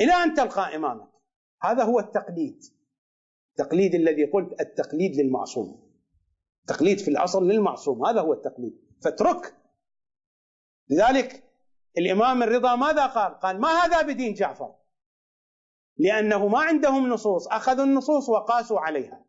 إلى 0.00 0.12
أن 0.12 0.34
تلقى 0.34 0.76
إمامك. 0.76 1.08
هذا 1.62 1.84
هو 1.84 2.00
التقليد. 2.00 2.62
التقليد 3.50 3.94
الذي 3.94 4.24
قلت 4.24 4.60
التقليد 4.60 5.16
للمعصوم. 5.16 5.90
تقليد 6.66 6.98
في 6.98 7.08
الأصل 7.08 7.48
للمعصوم. 7.48 8.06
هذا 8.06 8.20
هو 8.20 8.32
التقليد. 8.32 8.80
فاترك. 9.04 9.56
لذلك 10.88 11.44
الإمام 11.98 12.42
الرضا 12.42 12.76
ماذا 12.76 13.06
قال؟ 13.06 13.40
قال 13.40 13.60
ما 13.60 13.68
هذا 13.68 14.02
بدين 14.02 14.34
جعفر؟ 14.34 14.74
لأنه 16.00 16.48
ما 16.48 16.58
عندهم 16.58 17.08
نصوص. 17.08 17.48
أخذوا 17.48 17.84
النصوص 17.84 18.28
وقاسوا 18.28 18.80
عليها. 18.80 19.24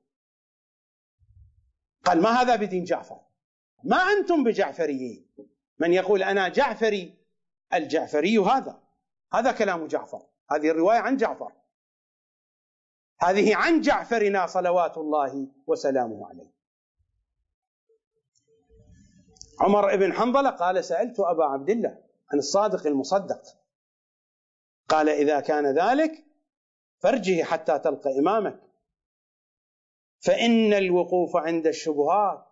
قال 2.06 2.22
ما 2.22 2.30
هذا 2.30 2.56
بدين 2.56 2.84
جعفر؟ 2.84 3.20
ما 3.84 3.98
أنتم 3.98 4.44
بجعفريين. 4.44 5.32
من 5.80 5.94
يقول 5.94 6.24
أنا 6.24 6.50
جعفري 6.50 7.18
الجعفري 7.74 8.38
هذا. 8.38 8.82
هذا 9.34 9.52
كلام 9.52 9.88
جعفر. 9.88 10.22
هذه 10.52 10.70
الرواية 10.70 11.00
عن 11.00 11.18
جعفر. 11.18 11.52
هذه 13.22 13.56
عن 13.56 13.82
جعفرنا 13.82 14.48
صلوات 14.48 14.98
الله 14.98 15.48
وسلامه 15.68 16.28
عليه. 16.28 16.52
عمر 19.60 19.96
بن 19.96 20.14
حنظلة 20.14 20.50
قال 20.50 20.86
سألت 20.86 21.20
أبا 21.20 21.46
عبد 21.46 21.70
الله 21.70 22.04
عن 22.32 22.40
الصادق 22.40 22.88
المصدق. 22.88 23.42
قال 24.90 25.10
إذا 25.10 25.40
كان 25.40 25.66
ذلك 25.66 26.31
فارجه 27.02 27.44
حتى 27.44 27.80
تلقى 27.80 28.20
إمامك. 28.20 28.60
فإن 30.20 30.74
الوقوف 30.74 31.36
عند 31.36 31.68
الشبهات 31.68 32.46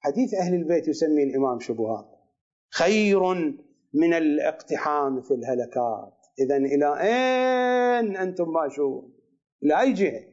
حديث 0.00 0.34
أهل 0.34 0.54
البيت 0.54 0.88
يسمي 0.88 1.22
الإمام 1.22 1.60
شبهات 1.60 2.18
خير 2.70 3.34
من 3.94 4.14
الاقتحام 4.14 5.22
في 5.22 5.34
الهلكات. 5.34 6.18
إذا 6.38 6.56
إلى 6.56 7.00
أين 7.00 8.16
أنتم 8.16 8.52
ماشون؟ 8.52 9.14
إلى 9.62 9.80
أي 9.80 9.92
جهة؟ 9.92 10.24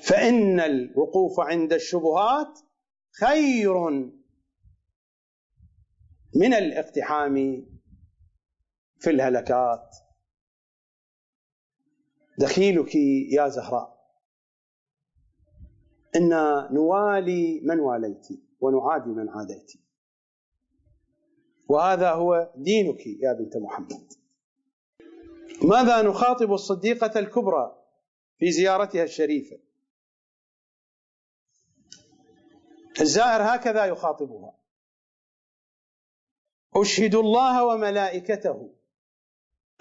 فإن 0.00 0.60
الوقوف 0.60 1.40
عند 1.40 1.72
الشبهات 1.72 2.58
خير 3.20 3.74
من 6.34 6.54
الاقتحام 6.54 7.66
في 9.00 9.10
الهلكات. 9.10 9.96
دخيلك 12.38 12.94
يا 13.30 13.48
زهراء. 13.48 13.98
إنا 16.16 16.68
نوالي 16.72 17.60
من 17.60 17.80
واليت 17.80 18.28
ونعادي 18.60 19.10
من 19.10 19.28
عاديت 19.28 19.72
وهذا 21.68 22.10
هو 22.12 22.52
دينك 22.56 23.06
يا 23.06 23.32
بنت 23.32 23.56
محمد. 23.56 24.12
ماذا 25.62 26.02
نخاطب 26.02 26.52
الصديقة 26.52 27.18
الكبرى 27.18 27.84
في 28.38 28.50
زيارتها 28.50 29.02
الشريفة؟ 29.02 29.58
الزائر 33.00 33.42
هكذا 33.42 33.84
يخاطبها. 33.84 34.54
أشهد 36.76 37.14
الله 37.14 37.66
وملائكته 37.66 38.74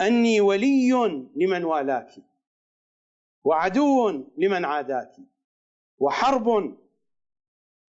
أني 0.01 0.41
ولي 0.41 0.91
لمن 1.35 1.63
والاك. 1.63 2.09
وعدو 3.47 4.09
لمن 4.37 4.65
عاداك 4.65 5.15
وحرب 5.99 6.77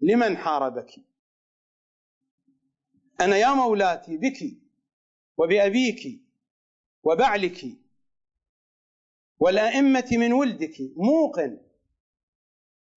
لمن 0.00 0.36
حاربك. 0.36 0.90
أنا 3.20 3.36
يا 3.36 3.54
مولاتي 3.54 4.16
بك 4.16 4.56
وبأبيك 5.36 6.20
وبعلك 7.02 7.64
والأئمة 9.38 10.08
من 10.12 10.32
ولدك 10.32 10.76
موقن 10.96 11.60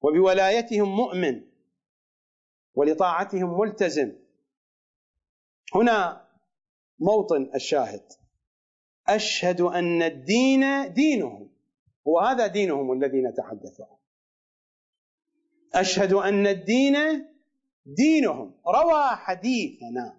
وبولايتهم 0.02 0.96
مؤمن 0.96 1.42
ولطاعتهم 2.74 3.60
ملتزم. 3.60 4.16
هنا 5.76 6.28
موطن 7.00 7.52
الشاهد. 7.56 8.04
أشهد 9.08 9.62
أن 9.62 10.02
الدين 10.02 10.94
دينهم. 10.94 11.51
وهذا 12.06 12.48
دينهم 12.48 12.92
الذي 12.92 13.22
نتحدث 13.22 13.82
عنه. 13.82 13.98
أشهد 15.74 16.14
أن 16.14 16.48
الدين 16.48 16.96
دينهم. 17.86 18.54
روى 18.68 19.04
حديثنا 19.08 20.18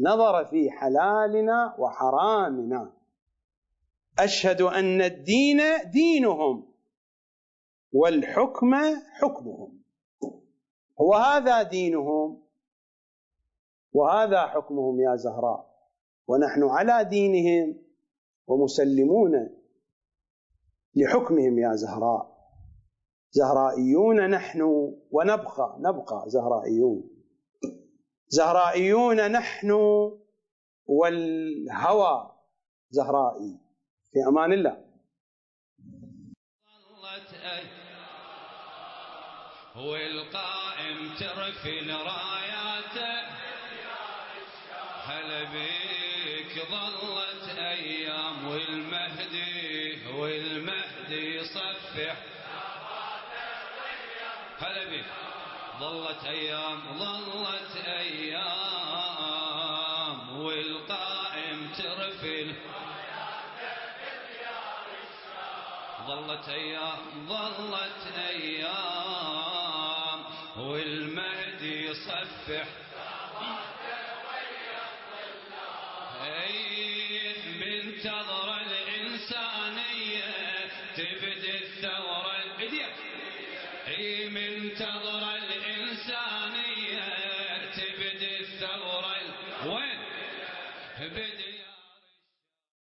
نظر 0.00 0.44
في 0.44 0.70
حلالنا 0.70 1.76
وحرامنا. 1.78 2.92
أشهد 4.18 4.62
أن 4.62 5.02
الدين 5.02 5.60
دينهم 5.90 6.68
والحكم 7.92 8.74
حكمهم. 9.12 9.82
وهذا 10.96 11.62
دينهم 11.62 12.42
وهذا 13.92 14.46
حكمهم 14.46 15.00
يا 15.00 15.16
زهراء. 15.16 15.68
ونحن 16.28 16.62
على 16.62 17.04
دينهم 17.04 17.76
ومسلمون 18.46 19.57
لحكمهم 20.98 21.58
يا 21.58 21.72
زهراء. 21.74 22.38
زهرائيون 23.30 24.30
نحن 24.30 24.62
ونبقى 25.10 25.76
نبقى 25.78 26.24
زهرائيون. 26.26 27.10
زهرائيون 28.28 29.30
نحن 29.32 29.70
والهوى 30.86 32.30
زهرائي. 32.90 33.58
في 34.12 34.18
أمان 34.28 34.52
الله. 34.52 34.84
والقائم 39.76 40.98
ترفل 41.20 41.90
راياته 41.90 43.28
هل 45.08 45.46
بيك 45.52 46.54
ظلت 46.70 47.58
أيام 47.58 48.48
والمهدي 48.48 50.06
والمهدي 50.18 50.57
يصفح 51.98 52.16
هلا 54.60 54.84
بك 54.84 55.04
ظلت 55.80 56.24
أيام 56.24 56.80
ظلت 56.98 57.76
أيام 57.86 59.18
والقائم 60.40 61.72
ترفل. 61.78 62.54
ظلت 66.06 66.48
أيام 66.48 67.26
ظلت 67.28 68.12
أيام 68.16 69.38
والمهدي 70.56 71.86
يصفح. 71.86 72.66